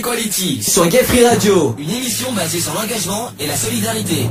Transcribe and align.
Equality 0.00 0.62
sur 0.62 0.88
Gay 0.88 1.04
Free 1.04 1.26
Radio, 1.26 1.76
une 1.78 1.90
émission 1.90 2.32
basée 2.32 2.58
sur 2.58 2.72
l'engagement 2.72 3.30
et 3.38 3.46
la 3.46 3.54
solidarité. 3.54 4.30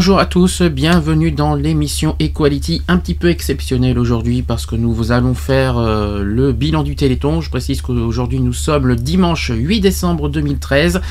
Bonjour 0.00 0.18
à 0.18 0.24
tous, 0.24 0.62
bienvenue 0.62 1.30
dans 1.30 1.54
l'émission 1.54 2.16
Equality, 2.20 2.80
un 2.88 2.96
petit 2.96 3.12
peu 3.12 3.28
exceptionnelle 3.28 3.98
aujourd'hui 3.98 4.40
parce 4.40 4.64
que 4.64 4.74
nous 4.74 5.12
allons 5.12 5.34
faire 5.34 5.76
euh, 5.76 6.22
le 6.22 6.52
bilan 6.54 6.82
du 6.82 6.96
Téléthon. 6.96 7.42
Je 7.42 7.50
précise 7.50 7.82
qu'aujourd'hui 7.82 8.40
nous 8.40 8.54
sommes 8.54 8.86
le 8.86 8.96
dimanche 8.96 9.52
8 9.54 9.80
décembre 9.80 10.30
2013. 10.30 11.02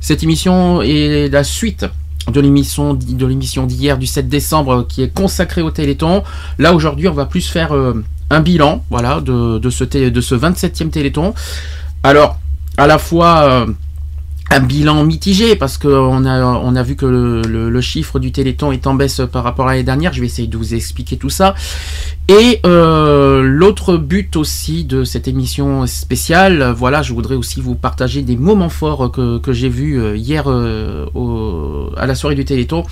Cette 0.00 0.24
émission 0.24 0.82
est 0.82 1.28
la 1.28 1.44
suite 1.44 1.86
de 2.26 2.40
l'émission 2.40 2.94
de 2.94 3.24
l'émission 3.24 3.66
d'hier 3.66 3.98
du 3.98 4.08
7 4.08 4.28
décembre 4.28 4.84
qui 4.88 5.02
est 5.02 5.14
consacrée 5.14 5.62
au 5.62 5.70
Téléthon. 5.70 6.24
Là 6.58 6.74
aujourd'hui 6.74 7.06
on 7.06 7.14
va 7.14 7.26
plus 7.26 7.48
faire 7.48 7.70
euh, 7.70 8.02
un 8.30 8.40
bilan 8.40 8.84
voilà, 8.90 9.20
de, 9.20 9.60
ce, 9.70 9.84
de 9.84 10.20
ce 10.20 10.34
27e 10.34 10.90
Téléthon. 10.90 11.34
Alors 12.02 12.40
à 12.78 12.88
la 12.88 12.98
fois... 12.98 13.42
Euh, 13.44 13.66
un 14.54 14.60
bilan 14.60 15.04
mitigé 15.04 15.56
parce 15.56 15.78
qu'on 15.78 16.24
a, 16.24 16.44
on 16.44 16.76
a 16.76 16.82
vu 16.82 16.94
que 16.94 17.06
le, 17.06 17.80
chiffre 17.80 18.18
du 18.18 18.32
Téléthon 18.32 18.72
est 18.72 18.86
en 18.86 18.94
baisse 18.94 19.20
par 19.30 19.42
rapport 19.42 19.66
à 19.66 19.72
l'année 19.72 19.82
dernière. 19.82 20.12
Je 20.12 20.20
vais 20.20 20.26
essayer 20.26 20.48
de 20.48 20.56
vous 20.56 20.74
expliquer 20.74 21.16
tout 21.16 21.28
ça. 21.28 21.54
Et 22.28 22.60
euh, 22.64 23.42
l'autre 23.42 23.96
but 23.96 24.36
aussi 24.36 24.84
de 24.84 25.04
cette 25.04 25.28
émission 25.28 25.86
spéciale, 25.86 26.72
voilà, 26.74 27.02
je 27.02 27.12
voudrais 27.12 27.34
aussi 27.34 27.60
vous 27.60 27.74
partager 27.74 28.22
des 28.22 28.36
moments 28.36 28.68
forts 28.68 29.10
que, 29.10 29.52
j'ai 29.52 29.68
vus 29.68 30.00
euh, 30.00 30.16
hier 30.16 30.44
euh, 30.46 31.90
à 31.96 32.06
la 32.06 32.14
soirée 32.14 32.36
du 32.36 32.44
Téléthon. 32.44 32.84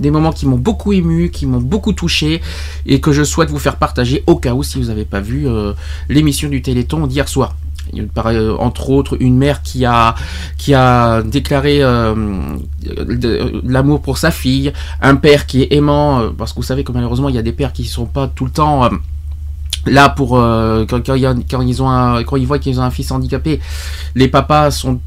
Des 0.00 0.10
moments 0.10 0.32
qui 0.32 0.46
m'ont 0.46 0.56
beaucoup 0.56 0.92
ému, 0.92 1.30
qui 1.30 1.44
m'ont 1.44 1.60
beaucoup 1.60 1.92
touché 1.92 2.40
et 2.86 3.00
que 3.00 3.12
je 3.12 3.24
souhaite 3.24 3.50
vous 3.50 3.58
faire 3.58 3.76
partager 3.76 4.22
au 4.28 4.36
cas 4.36 4.54
où 4.54 4.62
si 4.62 4.78
vous 4.78 4.86
n'avez 4.86 5.04
pas 5.04 5.20
vu 5.20 5.46
l'émission 6.08 6.48
du 6.48 6.62
Téléthon 6.62 7.08
d'hier 7.08 7.28
soir. 7.28 7.56
Euh, 7.94 8.56
entre 8.58 8.90
autres 8.90 9.16
une 9.20 9.36
mère 9.36 9.62
qui 9.62 9.84
a 9.84 10.14
qui 10.56 10.74
a 10.74 11.22
déclaré 11.22 11.78
euh, 11.82 12.14
l'amour 13.64 14.00
pour 14.02 14.18
sa 14.18 14.30
fille, 14.30 14.72
un 15.00 15.16
père 15.16 15.46
qui 15.46 15.62
est 15.62 15.72
aimant 15.72 16.20
euh, 16.20 16.30
parce 16.36 16.52
que 16.52 16.56
vous 16.56 16.64
savez 16.64 16.84
que 16.84 16.92
malheureusement 16.92 17.28
il 17.28 17.34
y 17.34 17.38
a 17.38 17.42
des 17.42 17.52
pères 17.52 17.72
qui 17.72 17.84
sont 17.84 18.06
pas 18.06 18.28
tout 18.28 18.44
le 18.44 18.50
temps 18.50 18.88
là 19.86 20.08
pour 20.08 20.30
quand, 20.30 21.08
ils 21.08 21.82
ont 21.82 22.22
quand 22.24 22.36
ils 22.36 22.46
voient 22.46 22.58
qu'ils 22.58 22.80
ont 22.80 22.82
un 22.82 22.90
fils 22.90 23.10
handicapé, 23.10 23.60
les 24.14 24.28
papas 24.28 24.70
sont 24.70 25.00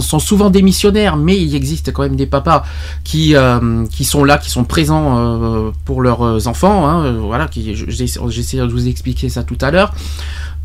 sont 0.00 0.18
souvent 0.18 0.50
démissionnaires, 0.50 1.16
mais 1.16 1.38
il 1.38 1.54
existe 1.54 1.92
quand 1.92 2.02
même 2.02 2.16
des 2.16 2.26
papas 2.26 2.64
qui 3.04 3.34
qui 3.90 4.04
sont 4.04 4.24
là, 4.24 4.38
qui 4.38 4.50
sont 4.50 4.64
présents 4.64 5.72
pour 5.84 6.02
leurs 6.02 6.48
enfants. 6.48 6.88
Hein, 6.88 7.12
voilà, 7.20 7.48
j'essaie 7.52 8.58
de 8.58 8.72
vous 8.72 8.88
expliquer 8.88 9.28
ça 9.28 9.42
tout 9.42 9.58
à 9.60 9.70
l'heure. 9.70 9.92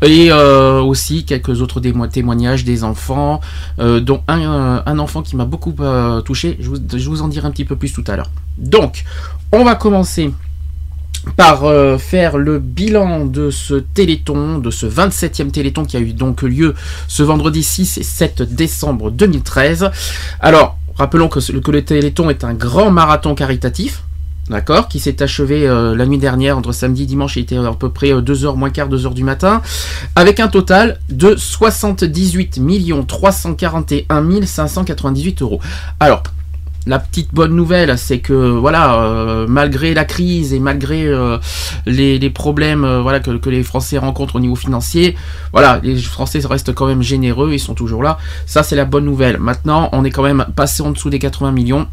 Et 0.02 0.30
euh, 0.30 0.80
aussi 0.82 1.24
quelques 1.24 1.62
autres 1.62 1.80
témoignages 1.80 2.64
des 2.64 2.84
enfants, 2.84 3.40
euh, 3.78 4.00
dont 4.00 4.22
un, 4.28 4.98
enfant 4.98 5.22
qui 5.22 5.36
m'a 5.36 5.46
beaucoup 5.46 5.74
euh, 5.80 6.20
touché. 6.20 6.58
Je 6.60 7.08
vous, 7.08 7.22
en 7.22 7.28
dirai 7.28 7.48
un 7.48 7.50
petit 7.50 7.64
peu 7.64 7.76
plus 7.76 7.92
tout 7.92 8.04
à 8.06 8.16
l'heure. 8.16 8.30
Donc, 8.58 9.04
on 9.52 9.64
va 9.64 9.74
commencer 9.74 10.32
par 11.34 11.64
faire 11.98 12.38
le 12.38 12.58
bilan 12.58 13.26
de 13.26 13.50
ce 13.50 13.74
téléthon, 13.74 14.58
de 14.58 14.70
ce 14.70 14.86
27e 14.86 15.50
téléthon 15.50 15.84
qui 15.84 15.96
a 15.96 16.00
eu 16.00 16.12
donc 16.12 16.42
lieu 16.42 16.74
ce 17.08 17.22
vendredi 17.22 17.62
6 17.62 17.98
et 17.98 18.02
7 18.02 18.42
décembre 18.54 19.10
2013. 19.10 19.90
Alors, 20.40 20.78
rappelons 20.94 21.28
que, 21.28 21.40
que 21.40 21.70
le 21.70 21.84
téléthon 21.84 22.30
est 22.30 22.44
un 22.44 22.54
grand 22.54 22.90
marathon 22.90 23.34
caritatif 23.34 24.02
d'accord, 24.48 24.88
qui 24.88 25.00
s'est 25.00 25.22
achevé 25.22 25.66
euh, 25.66 25.96
la 25.96 26.06
nuit 26.06 26.18
dernière, 26.18 26.56
entre 26.56 26.72
samedi 26.72 27.02
et 27.02 27.06
dimanche, 27.06 27.36
il 27.36 27.42
était 27.42 27.56
à 27.56 27.72
peu 27.72 27.90
près 27.90 28.10
2h 28.12 28.46
euh, 28.46 28.52
moins 28.52 28.70
quart, 28.70 28.88
2h 28.88 29.14
du 29.14 29.24
matin, 29.24 29.62
avec 30.14 30.40
un 30.40 30.48
total 30.48 30.98
de 31.08 31.36
78 31.36 32.60
341 33.06 34.46
598 34.46 35.42
euros. 35.42 35.60
Alors, 36.00 36.22
la 36.86 36.98
petite 36.98 37.34
bonne 37.34 37.54
nouvelle, 37.54 37.98
c'est 37.98 38.20
que 38.20 38.32
voilà, 38.32 39.02
euh, 39.02 39.46
malgré 39.48 39.92
la 39.92 40.04
crise 40.04 40.52
et 40.52 40.60
malgré 40.60 41.10
les, 41.86 42.30
problèmes 42.30 42.86
voilà 43.00 43.20
que, 43.20 43.30
les 43.50 43.62
Français 43.62 43.98
rencontrent 43.98 44.36
au 44.36 44.40
niveau 44.40 44.56
financier, 44.56 45.16
voilà, 45.52 45.80
les 45.82 45.96
Français 45.96 46.40
restent 46.44 46.72
quand 46.72 46.86
même 46.86 47.02
généreux, 47.02 47.52
ils 47.52 47.60
sont 47.60 47.74
toujours 47.74 48.02
là. 48.02 48.18
Ça, 48.46 48.62
c'est 48.62 48.76
la 48.76 48.84
bonne 48.84 49.04
nouvelle. 49.04 49.38
Maintenant, 49.38 49.88
on 49.92 50.04
est 50.04 50.10
quand 50.10 50.22
même 50.22 50.46
passé 50.54 50.82
en 50.82 50.90
dessous 50.90 51.10
des 51.10 51.18
80 51.18 51.52
millions. 51.52 51.86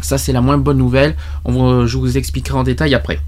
Ça, 0.00 0.18
c'est 0.18 0.32
la 0.32 0.40
moins 0.40 0.58
bonne 0.58 0.78
nouvelle. 0.78 1.14
Je 1.46 1.96
vous 1.96 2.16
expliquerai 2.16 2.58
en 2.58 2.62
détail 2.62 2.94
après. 2.94 3.20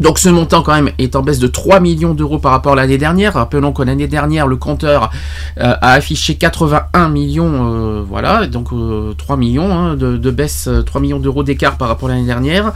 Donc 0.00 0.18
ce 0.18 0.28
montant 0.28 0.62
quand 0.62 0.74
même 0.74 0.90
est 0.98 1.14
en 1.14 1.22
baisse 1.22 1.38
de 1.38 1.46
3 1.46 1.80
millions 1.80 2.14
d'euros 2.14 2.38
par 2.38 2.52
rapport 2.52 2.72
à 2.72 2.76
l'année 2.76 2.98
dernière. 2.98 3.34
Rappelons 3.34 3.72
que 3.72 3.82
l'année 3.82 4.08
dernière, 4.08 4.46
le 4.46 4.56
compteur 4.56 5.10
euh, 5.58 5.74
a 5.80 5.92
affiché 5.92 6.34
81 6.34 7.08
millions, 7.08 7.72
euh, 7.72 8.04
voilà, 8.06 8.46
donc 8.46 8.68
3 8.68 8.76
euh, 8.76 9.38
millions 9.38 9.72
hein, 9.72 9.94
de, 9.96 10.30
baisse, 10.30 10.68
3 10.84 11.00
millions 11.00 11.20
d'euros 11.20 11.44
d'écart 11.44 11.76
par 11.76 11.88
rapport 11.88 12.08
à 12.08 12.12
l'année 12.12 12.26
dernière. 12.26 12.72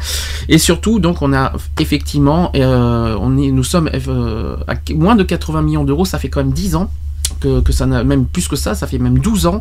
Et 0.49 0.59
surtout, 0.59 1.01
donc 1.01 1.23
on 1.23 1.33
a 1.33 1.53
effectivement, 1.81 2.53
on 2.55 3.39
est, 3.39 3.50
nous 3.50 3.65
sommes 3.65 3.91
à 4.69 4.75
moins 4.95 5.17
de 5.17 5.25
80 5.25 5.62
millions 5.62 5.85
d'euros, 5.85 6.05
ça 6.05 6.19
fait 6.19 6.29
quand 6.29 6.41
même 6.41 6.53
10 6.53 6.77
ans 6.77 6.91
que, 7.34 7.72
ça 7.72 7.87
n'a 7.87 8.05
même 8.05 8.27
plus 8.27 8.49
que 8.49 8.56
ça, 8.56 8.75
ça 8.75 8.87
fait 8.87 8.99
même 8.99 9.19
12 9.19 9.47
ans 9.47 9.61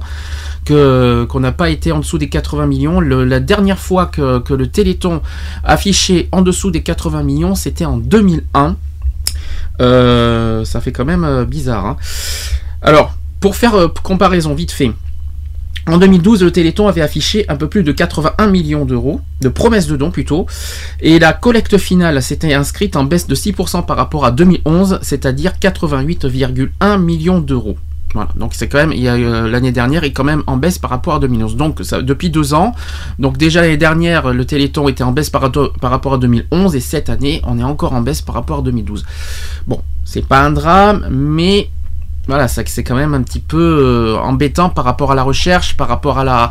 qu'on 0.66 1.40
n'a 1.40 1.52
pas 1.52 1.70
été 1.70 1.92
en 1.92 2.00
dessous 2.00 2.18
des 2.18 2.30
80 2.30 2.68
millions. 2.68 3.00
la 3.00 3.40
dernière 3.40 3.80
fois 3.80 4.08
que, 4.08 4.54
le 4.54 4.68
Téléthon 4.68 5.22
affichait 5.64 6.30
en 6.32 6.42
dessous 6.42 6.72
des 6.72 6.82
80 6.82 7.24
millions, 7.24 7.56
c'était 7.56 7.86
en 7.86 7.98
2001. 7.98 8.76
Euh, 9.80 10.66
ça 10.66 10.82
fait 10.82 10.92
quand 10.92 11.06
même 11.06 11.24
euh, 11.24 11.46
bizarre. 11.46 11.86
Hein. 11.86 11.98
Alors, 12.82 13.16
pour 13.40 13.56
faire 13.56 13.76
euh, 13.76 13.88
comparaison 14.04 14.56
vite 14.56 14.72
fait, 14.72 14.92
en 15.88 15.98
2012, 15.98 16.44
le 16.44 16.52
Téléthon 16.52 16.88
avait 16.88 17.02
affiché 17.02 17.46
un 17.50 17.56
peu 17.56 17.68
plus 17.68 17.84
de 17.84 17.92
81 17.92 18.48
millions 18.48 18.86
d'euros, 18.86 19.22
de 19.42 19.50
promesses 19.50 19.88
de 19.88 19.96
dons 19.96 20.12
plutôt, 20.12 20.46
et 21.00 21.18
la 21.20 21.34
collecte 21.34 21.78
finale 21.78 22.22
s'était 22.22 22.54
inscrite 22.54 22.96
en 22.96 23.06
baisse 23.06 23.28
de 23.28 23.36
6% 23.36 23.86
par 23.86 23.96
rapport 23.98 24.26
à 24.26 24.32
2011, 24.32 25.00
c'est-à-dire 25.02 25.54
88,1 25.62 27.02
millions 27.02 27.40
d'euros. 27.40 27.78
Voilà, 28.14 28.30
donc 28.36 28.54
c'est 28.54 28.68
quand 28.68 28.78
même, 28.78 28.94
euh, 28.96 29.48
l'année 29.50 29.72
dernière 29.72 30.04
est 30.04 30.12
quand 30.12 30.24
même 30.24 30.44
en 30.48 30.58
baisse 30.58 30.78
par 30.80 30.90
rapport 30.90 31.16
à 31.16 31.20
2011. 31.20 31.56
Donc 31.56 31.82
depuis 31.82 32.30
deux 32.30 32.54
ans, 32.54 32.74
donc 33.20 33.38
déjà 33.38 33.62
l'année 33.62 33.78
dernière, 33.78 34.34
le 34.34 34.46
Téléthon 34.46 34.88
était 34.88 35.04
en 35.04 35.12
baisse 35.12 35.30
par, 35.30 35.52
par 35.52 35.92
rapport 35.92 36.14
à 36.14 36.18
2011, 36.18 36.76
et 36.76 36.80
cette 36.80 37.10
année, 37.10 37.42
on 37.46 37.60
est 37.60 37.64
encore 37.64 37.94
en 37.94 38.02
baisse 38.02 38.22
par 38.22 38.36
rapport 38.36 38.60
à 38.60 38.62
2012. 38.62 39.06
Bon, 39.68 39.82
c'est 40.06 40.26
pas 40.26 40.40
un 40.40 40.52
drame, 40.52 41.08
mais 41.12 41.70
voilà, 42.28 42.48
c'est 42.48 42.84
quand 42.84 42.96
même 42.96 43.14
un 43.14 43.22
petit 43.22 43.40
peu 43.40 43.58
euh, 43.58 44.18
embêtant 44.18 44.70
par 44.70 44.84
rapport 44.86 45.12
à 45.12 45.16
la 45.16 45.24
recherche, 45.24 45.78
par 45.78 45.88
rapport 45.88 46.20
à 46.20 46.24
la, 46.24 46.50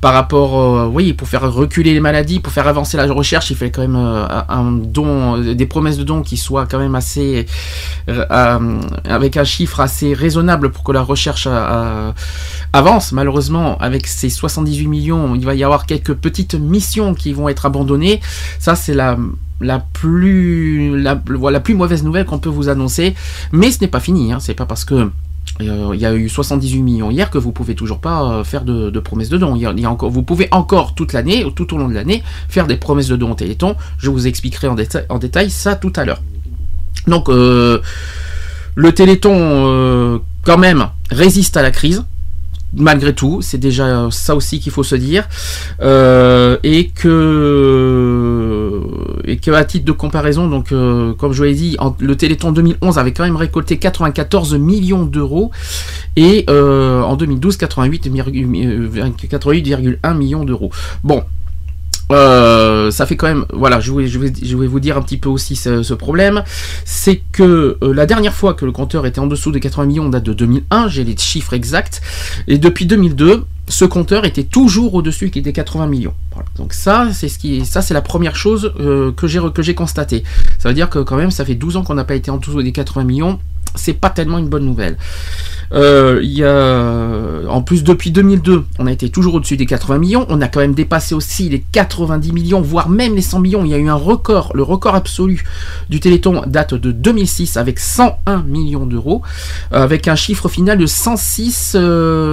par 0.00 0.14
rapport, 0.14 0.58
euh, 0.58 0.86
oui, 0.86 1.12
pour 1.12 1.28
faire 1.28 1.52
reculer 1.52 1.92
les 1.92 2.00
maladies, 2.00 2.40
pour 2.40 2.52
faire 2.52 2.66
avancer 2.66 2.96
la 2.96 3.06
recherche, 3.12 3.50
il 3.50 3.56
fait 3.56 3.70
quand 3.70 3.82
même 3.82 3.96
euh, 3.96 4.26
un 4.48 4.72
don, 4.72 5.38
des 5.38 5.66
promesses 5.66 5.98
de 5.98 6.04
dons 6.04 6.22
qui 6.22 6.36
soient 6.36 6.66
quand 6.66 6.78
même 6.78 6.94
assez, 6.94 7.46
avec 9.04 9.36
un 9.36 9.44
chiffre 9.44 9.80
assez 9.80 10.14
raisonnable 10.14 10.70
pour 10.70 10.84
que 10.84 10.92
la 10.92 11.02
recherche 11.02 11.48
avance. 12.72 13.12
Malheureusement, 13.12 13.76
avec 13.78 14.06
ces 14.06 14.30
78 14.30 14.86
millions, 14.86 15.34
il 15.34 15.44
va 15.44 15.54
y 15.54 15.64
avoir 15.64 15.86
quelques 15.86 16.14
petites 16.14 16.54
missions 16.54 17.14
qui 17.14 17.32
vont 17.32 17.48
être 17.48 17.66
abandonnées. 17.66 18.20
Ça, 18.58 18.74
c'est 18.74 18.94
la 18.94 19.16
la 19.60 19.78
plus, 19.78 21.00
la, 21.00 21.16
plus 21.16 21.74
mauvaise 21.74 22.02
nouvelle 22.02 22.24
qu'on 22.24 22.38
peut 22.38 22.48
vous 22.48 22.68
annoncer. 22.68 23.14
Mais 23.52 23.70
ce 23.70 23.80
n'est 23.80 23.88
pas 23.88 24.00
fini, 24.00 24.32
hein. 24.32 24.38
c'est 24.40 24.54
pas 24.54 24.66
parce 24.66 24.84
que 24.84 25.10
euh, 25.60 25.90
il 25.94 26.00
y 26.00 26.06
a 26.06 26.14
eu 26.14 26.28
78 26.28 26.82
millions 26.82 27.10
hier 27.10 27.30
que 27.30 27.38
vous 27.38 27.52
pouvez 27.52 27.74
toujours 27.74 27.98
pas 27.98 28.22
euh, 28.22 28.44
faire 28.44 28.64
de, 28.64 28.98
promesses 29.00 29.28
de 29.28 29.38
dons. 29.38 29.58
Vous 30.08 30.22
pouvez 30.22 30.48
encore 30.50 30.94
toute 30.94 31.12
l'année, 31.12 31.44
tout 31.54 31.74
au 31.74 31.78
long 31.78 31.88
de 31.88 31.94
l'année, 31.94 32.22
faire 32.48 32.66
des 32.66 32.76
promesses 32.76 33.08
de 33.08 33.16
dons 33.16 33.32
au 33.32 33.34
Téléthon. 33.34 33.76
Je 33.98 34.10
vous 34.10 34.26
expliquerai 34.26 34.68
en, 34.68 34.76
en 35.08 35.18
détail 35.18 35.50
ça 35.50 35.76
tout 35.76 35.92
à 35.96 36.04
l'heure. 36.04 36.22
Donc 37.06 37.28
euh, 37.28 37.80
le 38.74 38.92
Téléthon 38.92 40.20
quand 40.42 40.58
même 40.58 40.88
résiste 41.10 41.56
à 41.56 41.62
la 41.62 41.70
crise 41.70 42.04
malgré 42.74 43.14
tout, 43.14 43.40
c'est 43.42 43.58
déjà 43.58 44.08
ça 44.10 44.34
aussi 44.36 44.60
qu'il 44.60 44.72
faut 44.72 44.84
se 44.84 44.94
dire, 44.94 45.28
euh, 45.82 46.56
et 46.62 46.88
que 46.88 48.80
et 49.24 49.38
que 49.38 49.50
à 49.50 49.64
titre 49.64 49.84
de 49.84 49.92
comparaison, 49.92 50.48
donc 50.48 50.72
euh, 50.72 51.12
comme 51.14 51.32
je 51.32 51.38
vous 51.38 51.44
l'ai 51.44 51.54
dit, 51.54 51.76
le 51.98 52.16
Téléthon 52.16 52.52
2011 52.52 52.98
avait 52.98 53.12
quand 53.12 53.24
même 53.24 53.36
récolté 53.36 53.78
94 53.78 54.54
millions 54.54 55.04
d'euros 55.04 55.50
et 56.16 56.44
euh, 56.48 57.02
en 57.02 57.16
2012 57.16 57.58
88,1 57.58 60.16
millions 60.16 60.44
d'euros. 60.44 60.70
Bon, 61.02 61.24
euh, 62.10 62.90
ça 62.90 63.06
fait 63.06 63.16
quand 63.16 63.28
même, 63.28 63.44
voilà, 63.52 63.80
je 63.80 63.92
vais, 63.92 64.66
vous 64.66 64.80
dire 64.80 64.96
un 64.96 65.02
petit 65.02 65.16
peu 65.16 65.28
aussi 65.28 65.56
ce, 65.56 65.94
problème, 65.94 66.42
c'est 66.84 67.22
que 67.32 67.78
euh, 67.82 67.94
la 67.94 68.06
dernière 68.06 68.34
fois 68.34 68.54
que 68.54 68.64
le 68.64 68.72
compteur 68.72 69.06
était 69.06 69.20
en 69.20 69.26
dessous 69.26 69.52
des 69.52 69.60
80 69.60 69.86
millions 69.86 70.08
date 70.08 70.24
de 70.24 70.32
2001, 70.32 70.88
j'ai 70.88 71.04
les 71.04 71.16
chiffres 71.16 71.54
exacts, 71.54 72.00
et 72.48 72.58
depuis 72.58 72.86
2002, 72.86 73.44
ce 73.68 73.84
compteur 73.84 74.24
était 74.24 74.42
toujours 74.42 74.94
au-dessus 74.94 75.30
des 75.30 75.52
80 75.52 75.86
millions. 75.86 76.14
Donc 76.56 76.72
ça, 76.72 77.08
c'est 77.12 77.94
la 77.94 78.02
première 78.02 78.34
chose 78.36 78.72
euh, 78.80 79.12
que 79.12 79.26
j'ai 79.26 79.40
que 79.54 79.62
j'ai 79.62 79.74
constaté. 79.74 80.24
Ça 80.58 80.68
veut 80.68 80.74
dire 80.74 80.90
que 80.90 80.98
quand 80.98 81.16
même, 81.16 81.30
ça 81.30 81.44
fait 81.44 81.54
12 81.54 81.76
ans 81.76 81.82
qu'on 81.84 81.94
n'a 81.94 82.04
pas 82.04 82.16
été 82.16 82.30
en 82.30 82.38
dessous 82.38 82.62
des 82.62 82.72
80 82.72 83.04
millions. 83.04 83.38
C'est 83.74 83.94
pas 83.94 84.10
tellement 84.10 84.38
une 84.38 84.48
bonne 84.48 84.64
nouvelle. 84.64 84.96
Euh, 85.72 86.18
y 86.22 86.42
a, 86.42 87.48
en 87.48 87.62
plus, 87.62 87.84
depuis 87.84 88.10
2002, 88.10 88.64
on 88.78 88.86
a 88.86 88.92
été 88.92 89.08
toujours 89.08 89.34
au-dessus 89.34 89.56
des 89.56 89.66
80 89.66 89.98
millions. 89.98 90.26
On 90.28 90.40
a 90.40 90.48
quand 90.48 90.60
même 90.60 90.74
dépassé 90.74 91.14
aussi 91.14 91.48
les 91.48 91.60
90 91.60 92.32
millions, 92.32 92.60
voire 92.60 92.88
même 92.88 93.14
les 93.14 93.22
100 93.22 93.38
millions. 93.40 93.64
Il 93.64 93.70
y 93.70 93.74
a 93.74 93.78
eu 93.78 93.88
un 93.88 93.94
record. 93.94 94.50
Le 94.54 94.62
record 94.62 94.94
absolu 94.94 95.44
du 95.88 96.00
Téléthon 96.00 96.42
date 96.46 96.74
de 96.74 96.90
2006 96.90 97.56
avec 97.56 97.78
101 97.78 98.42
millions 98.42 98.86
d'euros, 98.86 99.22
avec 99.70 100.08
un 100.08 100.16
chiffre 100.16 100.48
final 100.48 100.78
de 100.78 100.86
106, 100.86 101.76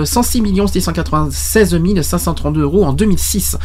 106 0.04 0.42
millions 0.42 0.68
696 0.68 1.76
532 2.02 2.62
euros 2.62 2.86
en 2.86 2.94
2006. 2.94 3.58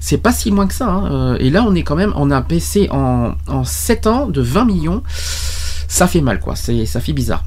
C'est 0.00 0.18
pas 0.18 0.32
si 0.32 0.50
moins 0.50 0.66
que 0.66 0.74
ça. 0.74 0.88
Hein. 0.88 1.10
Euh, 1.10 1.36
et 1.40 1.50
là, 1.50 1.64
on 1.66 1.74
est 1.74 1.82
quand 1.82 1.96
même, 1.96 2.12
on 2.16 2.30
a 2.30 2.40
baissé 2.40 2.88
en, 2.90 3.32
en 3.46 3.64
7 3.64 4.06
ans 4.06 4.26
de 4.26 4.40
20 4.40 4.64
millions. 4.64 5.02
Ça 5.90 6.06
fait 6.06 6.20
mal, 6.20 6.38
quoi. 6.38 6.54
Ça 6.54 7.00
fait 7.00 7.12
bizarre. 7.12 7.44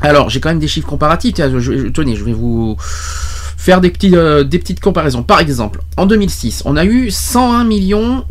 Alors, 0.00 0.30
j'ai 0.30 0.38
quand 0.40 0.48
même 0.50 0.60
des 0.60 0.68
chiffres 0.68 0.86
comparatifs. 0.86 1.34
tenez, 1.34 2.14
je 2.14 2.24
vais 2.24 2.32
vous 2.32 2.76
faire 2.78 3.80
des, 3.80 3.92
euh, 4.14 4.44
petites 4.44 4.78
comparaisons. 4.80 5.24
Par 5.24 5.40
exemple, 5.40 5.82
en 5.96 6.06
2006, 6.06 6.62
on 6.64 6.76
a 6.76 6.84
eu 6.84 7.10
101 7.10 7.64
millions 7.64 8.24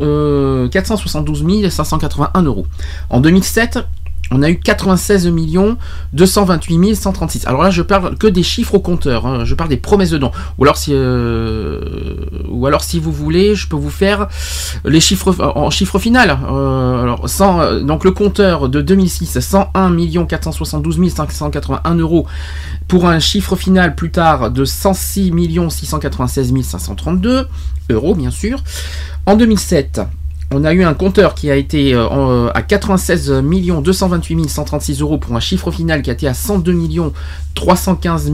472 0.70 1.68
581 1.68 2.42
euros. 2.42 2.66
En 3.10 3.20
2007, 3.20 3.80
on 4.30 4.42
a 4.42 4.50
eu 4.50 4.58
96 4.58 5.26
millions 5.28 5.76
228 6.12 6.94
136. 6.94 7.46
Alors 7.46 7.62
là, 7.62 7.70
je 7.70 7.82
parle 7.82 8.16
que 8.16 8.26
des 8.26 8.42
chiffres 8.42 8.74
au 8.74 8.80
compteur. 8.80 9.26
Hein. 9.26 9.44
Je 9.44 9.54
parle 9.54 9.70
des 9.70 9.76
promesses 9.76 10.10
de 10.10 10.18
dons. 10.18 10.30
Ou 10.58 10.64
alors 10.64 10.76
si, 10.76 10.92
euh, 10.94 11.80
ou 12.48 12.66
alors 12.66 12.82
si 12.82 13.00
vous 13.00 13.12
voulez, 13.12 13.54
je 13.54 13.66
peux 13.66 13.76
vous 13.76 13.90
faire 13.90 14.28
les 14.84 15.00
chiffres 15.00 15.34
en 15.40 15.70
chiffre 15.70 15.98
final. 15.98 16.38
Euh, 16.48 17.16
euh, 17.40 17.80
donc 17.80 18.04
le 18.04 18.12
compteur 18.12 18.68
de 18.68 18.80
2006, 18.80 19.40
101 19.40 19.90
millions 19.90 20.26
472 20.26 21.12
581 21.12 21.94
euros 21.96 22.26
pour 22.86 23.08
un 23.08 23.18
chiffre 23.18 23.56
final 23.56 23.94
plus 23.94 24.10
tard 24.10 24.50
de 24.50 24.64
106 24.64 25.32
millions 25.32 25.70
696 25.70 26.52
532 26.62 27.48
euros, 27.90 28.14
bien 28.14 28.30
sûr. 28.30 28.62
En 29.26 29.36
2007, 29.36 30.00
on 30.52 30.64
a 30.64 30.72
eu 30.72 30.82
un 30.82 30.94
compteur 30.94 31.34
qui 31.34 31.50
a 31.50 31.56
été 31.56 31.94
euh, 31.94 32.06
euh, 32.10 32.50
à 32.54 32.62
96 32.62 33.30
228 33.30 34.48
136 34.48 35.00
euros 35.00 35.18
pour 35.18 35.36
un 35.36 35.40
chiffre 35.40 35.70
final 35.70 36.02
qui 36.02 36.10
a 36.10 36.12
été 36.12 36.26
à 36.26 36.34
102 36.34 36.74
315 37.54 38.30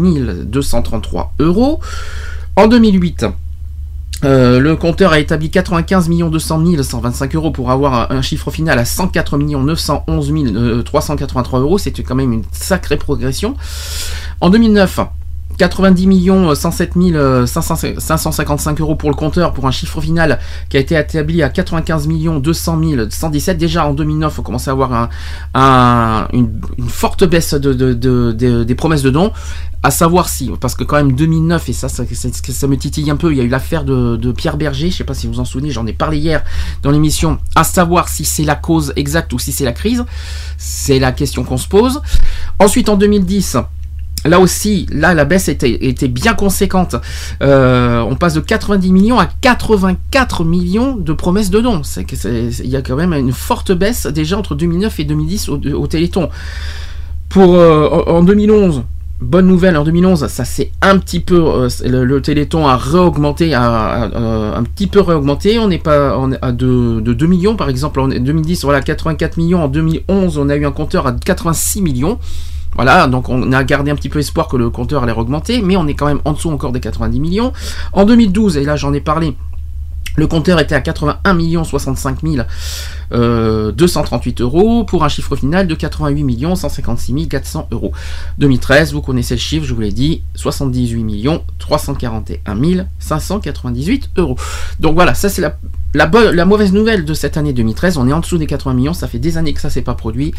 233 0.47 1.35
euros. 1.41 1.81
En 2.57 2.69
2008, 2.69 3.27
euh, 4.25 4.61
le 4.61 4.77
compteur 4.77 5.13
a 5.13 5.19
établi 5.19 5.51
95 5.51 6.09
200 6.09 6.83
125 6.83 7.35
euros 7.35 7.51
pour 7.51 7.71
avoir 7.71 8.11
un, 8.11 8.23
chiffre 8.23 8.51
final 8.51 8.79
à 8.79 8.87
104 8.87 9.37
911 9.37 10.85
383 10.85 11.61
euros. 11.61 11.77
C'était 11.77 12.03
quand 12.03 12.15
même 12.15 12.33
une 12.33 12.45
sacrée 12.51 12.97
progression. 12.97 13.57
En 14.41 14.49
2009, 14.49 15.01
90 15.59 16.07
millions 16.07 16.55
107 16.55 16.93
555 17.47 18.81
euros 18.81 18.95
pour 18.95 19.11
le 19.11 19.17
compteur 19.17 19.53
pour 19.53 19.67
un 19.67 19.71
chiffre 19.71 20.01
final 20.01 20.39
qui 20.69 20.77
a 20.77 20.81
été 20.81 20.97
établi 20.97 21.43
à 21.43 21.49
95 21.49 22.07
millions 22.07 22.39
200 22.39 22.77
117. 23.11 23.59
Déjà 23.59 23.87
en 23.87 23.95
2009, 23.95 24.39
on 24.39 24.43
commençait 24.43 24.71
à 24.71 24.73
avoir 24.73 25.09
une, 26.33 26.61
forte 26.89 27.25
baisse 27.25 27.55
des 27.55 28.75
promesses 28.77 29.03
de 29.03 29.11
dons. 29.11 29.33
À 29.83 29.91
savoir 29.93 30.29
si, 30.29 30.51
parce 30.61 30.75
que 30.75 30.83
quand 30.83 30.97
même 30.97 31.13
2009, 31.13 31.69
et 31.69 31.73
ça, 31.73 31.89
ça, 31.89 32.03
me 32.03 32.77
titille 32.77 33.09
un 33.09 33.17
peu, 33.17 33.31
il 33.31 33.39
y 33.39 33.41
a 33.41 33.45
eu 33.45 33.49
l'affaire 33.49 33.85
de, 33.85 34.33
Pierre 34.33 34.57
Berger, 34.57 34.89
je 34.89 34.95
ne 34.95 34.99
sais 34.99 35.05
pas 35.05 35.15
si 35.15 35.29
vous 35.29 35.39
en 35.39 35.45
souvenez, 35.45 35.71
j'en 35.71 35.87
ai 35.87 35.93
parlé 35.93 36.19
hier 36.19 36.43
dans 36.83 36.91
l'émission, 36.91 37.39
à 37.55 37.63
savoir 37.63 38.09
si 38.09 38.25
c'est 38.25 38.43
la 38.43 38.57
cause 38.57 38.93
exacte 38.97 39.33
ou 39.33 39.39
si 39.39 39.53
c'est 39.53 39.65
la 39.65 39.73
crise. 39.73 40.05
C'est 40.59 40.99
la 40.99 41.13
question 41.13 41.45
qu'on 41.45 41.59
se 41.59 41.69
pose. 41.69 42.01
Ensuite, 42.59 42.89
en 42.89 42.97
2010, 42.97 43.59
Là 44.27 44.41
aussi, 44.41 44.87
la 44.91 45.25
baisse 45.25 45.49
était, 45.49 46.09
bien 46.09 46.35
conséquente. 46.35 46.97
Euh, 47.43 48.01
on 48.01 48.17
passe 48.17 48.35
de 48.35 48.41
90 48.41 48.93
millions 48.93 49.19
à 49.19 49.27
84 49.27 50.45
millions 50.45 50.97
de 50.97 51.13
promesses 51.13 51.51
de 51.51 51.61
dons. 51.61 51.83
Il 52.13 52.67
y 52.67 52.77
a 52.77 52.83
quand 52.83 52.97
même 52.97 53.13
une 53.13 53.33
forte 53.33 53.73
baisse 53.73 54.07
déjà 54.07 54.39
entre 54.39 54.55
2009 54.55 55.01
et 55.01 55.05
2010 55.05 55.49
au, 55.49 55.87
Téléthon. 55.87 56.29
Pour 57.29 57.55
euh, 57.55 58.05
en 58.07 58.23
2011, 58.23 58.85
bonne 59.21 59.47
nouvelle, 59.47 59.77
en 59.77 59.85
2011, 59.85 60.27
ça 60.29 60.45
c'est 60.45 60.71
un 60.81 60.99
petit 60.99 61.21
peu, 61.21 61.43
euh, 61.45 61.69
le, 61.85 62.21
Téléthon 62.21 62.67
a 62.67 62.77
réaugmenté, 62.77 63.55
un 63.55 64.63
petit 64.75 64.87
peu 64.87 65.01
réaugmenté. 65.01 65.59
On 65.59 65.69
n'est 65.69 65.79
pas 65.79 66.19
à 66.43 66.53
de, 66.53 67.01
2 67.01 67.27
millions 67.27 67.57
par 67.57 67.69
exemple. 67.69 68.01
En 68.01 68.09
2010, 68.09 68.65
voilà 68.65 68.81
84 68.81 69.37
millions. 69.37 69.65
En 69.65 69.69
2011, 69.69 70.39
on 70.39 70.49
a 70.49 70.57
eu 70.57 70.67
un 70.67 70.73
compteur 70.73 71.07
à 71.07 71.13
86 71.13 71.83
millions. 71.83 72.19
Voilà, 72.77 73.07
donc 73.07 73.29
on 73.29 73.53
a 73.53 73.65
gardé 73.65 73.91
un 73.91 73.97
petit 73.97 74.11
peu 74.11 74.19
espoir 74.19 74.49
que 74.49 74.57
le 74.57 74.71
compteur 74.71 75.03
allait 75.03 75.13
augmenter, 75.13 75.63
mais 75.63 75.77
on 75.77 75.87
est 75.87 75.95
quand 75.95 76.07
même 76.07 76.21
en 76.25 76.33
dessous 76.33 76.51
encore 76.51 76.73
des 76.73 76.81
90 76.81 77.21
millions. 77.21 77.53
En 77.93 78.05
2012, 78.05 78.59
et 78.59 78.65
là 78.65 78.77
j'en 78.77 78.93
ai 78.93 79.01
parlé, 79.01 79.35
le 80.17 80.27
compteur 80.27 80.59
était 80.61 80.75
à 80.75 80.81
81 80.81 81.65
65 81.65 82.19
238 83.11 84.41
euros 84.41 84.85
pour 84.85 85.05
un 85.05 85.09
chiffre 85.09 85.37
final 85.37 85.67
de 85.67 85.75
88 85.75 86.57
156 86.57 87.29
400 87.29 87.69
euros. 87.71 87.93
2013, 88.39 88.95
vous 88.95 89.03
connaissez 89.03 89.35
le 89.35 89.41
chiffre, 89.41 89.67
je 89.67 89.75
vous 89.75 89.81
l'ai 89.81 89.93
dit, 89.93 90.23
78 90.35 91.29
341 91.59 92.87
598 92.99 94.11
euros. 94.17 94.37
Donc 94.81 94.95
voilà, 94.95 95.13
ça 95.13 95.29
c'est 95.29 95.43
la, 95.43 95.59
la, 95.93 96.11
la, 96.33 96.45
mauvaise 96.47 96.73
nouvelle 96.73 97.05
de 97.05 97.15
cette 97.15 97.37
année 97.37 97.53
2013. 97.53 97.99
On 97.99 98.09
est 98.09 98.13
en 98.13 98.21
dessous 98.21 98.39
des 98.39 98.47
80 98.47 98.75
millions, 98.75 98.95
ça 98.95 99.09
fait 99.09 99.19
des 99.19 99.37
années 99.37 99.53
que 99.53 99.61
ça 99.61 99.69
s'est 99.69 99.83
pas 99.83 99.95
produit. 99.95 100.33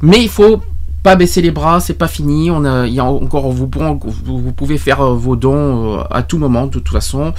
Mais 0.00 0.20
il 0.20 0.28
faut 0.28 0.62
pas 1.02 1.16
baisser 1.16 1.42
les 1.42 1.50
bras, 1.50 1.80
c'est 1.80 1.94
pas 1.94 2.08
fini. 2.08 2.50
On 2.50 2.64
a, 2.64 2.86
il 2.86 2.94
y 2.94 3.00
a 3.00 3.04
encore, 3.04 3.50
vous, 3.50 3.66
pouvez 3.66 4.78
faire 4.78 5.00
euh, 5.00 5.14
vos 5.14 5.36
dons 5.36 5.98
euh, 5.98 6.02
à 6.10 6.22
tout 6.22 6.38
moment, 6.38 6.66
de 6.66 6.70
toute 6.70 6.88
façon, 6.88 7.34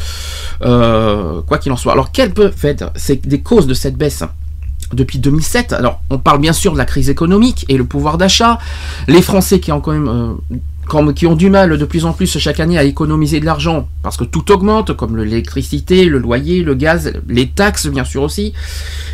euh, 0.64 1.42
quoi 1.48 1.58
qu'il 1.58 1.72
en 1.72 1.78
soit. 1.78 1.94
Alors, 1.94 2.12
quelles 2.12 2.34
peuvent 2.34 2.56
être 2.64 2.92
des 3.26 3.42
causes 3.42 3.68
de 3.68 3.74
cette 3.74 3.96
baisse 3.96 4.24
depuis 4.92 5.20
2007 5.20 5.74
Alors, 5.74 6.02
on 6.10 6.18
parle 6.18 6.40
bien 6.40 6.54
sûr 6.54 6.74
de 6.74 6.78
la 6.78 6.86
crise 6.86 7.10
économique 7.10 7.66
et 7.70 7.78
le 7.78 7.86
pouvoir 7.86 8.18
d'achat. 8.18 8.60
Les 9.08 9.22
Français 9.22 9.60
qui 9.60 9.72
ont 9.72 9.82
quand 9.82 9.94
même 9.94 10.38
qui 11.16 11.26
ont 11.28 11.36
du 11.36 11.50
mal 11.50 11.78
de 11.78 11.86
plus 11.86 12.06
en 12.06 12.14
plus 12.14 12.38
chaque 12.38 12.60
année 12.60 12.78
à 12.78 12.84
économiser 12.84 13.40
de 13.40 13.46
l'argent, 13.46 13.88
parce 14.02 14.18
que 14.18 14.24
tout 14.24 14.52
augmente, 14.52 14.96
comme 14.96 15.18
l'électricité, 15.18 16.06
le 16.06 16.20
loyer, 16.20 16.62
le 16.64 16.76
gaz, 16.76 17.14
les 17.28 17.50
taxes 17.50 17.88
bien 17.88 18.04
sûr 18.04 18.24
aussi. 18.24 18.54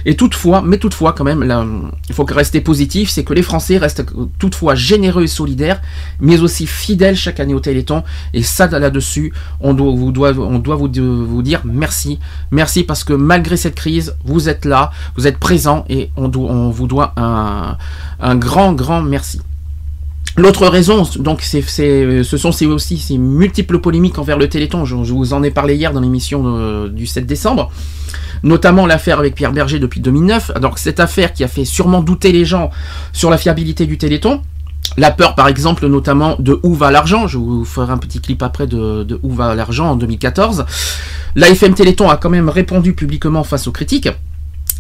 Et 0.06 0.16
toutefois, 0.16 0.62
mais 0.66 0.78
toutefois 0.78 1.14
quand 1.14 1.24
même, 1.24 1.92
il 2.10 2.16
faut 2.16 2.26
rester 2.26 2.62
positif, 2.62 3.10
c'est 3.10 3.24
que 3.24 3.34
les 3.34 3.42
Français 3.42 3.78
restent 3.78 4.06
toutefois 4.38 4.76
généreux 4.76 5.24
et 5.24 5.28
solidaires, 5.28 5.82
mais 6.20 6.40
aussi 6.42 6.68
fidèles 6.68 7.16
chaque 7.16 7.40
année 7.40 7.54
au 7.54 7.60
Téléthon. 7.60 8.04
Et 8.34 8.44
ça, 8.44 8.68
là-dessus, 8.68 9.34
on 9.60 9.74
doit, 9.74 9.94
vous, 9.94 10.12
doit, 10.12 10.34
on 10.38 10.60
doit 10.60 10.76
vous, 10.76 10.90
vous 11.28 11.42
dire 11.42 11.62
merci, 11.66 12.20
merci 12.52 12.84
parce 12.84 13.04
que 13.04 13.14
malgré 13.14 13.58
cette 13.58 13.76
crise, 13.76 14.16
vous 14.26 14.50
êtes 14.50 14.66
là, 14.66 14.92
vous 15.16 15.28
êtes 15.28 15.38
présents 15.38 15.86
et 15.90 16.10
on, 16.16 16.28
doit, 16.28 16.50
on 16.52 16.70
vous 16.70 16.88
doit 16.88 17.14
un, 17.18 17.78
un 18.20 18.36
grand, 18.36 18.74
grand 18.74 19.02
merci. 19.02 19.42
L'autre 20.40 20.68
raison, 20.68 21.06
donc, 21.18 21.42
ce 21.42 22.38
sont 22.38 22.64
aussi 22.70 22.98
ces 22.98 23.18
multiples 23.18 23.80
polémiques 23.80 24.18
envers 24.20 24.38
le 24.38 24.48
Téléthon. 24.48 24.86
Je, 24.86 24.96
vous 24.96 25.34
en 25.34 25.44
ai 25.44 25.52
parlé 25.52 25.76
hier 25.76 25.92
dans 25.92 26.00
l'émission 26.00 26.88
du 26.88 27.08
7 27.08 27.26
décembre, 27.26 27.70
notamment 28.44 28.86
l'affaire 28.86 29.20
avec 29.20 29.36
Pierre 29.36 29.52
Berger 29.52 29.80
depuis 29.80 30.00
2009. 30.00 30.52
Alors 30.56 30.78
cette 30.78 31.02
affaire 31.02 31.34
qui 31.34 31.44
a 31.44 31.50
fait 31.50 31.66
sûrement 31.66 32.02
douter 32.02 32.32
les 32.32 32.46
gens 32.46 32.70
sur 33.12 33.30
la 33.30 33.38
fiabilité 33.38 33.86
du 33.86 33.98
Téléthon. 33.98 34.42
La 34.96 35.12
peur, 35.12 35.36
par 35.36 35.50
exemple, 35.50 35.86
notamment 35.88 36.38
de 36.40 36.58
où 36.64 36.74
va 36.74 36.90
l'argent. 36.90 37.28
Je 37.28 37.38
vous 37.38 37.66
ferai 37.66 37.92
un 37.92 37.98
petit 37.98 38.22
clip 38.22 38.42
après 38.42 38.66
de, 38.66 39.20
où 39.22 39.34
va 39.34 39.56
l'argent 39.56 39.92
en 39.92 39.96
2014. 39.98 40.66
L'AFM 41.36 41.74
Téléthon 41.74 42.10
a 42.10 42.16
quand 42.16 42.30
même 42.30 42.48
répondu 42.48 42.94
publiquement 42.94 43.44
face 43.44 43.68
aux 43.68 43.74
critiques. 43.74 44.08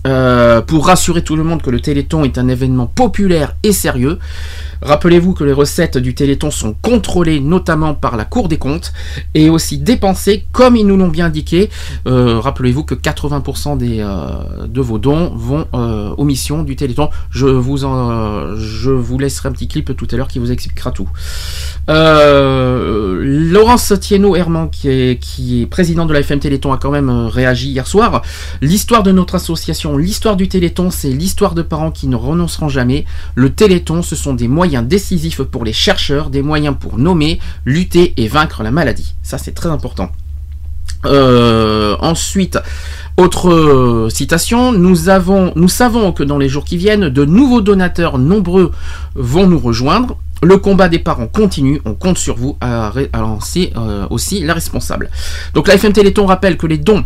Euh, 0.07 0.61
pour 0.61 0.87
rassurer 0.87 1.25
tout 1.25 1.35
le 1.35 1.43
monde 1.43 1.61
que 1.61 1.69
le 1.69 1.81
Téléthon 1.81 2.23
est 2.23 2.37
un 2.37 2.47
événement 2.47 2.87
populaire 2.87 3.55
et 3.63 3.73
sérieux. 3.73 4.17
Rappelez-vous 4.81 5.33
que 5.33 5.43
les 5.43 5.53
recettes 5.53 5.97
du 5.97 6.15
Téléthon 6.15 6.51
sont 6.51 6.73
contrôlées 6.73 7.39
notamment 7.39 7.93
par 7.93 8.17
la 8.17 8.25
Cour 8.25 8.47
des 8.47 8.57
comptes 8.57 8.93
et 9.33 9.49
aussi 9.49 9.77
dépensées 9.77 10.45
comme 10.51 10.75
ils 10.75 10.85
nous 10.85 10.97
l'ont 10.97 11.07
bien 11.07 11.27
indiqué. 11.27 11.69
Euh, 12.07 12.39
rappelez-vous 12.39 12.83
que 12.83 12.95
80% 12.95 13.77
des, 13.77 13.99
euh, 13.99 14.67
de 14.67 14.81
vos 14.81 14.97
dons 14.97 15.31
vont 15.35 15.67
aux 15.71 16.23
missions 16.23 16.63
du 16.63 16.75
Téléthon. 16.75 17.09
Je 17.29 17.47
vous, 17.47 17.85
en, 17.85 18.55
je 18.55 18.91
vous 18.91 19.19
laisserai 19.19 19.49
un 19.49 19.51
petit 19.51 19.67
clip 19.67 19.95
tout 19.95 20.07
à 20.11 20.15
l'heure 20.15 20.27
qui 20.27 20.39
vous 20.39 20.51
expliquera 20.51 20.91
tout. 20.91 21.09
Laurence 21.87 23.93
Thienot-Herman, 23.99 24.69
qui 24.69 24.89
est, 24.89 25.19
qui 25.19 25.61
est 25.61 25.65
président 25.65 26.05
de 26.05 26.13
la 26.13 26.19
FM 26.19 26.39
Téléthon, 26.39 26.71
a 26.71 26.77
quand 26.77 26.91
même 26.91 27.09
réagi 27.09 27.69
hier 27.69 27.87
soir. 27.87 28.21
L'histoire 28.61 29.03
de 29.03 29.11
notre 29.11 29.35
association 29.35 29.97
l'histoire 29.97 30.35
du 30.35 30.47
Téléthon, 30.47 30.91
c'est 30.91 31.09
l'histoire 31.09 31.53
de 31.53 31.61
parents 31.61 31.91
qui 31.91 32.07
ne 32.07 32.15
renonceront 32.15 32.69
jamais. 32.69 33.05
Le 33.35 33.51
Téléthon, 33.51 34.01
ce 34.01 34.15
sont 34.15 34.33
des 34.33 34.47
moyens 34.47 34.68
décisifs 34.69 35.41
pour 35.43 35.65
les 35.65 35.73
chercheurs, 35.73 36.29
des 36.29 36.41
moyens 36.41 36.75
pour 36.79 36.97
nommer, 36.97 37.39
lutter 37.65 38.13
et 38.17 38.27
vaincre 38.27 38.63
la 38.63 38.71
maladie. 38.71 39.15
Ça, 39.23 39.37
c'est 39.37 39.53
très 39.53 39.69
important. 39.69 40.11
Euh, 41.05 41.95
ensuite, 41.99 42.59
autre 43.17 43.49
euh, 43.49 44.09
citation, 44.09 44.71
nous, 44.73 45.09
avons, 45.09 45.53
nous 45.55 45.69
savons 45.69 46.11
que 46.11 46.23
dans 46.23 46.37
les 46.37 46.49
jours 46.49 46.65
qui 46.65 46.77
viennent, 46.77 47.09
de 47.09 47.25
nouveaux 47.25 47.61
donateurs 47.61 48.17
nombreux 48.17 48.71
vont 49.15 49.47
nous 49.47 49.59
rejoindre. 49.59 50.17
Le 50.41 50.57
combat 50.57 50.87
des 50.87 50.99
parents 50.99 51.27
continue, 51.27 51.81
on 51.83 51.95
compte 51.95 52.17
sur 52.17 52.37
vous 52.37 52.57
à, 52.61 52.93
lancer 53.13 53.73
euh, 53.75 54.07
aussi 54.09 54.41
la 54.41 54.53
responsable. 54.53 55.09
Donc 55.53 55.67
la 55.67 55.75
FM 55.75 55.91
Téléthon 55.91 56.25
rappelle 56.25 56.57
que 56.57 56.67
les 56.67 56.77
dons 56.77 57.03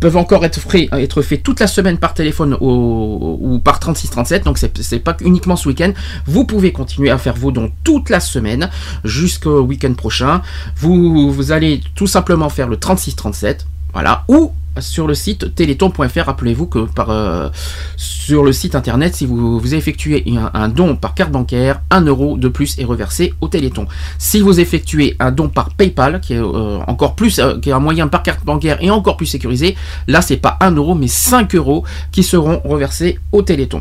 peuvent 0.00 0.16
encore 0.16 0.44
être, 0.44 0.60
faits 0.60 0.92
être 0.92 1.22
faits 1.22 1.42
toute 1.42 1.60
la 1.60 1.66
semaine 1.66 1.98
par 1.98 2.14
téléphone 2.14 2.56
ou 2.60 3.60
par 3.64 3.78
3637, 3.80 4.44
donc 4.44 4.58
c'est 4.58 4.98
pas 4.98 5.16
uniquement 5.20 5.56
ce 5.56 5.68
week-end. 5.68 5.92
Vous 6.26 6.44
pouvez 6.44 6.72
continuer 6.72 7.10
à 7.10 7.18
faire 7.18 7.34
vos 7.34 7.52
dons 7.52 7.70
toute 7.84 8.10
la 8.10 8.20
semaine 8.20 8.68
jusqu'au 9.04 9.60
week-end 9.60 9.94
prochain. 9.94 10.42
Vous, 10.76 11.30
vous 11.32 11.52
allez 11.52 11.80
tout 11.94 12.06
simplement 12.06 12.48
faire 12.48 12.68
le 12.68 12.76
3637, 12.76 13.66
voilà, 13.96 14.24
ou 14.28 14.52
sur 14.78 15.06
le 15.06 15.14
site 15.14 15.54
téléthon.fr. 15.54 16.26
Rappelez-vous 16.26 16.66
que 16.66 16.86
euh, 17.08 17.48
sur 17.96 18.44
le 18.44 18.52
site 18.52 18.74
internet, 18.74 19.14
si 19.14 19.24
vous, 19.24 19.74
effectuez 19.74 20.22
un, 20.52 20.68
don 20.68 20.96
par 20.96 21.14
carte 21.14 21.30
bancaire, 21.32 21.80
1 21.90 22.02
euro 22.02 22.36
de 22.36 22.48
plus 22.48 22.78
est 22.78 22.84
reversé 22.84 23.32
au 23.40 23.48
Téléthon. 23.48 23.86
Si 24.18 24.40
vous 24.40 24.60
effectuez 24.60 25.16
un 25.18 25.32
don 25.32 25.48
par 25.48 25.70
PayPal, 25.70 26.20
qui 26.20 26.34
est 26.34 26.38
euh, 26.38 26.78
encore 26.86 27.14
plus, 27.14 27.38
euh, 27.38 27.58
qui 27.58 27.70
est 27.70 27.72
un 27.72 27.78
moyen 27.78 28.06
par 28.08 28.22
carte 28.22 28.44
bancaire 28.44 28.76
et 28.82 28.90
encore 28.90 29.16
plus 29.16 29.24
sécurisé, 29.24 29.78
là 30.08 30.20
c'est 30.20 30.36
pas 30.36 30.58
1 30.60 30.72
euro 30.72 30.94
mais 30.94 31.08
5 31.08 31.54
euros 31.54 31.82
qui 32.12 32.22
seront 32.22 32.60
reversés 32.66 33.18
au 33.32 33.40
Téléthon. 33.40 33.80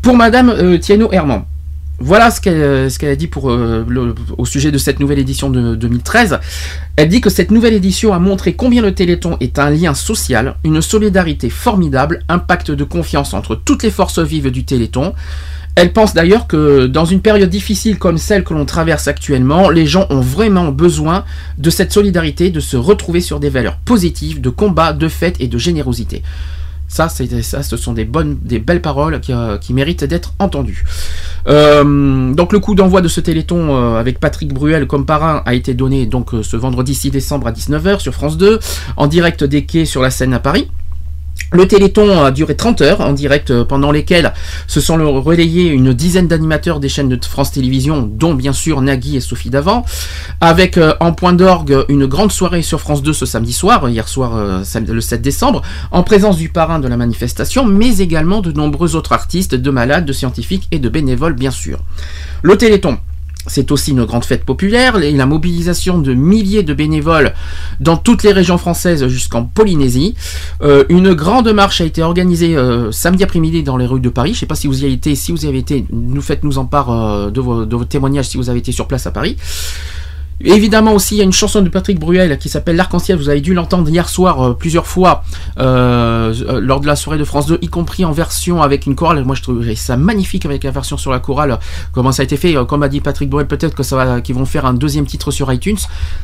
Pour 0.00 0.16
Madame 0.16 0.78
Thieno 0.78 1.12
Herman, 1.12 1.44
voilà 1.98 2.30
ce 2.30 2.40
qu'elle 2.40 2.54
euh, 2.54 2.90
ce 2.90 2.98
qu'elle 2.98 3.10
a 3.10 3.16
dit 3.16 3.30
euh, 3.44 4.14
au 4.36 4.44
sujet 4.44 4.70
de 4.70 4.78
cette 4.78 5.00
nouvelle 5.00 5.18
édition 5.18 5.48
de 5.50 5.74
2013. 5.74 6.38
Elle 6.96 7.08
dit 7.08 7.20
que 7.20 7.30
cette 7.30 7.50
nouvelle 7.50 7.74
édition 7.74 8.12
a 8.12 8.18
montré 8.18 8.54
combien 8.54 8.82
le 8.82 8.94
Téléthon 8.94 9.36
est 9.40 9.58
un 9.58 9.70
lien 9.70 9.94
social, 9.94 10.56
une 10.64 10.82
solidarité 10.82 11.48
formidable, 11.50 12.22
un 12.28 12.38
pacte 12.38 12.70
de 12.70 12.84
confiance 12.84 13.34
entre 13.34 13.54
toutes 13.54 13.82
les 13.82 13.90
forces 13.90 14.18
vives 14.18 14.50
du 14.50 14.64
Téléthon. 14.64 15.14
Elle 15.74 15.92
pense 15.92 16.14
d'ailleurs 16.14 16.46
que 16.46 16.86
dans 16.86 17.04
une 17.04 17.20
période 17.20 17.50
difficile 17.50 17.98
comme 17.98 18.16
celle 18.16 18.44
que 18.44 18.54
l'on 18.54 18.64
traverse 18.64 19.08
actuellement, 19.08 19.68
les 19.68 19.84
gens 19.84 20.06
ont 20.08 20.20
vraiment 20.20 20.72
besoin 20.72 21.24
de 21.58 21.68
cette 21.68 21.92
solidarité, 21.92 22.48
de 22.48 22.60
se 22.60 22.78
retrouver 22.78 23.20
sur 23.20 23.40
des 23.40 23.50
valeurs 23.50 23.76
positives, 23.76 24.40
de 24.40 24.48
combat, 24.48 24.94
de 24.94 25.08
fête 25.08 25.36
et 25.38 25.48
de 25.48 25.58
générosité. 25.58 26.22
Ça, 26.88 27.08
ça, 27.08 27.62
ce 27.62 27.76
sont 27.76 27.92
des 27.92 28.04
bonnes, 28.04 28.34
belles 28.34 28.80
paroles 28.80 29.20
qui, 29.20 29.32
euh, 29.32 29.58
méritent 29.70 30.04
d'être 30.04 30.34
entendues. 30.38 30.84
Euh, 31.48 32.32
donc 32.32 32.52
le 32.52 32.58
coup 32.60 32.74
d'envoi 32.74 33.00
de 33.00 33.08
ce 33.08 33.20
Téléthon 33.20 33.76
euh, 33.76 33.98
avec 33.98 34.20
Patrick 34.20 34.52
Bruel 34.52 34.86
comme 34.86 35.04
parrain 35.04 35.42
a 35.46 35.54
été 35.54 35.74
donné 35.74 36.06
donc 36.06 36.30
ce 36.42 36.56
vendredi 36.56 36.94
6 36.94 37.10
décembre 37.10 37.48
à 37.48 37.52
19h 37.52 38.00
sur 38.00 38.14
France 38.14 38.36
2, 38.36 38.60
en 38.96 39.06
direct 39.06 39.44
des 39.44 39.64
quais 39.64 39.84
sur 39.84 40.02
la 40.02 40.10
scène 40.10 40.32
à 40.32 40.40
Paris. 40.40 40.68
Le 41.52 41.68
Téléthon 41.68 42.24
a 42.24 42.32
duré 42.32 42.56
30 42.56 42.80
heures 42.80 43.00
en 43.00 43.12
direct 43.12 43.52
euh, 43.52 43.64
pendant 43.64 43.92
lesquelles 43.92 44.32
se 44.66 44.80
sont 44.80 44.96
relayés 45.22 45.68
une 45.68 45.92
dizaine 45.92 46.26
d'animateurs 46.26 46.80
des 46.80 46.88
chaînes 46.88 47.08
de 47.08 47.24
France 47.24 47.52
Télévisions, 47.52 48.02
dont 48.02 48.34
bien 48.34 48.52
sûr 48.52 48.80
Nagui 48.80 49.16
et 49.16 49.20
Sophie 49.20 49.48
Davant, 49.48 49.84
avec 50.40 50.76
euh, 50.76 50.94
en 50.98 51.12
point 51.12 51.32
d'orgue 51.32 51.84
une 51.88 52.06
grande 52.06 52.32
soirée 52.32 52.62
sur 52.62 52.80
France 52.80 53.00
2 53.00 53.12
ce 53.12 53.26
samedi 53.26 53.52
soir, 53.52 53.88
hier 53.88 54.08
soir 54.08 54.34
euh, 54.34 54.64
le 54.88 55.00
7 55.00 55.22
décembre, 55.22 55.62
en 55.92 56.02
présence 56.02 56.36
du 56.36 56.48
parrain 56.48 56.80
de 56.80 56.88
la 56.88 56.96
manifestation, 56.96 57.64
mais 57.64 57.98
également 57.98 58.40
de 58.40 58.50
nombreux 58.50 58.96
autres 58.96 59.12
artistes, 59.12 59.54
de 59.54 59.70
malades, 59.70 60.04
de 60.04 60.12
scientifiques 60.12 60.66
et 60.72 60.80
de 60.80 60.88
bénévoles 60.88 61.34
bien 61.34 61.52
sûr. 61.52 61.78
Le 62.42 62.58
Téléthon 62.58 62.98
c'est 63.46 63.70
aussi 63.70 63.92
une 63.92 64.04
grande 64.04 64.24
fête 64.24 64.44
populaire 64.44 65.02
et 65.02 65.12
la 65.12 65.26
mobilisation 65.26 65.98
de 65.98 66.14
milliers 66.14 66.62
de 66.62 66.74
bénévoles 66.74 67.34
dans 67.80 67.96
toutes 67.96 68.22
les 68.22 68.32
régions 68.32 68.58
françaises 68.58 69.06
jusqu'en 69.06 69.44
Polynésie. 69.44 70.14
Euh, 70.62 70.84
une 70.88 71.12
grande 71.14 71.48
marche 71.52 71.80
a 71.80 71.84
été 71.84 72.02
organisée 72.02 72.56
euh, 72.56 72.92
samedi 72.92 73.24
après-midi 73.24 73.62
dans 73.62 73.76
les 73.76 73.86
rues 73.86 74.00
de 74.00 74.08
Paris. 74.08 74.30
Je 74.30 74.36
ne 74.36 74.40
sais 74.40 74.46
pas 74.46 74.54
si 74.54 74.66
vous 74.66 74.82
y 74.82 74.84
avez 74.84 74.94
été. 74.94 75.14
Si 75.14 75.32
vous 75.32 75.44
y 75.44 75.48
avez 75.48 75.58
été, 75.58 75.86
nous 75.90 76.22
faites-nous 76.22 76.58
en 76.58 76.64
part 76.64 76.90
euh, 76.90 77.30
de, 77.30 77.40
vos, 77.40 77.64
de 77.64 77.76
vos 77.76 77.84
témoignages 77.84 78.28
si 78.28 78.36
vous 78.36 78.50
avez 78.50 78.58
été 78.58 78.72
sur 78.72 78.86
place 78.86 79.06
à 79.06 79.10
Paris. 79.10 79.36
Évidemment 80.44 80.92
aussi, 80.92 81.14
il 81.14 81.18
y 81.18 81.20
a 81.22 81.24
une 81.24 81.32
chanson 81.32 81.62
de 81.62 81.68
Patrick 81.70 81.98
Bruel 81.98 82.36
qui 82.38 82.50
s'appelle 82.50 82.76
L'Arc-en-Ciel. 82.76 83.16
Vous 83.16 83.30
avez 83.30 83.40
dû 83.40 83.54
l'entendre 83.54 83.88
hier 83.88 84.06
soir 84.08 84.40
euh, 84.40 84.52
plusieurs 84.52 84.86
fois 84.86 85.24
euh, 85.58 86.34
euh, 86.48 86.60
lors 86.60 86.80
de 86.80 86.86
la 86.86 86.94
soirée 86.94 87.18
de 87.18 87.24
France 87.24 87.46
2, 87.46 87.58
y 87.62 87.68
compris 87.68 88.04
en 88.04 88.12
version 88.12 88.60
avec 88.60 88.84
une 88.84 88.94
chorale. 88.94 89.24
Moi, 89.24 89.34
je 89.34 89.42
trouve 89.42 89.64
ça 89.74 89.96
magnifique 89.96 90.44
avec 90.44 90.64
la 90.64 90.70
version 90.70 90.98
sur 90.98 91.10
la 91.10 91.20
chorale. 91.20 91.58
Comment 91.92 92.12
ça 92.12 92.22
a 92.22 92.24
été 92.24 92.36
fait 92.36 92.54
Comme 92.68 92.82
a 92.82 92.88
dit 92.88 93.00
Patrick 93.00 93.30
Bruel, 93.30 93.46
peut-être 93.46 93.74
qu'ils 94.22 94.34
vont 94.34 94.44
faire 94.44 94.66
un 94.66 94.74
deuxième 94.74 95.06
titre 95.06 95.30
sur 95.30 95.50
iTunes. 95.50 95.78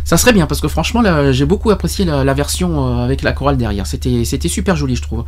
Ça 0.05 0.19
serait 0.19 0.35
bien 0.35 0.47
parce 0.47 0.61
que 0.61 0.69
franchement, 0.69 1.03
j'ai 1.33 1.47
beaucoup 1.47 1.71
apprécié 1.71 2.05
la, 2.05 2.35
version 2.35 3.03
avec 3.03 3.23
la 3.23 3.33
chorale 3.33 3.57
derrière. 3.57 3.87
C'était, 3.87 4.49
super 4.49 4.77
joli, 4.77 4.97
je 4.97 5.03
trouve. 5.03 5.25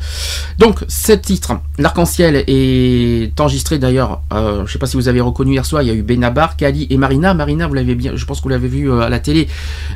Donc, 0.58 0.84
ce 0.88 1.12
titre, 1.12 1.52
L'Arc-en-Ciel, 1.78 2.44
est 2.46 3.40
enregistré 3.40 3.78
d'ailleurs. 3.78 4.20
je 4.30 4.70
sais 4.70 4.78
pas 4.78 4.86
si 4.86 4.96
vous 4.96 5.08
avez 5.08 5.20
reconnu 5.20 5.52
hier 5.52 5.64
soir. 5.64 5.82
Il 5.82 5.88
y 5.88 5.90
a 5.90 5.94
eu 5.94 6.02
Benabar, 6.02 6.56
Kali 6.56 6.86
et 6.90 6.98
Marina. 6.98 7.32
Marina, 7.32 7.66
vous 7.66 7.74
l'avez 7.74 7.94
bien. 7.94 8.12
Je 8.14 8.24
pense 8.26 8.38
que 8.38 8.44
vous 8.44 8.50
l'avez 8.50 8.68
euh, 8.82 9.00
à 9.00 9.08
la 9.08 9.18
télé. 9.20 9.48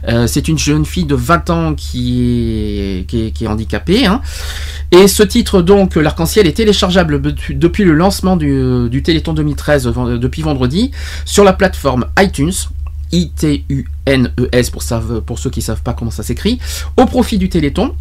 Euh, 0.09 0.27
c'est 0.27 0.49
une 0.49 0.59
jeune 0.59 0.85
fille 0.85 1.05
de 1.05 1.15
20 1.15 1.51
ans 1.51 1.75
qui 1.75 3.05
est, 3.13 3.47
handicapée. 3.47 4.07
Hein. 4.07 4.21
Et 4.91 5.09
ce 5.09 5.23
titre, 5.23 5.63
donc, 5.63 5.97
L'Arc-en-Ciel, 5.97 6.47
est 6.47 6.53
téléchargeable 6.53 7.21
depuis 7.51 7.85
le 7.85 7.93
lancement 7.93 8.37
du, 8.37 8.89
du 8.91 9.03
Téléthon 9.03 9.33
2013, 9.33 9.85
depuis 10.21 10.43
vendredi, 10.43 10.91
sur 11.25 11.45
la 11.45 11.53
plateforme 11.53 12.07
iTunes. 12.19 12.53
I-T-U-N-E-S 13.11 14.71
pour, 14.71 14.83
pour 15.25 15.39
ceux 15.39 15.49
qui 15.49 15.61
ne 15.61 15.65
savent 15.65 15.83
pas 15.83 15.95
comment 15.95 16.11
ça 16.11 16.23
s'écrit, 16.23 16.59
au 16.99 17.07
profit 17.07 17.39
du 17.39 17.49
Téléthon 17.49 17.95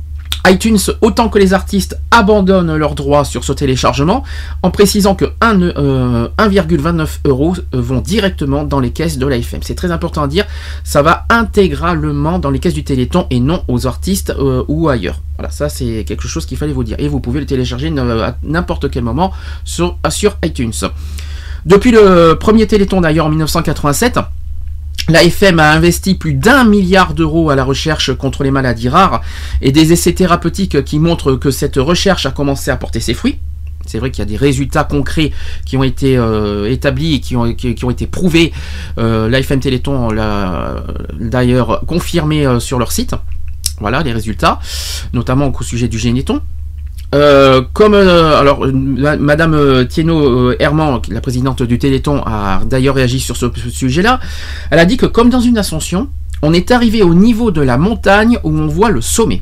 iTunes, 0.49 0.77
autant 1.01 1.29
que 1.29 1.39
les 1.39 1.53
artistes 1.53 1.99
abandonnent 2.11 2.75
leurs 2.75 2.95
droits 2.95 3.25
sur 3.25 3.43
ce 3.43 3.53
téléchargement, 3.53 4.23
en 4.63 4.71
précisant 4.71 5.15
que 5.15 5.25
1,29 5.41 5.73
euh, 5.77 7.05
euros 7.25 7.55
vont 7.73 7.99
directement 7.99 8.63
dans 8.63 8.79
les 8.79 8.91
caisses 8.91 9.17
de 9.17 9.25
l'AFM. 9.25 9.61
C'est 9.61 9.75
très 9.75 9.91
important 9.91 10.23
à 10.23 10.27
dire, 10.27 10.45
ça 10.83 11.01
va 11.01 11.25
intégralement 11.29 12.39
dans 12.39 12.49
les 12.49 12.59
caisses 12.59 12.73
du 12.73 12.83
Téléthon 12.83 13.27
et 13.29 13.39
non 13.39 13.63
aux 13.67 13.87
artistes 13.87 14.33
euh, 14.37 14.63
ou 14.67 14.89
ailleurs. 14.89 15.21
Voilà, 15.37 15.51
ça 15.51 15.69
c'est 15.69 16.03
quelque 16.07 16.27
chose 16.27 16.45
qu'il 16.45 16.57
fallait 16.57 16.73
vous 16.73 16.83
dire. 16.83 16.97
Et 16.99 17.07
vous 17.07 17.19
pouvez 17.19 17.39
le 17.39 17.45
télécharger 17.45 17.87
à 17.87 18.35
n'importe 18.43 18.89
quel 18.89 19.03
moment 19.03 19.31
sur, 19.63 19.97
sur 20.09 20.37
iTunes. 20.43 20.73
Depuis 21.65 21.91
le 21.91 22.37
premier 22.39 22.65
Téléthon 22.65 23.01
d'ailleurs 23.01 23.25
en 23.25 23.29
1987, 23.29 24.19
L'AFM 25.09 25.59
a 25.59 25.71
investi 25.71 26.15
plus 26.15 26.33
d'un 26.33 26.65
milliard 26.65 27.13
d'euros 27.13 27.49
à 27.49 27.55
la 27.55 27.63
recherche 27.63 28.13
contre 28.13 28.43
les 28.43 28.51
maladies 28.51 28.89
rares 28.89 29.21
et 29.61 29.71
des 29.71 29.93
essais 29.93 30.13
thérapeutiques 30.13 30.83
qui 30.83 30.99
montrent 30.99 31.35
que 31.35 31.49
cette 31.49 31.77
recherche 31.77 32.25
a 32.25 32.31
commencé 32.31 32.71
à 32.71 32.75
porter 32.75 32.99
ses 32.99 33.13
fruits. 33.13 33.39
C'est 33.85 33.99
vrai 33.99 34.11
qu'il 34.11 34.19
y 34.19 34.27
a 34.27 34.29
des 34.29 34.35
résultats 34.35 34.83
concrets 34.83 35.31
qui 35.65 35.77
ont 35.77 35.83
été 35.83 36.17
euh, 36.17 36.69
établis 36.69 37.15
et 37.15 37.19
qui 37.21 37.35
ont, 37.37 37.45
été 37.45 38.05
prouvés. 38.05 38.51
Euh, 38.97 39.29
L'AFM 39.29 39.61
Téléthon 39.61 40.09
l'a 40.09 40.83
d'ailleurs 41.17 41.85
confirmé 41.87 42.45
euh, 42.45 42.59
sur 42.59 42.79
leur 42.79 42.91
site. 42.91 43.15
Voilà 43.79 44.03
les 44.03 44.11
résultats, 44.11 44.59
notamment 45.13 45.53
au 45.57 45.63
sujet 45.63 45.87
du 45.87 45.99
généton. 45.99 46.41
Euh, 47.15 47.61
comme 47.73 47.93
alors 47.93 48.65
Madame 48.67 49.87
Thienot 49.87 50.53
Herman, 50.59 51.01
la 51.09 51.21
présidente 51.21 51.63
du 51.63 51.79
Téléthon, 51.79 52.21
a 52.25 52.61
d'ailleurs 52.65 52.95
réagi 52.95 53.19
sur 53.19 53.37
ce 53.37 53.47
sujet-là. 53.69 54.19
Elle 54.71 54.79
a 54.79 54.85
dit 54.85 54.97
que 54.97 55.05
comme 55.05 55.29
dans 55.29 55.39
une 55.39 55.57
ascension, 55.57 56.09
on 56.41 56.53
est 56.53 56.71
arrivé 56.71 57.03
au 57.03 57.13
niveau 57.13 57.51
de 57.51 57.61
la 57.61 57.77
montagne 57.77 58.39
où 58.43 58.51
on 58.51 58.67
voit 58.67 58.89
le 58.89 59.01
sommet. 59.01 59.41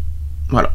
Voilà. 0.50 0.72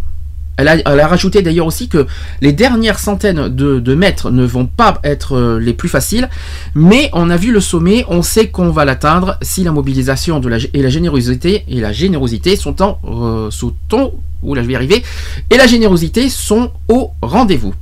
Elle 0.60 1.00
a, 1.00 1.06
rajouté 1.06 1.42
d'ailleurs 1.42 1.66
aussi 1.66 1.88
que 1.88 2.06
les 2.40 2.52
dernières 2.52 2.98
centaines 2.98 3.48
de, 3.48 3.94
mètres 3.94 4.30
ne 4.30 4.44
vont 4.44 4.66
pas 4.66 5.00
être 5.04 5.36
euh, 5.36 5.58
les 5.58 5.72
plus 5.72 5.88
faciles, 5.88 6.28
mais 6.74 7.10
on 7.12 7.28
a 7.30 7.36
vu 7.36 7.50
le 7.50 7.60
sommet, 7.60 8.04
on 8.08 8.22
sait 8.22 8.48
qu'on 8.48 8.70
va 8.70 8.84
l'atteindre 8.84 9.36
si 9.42 9.64
la 9.64 9.72
mobilisation 9.72 10.40
et 10.72 10.82
la 10.82 10.88
générosité 10.88 11.64
et 11.68 11.80
la 11.80 11.92
générosité 11.92 12.56
sont 12.56 12.82
en 12.82 12.98
euh, 13.04 13.50
où 14.42 14.54
là 14.54 14.62
je 14.62 14.68
vais 14.68 14.74
arriver 14.74 15.02
et 15.50 15.56
la 15.56 15.66
générosité 15.66 16.28
sont 16.28 16.72
au 16.88 17.10
rendez-vous. 17.22 17.74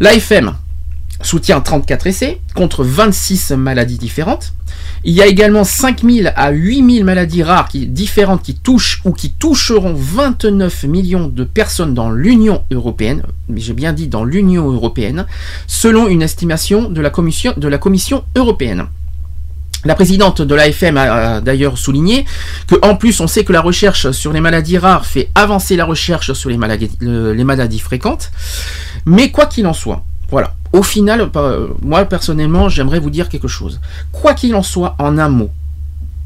L'AFM 0.00 0.54
soutient 1.22 1.60
34 1.60 2.06
essais 2.06 2.40
contre 2.54 2.84
26 2.84 3.52
maladies 3.52 3.98
différentes. 3.98 4.52
Il 5.04 5.14
y 5.14 5.22
a 5.22 5.26
également 5.26 5.64
5000 5.64 6.32
à 6.36 6.50
8000 6.50 7.04
maladies 7.04 7.42
rares 7.42 7.68
différentes 7.72 8.42
qui 8.42 8.54
touchent 8.54 9.00
ou 9.04 9.12
qui 9.12 9.30
toucheront 9.30 9.94
29 9.94 10.84
millions 10.84 11.26
de 11.28 11.44
personnes 11.44 11.94
dans 11.94 12.10
l'Union 12.10 12.64
européenne, 12.70 13.22
mais 13.48 13.60
j'ai 13.60 13.72
bien 13.72 13.92
dit 13.92 14.08
dans 14.08 14.24
l'Union 14.24 14.70
européenne, 14.70 15.26
selon 15.66 16.06
une 16.08 16.22
estimation 16.22 16.90
de 16.90 17.00
la 17.00 17.10
Commission, 17.10 18.24
européenne. 18.36 18.86
La 19.86 19.94
présidente 19.94 20.42
de 20.42 20.54
l'AFM 20.54 20.98
a 20.98 21.40
d'ailleurs 21.40 21.78
souligné 21.78 22.26
que, 22.66 22.74
en 22.82 22.96
plus, 22.96 23.18
on 23.20 23.26
sait 23.26 23.44
que 23.44 23.52
la 23.54 23.62
recherche 23.62 24.10
sur 24.10 24.30
les 24.34 24.40
maladies 24.42 24.76
rares 24.76 25.06
fait 25.06 25.30
avancer 25.34 25.76
la 25.76 25.86
recherche 25.86 26.34
sur 26.34 26.50
les 26.50 26.58
maladies 26.58 27.78
fréquentes. 27.78 28.30
Mais 29.06 29.30
quoi 29.30 29.46
qu'il 29.46 29.66
en 29.66 29.72
soit, 29.72 30.04
voilà. 30.30 30.54
Au 30.72 30.82
final, 30.82 31.30
moi 31.82 32.04
personnellement, 32.04 32.68
j'aimerais 32.68 33.00
vous 33.00 33.10
dire 33.10 33.28
quelque 33.28 33.48
chose. 33.48 33.80
Quoi 34.12 34.34
qu'il 34.34 34.54
en 34.54 34.62
soit, 34.62 34.94
en 34.98 35.18
un 35.18 35.28
mot, 35.28 35.50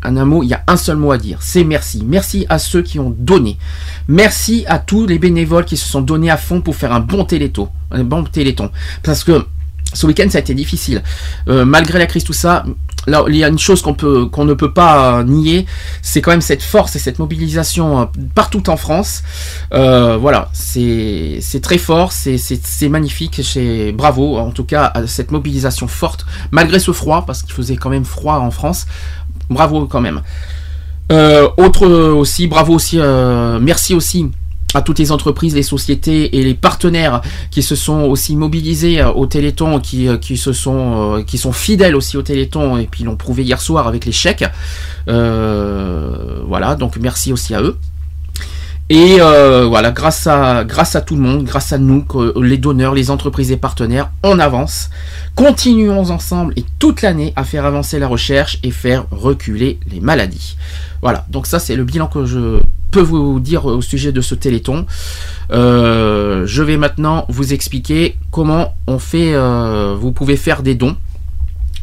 en 0.05 0.17
un 0.17 0.25
mot, 0.25 0.43
il 0.43 0.49
y 0.49 0.55
a 0.55 0.63
un 0.67 0.77
seul 0.77 0.97
mot 0.97 1.13
à 1.13 1.19
dire, 1.19 1.39
c'est 1.41 1.65
merci. 1.65 2.05
Merci 2.07 2.45
à 2.49 2.59
ceux 2.59 2.83
qui 2.83 3.01
ont 3.01 3.15
donné. 3.19 3.59
Merci 4.07 4.65
à 4.69 4.79
tous 4.79 5.07
les 5.07 5.19
bénévoles 5.19 5.65
qui 5.65 5.77
se 5.77 5.89
sont 5.89 6.03
donnés 6.03 6.31
à 6.31 6.37
fond 6.37 6.61
pour 6.61 6.77
faire 6.77 6.93
un 6.93 7.01
bon 7.01 7.25
téléthon. 7.25 7.71
Un 7.91 8.05
bon 8.05 8.25
téléthon. 8.25 8.71
Parce 9.03 9.25
que 9.25 9.47
ce 9.95 10.07
week-end, 10.07 10.27
ça 10.29 10.39
a 10.39 10.41
été 10.41 10.55
difficile. 10.55 11.03
Euh, 11.49 11.65
malgré 11.65 11.99
la 11.99 12.07
crise, 12.07 12.25
tout 12.25 12.33
ça, 12.33 12.65
là, 13.07 13.25
il 13.29 13.37
y 13.37 13.45
a 13.45 13.49
une 13.49 13.59
chose 13.59 13.83
qu'on 13.83 14.45
ne 14.45 14.55
peut 14.55 14.73
pas 14.73 15.19
euh, 15.19 15.25
nier, 15.25 15.67
c'est 16.03 16.21
quand 16.21 16.31
même 16.31 16.41
cette 16.41 16.63
force 16.63 16.97
et 16.97 16.99
cette 16.99 17.19
mobilisation 17.19 18.01
euh, 18.01 18.05
partout 18.35 18.69
en 18.71 18.77
France. 18.77 19.23
voilà, 19.71 20.49
c'est, 20.53 21.41
très 21.63 21.79
fort, 21.79 22.13
c'est, 22.13 22.39
c'est, 22.39 22.89
magnifique. 22.89 23.41
C'est 23.43 23.93
bravo, 23.93 24.39
en 24.39 24.51
tout 24.51 24.65
cas, 24.65 24.87
à 24.95 25.07
cette 25.07 25.31
mobilisation 25.31 25.89
forte, 25.89 26.27
malgré 26.51 26.79
ce 26.79 26.93
froid, 26.93 27.25
parce 27.27 27.43
qu'il 27.43 27.53
faisait 27.53 27.77
quand 27.77 27.91
même 27.91 28.05
froid 28.05 28.37
en 28.37 28.51
France. 28.51 28.87
Bravo 29.51 29.87
quand 29.87 30.01
même. 30.01 30.23
autre 31.11 31.87
aussi, 31.87 32.47
bravo 32.47 32.75
aussi, 32.75 32.99
merci 33.61 33.95
aussi 33.95 34.31
à 34.75 34.83
toutes 34.83 34.99
les 34.99 35.13
entreprises, 35.13 35.55
les 35.55 35.63
sociétés 35.63 36.37
et 36.37 36.43
les 36.43 36.55
partenaires 36.55 37.23
qui 37.51 37.63
se 37.63 37.77
sont 37.77 38.03
aussi 38.03 38.37
mobilisés 38.37 39.01
euh, 39.01 39.11
au 39.13 39.27
Téléthon, 39.27 39.79
qui, 39.81 40.09
euh, 40.09 40.19
se 40.21 40.53
sont, 40.53 41.19
euh, 41.19 41.23
qui 41.23 41.39
sont 41.39 41.53
fidèles 41.53 41.95
aussi 41.97 42.17
au 42.17 42.23
Téléthon 42.23 42.77
et 42.77 42.87
puis 42.87 43.05
l'ont 43.05 43.17
prouvé 43.17 43.45
hier 43.45 43.61
soir 43.61 43.87
avec 43.87 44.05
les 44.05 44.13
chèques. 44.13 44.45
voilà, 45.07 46.75
donc 46.75 46.97
merci 47.01 47.33
aussi 47.33 47.55
à 47.55 47.63
eux. 47.63 47.77
Et 48.97 49.19
voilà, 49.19 49.91
grâce 49.91 50.29
à, 50.29 51.01
tout 51.05 51.17
le 51.17 51.21
monde, 51.21 51.43
grâce 51.43 51.73
à 51.73 51.79
nous, 51.79 52.07
les 52.41 52.59
donneurs, 52.59 52.95
les 52.95 53.11
entreprises 53.11 53.51
et 53.51 53.57
partenaires, 53.57 54.13
on 54.23 54.39
avance. 54.39 54.89
Continuons 55.35 56.11
ensemble 56.11 56.53
et 56.55 56.65
toute 56.79 57.03
l'année 57.03 57.33
à 57.35 57.43
faire 57.43 57.65
avancer 57.65 57.99
la 57.99 58.07
recherche 58.07 58.61
et 58.63 58.71
faire 58.71 59.07
reculer 59.11 59.81
les 59.91 59.99
maladies. 59.99 60.57
Voilà, 61.03 61.27
donc 61.29 61.49
ça 61.49 61.59
c'est 61.59 61.75
le 61.75 61.83
bilan 61.83 62.07
que 62.07 62.25
je 62.25 62.61
peux 62.93 63.01
vous 63.01 63.41
dire 63.41 63.67
au 63.67 63.83
sujet 63.83 64.13
de 64.13 64.21
ce 64.21 64.37
téléthon. 64.37 64.87
Euh, 65.51 66.47
je 66.47 66.63
vais 66.63 66.77
maintenant 66.77 67.27
vous 67.29 67.53
expliquer 67.53 68.17
comment 68.31 68.75
on 68.87 69.01
fait. 69.01 69.35
Euh, 69.35 69.97
vous 69.99 70.13
pouvez 70.13 70.37
faire 70.37 70.63
des 70.63 70.77
dons. 70.77 70.97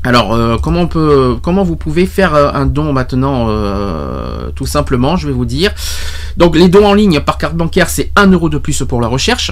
Alors 0.03 0.33
euh, 0.33 0.57
comment 0.57 1.63
vous 1.63 1.75
pouvez 1.75 2.05
faire 2.05 2.33
un 2.33 2.65
don 2.65 2.93
maintenant 2.93 3.47
Tout 4.55 4.65
simplement, 4.65 5.15
je 5.15 5.27
vais 5.27 5.33
vous 5.33 5.45
dire. 5.45 5.73
Donc 6.37 6.55
les 6.55 6.69
dons 6.69 6.85
en 6.85 6.93
ligne 6.93 7.19
par 7.19 7.37
carte 7.37 7.55
bancaire, 7.55 7.89
c'est 7.89 8.11
1 8.15 8.27
euro 8.31 8.49
de 8.49 8.57
plus 8.57 8.83
pour 8.87 9.01
la 9.01 9.07
recherche. 9.07 9.51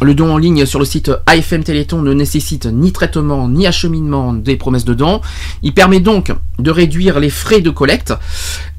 Le 0.00 0.14
don 0.14 0.32
en 0.32 0.38
ligne 0.38 0.64
sur 0.64 0.78
le 0.78 0.84
site 0.84 1.10
AFM 1.26 1.64
Téléthon 1.64 2.02
ne 2.02 2.12
nécessite 2.12 2.66
ni 2.66 2.92
traitement 2.92 3.48
ni 3.48 3.66
acheminement 3.66 4.32
des 4.32 4.54
promesses 4.56 4.84
de 4.84 4.94
dons. 4.94 5.20
Il 5.62 5.74
permet 5.74 5.98
donc 5.98 6.32
de 6.60 6.70
réduire 6.70 7.18
les 7.18 7.30
frais 7.30 7.60
de 7.60 7.70
collecte. 7.70 8.14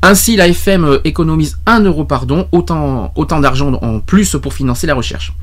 Ainsi, 0.02 0.38
l'AFM 0.38 1.00
économise 1.04 1.60
1 1.66 1.82
euro 1.82 2.06
par 2.06 2.26
don, 2.26 2.48
autant 2.54 3.40
d'argent 3.42 3.74
en 3.82 4.00
plus 4.00 4.38
pour 4.42 4.54
financer 4.54 4.88
la 4.88 4.96
recherche. 4.96 5.34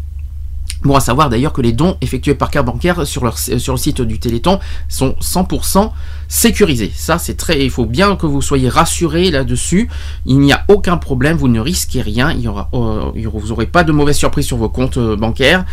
Bon 0.82 0.94
à 0.94 1.00
savoir 1.00 1.30
d'ailleurs 1.30 1.52
que 1.52 1.62
les 1.62 1.72
dons 1.72 1.96
effectués 2.00 2.34
par 2.34 2.50
carte 2.50 2.66
bancaire 2.66 3.06
sur, 3.06 3.24
le 3.24 3.76
site 3.76 4.02
du 4.02 4.20
Téléthon 4.20 4.60
sont 4.88 5.16
100% 5.20 5.90
sécurisés. 6.28 6.92
Ça 6.94 7.18
c'est 7.18 7.34
très, 7.34 7.64
il 7.64 7.70
faut 7.70 7.86
bien 7.86 8.14
que 8.14 8.26
vous 8.26 8.42
soyez 8.42 8.68
rassurés 8.68 9.30
là-dessus. 9.30 9.88
Il 10.26 10.38
n'y 10.38 10.52
a 10.52 10.64
aucun 10.68 10.96
problème, 10.96 11.36
vous 11.36 11.48
ne 11.48 11.60
risquez 11.60 12.02
rien, 12.02 12.36
euh, 12.74 13.10
vous 13.14 13.48
n'aurez 13.48 13.66
pas 13.66 13.84
de 13.84 13.92
mauvaises 13.92 14.18
surprises 14.18 14.46
sur 14.46 14.58
vos 14.58 14.68
comptes 14.68 14.98
euh, 14.98 15.16
bancaires. 15.16 15.64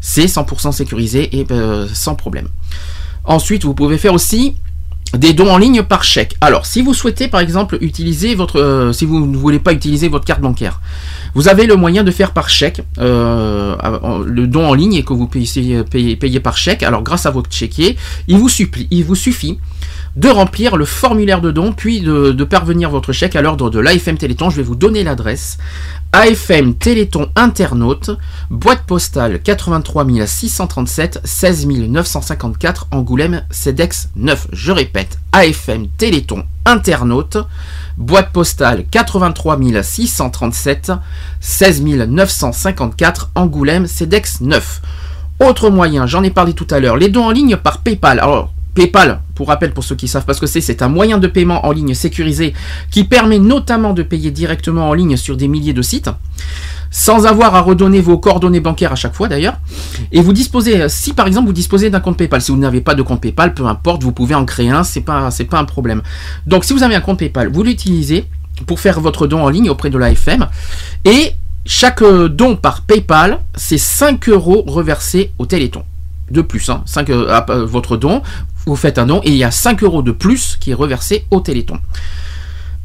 C'est 0.00 0.26
100% 0.26 0.72
sécurisé 0.72 1.38
et 1.38 1.46
euh, 1.50 1.88
sans 1.92 2.14
problème. 2.14 2.48
Ensuite, 3.24 3.64
vous 3.64 3.74
pouvez 3.74 3.98
faire 3.98 4.14
aussi 4.14 4.56
des 5.16 5.32
dons 5.32 5.50
en 5.50 5.58
ligne 5.58 5.82
par 5.82 6.04
chèque. 6.04 6.36
Alors, 6.40 6.66
si 6.66 6.82
vous 6.82 6.94
souhaitez 6.94 7.28
par 7.28 7.40
exemple 7.40 7.78
utiliser 7.80 8.34
votre, 8.34 8.90
si 8.94 9.04
vous 9.04 9.26
ne 9.26 9.36
voulez 9.36 9.58
pas 9.58 9.72
utiliser 9.72 10.08
votre 10.08 10.24
carte 10.24 10.40
bancaire, 10.40 10.80
vous 11.34 11.48
avez 11.48 11.66
le 11.66 11.76
moyen 11.76 12.04
de 12.04 12.10
faire 12.10 12.32
par 12.32 12.48
chèque 12.48 12.82
euh, 12.98 13.76
le 14.24 14.46
don 14.46 14.66
en 14.66 14.74
ligne 14.74 14.94
et 14.94 15.02
que 15.02 15.12
vous 15.12 15.26
payer, 15.26 16.40
par 16.40 16.56
chèque. 16.56 16.82
Alors 16.82 17.02
grâce 17.02 17.26
à 17.26 17.30
votre 17.30 17.52
chéquier, 17.52 17.96
il 18.28 18.36
vous, 18.36 18.48
suffit 18.48 19.58
de 20.16 20.28
remplir 20.28 20.76
le 20.76 20.84
formulaire 20.84 21.40
de 21.40 21.50
don, 21.50 21.72
puis 21.72 22.00
de, 22.00 22.44
parvenir 22.44 22.90
votre 22.90 23.12
chèque 23.12 23.36
à 23.36 23.42
l'ordre 23.42 23.70
de 23.70 23.78
l'AFM 23.78 24.18
Téléthon. 24.18 24.50
Je 24.50 24.56
vais 24.56 24.62
vous 24.62 24.76
donner 24.76 25.04
l'adresse. 25.04 25.58
AFM 26.14 26.74
Téléthon 26.74 27.30
Internaute, 27.36 28.10
boîte 28.50 28.82
postale 28.82 29.40
83 29.40 30.04
637 30.26 31.20
16 31.24 31.66
954 31.66 32.88
Angoulême 32.90 33.44
CEDEX 33.50 34.10
9. 34.16 34.48
Je 34.52 34.72
répète, 34.72 35.18
AFM 35.32 35.86
Téléthon 35.96 36.44
Internaute, 36.66 37.38
boîte 37.96 38.30
postale 38.30 38.84
83 38.90 39.58
637 39.82 40.92
16 41.40 41.82
954 41.82 43.30
Angoulême 43.34 43.86
CEDEX 43.86 44.42
9. 44.42 44.82
Autre 45.40 45.70
moyen, 45.70 46.06
j'en 46.06 46.22
ai 46.22 46.30
parlé 46.30 46.52
tout 46.52 46.66
à 46.70 46.78
l'heure, 46.78 46.98
les 46.98 47.08
dons 47.08 47.24
en 47.24 47.30
ligne 47.30 47.56
par 47.56 47.78
PayPal. 47.78 48.20
Alors, 48.20 48.52
PayPal, 48.74 49.20
pour 49.34 49.48
rappel 49.48 49.72
pour 49.72 49.84
ceux 49.84 49.94
qui 49.94 50.08
savent 50.08 50.24
pas 50.24 50.34
ce 50.34 50.40
que 50.40 50.46
c'est, 50.46 50.60
c'est 50.60 50.82
un 50.82 50.88
moyen 50.88 51.18
de 51.18 51.26
paiement 51.26 51.66
en 51.66 51.72
ligne 51.72 51.94
sécurisé 51.94 52.54
qui 52.90 53.04
permet 53.04 53.38
notamment 53.38 53.92
de 53.92 54.02
payer 54.02 54.30
directement 54.30 54.88
en 54.88 54.94
ligne 54.94 55.16
sur 55.16 55.36
des 55.36 55.48
milliers 55.48 55.74
de 55.74 55.82
sites 55.82 56.10
sans 56.92 57.26
avoir 57.26 57.54
à 57.54 57.62
redonner 57.62 58.00
vos 58.00 58.18
coordonnées 58.18 58.60
bancaires 58.60 58.92
à 58.92 58.96
chaque 58.96 59.14
fois 59.14 59.26
d'ailleurs. 59.26 59.58
Et 60.12 60.20
vous 60.20 60.32
disposez, 60.32 60.88
si 60.88 61.14
par 61.14 61.26
exemple 61.26 61.46
vous 61.46 61.54
disposez 61.54 61.90
d'un 61.90 62.00
compte 62.00 62.18
PayPal, 62.18 62.40
si 62.40 62.52
vous 62.52 62.58
n'avez 62.58 62.82
pas 62.82 62.94
de 62.94 63.02
compte 63.02 63.20
PayPal, 63.20 63.54
peu 63.54 63.66
importe, 63.66 64.02
vous 64.02 64.12
pouvez 64.12 64.34
en 64.34 64.44
créer 64.44 64.70
un, 64.70 64.84
c'est 64.84 65.00
pas, 65.00 65.30
pas 65.50 65.58
un 65.58 65.64
problème. 65.64 66.02
Donc 66.46 66.64
si 66.64 66.72
vous 66.72 66.82
avez 66.82 66.94
un 66.94 67.00
compte 67.00 67.18
PayPal, 67.18 67.48
vous 67.50 67.62
l'utilisez 67.62 68.26
pour 68.66 68.78
faire 68.78 69.00
votre 69.00 69.26
don 69.26 69.42
en 69.42 69.48
ligne 69.48 69.70
auprès 69.70 69.90
de 69.90 69.98
l'AFM 69.98 70.46
et 71.04 71.32
chaque 71.64 72.02
don 72.02 72.56
par 72.56 72.82
PayPal, 72.82 73.40
c'est 73.54 73.78
5 73.78 74.28
euros 74.28 74.62
reversés 74.66 75.32
au 75.38 75.46
Téléthon 75.46 75.84
de 76.32 76.42
plus, 76.42 76.68
hein, 76.70 76.82
5, 76.86 77.10
euh, 77.10 77.64
votre 77.64 77.96
don, 77.96 78.22
vous 78.66 78.76
faites 78.76 78.98
un 78.98 79.06
don 79.06 79.20
et 79.24 79.30
il 79.30 79.36
y 79.36 79.44
a 79.44 79.50
5 79.50 79.82
euros 79.82 80.02
de 80.02 80.12
plus 80.12 80.56
qui 80.60 80.70
est 80.70 80.74
reversé 80.74 81.26
au 81.30 81.40
Téléthon. 81.40 81.78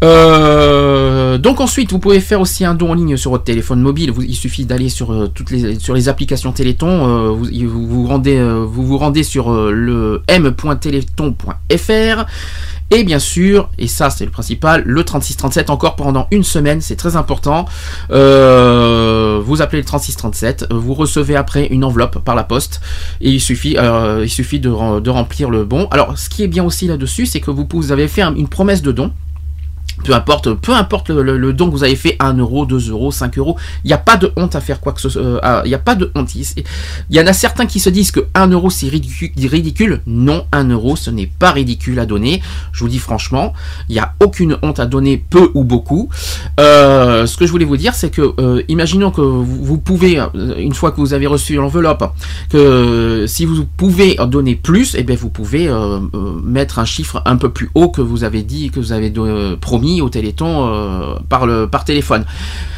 Euh, 0.03 1.37
donc 1.37 1.59
ensuite, 1.59 1.91
vous 1.91 1.99
pouvez 1.99 2.19
faire 2.19 2.39
aussi 2.39 2.65
un 2.65 2.75
don 2.75 2.91
en 2.91 2.93
ligne 2.93 3.17
sur 3.17 3.31
votre 3.31 3.43
téléphone 3.43 3.81
mobile. 3.81 4.13
il 4.19 4.35
suffit 4.35 4.65
d'aller 4.65 4.89
sur 4.89 5.11
euh, 5.11 5.27
toutes 5.33 5.49
les 5.49 5.79
sur 5.79 5.93
les 5.95 6.09
applications 6.09 6.51
Téléthon. 6.51 6.87
Euh, 7.07 7.29
vous, 7.31 7.87
vous, 7.87 8.05
rendez 8.07 8.39
vous 8.39 8.85
vous 8.85 8.97
rendez 8.97 9.23
sur 9.23 9.51
le 9.51 10.21
m.téléthon.fr 10.27 12.25
et 12.89 13.03
bien 13.03 13.19
sûr, 13.19 13.69
et 13.77 13.87
ça 13.87 14.09
c'est 14.09 14.23
le 14.23 14.31
principal, 14.31 14.81
le 14.85 15.03
3637 15.03 15.69
encore 15.69 15.97
pendant 15.97 16.25
une 16.31 16.45
semaine, 16.45 16.79
c'est 16.79 16.95
très 16.95 17.17
important. 17.17 17.65
vous 18.09 18.15
appelez 19.61 19.81
le 19.81 19.85
3637, 19.85 20.67
vous 20.71 20.93
recevez 20.93 21.35
après 21.35 21.67
une 21.67 21.83
enveloppe 21.83 22.19
par 22.19 22.33
la 22.33 22.45
poste 22.45 22.79
et 23.19 23.29
il 23.29 23.41
suffit, 23.41 23.75
il 24.21 24.29
suffit 24.29 24.61
de, 24.61 25.01
de, 25.01 25.09
remplir 25.09 25.49
le 25.49 25.65
bon. 25.65 25.89
Alors 25.91 26.17
ce 26.17 26.29
qui 26.29 26.43
est 26.43 26.47
bien 26.47 26.63
aussi 26.63 26.87
là-dessus, 26.87 27.25
c'est 27.25 27.41
que 27.41 27.51
vous, 27.51 27.67
vous 27.69 27.91
avez 27.91 28.07
fait 28.07 28.21
une 28.21 28.47
promesse 28.47 28.81
de 28.81 28.93
don 28.93 29.11
peu 30.03 30.13
importe, 30.13 30.53
peu 30.53 30.73
importe 30.73 31.09
le, 31.09 31.53
don 31.53 31.67
que 31.67 31.71
vous 31.71 31.83
avez 31.83 31.95
fait, 31.95 32.15
1 32.19 32.33
euro, 32.37 32.65
2 32.65 32.91
euros, 32.91 33.11
5 33.11 33.37
euros, 33.37 33.57
il 33.83 33.87
n'y 33.87 33.93
a 33.93 33.97
pas 33.97 34.17
de 34.17 34.31
honte 34.35 34.55
à 34.55 34.61
faire 34.61 34.79
quoi 34.79 34.93
que 34.93 35.01
ce 35.01 35.09
soit. 35.09 35.21
Euh, 35.21 35.61
il 35.65 35.69
n'y 35.69 35.75
a 35.75 35.79
pas 35.79 35.95
de 35.95 36.11
honte. 36.15 36.33
Il 36.35 36.45
y 37.09 37.19
en 37.19 37.27
a 37.27 37.33
certains 37.33 37.65
qui 37.65 37.79
se 37.79 37.89
disent 37.89 38.11
que 38.11 38.21
1 38.33 38.47
euro 38.47 38.69
c'est 38.69 38.87
ridicule. 38.89 40.01
Non, 40.05 40.45
1 40.51 40.69
euro 40.69 40.95
ce 40.95 41.09
n'est 41.09 41.27
pas 41.27 41.51
ridicule 41.51 41.99
à 41.99 42.05
donner. 42.05 42.41
Je 42.71 42.81
vous 42.83 42.89
dis 42.89 42.99
franchement, 42.99 43.53
il 43.89 43.93
n'y 43.93 43.99
a 43.99 44.13
aucune 44.21 44.57
honte 44.61 44.79
à 44.79 44.85
donner 44.85 45.17
peu 45.17 45.51
ou 45.53 45.63
beaucoup. 45.63 46.09
Euh, 46.59 47.25
ce 47.25 47.37
que 47.37 47.45
je 47.45 47.51
voulais 47.51 47.65
vous 47.65 47.77
dire, 47.77 47.93
c'est 47.93 48.09
que, 48.09 48.33
euh, 48.39 48.61
imaginons 48.67 49.11
que 49.11 49.21
vous, 49.21 49.77
pouvez, 49.77 50.19
une 50.57 50.73
fois 50.73 50.91
que 50.91 50.97
vous 50.97 51.13
avez 51.13 51.27
reçu 51.27 51.55
l'enveloppe, 51.55 52.11
que 52.49 53.25
si 53.27 53.45
vous 53.45 53.65
pouvez 53.65 54.17
donner 54.27 54.55
plus, 54.55 54.95
et 54.95 54.99
eh 54.99 55.03
bien 55.03 55.15
vous 55.15 55.29
pouvez 55.29 55.69
mettre 56.43 56.79
un 56.79 56.85
chiffre 56.85 57.21
un 57.25 57.37
peu 57.37 57.49
plus 57.49 57.69
haut 57.75 57.89
que 57.89 58.01
vous 58.01 58.23
avez 58.23 58.43
dit, 58.43 58.69
que 58.69 58.79
vous 58.79 58.91
avez 58.91 59.11
promis 59.59 59.86
au 60.01 60.09
Téléthon 60.09 60.67
euh, 60.67 61.15
par, 61.29 61.47
par 61.69 61.85
téléphone. 61.85 62.25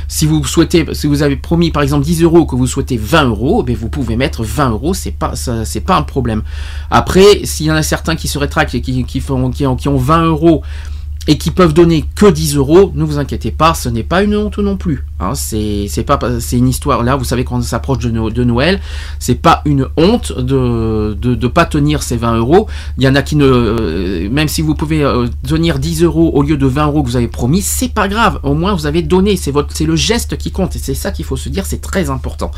Si 0.07 0.25
vous 0.25 0.43
souhaitez, 0.43 0.85
si 0.93 1.05
vous 1.05 1.21
avez 1.21 1.35
promis 1.35 1.69
par 1.69 1.83
exemple 1.83 2.03
10 2.03 2.23
euros 2.23 2.45
que 2.45 2.55
vous 2.55 2.65
souhaitez 2.65 2.97
20 2.97 3.25
euros, 3.25 3.63
eh 3.67 3.75
vous 3.75 3.89
pouvez 3.89 4.15
mettre 4.15 4.43
20 4.43 4.71
euros, 4.71 4.93
c'est 4.95 5.11
pas 5.11 5.33
c'est 5.35 5.81
pas 5.81 5.95
un 5.95 6.01
problème. 6.01 6.41
Après, 6.89 7.41
s'il 7.43 7.67
y 7.67 7.71
en 7.71 7.75
a 7.75 7.83
certains 7.83 8.15
qui 8.15 8.27
se 8.27 8.39
rétractent 8.39 8.73
et 8.73 8.81
qui, 8.81 9.03
qui, 9.03 9.19
font, 9.19 9.51
qui, 9.51 9.65
qui 9.77 9.87
ont 9.87 9.97
20 9.97 10.25
euros 10.25 10.63
et 11.27 11.37
qui 11.37 11.51
peuvent 11.51 11.73
donner 11.73 12.05
que 12.15 12.25
10 12.25 12.55
euros, 12.55 12.91
ne 12.95 13.03
vous 13.03 13.19
inquiétez 13.19 13.51
pas, 13.51 13.73
ce 13.73 13.89
n'est 13.89 14.03
pas 14.03 14.23
une 14.23 14.35
honte 14.35 14.57
non 14.57 14.77
plus. 14.77 15.05
Hein, 15.19 15.35
c'est 15.35 16.03
pas 16.05 16.17
c'est 16.39 16.57
une 16.57 16.67
histoire 16.67 17.03
là, 17.03 17.15
vous 17.15 17.25
savez 17.25 17.43
quand 17.43 17.57
on 17.57 17.61
s'approche 17.61 17.99
de, 17.99 18.09
de, 18.09 18.43
Noël, 18.43 18.79
c'est 19.19 19.35
pas 19.35 19.61
une 19.65 19.87
honte 19.97 20.31
de, 20.31 21.13
de, 21.13 21.47
pas 21.47 21.65
tenir 21.65 22.03
ces 22.03 22.17
20 22.17 22.37
euros. 22.37 22.67
Il 22.97 23.03
y 23.03 23.07
en 23.07 23.15
a 23.15 23.21
qui 23.21 23.35
ne 23.35 23.45
euh, 23.45 24.29
même 24.29 24.47
si 24.47 24.61
vous 24.61 24.75
pouvez 24.75 25.03
euh, 25.03 25.27
tenir 25.47 25.77
10 25.77 26.03
euros 26.03 26.31
au 26.33 26.41
lieu 26.41 26.57
de 26.57 26.65
20 26.65 26.87
euros 26.87 27.03
que 27.03 27.09
vous 27.09 27.17
avez 27.17 27.27
promis, 27.27 27.61
c'est 27.61 27.93
pas 27.93 28.07
grave. 28.07 28.39
Au 28.43 28.53
moins 28.53 28.73
vous 28.73 28.85
avez 28.87 29.01
donné, 29.01 29.35
c'est 29.35 29.51
votre 29.51 29.75
c'est 29.75 29.85
le 29.85 29.95
geste 29.95 30.37
qui 30.37 30.51
compte 30.51 30.75
et 30.75 30.79
c'est 30.79 30.95
ça 30.95 31.11
qu'il 31.11 31.25
faut 31.25 31.37
se 31.37 31.49
dire, 31.49 31.65
c'est 31.65 31.81
très 31.81 32.09
important. 32.09 32.49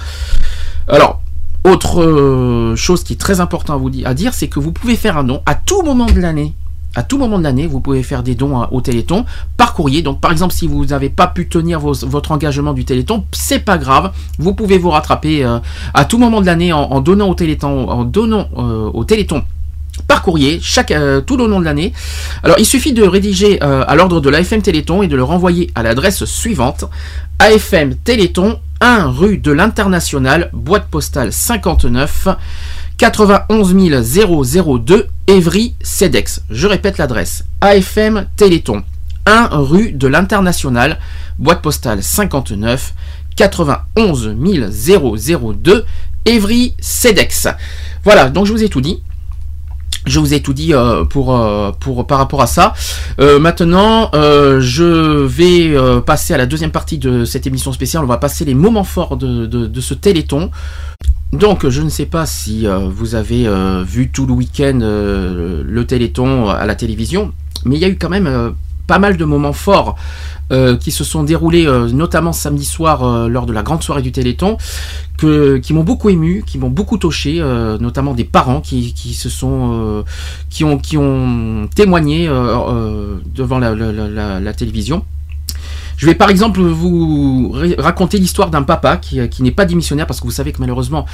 Alors 0.88 1.22
autre 1.64 2.02
euh, 2.02 2.76
chose 2.76 3.04
qui 3.04 3.14
est 3.14 3.20
très 3.20 3.40
important 3.40 3.82
à 4.06 4.14
dire, 4.14 4.34
c'est 4.34 4.48
que 4.48 4.60
vous 4.60 4.72
pouvez 4.72 4.96
faire 4.96 5.18
un 5.18 5.24
don 5.24 5.42
à 5.46 5.56
tout 5.56 5.82
moment 5.84 6.08
de 6.08 6.20
l'année 6.20 6.56
à 6.96 7.04
tout 7.04 7.18
moment 7.18 7.40
de 7.40 7.44
l'année, 7.44 7.68
vous 7.68 7.80
pouvez 7.80 8.04
faire 8.04 8.24
des 8.24 8.36
dons 8.36 8.68
au 8.72 8.82
Téléthon 8.82 9.26
par 9.58 9.74
courrier. 9.74 10.02
Donc, 10.02 10.20
par 10.20 10.32
exemple, 10.32 10.54
si 10.54 10.68
vous 10.68 10.86
n'avez 10.86 11.10
pas 11.10 11.28
pu 11.28 11.48
tenir 11.48 11.80
votre 11.80 12.32
engagement 12.32 12.74
du 12.74 12.86
Téléthon, 12.86 13.26
c'est 13.32 13.60
pas 13.60 13.78
grave. 13.78 14.12
Vous 14.40 14.54
pouvez 14.54 14.78
vous 14.78 14.90
rattraper 14.90 15.44
euh, 15.44 15.60
à 15.94 16.06
tout 16.06 16.18
moment 16.18 16.42
de 16.42 16.46
l'année 16.46 16.74
en, 16.74 17.00
donnant 17.02 17.30
au 17.30 17.36
Téléthon, 17.36 17.90
en 17.90 18.04
donnant 18.04 18.50
euh, 18.58 18.90
au 18.94 19.06
Téléthon 19.06 19.44
par 20.08 20.22
courrier 20.24 20.60
chaque 20.62 20.92
euh, 20.92 21.22
tout 21.22 21.40
au 21.40 21.48
long 21.48 21.60
de 21.60 21.66
l'année. 21.66 21.94
Alors 22.44 22.58
il 22.60 22.66
suffit 22.66 22.94
de 22.94 23.04
rédiger 23.04 23.62
à 23.62 23.94
l'ordre 23.96 24.22
de 24.22 24.30
l'AFM 24.30 24.62
Téléthon 24.62 25.04
et 25.04 25.08
de 25.08 25.16
le 25.16 25.24
renvoyer 25.24 25.70
à 25.76 25.84
l'adresse 25.84 26.26
suivante 26.26 26.86
AFM 27.40 27.96
Téléthon 27.96 28.60
1 28.80 29.08
rue 29.10 29.38
de 29.38 29.52
l'International 29.52 30.50
boîte 30.54 30.88
postale 30.90 31.32
59 31.32 32.28
91 33.02 33.74
002 33.74 35.08
Évry 35.26 35.74
Cedex. 35.82 36.44
Je 36.52 36.68
répète 36.68 37.00
l'adresse. 37.00 37.46
AFM 37.60 38.28
Téléthon. 38.36 38.84
1 39.26 39.48
rue 39.54 39.92
de 39.92 40.08
l'International, 40.08 41.00
boîte 41.40 41.64
postale 41.64 42.04
59 42.04 42.94
91 43.36 44.36
002 44.38 45.86
Évry 46.26 46.76
Cedex. 46.80 47.48
Voilà, 48.04 48.30
donc 48.30 48.46
je 48.46 48.52
vous 48.52 48.64
ai 48.64 48.70
tout 48.70 48.82
dit. 48.82 49.02
Je 50.06 50.20
vous 50.20 50.36
ai 50.36 50.42
tout 50.42 50.54
dit 50.54 50.74
euh, 50.76 51.04
pour, 51.04 51.36
euh, 51.36 51.72
pour, 51.80 52.06
par 52.06 52.20
rapport 52.20 52.42
à 52.44 52.48
ça. 52.48 52.74
Euh, 53.20 53.40
maintenant, 53.40 54.12
je 54.14 55.26
vais 55.26 55.76
passer 56.02 56.36
à 56.36 56.38
la 56.38 56.46
deuxième 56.46 56.72
partie 56.72 57.00
de 57.00 57.26
cette 57.26 57.48
émission 57.48 57.74
spéciale. 57.74 58.04
On 58.04 58.08
va 58.08 58.18
passer 58.18 58.46
les 58.46 58.54
moments 58.54 58.84
forts 58.84 59.18
de 59.18 59.82
ce 59.82 59.96
téléthon. 59.96 60.52
Donc, 61.34 61.68
je 61.70 61.82
ne 61.82 61.90
sais 61.90 62.06
pas 62.06 62.26
si 62.26 62.68
euh, 62.68 62.90
vous 62.90 63.16
avez 63.16 63.48
euh, 63.48 63.84
vu 63.84 64.10
tout 64.10 64.26
le 64.26 64.34
week-end 64.34 64.80
euh, 64.82 65.64
le 65.66 65.86
Téléthon 65.86 66.50
à 66.50 66.66
la 66.66 66.76
télévision, 66.76 67.32
mais 67.64 67.78
il 67.78 67.82
y 67.82 67.86
a 67.86 67.88
eu 67.88 67.98
quand 67.98 68.10
même 68.10 68.54
pas 68.86 69.00
mal 69.00 69.16
de 69.16 69.26
moments 69.26 69.54
forts 69.54 69.96
qui 70.82 70.92
se 70.92 71.06
sont 71.06 71.24
déroulés, 71.24 71.66
notamment 71.94 72.34
samedi 72.34 72.66
soir 72.66 73.30
lors 73.30 73.46
de 73.46 73.54
la 73.54 73.64
grande 73.64 73.82
soirée 73.82 74.02
du 74.02 74.12
Téléthon, 74.12 74.58
qui 75.18 75.74
m'ont 75.74 75.86
beaucoup 75.86 76.10
ému, 76.10 76.44
qui 76.46 76.58
m'ont 76.58 76.70
beaucoup 76.70 76.98
touché, 76.98 77.40
notamment 77.80 78.14
des 78.14 78.26
parents 78.26 78.60
qui, 78.60 78.92
se 79.14 79.30
sont, 79.30 80.04
qui 80.50 80.66
ont, 80.66 80.78
qui 80.78 80.98
ont 80.98 81.70
témoigné 81.74 82.28
devant 83.34 83.60
la 83.60 84.54
télévision. 84.54 85.06
Je 86.02 86.08
vais 86.08 86.16
par 86.16 86.32
exemple 86.32 86.62
vous 86.62 87.54
raconter 87.78 88.18
l'histoire 88.18 88.50
d'un 88.50 88.64
papa 88.64 89.00
euh, 89.14 89.28
qui, 89.28 89.44
n'est 89.44 89.52
pas 89.52 89.66
démissionnaire 89.66 90.08
parce 90.08 90.20
que 90.20 90.26
vous 90.26 90.32
savez 90.32 90.52
que 90.52 90.58
malheureusement 90.60 91.06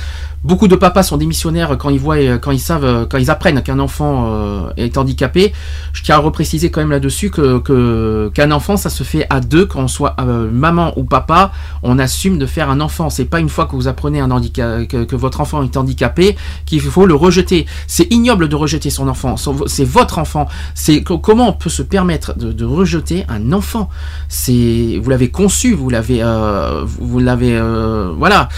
beaucoup 0.46 0.70
de 0.70 0.78
papas 0.78 1.04
sont 1.04 1.18
démissionnaires 1.18 1.78
quand 1.78 1.90
ils 1.90 2.00
voient, 2.00 2.16
euh, 2.16 2.38
quand 2.38 2.52
ils 2.52 2.60
savent, 2.60 2.86
euh, 2.86 3.06
quand 3.06 3.18
ils 3.18 3.30
apprennent 3.30 3.62
qu'un 3.64 3.80
enfant 3.80 4.70
est 4.78 4.98
handicapé. 4.98 5.52
Je 5.92 6.04
tiens 6.04 6.16
à 6.16 6.20
repréciser 6.20 6.72
quand 6.72 6.80
même 6.80 6.92
là-dessus 6.92 7.32
que 7.32 8.30
qu'un 8.30 8.52
enfant 8.52 8.78
ça 8.78 8.90
se 8.90 9.04
fait 9.04 9.28
à 9.30 9.42
deux 9.42 9.66
quand 9.66 9.82
on 9.82 9.88
soit 9.90 10.16
maman 10.54 10.98
ou 10.98 11.04
papa, 11.04 11.52
on 11.84 12.00
assume 12.00 12.38
de 12.38 12.46
faire 12.46 12.70
un 12.70 12.80
enfant. 12.80 13.10
C'est 13.10 13.26
pas 13.26 13.42
une 13.42 13.50
fois 13.50 13.66
que 13.66 13.76
vous 13.76 13.90
apprenez 13.90 14.22
un 14.22 14.32
handicap, 14.32 14.88
que, 14.88 15.16
votre 15.18 15.42
enfant 15.42 15.64
est 15.64 15.76
handicapé 15.76 16.38
qu'il 16.66 16.80
faut 16.80 17.06
le 17.06 17.16
rejeter. 17.16 17.66
C'est 17.88 18.08
ignoble 18.14 18.48
de 18.48 18.56
rejeter 18.56 18.90
son 18.90 19.10
enfant. 19.10 19.36
C'est 19.66 19.84
votre 19.84 20.18
enfant. 20.18 20.48
C'est 20.76 21.04
comment 21.04 21.50
on 21.50 21.54
peut 21.54 21.70
se 21.70 21.82
permettre 21.82 22.38
de 22.38 22.66
rejeter 22.66 23.26
un 23.28 23.52
enfant? 23.52 23.90
C'est 24.30 24.77
vous 25.02 25.10
l'avez 25.10 25.30
conçu, 25.30 25.74
vous 25.74 25.90
l'avez, 25.90 26.22
euh, 26.22 26.84
vous 26.86 27.20
l'avez, 27.20 27.58
euh, 27.58 28.14
voilà. 28.18 28.50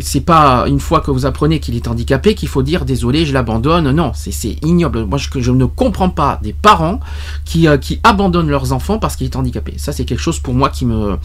C'est 0.00 0.22
pas 0.22 0.64
une 0.66 0.80
fois 0.80 1.00
que 1.00 1.10
vous 1.10 1.26
apprenez 1.26 1.60
qu'il 1.60 1.76
est 1.76 1.88
handicapé 1.88 2.34
qu'il 2.34 2.48
faut 2.48 2.62
dire 2.62 2.84
désolé, 2.84 3.26
je 3.26 3.32
l'abandonne. 3.32 3.90
Non, 3.90 4.12
c'est 4.14 4.56
ignoble. 4.62 5.04
Moi, 5.04 5.18
je, 5.18 5.28
je, 5.40 5.50
ne 5.50 5.64
comprends 5.64 6.10
pas 6.10 6.40
des 6.42 6.52
parents 6.52 7.00
qui, 7.44 7.68
euh, 7.68 7.76
qui 7.76 8.00
abandonnent 8.02 8.48
leurs 8.48 8.72
enfants 8.72 8.98
parce 8.98 9.16
qu'il 9.16 9.26
est 9.26 9.36
handicapé. 9.36 9.74
Ça, 9.76 9.92
c'est 9.92 10.04
quelque 10.04 10.20
chose 10.22 10.38
pour 10.38 10.54
moi 10.54 10.70
qui 10.70 10.86
me 10.86 11.16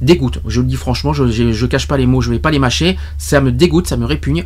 dégoûte. 0.00 0.40
Je 0.46 0.60
le 0.60 0.66
dis 0.66 0.76
franchement, 0.76 1.12
je, 1.12 1.26
je, 1.28 1.66
cache 1.66 1.88
pas 1.88 1.96
les 1.96 2.06
mots, 2.06 2.20
je 2.20 2.30
vais 2.30 2.38
pas 2.38 2.50
les 2.50 2.58
mâcher. 2.58 2.96
Ça 3.18 3.40
me 3.40 3.52
dégoûte, 3.52 3.86
ça 3.86 3.96
me 3.96 4.04
répugne. 4.04 4.44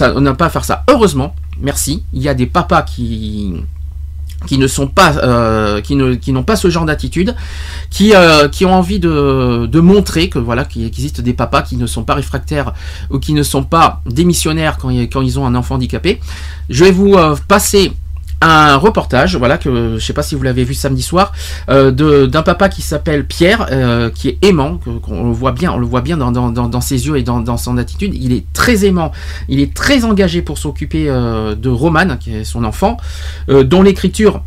On 0.00 0.20
n'a 0.20 0.34
pas 0.34 0.46
à 0.46 0.50
faire 0.50 0.64
ça. 0.64 0.84
Heureusement, 0.88 1.34
merci. 1.60 2.04
Il 2.12 2.22
y 2.22 2.28
a 2.28 2.34
des 2.34 2.46
papas 2.46 2.82
qui 2.82 3.54
qui 4.46 4.58
ne 4.58 4.66
sont 4.66 4.86
pas 4.86 5.16
euh, 5.16 5.80
qui 5.80 5.96
n'ont 5.96 6.42
pas 6.42 6.56
ce 6.56 6.68
genre 6.68 6.84
d'attitude 6.84 7.34
qui 7.90 8.14
euh, 8.14 8.48
qui 8.48 8.64
ont 8.66 8.74
envie 8.74 8.98
de, 8.98 9.66
de 9.66 9.80
montrer 9.80 10.28
que 10.28 10.38
voilà 10.38 10.64
qu'il 10.64 10.84
existe 10.84 11.20
des 11.20 11.32
papas 11.32 11.62
qui 11.62 11.76
ne 11.76 11.86
sont 11.86 12.04
pas 12.04 12.14
réfractaires 12.14 12.72
ou 13.10 13.18
qui 13.18 13.32
ne 13.32 13.42
sont 13.42 13.64
pas 13.64 14.02
démissionnaires 14.06 14.76
quand, 14.76 14.90
quand 14.90 15.22
ils 15.22 15.38
ont 15.38 15.46
un 15.46 15.54
enfant 15.54 15.76
handicapé. 15.76 16.20
Je 16.68 16.84
vais 16.84 16.92
vous 16.92 17.14
euh, 17.14 17.36
passer 17.48 17.92
un 18.40 18.76
reportage, 18.76 19.36
voilà 19.36 19.58
que 19.58 19.96
je 19.98 20.04
sais 20.04 20.12
pas 20.12 20.22
si 20.22 20.34
vous 20.34 20.42
l'avez 20.42 20.64
vu 20.64 20.74
samedi 20.74 21.02
soir, 21.02 21.32
euh, 21.70 22.26
d'un 22.26 22.42
papa 22.42 22.68
qui 22.68 22.82
s'appelle 22.82 23.26
Pierre, 23.26 23.66
euh, 23.70 24.10
qui 24.10 24.28
est 24.28 24.38
aimant, 24.42 24.78
qu'on 24.78 25.24
le 25.24 25.32
voit 25.32 25.52
bien, 25.52 25.72
on 25.72 25.78
le 25.78 25.86
voit 25.86 26.02
bien 26.02 26.16
dans, 26.16 26.30
dans, 26.32 26.50
dans, 26.50 26.80
ses 26.80 27.06
yeux 27.06 27.16
et 27.16 27.22
dans, 27.22 27.40
dans, 27.40 27.56
son 27.56 27.78
attitude. 27.78 28.14
Il 28.14 28.32
est 28.32 28.44
très 28.52 28.84
aimant, 28.84 29.12
il 29.48 29.60
est 29.60 29.72
très 29.72 30.04
engagé 30.04 30.42
pour 30.42 30.58
s'occuper 30.58 31.08
euh, 31.08 31.54
de 31.54 31.68
Romane, 31.68 32.18
qui 32.18 32.34
est 32.34 32.44
son 32.44 32.64
enfant, 32.64 32.98
dont 33.48 33.82
l'écriture 33.82 34.42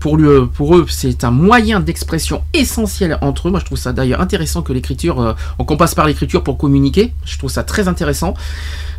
pour, 0.00 0.16
lui, 0.16 0.28
pour 0.54 0.76
eux, 0.76 0.86
c'est 0.88 1.22
un 1.22 1.30
moyen 1.30 1.80
d'expression 1.80 2.42
essentiel 2.54 3.18
entre 3.20 3.48
eux. 3.48 3.50
Moi, 3.50 3.60
je 3.60 3.64
trouve 3.66 3.78
ça 3.78 3.92
d'ailleurs 3.92 4.20
intéressant 4.20 4.62
que 4.62 4.72
l'écriture, 4.72 5.36
qu'on 5.58 5.76
passe 5.76 5.94
par 5.94 6.06
l'écriture 6.06 6.42
pour 6.42 6.58
communiquer. 6.58 7.12
Je 7.24 7.38
trouve 7.38 7.50
ça 7.50 7.62
très 7.62 7.86
intéressant. 7.86 8.34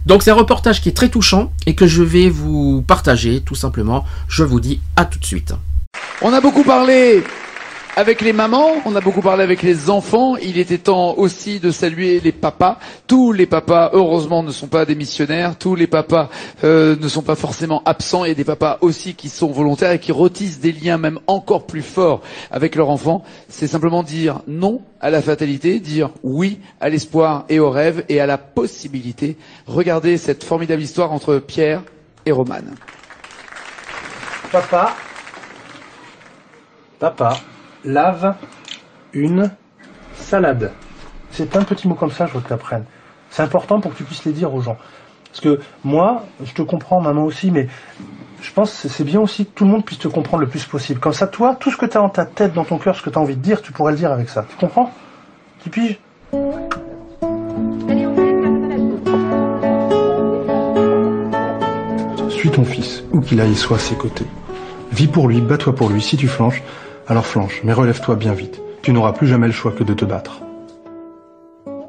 Donc 0.05 0.23
c'est 0.23 0.31
un 0.31 0.35
reportage 0.35 0.81
qui 0.81 0.89
est 0.89 0.93
très 0.93 1.09
touchant 1.09 1.51
et 1.65 1.75
que 1.75 1.87
je 1.87 2.01
vais 2.01 2.29
vous 2.29 2.83
partager 2.87 3.41
tout 3.41 3.55
simplement. 3.55 4.03
Je 4.27 4.43
vous 4.43 4.59
dis 4.59 4.81
à 4.95 5.05
tout 5.05 5.19
de 5.19 5.25
suite. 5.25 5.53
On 6.21 6.33
a 6.33 6.41
beaucoup 6.41 6.63
parlé 6.63 7.23
avec 7.97 8.21
les 8.21 8.31
mamans, 8.31 8.75
on 8.85 8.95
a 8.95 9.01
beaucoup 9.01 9.21
parlé 9.21 9.43
avec 9.43 9.61
les 9.61 9.89
enfants. 9.89 10.37
Il 10.37 10.57
était 10.57 10.77
temps 10.77 11.17
aussi 11.17 11.59
de 11.59 11.71
saluer 11.71 12.21
les 12.21 12.31
papas. 12.31 12.79
Tous 13.05 13.33
les 13.33 13.45
papas, 13.45 13.89
heureusement, 13.93 14.43
ne 14.43 14.51
sont 14.51 14.67
pas 14.67 14.85
des 14.85 14.95
missionnaires. 14.95 15.57
Tous 15.57 15.75
les 15.75 15.87
papas 15.87 16.29
euh, 16.63 16.95
ne 16.95 17.07
sont 17.09 17.21
pas 17.21 17.35
forcément 17.35 17.81
absents. 17.83 18.23
A 18.23 18.33
des 18.33 18.45
papas 18.45 18.77
aussi 18.79 19.13
qui 19.13 19.27
sont 19.27 19.51
volontaires 19.51 19.91
et 19.91 19.99
qui 19.99 20.13
retissent 20.13 20.61
des 20.61 20.71
liens 20.71 20.97
même 20.97 21.19
encore 21.27 21.67
plus 21.67 21.81
forts 21.81 22.21
avec 22.49 22.75
leurs 22.75 22.89
enfants. 22.89 23.23
C'est 23.49 23.67
simplement 23.67 24.03
dire 24.03 24.39
non 24.47 24.81
à 25.01 25.09
la 25.09 25.21
fatalité, 25.21 25.79
dire 25.81 26.11
oui 26.23 26.59
à 26.79 26.87
l'espoir 26.87 27.45
et 27.49 27.59
au 27.59 27.69
rêve 27.69 28.05
et 28.07 28.21
à 28.21 28.25
la 28.25 28.37
possibilité. 28.37 29.35
Regardez 29.67 30.17
cette 30.17 30.45
formidable 30.45 30.81
histoire 30.81 31.11
entre 31.11 31.39
Pierre 31.39 31.83
et 32.25 32.31
Romane. 32.31 32.73
Papa, 34.49 34.95
papa, 36.99 37.37
lave 37.85 38.35
une 39.13 39.51
salade. 40.15 40.71
C'est 41.31 41.55
un 41.55 41.63
petit 41.63 41.87
mot 41.87 41.95
comme 41.95 42.11
ça, 42.11 42.25
je 42.27 42.33
veux 42.33 42.41
que 42.41 42.47
tu 42.47 42.53
apprennes. 42.53 42.85
C'est 43.29 43.43
important 43.43 43.79
pour 43.79 43.91
que 43.91 43.97
tu 43.97 44.03
puisses 44.03 44.25
les 44.25 44.33
dire 44.33 44.53
aux 44.53 44.61
gens. 44.61 44.77
Parce 45.29 45.39
que 45.39 45.61
moi, 45.83 46.25
je 46.43 46.51
te 46.53 46.61
comprends, 46.61 46.99
maman 46.99 47.23
aussi, 47.23 47.51
mais 47.51 47.67
je 48.41 48.51
pense 48.51 48.81
que 48.81 48.89
c'est 48.89 49.03
bien 49.03 49.21
aussi 49.21 49.45
que 49.45 49.51
tout 49.51 49.63
le 49.63 49.71
monde 49.71 49.85
puisse 49.85 49.99
te 49.99 50.09
comprendre 50.09 50.41
le 50.41 50.49
plus 50.49 50.65
possible. 50.65 50.99
Comme 50.99 51.13
ça, 51.13 51.27
toi, 51.27 51.55
tout 51.55 51.71
ce 51.71 51.77
que 51.77 51.85
tu 51.85 51.97
as 51.97 52.01
en 52.01 52.09
ta 52.09 52.25
tête, 52.25 52.53
dans 52.53 52.65
ton 52.65 52.77
cœur, 52.77 52.95
ce 52.95 53.01
que 53.01 53.09
tu 53.09 53.17
as 53.17 53.21
envie 53.21 53.37
de 53.37 53.41
dire, 53.41 53.61
tu 53.61 53.71
pourrais 53.71 53.93
le 53.93 53.97
dire 53.97 54.11
avec 54.11 54.29
ça. 54.29 54.45
Tu 54.49 54.55
comprends? 54.57 54.91
Tu 55.63 55.69
piges? 55.69 55.99
Suis 62.29 62.49
ton 62.49 62.65
fils, 62.65 63.03
où 63.11 63.21
qu'il 63.21 63.39
aille, 63.39 63.55
soit 63.55 63.77
à 63.77 63.79
ses 63.79 63.95
côtés. 63.95 64.25
Vis 64.91 65.07
pour 65.07 65.29
lui, 65.29 65.39
bats-toi 65.39 65.73
pour 65.73 65.89
lui. 65.89 66.01
Si 66.01 66.17
tu 66.17 66.27
flanches, 66.27 66.61
alors 67.11 67.25
flanche, 67.25 67.59
mais 67.65 67.73
relève-toi 67.73 68.15
bien 68.15 68.31
vite. 68.31 68.61
Tu 68.83 68.93
n'auras 68.93 69.11
plus 69.11 69.27
jamais 69.27 69.47
le 69.47 69.51
choix 69.51 69.73
que 69.73 69.83
de 69.83 69.93
te 69.93 70.05
battre. 70.05 70.39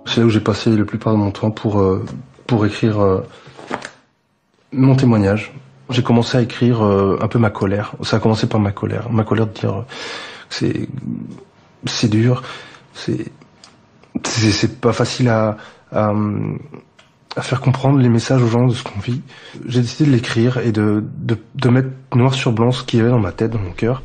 C'est 0.04 0.18
là 0.18 0.26
où 0.26 0.30
j'ai 0.30 0.40
passé 0.40 0.70
le 0.70 0.84
plupart 0.84 1.12
de 1.12 1.18
mon 1.18 1.30
temps 1.30 1.52
pour, 1.52 1.80
euh, 1.80 2.04
pour 2.48 2.66
écrire 2.66 3.00
euh, 3.00 3.20
mon 4.72 4.96
témoignage. 4.96 5.52
J'ai 5.90 6.02
commencé 6.02 6.38
à 6.38 6.42
écrire 6.42 6.84
euh, 6.84 7.20
un 7.22 7.28
peu 7.28 7.38
ma 7.38 7.50
colère. 7.50 7.94
Ça 8.02 8.16
a 8.16 8.18
commencé 8.18 8.48
par 8.48 8.58
ma 8.58 8.72
colère. 8.72 9.12
Ma 9.12 9.22
colère 9.22 9.46
de 9.46 9.52
dire 9.52 9.84
que 10.48 10.56
c'est, 10.56 10.88
c'est 11.86 12.08
dur, 12.08 12.42
c'est, 12.92 13.30
c'est, 14.24 14.50
c'est 14.50 14.80
pas 14.80 14.92
facile 14.92 15.28
à, 15.28 15.56
à, 15.92 16.12
à 17.36 17.42
faire 17.42 17.60
comprendre 17.60 18.00
les 18.00 18.08
messages 18.08 18.42
aux 18.42 18.48
gens 18.48 18.66
de 18.66 18.74
ce 18.74 18.82
qu'on 18.82 18.98
vit. 18.98 19.22
J'ai 19.66 19.82
décidé 19.82 20.10
de 20.10 20.16
l'écrire 20.16 20.58
et 20.58 20.72
de, 20.72 21.04
de, 21.16 21.38
de 21.54 21.68
mettre 21.68 21.90
noir 22.12 22.34
sur 22.34 22.50
blanc 22.50 22.72
ce 22.72 22.82
qu'il 22.82 22.98
y 22.98 23.02
avait 23.02 23.12
dans 23.12 23.20
ma 23.20 23.30
tête, 23.30 23.52
dans 23.52 23.60
mon 23.60 23.70
cœur. 23.70 24.02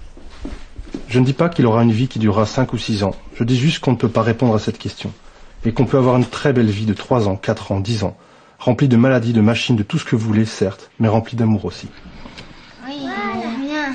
Je 1.08 1.20
ne 1.20 1.26
dis 1.26 1.34
pas 1.34 1.50
qu'il 1.50 1.66
aura 1.66 1.84
une 1.84 1.92
vie 1.92 2.08
qui 2.08 2.20
durera 2.20 2.46
5 2.46 2.74
ou 2.74 2.78
6 2.78 3.04
ans. 3.04 3.16
Je 3.36 3.44
dis 3.44 3.58
juste 3.58 3.80
qu'on 3.80 3.92
ne 3.92 3.98
peut 3.98 4.10
pas 4.10 4.22
répondre 4.22 4.56
à 4.56 4.60
cette 4.60 4.78
question. 4.78 5.12
Et 5.66 5.72
qu'on 5.72 5.86
peut 5.86 5.98
avoir 5.98 6.16
une 6.18 6.26
très 6.26 6.54
belle 6.54 6.70
vie 6.70 6.86
de 6.86 6.94
3 6.94 7.28
ans, 7.28 7.36
4 7.36 7.72
ans, 7.72 7.80
10 7.80 8.04
ans. 8.04 8.18
Remplie 8.60 8.88
de 8.88 8.98
maladies, 8.98 9.34
de 9.34 9.42
machines, 9.42 9.76
de 9.76 9.84
tout 9.84 9.98
ce 9.98 10.06
que 10.06 10.16
vous 10.16 10.26
voulez, 10.26 10.46
certes, 10.46 10.90
mais 11.00 11.08
remplie 11.08 11.36
d'amour 11.36 11.66
aussi. 11.66 11.88
Oui, 12.88 12.96
bien. 13.66 13.94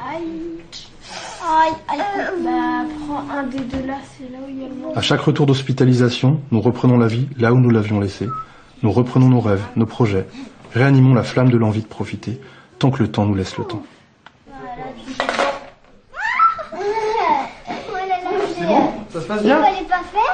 Aïe. 0.00 0.24
Aïe, 1.42 1.72
aïe. 1.88 1.98
Bah, 2.44 2.84
prends 3.06 3.24
un 3.30 3.42
des 3.44 3.58
deux 3.58 3.86
là, 3.86 3.96
c'est 4.16 4.30
là 4.30 4.38
où 4.44 4.48
il 4.48 4.60
y 4.60 4.64
a 4.64 4.68
le. 4.68 4.98
À 4.98 5.02
chaque 5.02 5.20
retour 5.20 5.46
d'hospitalisation, 5.46 6.40
nous 6.50 6.60
reprenons 6.60 6.98
la 6.98 7.06
vie 7.06 7.28
là 7.38 7.52
où 7.52 7.58
nous 7.58 7.70
l'avions 7.70 8.00
laissée. 8.00 8.28
Nous 8.82 8.92
reprenons 8.92 9.28
nos 9.28 9.40
rêves, 9.40 9.64
nos 9.76 9.86
projets. 9.86 10.26
Réanimons 10.74 11.14
la 11.14 11.22
flamme 11.22 11.50
de 11.50 11.56
l'envie 11.56 11.82
de 11.82 11.86
profiter, 11.86 12.40
tant 12.78 12.90
que 12.90 13.02
le 13.02 13.10
temps 13.10 13.26
nous 13.26 13.34
laisse 13.34 13.56
le 13.58 13.64
temps. 13.64 13.82
C'est 18.58 18.66
bon? 18.66 18.80
Ça 19.12 19.20
se 19.20 19.26
passe 19.26 19.42
bien? 19.42 19.60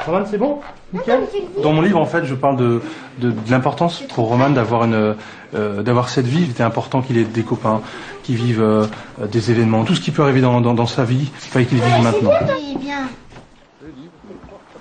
Roman, 0.05 0.25
c'est 0.29 0.37
bon? 0.37 0.59
Nickel 0.93 1.21
Dans 1.63 1.73
mon 1.73 1.81
livre, 1.81 1.99
en 1.99 2.05
fait, 2.05 2.25
je 2.25 2.33
parle 2.35 2.55
de, 2.57 2.81
de, 3.19 3.31
de 3.31 3.51
l'importance 3.51 4.01
pour 4.13 4.27
Roman 4.27 4.49
d'avoir 4.49 4.85
une, 4.85 5.15
euh, 5.55 5.81
d'avoir 5.83 6.09
cette 6.09 6.25
vie. 6.27 6.43
Il 6.43 6.51
était 6.51 6.63
important 6.63 7.01
qu'il 7.01 7.17
ait 7.17 7.23
des 7.25 7.43
copains, 7.43 7.81
qu'il 8.23 8.35
vive 8.35 8.61
euh, 8.61 8.85
des 9.31 9.51
événements, 9.51 9.83
tout 9.83 9.95
ce 9.95 10.01
qui 10.01 10.11
peut 10.11 10.21
arriver 10.23 10.41
dans, 10.41 10.61
dans, 10.61 10.73
dans 10.73 10.85
sa 10.85 11.03
vie. 11.03 11.29
Il 11.45 11.49
fallait 11.49 11.65
qu'il 11.65 11.81
vive 11.81 12.01
maintenant. 12.03 12.29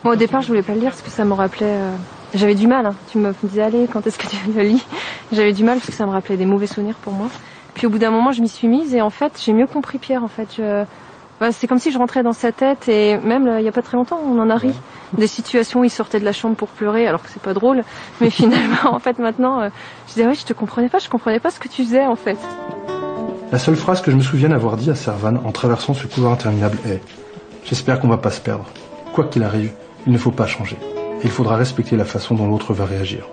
Moi, 0.04 0.12
au 0.14 0.16
départ, 0.16 0.42
je 0.42 0.48
voulais 0.48 0.62
pas 0.62 0.74
le 0.74 0.80
lire 0.80 0.90
parce 0.90 1.02
que 1.02 1.10
ça 1.10 1.24
me 1.24 1.32
rappelait. 1.32 1.66
euh, 1.66 1.90
J'avais 2.34 2.54
du 2.54 2.66
mal. 2.68 2.86
hein. 2.86 2.94
Tu 3.10 3.18
me 3.18 3.32
disais, 3.42 3.62
allez, 3.62 3.88
quand 3.92 4.06
est-ce 4.06 4.18
que 4.18 4.26
tu 4.28 4.36
le 4.54 4.62
lis 4.62 4.86
J'avais 5.32 5.52
du 5.52 5.64
mal 5.64 5.78
parce 5.78 5.86
que 5.90 5.92
ça 5.96 6.06
me 6.06 6.12
rappelait 6.12 6.36
des 6.36 6.46
mauvais 6.46 6.66
souvenirs 6.68 6.94
pour 7.02 7.12
moi. 7.12 7.26
Puis 7.76 7.86
au 7.86 7.90
bout 7.90 7.98
d'un 7.98 8.10
moment, 8.10 8.32
je 8.32 8.40
m'y 8.40 8.48
suis 8.48 8.68
mise 8.68 8.94
et 8.94 9.02
en 9.02 9.10
fait, 9.10 9.38
j'ai 9.44 9.52
mieux 9.52 9.66
compris 9.66 9.98
Pierre. 9.98 10.24
En 10.24 10.28
fait, 10.28 10.48
je... 10.56 10.84
bah, 11.40 11.52
c'est 11.52 11.66
comme 11.66 11.78
si 11.78 11.92
je 11.92 11.98
rentrais 11.98 12.22
dans 12.22 12.32
sa 12.32 12.50
tête 12.50 12.88
et 12.88 13.18
même 13.18 13.44
là, 13.44 13.60
il 13.60 13.66
y 13.66 13.68
a 13.68 13.72
pas 13.72 13.82
très 13.82 13.98
longtemps, 13.98 14.18
on 14.26 14.40
en 14.40 14.48
a 14.48 14.56
ri. 14.56 14.72
Des 15.12 15.26
situations 15.26 15.80
où 15.80 15.84
il 15.84 15.90
sortait 15.90 16.18
de 16.18 16.24
la 16.24 16.32
chambre 16.32 16.56
pour 16.56 16.68
pleurer, 16.68 17.06
alors 17.06 17.22
que 17.22 17.28
c'est 17.28 17.42
pas 17.42 17.52
drôle. 17.52 17.84
Mais 18.22 18.30
finalement, 18.40 18.94
en 18.94 18.98
fait, 18.98 19.18
maintenant, 19.18 19.60
euh, 19.60 19.68
je 20.08 20.14
disais, 20.14 20.26
ouais, 20.26 20.34
je 20.34 20.46
te 20.46 20.54
comprenais 20.54 20.88
pas, 20.88 21.00
je 21.00 21.10
comprenais 21.10 21.38
pas 21.38 21.50
ce 21.50 21.60
que 21.60 21.68
tu 21.68 21.84
faisais 21.84 22.06
en 22.06 22.16
fait. 22.16 22.38
La 23.52 23.58
seule 23.58 23.76
phrase 23.76 24.00
que 24.00 24.10
je 24.10 24.16
me 24.16 24.22
souviens 24.22 24.50
avoir 24.52 24.78
dit 24.78 24.90
à 24.90 24.94
Servan 24.94 25.36
en 25.44 25.52
traversant 25.52 25.92
ce 25.92 26.06
couloir 26.06 26.32
interminable 26.32 26.78
est 26.86 27.02
J'espère 27.66 28.00
qu'on 28.00 28.08
va 28.08 28.16
pas 28.16 28.30
se 28.30 28.40
perdre. 28.40 28.64
Quoi 29.12 29.24
qu'il 29.24 29.42
arrive, 29.42 29.72
il 30.06 30.12
ne 30.12 30.18
faut 30.18 30.30
pas 30.30 30.46
changer. 30.46 30.76
Et 31.20 31.24
il 31.24 31.30
faudra 31.30 31.56
respecter 31.56 31.96
la 31.96 32.04
façon 32.04 32.36
dont 32.36 32.46
l'autre 32.46 32.72
va 32.72 32.86
réagir. 32.86 33.26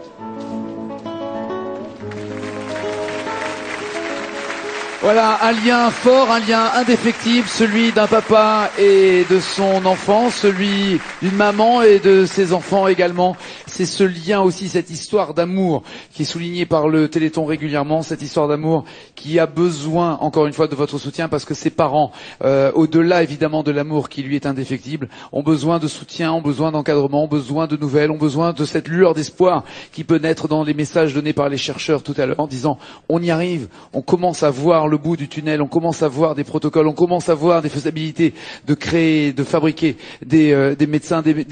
Voilà, 5.04 5.38
un 5.42 5.52
lien 5.52 5.92
fort, 5.92 6.32
un 6.32 6.40
lien 6.40 6.72
indéfectible, 6.76 7.46
celui 7.46 7.92
d'un 7.92 8.08
papa 8.08 8.72
et 8.80 9.26
de 9.30 9.42
son 9.42 9.86
enfant, 9.86 10.30
celui 10.30 11.02
d'une 11.22 11.36
maman 11.36 11.82
et 11.82 12.00
de 12.00 12.26
ses 12.26 12.54
enfants 12.54 12.88
également. 12.88 13.36
C'est 13.74 13.88
ce 13.88 14.04
lien 14.04 14.42
aussi, 14.42 14.70
cette 14.70 14.92
histoire 14.92 15.34
d'amour 15.34 15.82
qui 16.14 16.22
est 16.22 16.26
soulignée 16.26 16.68
par 16.68 16.90
le 16.90 17.08
Téléthon 17.08 17.44
régulièrement, 17.44 18.04
cette 18.04 18.22
histoire 18.22 18.48
d'amour 18.48 18.86
qui 19.16 19.40
a 19.40 19.48
besoin, 19.48 20.20
encore 20.22 20.46
une 20.46 20.54
fois, 20.54 20.68
de 20.68 20.76
votre 20.76 21.00
soutien 21.00 21.28
parce 21.28 21.44
que 21.44 21.56
ses 21.56 21.72
parents, 21.72 22.12
euh, 22.44 22.72
au-delà 22.76 23.24
évidemment 23.24 23.64
de 23.64 23.72
l'amour 23.72 24.10
qui 24.10 24.22
lui 24.22 24.36
est 24.36 24.46
indéfectible, 24.46 25.10
ont 25.32 25.42
besoin 25.42 25.80
de 25.80 25.88
soutien, 25.88 26.32
ont 26.34 26.42
besoin 26.42 26.72
d'encadrement, 26.72 27.24
ont 27.24 27.28
besoin 27.28 27.66
de 27.66 27.76
nouvelles, 27.76 28.12
ont 28.12 28.20
besoin 28.20 28.54
de 28.54 28.64
cette 28.64 28.88
lueur 28.88 29.16
d'espoir 29.16 29.64
qui 29.92 30.04
peut 30.04 30.20
naître 30.20 30.48
dans 30.48 30.64
les 30.64 30.76
messages 30.76 31.16
donnés 31.16 31.34
par 31.34 31.50
les 31.50 31.58
chercheurs 31.58 32.04
tout 32.04 32.14
à 32.18 32.28
l'heure 32.28 32.42
en 32.42 32.46
disant 32.46 32.78
on 33.10 33.24
y 33.24 33.32
arrive, 33.32 33.70
on 33.94 34.04
commence 34.04 34.44
à 34.44 34.52
voir 34.52 34.88
le 34.88 35.00
bout 35.00 35.18
du 35.18 35.28
tunnel, 35.28 35.64
on 35.64 35.68
commence 35.68 36.04
à 36.04 36.08
voir 36.08 36.36
des 36.36 36.44
protocoles, 36.44 36.88
on 36.88 36.94
commence 36.94 37.28
à 37.28 37.34
voir 37.34 37.64
des 37.64 37.70
faisabilités 37.70 38.36
de 38.68 38.76
créer, 38.76 39.34
de 39.34 39.44
fabriquer 39.44 39.98
des, 40.24 40.52
euh, 40.54 40.76
médecins, 40.88 41.24
des 41.24 41.44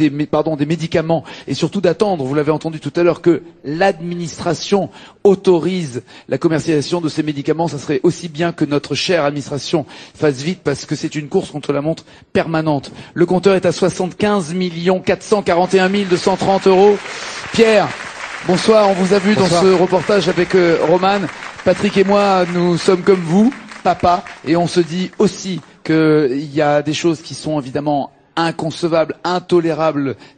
médicaments 0.67 1.23
et 1.47 1.55
surtout 1.55 1.81
d'attendre, 1.81 2.10
vous 2.17 2.33
l'avez 2.35 2.51
entendu 2.51 2.79
tout 2.79 2.93
à 2.95 3.03
l'heure, 3.03 3.21
que 3.21 3.41
l'administration 3.63 4.89
autorise 5.23 6.03
la 6.29 6.37
commercialisation 6.37 7.01
de 7.01 7.09
ces 7.09 7.23
médicaments. 7.23 7.67
Ça 7.67 7.77
serait 7.77 7.99
aussi 8.03 8.27
bien 8.29 8.51
que 8.51 8.65
notre 8.65 8.95
chère 8.95 9.25
administration 9.25 9.85
fasse 10.15 10.41
vite 10.41 10.61
parce 10.63 10.85
que 10.85 10.95
c'est 10.95 11.15
une 11.15 11.29
course 11.29 11.51
contre 11.51 11.73
la 11.73 11.81
montre 11.81 12.05
permanente. 12.33 12.91
Le 13.13 13.25
compteur 13.25 13.55
est 13.55 13.65
à 13.65 13.71
75 13.71 14.53
441 15.05 15.89
230 16.09 16.67
euros. 16.67 16.97
Pierre, 17.53 17.87
bonsoir, 18.47 18.89
on 18.89 18.93
vous 18.93 19.13
a 19.13 19.19
vu 19.19 19.35
Bonsoir. 19.35 19.61
dans 19.63 19.69
ce 19.69 19.73
reportage 19.73 20.29
avec 20.29 20.55
euh, 20.55 20.77
Roman. 20.87 21.19
Patrick 21.63 21.97
et 21.97 22.03
moi, 22.03 22.45
nous 22.53 22.77
sommes 22.77 23.01
comme 23.03 23.21
vous, 23.21 23.53
papa, 23.83 24.23
et 24.47 24.55
on 24.55 24.67
se 24.67 24.79
dit 24.79 25.11
aussi 25.19 25.61
qu'il 25.83 26.53
y 26.53 26.61
a 26.61 26.81
des 26.81 26.93
choses 26.93 27.21
qui 27.21 27.35
sont 27.35 27.59
évidemment 27.59 28.11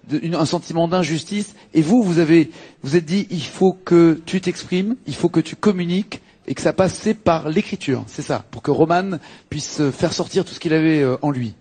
de- 0.09 0.19
une- 0.21 0.35
un 0.35 0.45
sentiment 0.45 0.87
d'injustice. 0.87 1.55
Et 1.73 1.81
vous, 1.81 2.03
vous 2.03 2.19
avez, 2.19 2.51
vous 2.83 2.95
êtes 2.95 3.05
dit, 3.05 3.27
il 3.29 3.43
faut 3.43 3.73
que 3.73 4.19
tu 4.25 4.41
t'exprimes, 4.41 4.95
il 5.07 5.15
faut 5.15 5.29
que 5.29 5.39
tu 5.39 5.55
communiques, 5.55 6.21
et 6.47 6.55
que 6.55 6.61
ça 6.61 6.73
passe 6.73 7.07
par 7.23 7.47
l'écriture. 7.49 8.03
C'est 8.07 8.21
ça, 8.21 8.43
pour 8.51 8.61
que 8.61 8.71
Roman 8.71 9.17
puisse 9.49 9.79
euh, 9.79 9.91
faire 9.91 10.11
sortir 10.11 10.43
tout 10.43 10.53
ce 10.53 10.59
qu'il 10.59 10.73
avait 10.73 11.01
euh, 11.01 11.15
en 11.21 11.31
lui. 11.31 11.53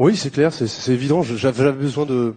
Oui, 0.00 0.16
c'est 0.16 0.30
clair, 0.30 0.52
c'est- 0.52 0.92
évident. 0.92 1.22
J'avais 1.22 1.70
besoin 1.70 2.04
de, 2.04 2.34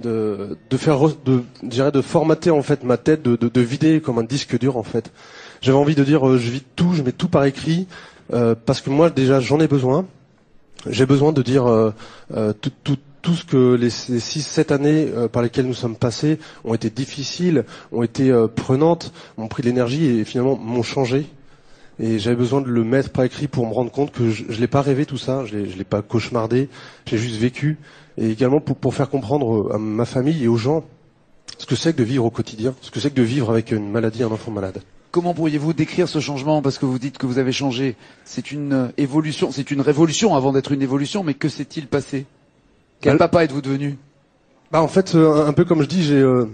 de, 0.00 0.56
de 0.70 0.76
faire, 0.76 0.98
re- 0.98 1.16
de, 1.24 1.42
de 1.90 2.00
formater 2.02 2.50
en 2.50 2.62
fait 2.62 2.84
ma 2.84 2.96
tête, 2.98 3.22
de, 3.22 3.34
de, 3.34 3.48
de 3.48 3.60
vider 3.60 4.00
comme 4.00 4.18
un 4.18 4.22
disque 4.24 4.56
dur 4.58 4.76
en 4.76 4.84
fait. 4.84 5.10
J'avais 5.60 5.78
envie 5.78 5.96
de 5.96 6.04
dire, 6.04 6.28
euh, 6.28 6.38
je 6.38 6.50
vide 6.50 6.62
tout, 6.76 6.92
je 6.94 7.02
mets 7.02 7.10
tout 7.12 7.28
par 7.28 7.44
écrit, 7.44 7.88
parce 8.64 8.80
que 8.80 8.88
moi 8.90 9.10
déjà 9.10 9.40
j'en 9.40 9.58
ai 9.60 9.66
besoin. 9.68 10.06
J'ai 10.88 11.06
besoin 11.06 11.32
de 11.32 11.42
dire 11.42 11.66
euh, 11.66 11.92
euh, 12.34 12.52
tout, 12.52 13.34
ce 13.34 13.44
que 13.44 13.74
les 13.74 13.90
6-7 13.90 14.72
années 14.72 15.08
euh, 15.14 15.28
par 15.28 15.42
lesquelles 15.42 15.66
nous 15.66 15.74
sommes 15.74 15.96
passés 15.96 16.38
ont 16.64 16.74
été 16.74 16.90
difficiles, 16.90 17.64
ont 17.92 18.02
été 18.02 18.32
prenantes, 18.56 19.12
m'ont 19.36 19.48
pris 19.48 19.62
de 19.62 19.68
l'énergie 19.68 20.04
et 20.06 20.24
finalement 20.24 20.56
m'ont 20.56 20.82
changé. 20.82 21.26
Et 22.00 22.18
j'avais 22.18 22.36
besoin 22.36 22.60
de 22.62 22.68
le 22.68 22.82
mettre 22.82 23.10
par 23.10 23.24
écrit 23.24 23.46
pour 23.46 23.66
me 23.66 23.72
rendre 23.72 23.92
compte 23.92 24.10
que 24.10 24.30
je 24.30 24.44
ne 24.44 24.56
l'ai 24.56 24.66
pas 24.66 24.82
rêvé 24.82 25.06
tout 25.06 25.18
ça, 25.18 25.44
je 25.44 25.66
je 25.66 25.76
l'ai 25.76 25.84
pas 25.84 26.02
cauchemardé, 26.02 26.68
j'ai 27.06 27.18
juste 27.18 27.36
vécu. 27.36 27.78
Et 28.18 28.30
également 28.30 28.60
pour, 28.60 28.76
pour 28.76 28.94
faire 28.94 29.08
comprendre 29.08 29.72
à 29.72 29.78
ma 29.78 30.04
famille 30.04 30.42
et 30.42 30.48
aux 30.48 30.56
gens 30.56 30.84
ce 31.58 31.66
que 31.66 31.76
c'est 31.76 31.92
que 31.92 31.98
de 31.98 32.04
vivre 32.04 32.24
au 32.24 32.30
quotidien, 32.30 32.74
ce 32.80 32.90
que 32.90 32.98
c'est 32.98 33.10
que 33.10 33.16
de 33.16 33.22
vivre 33.22 33.50
avec 33.50 33.70
une 33.70 33.88
maladie, 33.90 34.24
un 34.24 34.32
enfant 34.32 34.50
malade. 34.50 34.80
Comment 35.12 35.34
pourriez-vous 35.34 35.72
décrire 35.74 36.08
ce 36.08 36.18
changement 36.18 36.62
Parce 36.62 36.78
que 36.78 36.86
vous 36.86 36.98
dites 36.98 37.18
que 37.18 37.26
vous 37.26 37.38
avez 37.38 37.52
changé. 37.52 37.94
C'est 38.24 38.50
une 38.50 38.72
euh, 38.72 38.88
évolution, 38.96 39.52
c'est 39.52 39.70
une 39.70 39.80
révolution 39.80 40.34
avant 40.34 40.52
d'être 40.52 40.72
une 40.72 40.82
évolution, 40.82 41.22
mais 41.22 41.34
que 41.34 41.48
s'est-il 41.48 41.86
passé? 41.86 42.26
Quel 43.00 43.12
Bah, 43.12 43.28
papa 43.28 43.44
êtes-vous 43.44 43.62
devenu? 43.62 43.98
Bah 44.72 44.82
en 44.82 44.88
fait, 44.88 45.14
euh, 45.14 45.46
un 45.46 45.52
peu 45.52 45.64
comme 45.64 45.82
je 45.82 45.86
dis, 45.86 46.02
j'ai, 46.02 46.14
euh, 46.14 46.46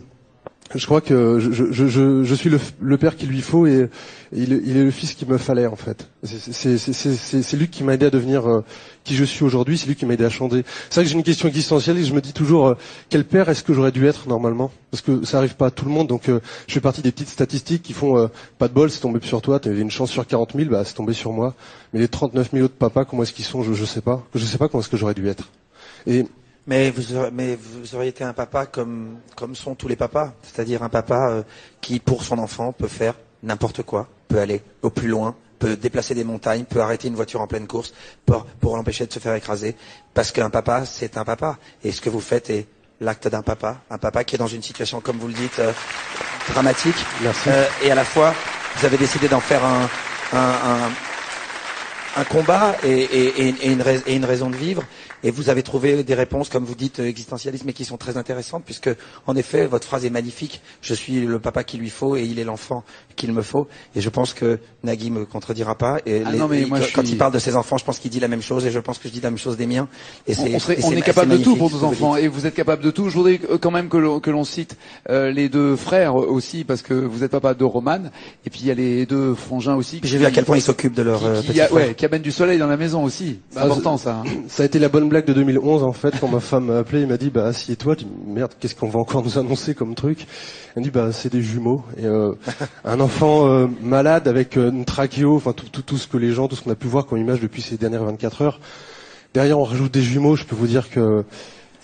je 0.74 0.84
crois 0.86 1.00
que 1.00 1.38
je, 1.40 2.34
suis 2.34 2.50
le, 2.80 2.96
père 2.98 3.16
qu'il 3.16 3.28
lui 3.28 3.40
faut 3.40 3.66
et, 3.66 3.88
il, 4.32 4.52
est- 4.52 4.84
le 4.84 4.90
fils 4.90 5.14
qu'il 5.14 5.28
me 5.28 5.38
fallait 5.38 5.66
en 5.66 5.76
fait. 5.76 6.08
C'est- 6.22 7.56
lui 7.56 7.68
qui 7.68 7.84
m'a 7.84 7.94
aidé 7.94 8.06
à 8.06 8.10
devenir 8.10 8.46
euh, 8.48 8.64
qui 9.04 9.14
je 9.16 9.24
suis 9.24 9.44
aujourd'hui, 9.44 9.78
c'est 9.78 9.86
lui 9.86 9.96
qui 9.96 10.04
m'a 10.04 10.14
aidé 10.14 10.24
à 10.24 10.30
changer. 10.30 10.64
C'est 10.90 10.96
vrai 10.96 11.04
que 11.04 11.10
j'ai 11.10 11.16
une 11.16 11.22
question 11.22 11.48
existentielle 11.48 11.98
et 11.98 12.04
je 12.04 12.12
me 12.12 12.20
dis 12.20 12.32
toujours 12.32 12.66
euh, 12.68 12.74
quel 13.08 13.24
père 13.24 13.48
est-ce 13.48 13.62
que 13.62 13.72
j'aurais 13.72 13.92
dû 13.92 14.06
être 14.06 14.28
normalement? 14.28 14.70
Parce 14.90 15.02
que 15.02 15.24
ça 15.24 15.38
arrive 15.38 15.56
pas 15.56 15.66
à 15.66 15.70
tout 15.70 15.84
le 15.86 15.90
monde, 15.90 16.06
donc 16.08 16.28
euh, 16.28 16.40
je 16.66 16.74
fais 16.74 16.80
partie 16.80 17.02
des 17.02 17.12
petites 17.12 17.28
statistiques 17.30 17.82
qui 17.82 17.92
font 17.94 18.28
pas 18.58 18.68
de 18.68 18.74
bol, 18.74 18.90
c'est 18.90 19.00
tombé 19.00 19.20
sur 19.22 19.40
toi, 19.40 19.58
t'avais 19.60 19.80
une 19.80 19.90
chance 19.90 20.10
sur 20.10 20.26
40 20.26 20.52
000, 20.54 20.70
bah 20.70 20.82
c'est 20.84 20.94
tombé 20.94 21.12
sur 21.14 21.32
moi. 21.32 21.54
Mais 21.92 22.00
les 22.00 22.08
39 22.08 22.50
000 22.52 22.64
autres 22.64 22.74
papas, 22.74 23.04
comment 23.04 23.22
est-ce 23.22 23.32
qu'ils 23.32 23.44
sont? 23.44 23.62
Je, 23.62 23.72
je 23.72 23.84
sais 23.84 24.00
pas. 24.02 24.22
Je 24.34 24.44
sais 24.44 24.58
pas 24.58 24.68
comment 24.68 24.82
est-ce 24.82 24.90
que 24.90 24.96
j'aurais 24.98 25.14
dû 25.14 25.26
être. 25.28 25.48
Mais 26.68 26.90
vous, 26.90 27.14
aurez- 27.16 27.30
mais 27.32 27.56
vous 27.60 27.94
auriez 27.94 28.10
été 28.10 28.22
un 28.24 28.34
papa 28.34 28.66
comme, 28.66 29.18
comme 29.34 29.56
sont 29.56 29.74
tous 29.74 29.88
les 29.88 29.96
papas, 29.96 30.34
c'est-à-dire 30.42 30.82
un 30.82 30.90
papa 30.90 31.30
euh, 31.30 31.42
qui, 31.80 31.98
pour 31.98 32.22
son 32.22 32.38
enfant, 32.38 32.72
peut 32.72 32.88
faire 32.88 33.14
n'importe 33.42 33.82
quoi, 33.82 34.06
peut 34.28 34.38
aller 34.38 34.62
au 34.82 34.90
plus 34.90 35.08
loin, 35.08 35.34
peut 35.58 35.76
déplacer 35.76 36.14
des 36.14 36.24
montagnes, 36.24 36.64
peut 36.64 36.82
arrêter 36.82 37.08
une 37.08 37.14
voiture 37.14 37.40
en 37.40 37.46
pleine 37.46 37.66
course 37.66 37.94
pour, 38.26 38.44
pour 38.60 38.76
l'empêcher 38.76 39.06
de 39.06 39.12
se 39.12 39.18
faire 39.18 39.34
écraser, 39.34 39.76
parce 40.12 40.30
qu'un 40.30 40.50
papa, 40.50 40.84
c'est 40.84 41.16
un 41.16 41.24
papa. 41.24 41.56
Et 41.82 41.90
ce 41.90 42.02
que 42.02 42.10
vous 42.10 42.20
faites 42.20 42.50
est 42.50 42.66
l'acte 43.00 43.28
d'un 43.28 43.42
papa, 43.42 43.78
un 43.90 43.96
papa 43.98 44.24
qui 44.24 44.34
est 44.34 44.38
dans 44.38 44.46
une 44.46 44.62
situation, 44.62 45.00
comme 45.00 45.16
vous 45.16 45.28
le 45.28 45.34
dites, 45.34 45.58
euh, 45.60 45.72
dramatique. 46.52 46.96
Merci. 47.22 47.48
Euh, 47.48 47.64
et 47.82 47.90
à 47.90 47.94
la 47.94 48.04
fois, 48.04 48.34
vous 48.76 48.84
avez 48.84 48.98
décidé 48.98 49.26
d'en 49.28 49.40
faire 49.40 49.64
un, 49.64 49.88
un, 50.34 50.38
un, 50.38 50.90
un 52.20 52.24
combat 52.24 52.76
et, 52.84 52.90
et, 52.90 53.48
et, 53.48 53.54
et 53.62 53.72
une 53.72 53.80
rais- 53.80 54.02
et 54.06 54.14
une 54.16 54.24
raison 54.26 54.50
de 54.50 54.56
vivre. 54.56 54.82
Et 55.24 55.30
vous 55.30 55.50
avez 55.50 55.62
trouvé 55.62 56.04
des 56.04 56.14
réponses, 56.14 56.48
comme 56.48 56.64
vous 56.64 56.74
dites, 56.74 57.00
existentialistes, 57.00 57.64
mais 57.64 57.72
qui 57.72 57.84
sont 57.84 57.96
très 57.96 58.16
intéressantes, 58.16 58.64
puisque, 58.64 58.90
en 59.26 59.34
effet, 59.36 59.66
votre 59.66 59.86
phrase 59.86 60.04
est 60.04 60.10
magnifique. 60.10 60.60
Je 60.80 60.94
suis 60.94 61.20
le 61.26 61.38
papa 61.40 61.64
qu'il 61.64 61.80
lui 61.80 61.90
faut 61.90 62.16
et 62.16 62.24
il 62.24 62.38
est 62.38 62.44
l'enfant 62.44 62.84
qu'il 63.18 63.32
me 63.32 63.42
faut. 63.42 63.68
Et 63.94 64.00
je 64.00 64.08
pense 64.08 64.32
que 64.32 64.58
Nagui 64.82 65.10
me 65.10 65.26
contredira 65.26 65.74
pas. 65.74 65.98
Et 66.06 66.22
Ah 66.24 66.30
les- 66.32 66.38
non, 66.38 66.48
mais 66.48 66.64
moi, 66.64 66.78
quand, 66.94 67.02
suis- 67.04 67.12
il 67.14 67.18
parle 67.18 67.32
de 67.34 67.38
ses 67.38 67.54
enfants, 67.56 67.76
je 67.76 67.84
pense 67.84 67.98
qu'il 67.98 68.10
dit 68.10 68.20
la 68.20 68.28
même 68.28 68.40
chose, 68.40 68.64
et 68.64 68.70
je 68.70 68.78
pense 68.78 68.96
que 68.98 69.08
je 69.08 69.12
dis 69.12 69.20
la 69.20 69.28
même 69.30 69.38
chose 69.38 69.56
des 69.58 69.66
miens. 69.66 69.88
Et 70.26 70.32
on, 70.38 70.44
c'est, 70.44 70.54
on 70.54 70.58
serait- 70.58 70.80
et 70.80 70.84
on 70.84 70.92
est 70.92 71.02
capable 71.02 71.32
c'est 71.32 71.38
de 71.38 71.44
tout 71.44 71.56
pour 71.56 71.70
nos 71.70 71.84
enfants 71.84 72.16
et 72.16 72.28
vous 72.28 72.46
êtes 72.46 72.54
capable 72.54 72.82
de 72.82 72.90
tout. 72.90 73.10
Je 73.10 73.14
voudrais 73.16 73.38
euh, 73.50 73.58
quand 73.58 73.70
même 73.70 73.88
que 73.90 73.96
l'on, 73.98 74.20
que 74.20 74.30
l'on 74.30 74.44
cite 74.44 74.76
euh, 75.10 75.30
les 75.30 75.48
deux 75.50 75.76
frères 75.76 76.14
aussi 76.14 76.64
parce 76.64 76.80
que 76.82 76.94
vous 76.94 77.24
êtes 77.24 77.32
papa 77.32 77.52
de 77.54 77.64
Roman 77.64 77.98
et 78.46 78.50
puis 78.50 78.60
il 78.62 78.66
y 78.66 78.70
a 78.70 78.74
les 78.74 79.04
deux 79.04 79.34
frangins 79.34 79.74
aussi. 79.74 80.00
J'ai 80.04 80.16
vu 80.18 80.24
à 80.24 80.30
quel 80.30 80.44
point 80.44 80.56
ils 80.56 80.62
s'occupent 80.62 80.94
de 80.94 81.02
leur 81.02 81.24
euh, 81.24 81.40
qui, 81.40 81.46
petit 81.48 81.52
qui, 81.54 81.60
a- 81.60 81.66
frère. 81.66 81.88
ouais, 81.88 81.94
qui 81.94 82.04
amènent 82.06 82.22
du 82.22 82.30
soleil 82.32 82.58
dans 82.58 82.66
la 82.68 82.76
maison 82.76 83.02
aussi. 83.04 83.40
C'est 83.50 83.58
important 83.58 83.96
ça. 83.98 84.22
hein. 84.24 84.30
Ça 84.48 84.62
a 84.62 84.66
été 84.66 84.78
la 84.78 84.88
bonne 84.88 85.08
blague 85.08 85.24
de 85.26 85.32
2011 85.32 85.82
en 85.82 85.92
fait 85.92 86.14
quand 86.20 86.28
ma 86.28 86.40
femme 86.40 86.66
m'a 86.66 86.78
appelé, 86.78 87.02
il 87.02 87.08
m'a 87.08 87.16
dit 87.16 87.30
bah 87.30 87.46
assieds-toi, 87.46 87.96
merde 88.26 88.52
qu'est-ce 88.60 88.74
qu'on 88.76 88.88
va 88.88 89.00
encore 89.00 89.24
nous 89.24 89.38
annoncer 89.38 89.74
comme 89.74 89.94
truc? 89.94 90.26
Elle 90.76 90.82
m'a 90.82 90.84
dit 90.84 90.90
bah 90.90 91.08
c'est 91.12 91.32
des 91.32 91.42
jumeaux 91.42 91.82
et 91.98 92.04
euh, 92.06 92.32
un 92.84 93.00
enfant 93.00 93.07
euh, 93.22 93.66
malade 93.82 94.28
avec 94.28 94.56
euh, 94.56 94.70
une 94.70 94.84
trachéo, 94.84 95.36
enfin 95.36 95.52
tout, 95.52 95.66
tout 95.70 95.82
tout 95.82 95.96
ce 95.98 96.06
que 96.06 96.16
les 96.16 96.32
gens, 96.32 96.48
tout 96.48 96.56
ce 96.56 96.62
qu'on 96.62 96.70
a 96.70 96.74
pu 96.76 96.86
voir 96.88 97.06
comme 97.06 97.18
image 97.18 97.40
depuis 97.40 97.62
ces 97.62 97.76
dernières 97.76 98.04
24 98.04 98.42
heures. 98.42 98.60
Derrière 99.34 99.58
on 99.58 99.64
rajoute 99.64 99.92
des 99.92 100.02
jumeaux, 100.02 100.36
je 100.36 100.44
peux 100.44 100.56
vous 100.56 100.66
dire 100.66 100.88
que 100.90 101.24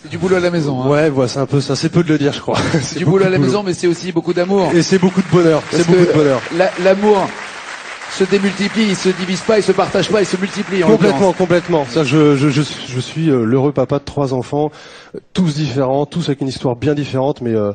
C'est 0.03 0.11
du 0.11 0.19
boulot 0.19 0.37
à 0.37 0.41
la 0.41 0.51
maison. 0.51 0.83
Hein. 0.83 0.89
ouais 0.89 1.11
voilà 1.11 1.29
c'est 1.29 1.39
un 1.41 1.47
peu 1.47 1.61
ça, 1.61 1.77
c'est 1.77 1.89
peu 1.91 2.03
de 2.03 2.09
le 2.09 2.19
dire 2.19 2.33
je 2.33 2.41
crois. 2.41 2.59
C'est 2.83 2.99
du 2.99 3.05
boulot 3.05 3.25
à 3.27 3.31
la 3.31 3.39
maison, 3.39 3.63
mais 3.63 3.75
c'est 3.75 3.87
aussi 3.87 4.13
beaucoup 4.13 4.33
d'amour. 4.33 4.71
et 4.75 4.83
c'est 4.83 4.99
beaucoup 4.99 5.23
de 5.23 5.29
bonheur, 5.31 5.63
c'est 5.71 5.87
beaucoup 5.87 6.07
de 6.07 6.13
bonheur. 6.13 6.41
la- 6.57 6.71
L'amour 6.83 7.27
se 8.11 8.23
démultiplie, 8.25 8.85
il 8.91 8.97
se 8.97 9.09
divise 9.09 9.41
pas, 9.41 9.59
il 9.59 9.63
se 9.65 9.73
partage 9.73 10.09
pas, 10.09 10.21
il 10.23 10.27
se 10.27 10.37
multiplie. 10.37 10.85
en 10.85 10.89
Complètement, 10.89 11.33
complètement. 11.33 11.85
Ça, 11.91 12.05
je, 12.05 12.37
je, 12.37 12.49
je, 12.49 12.63
je 12.63 13.01
suis 13.01 13.29
euh, 13.29 13.45
l'heureux 13.45 13.73
papa 13.73 13.99
de 13.99 14.05
trois 14.05 14.33
enfants, 14.35 14.71
tous 15.33 15.57
différents, 15.57 16.07
tous 16.07 16.29
avec 16.29 16.41
une 16.41 16.47
histoire 16.47 16.77
bien 16.77 16.95
différente, 16.95 17.41
mais 17.41 17.55
euh, 17.57 17.73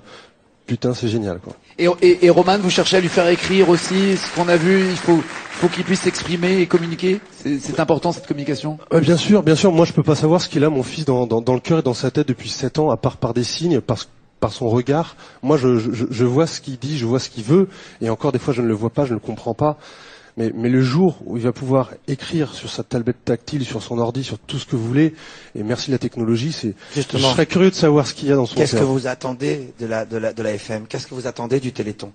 putain, 0.65 0.93
c'est 0.93 1.09
génial, 1.09 1.39
quoi. 1.39 1.53
Et, 1.79 2.25
et, 2.25 2.29
Roman, 2.29 2.57
vous 2.59 2.69
cherchez 2.69 2.97
à 2.97 2.99
lui 2.99 3.07
faire 3.07 3.27
écrire 3.29 3.69
aussi 3.69 4.17
ce 4.17 4.35
qu'on 4.35 4.49
a 4.49 4.57
vu. 4.57 4.89
Il 4.89 4.97
faut, 4.97 5.15
il 5.15 5.57
faut 5.61 5.67
qu'il 5.69 5.85
puisse 5.85 6.01
s'exprimer 6.01 6.59
et 6.59 6.67
communiquer. 6.67 7.21
C'est 7.37 7.79
important 7.79 8.11
cette 8.11 8.27
communication. 8.27 8.77
Bien 8.91 9.15
sûr, 9.15 9.43
bien 9.43 9.55
sûr. 9.55 9.71
Moi, 9.71 9.85
je 9.85 9.93
peux 9.93 10.03
pas 10.03 10.15
savoir 10.15 10.41
ce 10.41 10.49
qu'il 10.49 10.65
a, 10.65 10.69
mon 10.69 10.83
fils, 10.83 11.05
dans, 11.05 11.25
le 11.25 11.59
cœur 11.59 11.79
et 11.79 11.81
dans 11.81 11.93
sa 11.93 12.11
tête 12.11 12.27
depuis 12.27 12.49
sept 12.49 12.79
ans, 12.79 12.89
à 12.89 12.97
part 12.97 13.15
par 13.15 13.33
des 13.33 13.45
signes, 13.45 13.79
par, 13.79 13.97
son 14.51 14.69
regard. 14.69 15.15
Moi, 15.41 15.57
je 15.57 16.25
vois 16.25 16.47
ce 16.47 16.59
qu'il 16.59 16.77
dit, 16.77 16.97
je 16.97 17.05
vois 17.05 17.19
ce 17.19 17.29
qu'il 17.29 17.45
veut, 17.45 17.69
et 18.01 18.09
encore 18.09 18.33
des 18.33 18.39
fois, 18.39 18.53
je 18.53 18.61
ne 18.61 18.67
le 18.67 18.73
vois 18.73 18.89
pas, 18.89 19.05
je 19.05 19.11
ne 19.11 19.15
le 19.15 19.21
comprends 19.21 19.53
pas. 19.53 19.77
Mais, 20.39 20.53
mais 20.55 20.69
le 20.69 20.81
jour 20.81 21.17
où 21.25 21.35
il 21.35 21.43
va 21.43 21.51
pouvoir 21.51 21.91
écrire 22.07 22.53
sur 22.53 22.69
sa 22.69 22.81
tablette 22.81 23.25
tactile, 23.25 23.65
sur 23.65 23.83
son 23.83 23.99
ordi, 23.99 24.23
sur 24.23 24.39
tout 24.39 24.57
ce 24.57 24.65
que 24.65 24.77
vous 24.77 24.87
voulez, 24.87 25.13
et 25.53 25.63
merci 25.63 25.91
la 25.91 25.97
technologie, 25.97 26.53
c'est, 26.53 26.75
je 26.95 27.01
serais 27.01 27.45
curieux 27.45 27.69
de 27.71 27.75
savoir 27.75 28.07
ce 28.07 28.13
qu'il 28.13 28.29
y 28.29 28.31
a 28.31 28.35
dans 28.37 28.45
son 28.45 28.55
Qu'est-ce 28.55 28.77
que 28.77 28.83
vous 28.83 29.05
attendez 29.07 29.73
de 29.81 29.85
la, 29.85 30.05
de 30.05 30.15
la, 30.15 30.31
de 30.31 30.41
la 30.41 30.53
FM 30.53 30.87
Qu'est-ce 30.87 31.07
que 31.07 31.13
vous 31.13 31.27
attendez 31.27 31.59
du 31.59 31.73
Téléthon? 31.73 32.13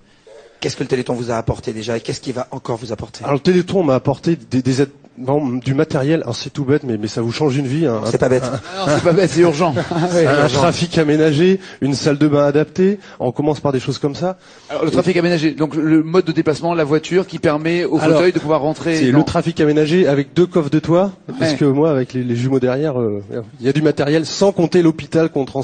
Qu'est-ce 0.59 0.75
que 0.75 0.83
le 0.85 0.89
Téléthon 0.89 1.13
vous 1.13 1.31
a 1.31 1.37
apporté 1.37 1.75
déjà 1.75 1.99
et 1.99 2.01
qu'est-ce 2.01 2.23
qu'il 2.23 2.33
va 2.33 2.49
encore 2.51 2.79
vous 2.79 2.93
apporter? 2.93 3.23
Alors 3.25 3.35
le 3.35 3.41
Téléthon 3.41 3.83
m'a 3.83 3.95
apporté 3.95 4.37
des, 4.37 4.63
des 4.63 4.81
aides, 4.81 4.91
non, 5.19 5.49
du 5.59 5.75
matériel. 5.75 6.23
Alors 6.23 6.35
c'est 6.37 6.51
tout 6.51 6.65
bête, 6.65 6.83
mais, 6.85 6.99
mais 6.99 7.07
ça 7.09 7.23
vous 7.23 7.31
change 7.33 7.57
une 7.57 7.67
vie. 7.67 7.87
Un, 7.87 8.01
C'est 8.07 8.19
pas 8.19 8.29
bête. 8.29 8.43
Non, 8.43 8.85
c'est 8.89 9.03
pas 9.05 9.13
bête, 9.13 9.31
c'est 9.31 9.41
urgent. 9.41 9.75
Un, 9.95 10.49
trafic 10.49 10.97
aménagé, 10.99 11.61
une 11.81 11.95
salle 11.95 12.19
de 12.19 12.27
bain 12.29 12.45
adaptée. 12.47 12.99
On 13.21 13.31
commence 13.33 13.61
par 13.61 13.73
des 13.73 13.81
choses 13.81 13.99
comme 13.99 14.15
ça. 14.15 14.37
Alors, 14.71 14.85
le 14.85 14.91
trafic 14.91 15.17
aménagé, 15.17 15.53
donc 15.53 15.75
le 15.77 16.03
mode 16.03 16.25
de 16.25 16.33
déplacement, 16.33 16.75
la 16.75 16.85
voiture 16.85 17.27
qui 17.27 17.39
permet 17.39 17.85
au 17.85 17.99
Alors, 18.01 18.17
fauteuil 18.17 18.33
de 18.33 18.39
pouvoir 18.39 18.61
rentrer. 18.63 18.97
C'est 18.97 19.13
dans- 19.13 19.19
le 19.19 19.25
trafic 19.25 19.61
aménagé 19.61 20.07
avec 20.09 20.35
deux 20.35 20.47
coffres 20.47 20.71
de 20.71 20.79
toit, 20.81 21.13
parce 21.39 21.53
Ouais. 21.53 21.57
que 21.59 21.65
moi, 21.65 21.91
avec 21.91 22.13
les, 22.13 22.25
les 22.25 22.37
jumeaux 22.37 22.61
derrière, 22.61 23.01
euh, 23.01 23.23
il 23.61 23.67
y 23.67 23.69
a 23.69 23.73
du 23.73 23.83
matériel, 23.83 24.27
sans 24.27 24.53
compter 24.53 24.83
l'hôpital 24.83 25.29
qu'on 25.31 25.45
trans- 25.45 25.63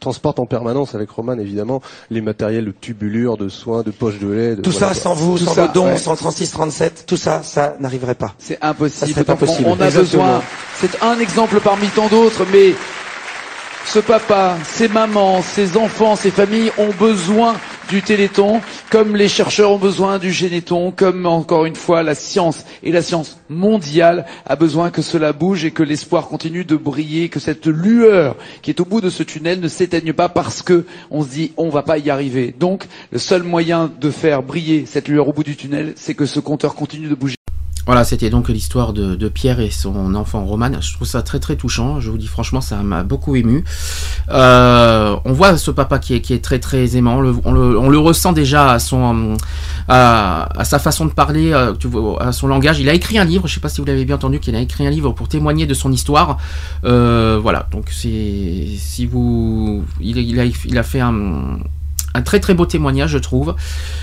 transporte 0.00 0.38
en 0.38 0.46
permanence 0.46 0.94
avec 0.94 1.10
Roman, 1.10 1.38
évidemment, 1.38 1.80
les 2.10 2.20
matériels 2.20 2.64
de 2.66 2.70
tubulure, 2.72 3.36
de 3.36 3.48
soins, 3.48 3.82
de 3.82 3.90
poches 3.90 4.18
de 4.18 4.28
lait. 4.28 4.56
de- 4.56 4.62
Tout 4.62 4.70
voilà, 4.70 4.94
ça 4.94 5.00
sans 5.00 5.14
vous, 5.14 5.38
Tout 5.38 5.44
sans 5.44 5.54
ça, 5.54 5.66
vos 5.66 5.72
dons, 5.72 5.86
ouais. 5.86 5.98
sans 5.98 6.16
36, 6.16 6.50
37, 6.50 7.04
tout 7.06 7.16
ça, 7.16 7.42
ça 7.42 7.76
n'arriverait 7.80 8.14
pas. 8.14 8.34
C'est 8.38 8.58
Ça 8.60 8.68
impossible. 8.68 9.10
serait 9.12 9.24
pas 9.24 9.34
Donc, 9.34 9.48
on- 9.66 9.80
a 9.80 9.86
Exactement. 9.86 10.24
besoin. 10.24 10.42
C'est 10.80 11.02
un 11.02 11.18
exemple 11.18 11.60
parmi 11.60 11.86
tant 11.88 12.08
d'autres, 12.08 12.44
mais 12.52 12.74
ce 13.92 13.98
papa, 13.98 14.56
ses 14.62 14.86
mamans, 14.86 15.42
ses 15.42 15.76
enfants, 15.76 16.14
ses 16.14 16.30
familles 16.30 16.70
ont 16.78 16.92
besoin 16.96 17.56
du 17.88 18.02
Téléthon, 18.02 18.60
comme 18.88 19.16
les 19.16 19.26
chercheurs 19.26 19.72
ont 19.72 19.78
besoin 19.78 20.20
du 20.20 20.30
Généton, 20.30 20.92
comme 20.92 21.26
encore 21.26 21.64
une 21.64 21.74
fois 21.74 22.04
la 22.04 22.14
science 22.14 22.64
et 22.84 22.92
la 22.92 23.02
science 23.02 23.40
mondiale 23.48 24.26
a 24.46 24.54
besoin 24.54 24.92
que 24.92 25.02
cela 25.02 25.32
bouge 25.32 25.64
et 25.64 25.72
que 25.72 25.82
l'espoir 25.82 26.28
continue 26.28 26.64
de 26.64 26.76
briller, 26.76 27.30
que 27.30 27.40
cette 27.40 27.66
lueur 27.66 28.36
qui 28.62 28.70
est 28.70 28.78
au 28.78 28.84
bout 28.84 29.00
de 29.00 29.10
ce 29.10 29.24
tunnel 29.24 29.58
ne 29.58 29.66
s'éteigne 29.66 30.12
pas 30.12 30.28
parce 30.28 30.62
que 30.62 30.86
on 31.10 31.24
se 31.24 31.30
dit 31.30 31.52
on 31.56 31.68
va 31.68 31.82
pas 31.82 31.98
y 31.98 32.10
arriver. 32.10 32.54
Donc 32.56 32.86
le 33.10 33.18
seul 33.18 33.42
moyen 33.42 33.90
de 34.00 34.12
faire 34.12 34.44
briller 34.44 34.86
cette 34.86 35.08
lueur 35.08 35.26
au 35.26 35.32
bout 35.32 35.42
du 35.42 35.56
tunnel, 35.56 35.94
c'est 35.96 36.14
que 36.14 36.26
ce 36.26 36.38
compteur 36.38 36.76
continue 36.76 37.08
de 37.08 37.16
bouger. 37.16 37.34
Voilà, 37.90 38.04
c'était 38.04 38.30
donc 38.30 38.48
l'histoire 38.48 38.92
de, 38.92 39.28
Pierre 39.28 39.58
et 39.58 39.70
son 39.70 40.14
enfant 40.14 40.44
Roman. 40.44 40.80
Je 40.80 40.94
trouve 40.94 41.08
ça 41.08 41.22
très 41.22 41.40
très 41.40 41.56
touchant. 41.56 41.98
Je 41.98 42.08
vous 42.08 42.18
dis 42.18 42.28
franchement, 42.28 42.60
ça 42.60 42.76
m'a 42.84 43.02
beaucoup 43.02 43.34
ému. 43.34 43.64
Euh, 44.28 45.16
on 45.24 45.32
voit 45.32 45.58
ce 45.58 45.72
papa 45.72 45.98
qui 45.98 46.14
est, 46.14 46.20
qui 46.20 46.32
est 46.32 46.38
très 46.38 46.60
très 46.60 46.96
aimant. 46.96 47.20
On 47.44 47.50
le, 47.52 47.98
ressent 47.98 48.32
déjà 48.32 48.70
à 48.70 48.78
son 48.78 49.36
à, 49.88 50.48
sa 50.62 50.78
façon 50.78 51.04
de 51.04 51.10
parler, 51.10 51.52
euh, 51.52 51.74
à 52.20 52.30
son 52.30 52.46
langage. 52.46 52.78
Il 52.78 52.88
a 52.88 52.94
écrit 52.94 53.18
un 53.18 53.24
livre. 53.24 53.48
Je 53.48 53.54
sais 53.54 53.60
pas 53.60 53.68
si 53.68 53.80
vous 53.80 53.86
l'avez 53.88 54.04
bien 54.04 54.14
entendu, 54.14 54.38
qu'il 54.38 54.54
a 54.54 54.60
écrit 54.60 54.86
un 54.86 54.90
livre 54.90 55.10
pour 55.10 55.26
témoigner 55.26 55.66
de 55.66 55.74
son 55.74 55.90
histoire. 55.90 56.38
Euh, 56.84 57.40
voilà. 57.42 57.66
Donc 57.72 57.86
c'est 57.90 58.66
si 58.78 59.04
vous, 59.04 59.82
il 60.00 60.38
a 60.38 60.44
il 60.44 60.78
a 60.78 60.84
fait 60.84 61.00
un 61.00 61.58
un 62.14 62.22
très 62.22 62.40
très 62.40 62.54
beau 62.54 62.66
témoignage, 62.66 63.10
je 63.10 63.18
trouve, 63.18 63.54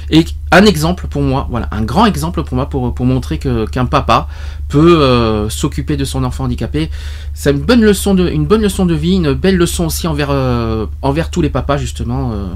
et 0.10 0.26
un 0.52 0.66
exemple 0.66 1.08
pour 1.08 1.22
moi, 1.22 1.48
voilà, 1.50 1.68
un 1.72 1.82
grand 1.82 2.06
exemple 2.06 2.44
pour 2.44 2.56
moi 2.56 2.70
pour, 2.70 3.06
montrer 3.06 3.38
qu'un 3.38 3.86
papa 3.86 4.28
peut 4.70 5.02
euh, 5.02 5.50
s'occuper 5.50 5.98
de 5.98 6.06
son 6.06 6.24
enfant 6.24 6.46
handicapé. 6.46 6.90
C'est 7.34 7.52
une 7.52 7.60
bonne 7.60 7.82
leçon 7.82 8.14
de 8.14 8.30
une 8.30 8.46
bonne 8.46 8.62
leçon 8.62 8.86
de 8.86 8.96
vie, 8.96 9.16
une 9.16 9.34
belle 9.34 9.58
leçon 9.58 9.86
aussi 9.86 10.08
envers 10.08 10.30
euh, 10.32 10.86
tous 11.32 11.42
les 11.42 11.50
papas 11.50 11.78
justement. 11.78 12.32
euh, 12.32 12.48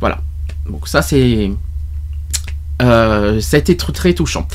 voilà. 0.00 0.18
Donc 0.68 0.88
ça 0.88 1.02
c'est 1.02 1.52
ça 2.80 2.86
a 2.86 3.56
été 3.58 3.74
tr- 3.74 3.92
très 3.92 4.14
touchant. 4.14 4.46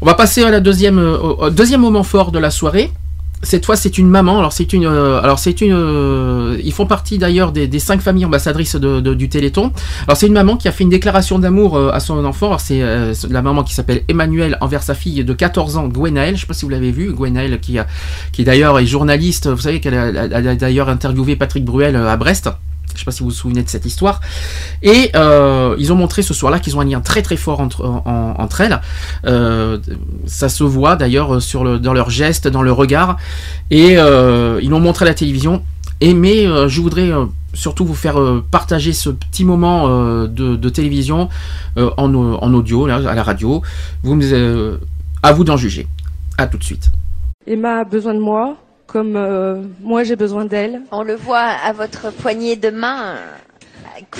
On 0.00 0.06
va 0.06 0.14
passer 0.14 0.44
à 0.44 0.50
la 0.50 0.58
au 0.58 1.50
deuxième 1.50 1.80
moment 1.80 2.02
fort 2.04 2.30
de 2.30 2.38
la 2.38 2.50
soirée 2.50 2.92
cette 3.42 3.64
fois, 3.66 3.76
c'est 3.76 3.98
une 3.98 4.08
maman. 4.08 4.38
Alors, 4.38 4.52
c'est 4.52 4.72
une. 4.72 4.84
euh, 4.84 5.20
alors, 5.22 5.38
c'est 5.38 5.60
une. 5.60 5.72
euh, 5.72 6.58
ils 6.64 6.72
font 6.72 6.86
partie 6.86 7.18
d'ailleurs 7.18 7.52
des, 7.52 7.68
des 7.68 7.78
cinq 7.78 8.00
familles 8.00 8.24
ambassadrices 8.24 8.74
de, 8.76 9.00
de- 9.00 9.14
du 9.14 9.28
Téléthon. 9.28 9.72
Alors, 10.06 10.16
c'est 10.16 10.26
une 10.26 10.32
maman 10.32 10.56
qui 10.56 10.66
a 10.68 10.72
fait 10.72 10.82
une 10.84 10.90
déclaration 10.90 11.38
d'amour 11.38 11.76
euh, 11.76 11.90
à 11.92 12.00
son 12.00 12.24
enfant. 12.24 12.46
Alors, 12.48 12.60
c'est 12.60 12.82
euh, 12.82 13.14
la 13.30 13.42
maman 13.42 13.62
qui 13.62 13.74
s'appelle 13.74 14.02
Emmanuel 14.08 14.58
envers 14.60 14.82
sa 14.82 14.94
fille 14.94 15.24
de 15.24 15.32
14 15.32 15.76
ans, 15.76 15.86
Gwenaël. 15.88 16.34
Je 16.36 16.40
sais 16.40 16.46
pas 16.46 16.54
si 16.54 16.64
vous 16.64 16.70
l'avez 16.70 16.90
vu. 16.90 17.12
Gwenaël, 17.12 17.60
qui, 17.60 17.78
a, 17.78 17.86
qui 18.32 18.44
d'ailleurs 18.44 18.78
est 18.78 18.86
journaliste. 18.86 19.48
Vous 19.48 19.60
savez 19.62 19.80
qu'elle 19.80 19.94
a, 19.94 20.06
a 20.22 20.54
d'ailleurs 20.56 20.88
interviewé 20.88 21.36
Patrick 21.36 21.64
Bruel 21.64 21.94
euh, 21.96 22.08
à 22.08 22.16
Brest. 22.16 22.48
Je 22.98 23.02
sais 23.02 23.04
pas 23.04 23.12
si 23.12 23.20
vous 23.20 23.26
vous 23.26 23.34
souvenez 23.34 23.62
de 23.62 23.68
cette 23.68 23.86
histoire. 23.86 24.20
Et 24.82 25.12
euh, 25.14 25.76
ils 25.78 25.92
ont 25.92 25.94
montré 25.94 26.22
ce 26.22 26.34
soir-là 26.34 26.58
qu'ils 26.58 26.76
ont 26.76 26.80
un 26.80 26.84
lien 26.84 27.00
très 27.00 27.22
très 27.22 27.36
fort 27.36 27.60
entre, 27.60 27.84
entre 27.84 28.60
elles. 28.60 28.80
Euh, 29.24 29.78
ça 30.26 30.48
se 30.48 30.64
voit 30.64 30.96
d'ailleurs 30.96 31.38
dans 31.78 31.92
leurs 31.92 32.10
gestes, 32.10 32.48
dans 32.48 32.62
le 32.62 32.72
regard. 32.72 33.16
Et 33.70 33.96
euh, 33.98 34.58
ils 34.60 34.70
l'ont 34.70 34.80
montré 34.80 35.04
à 35.04 35.08
la 35.08 35.14
télévision. 35.14 35.62
Et 36.00 36.12
mais 36.12 36.44
je 36.68 36.80
voudrais 36.80 37.12
surtout 37.54 37.84
vous 37.84 37.94
faire 37.94 38.20
partager 38.50 38.92
ce 38.92 39.10
petit 39.10 39.44
moment 39.44 39.88
de, 40.26 40.68
télévision 40.68 41.28
en, 41.76 42.14
en 42.14 42.54
audio, 42.54 42.86
à 42.86 42.98
la 42.98 43.22
radio. 43.22 43.62
Vous 44.02 44.18
à 45.22 45.32
vous 45.32 45.44
d'en 45.44 45.56
juger. 45.56 45.86
À 46.36 46.48
tout 46.48 46.58
de 46.58 46.64
suite. 46.64 46.90
Emma 47.46 47.80
a 47.80 47.84
besoin 47.84 48.14
de 48.14 48.20
moi, 48.20 48.56
comme 48.88 49.14
euh, 49.16 49.62
moi 49.80 50.02
j'ai 50.02 50.16
besoin 50.16 50.44
d'elle. 50.46 50.80
On 50.90 51.02
le 51.04 51.14
voit 51.14 51.38
à 51.64 51.72
votre 51.72 52.10
poignée 52.10 52.56
de 52.56 52.70
main 52.70 53.14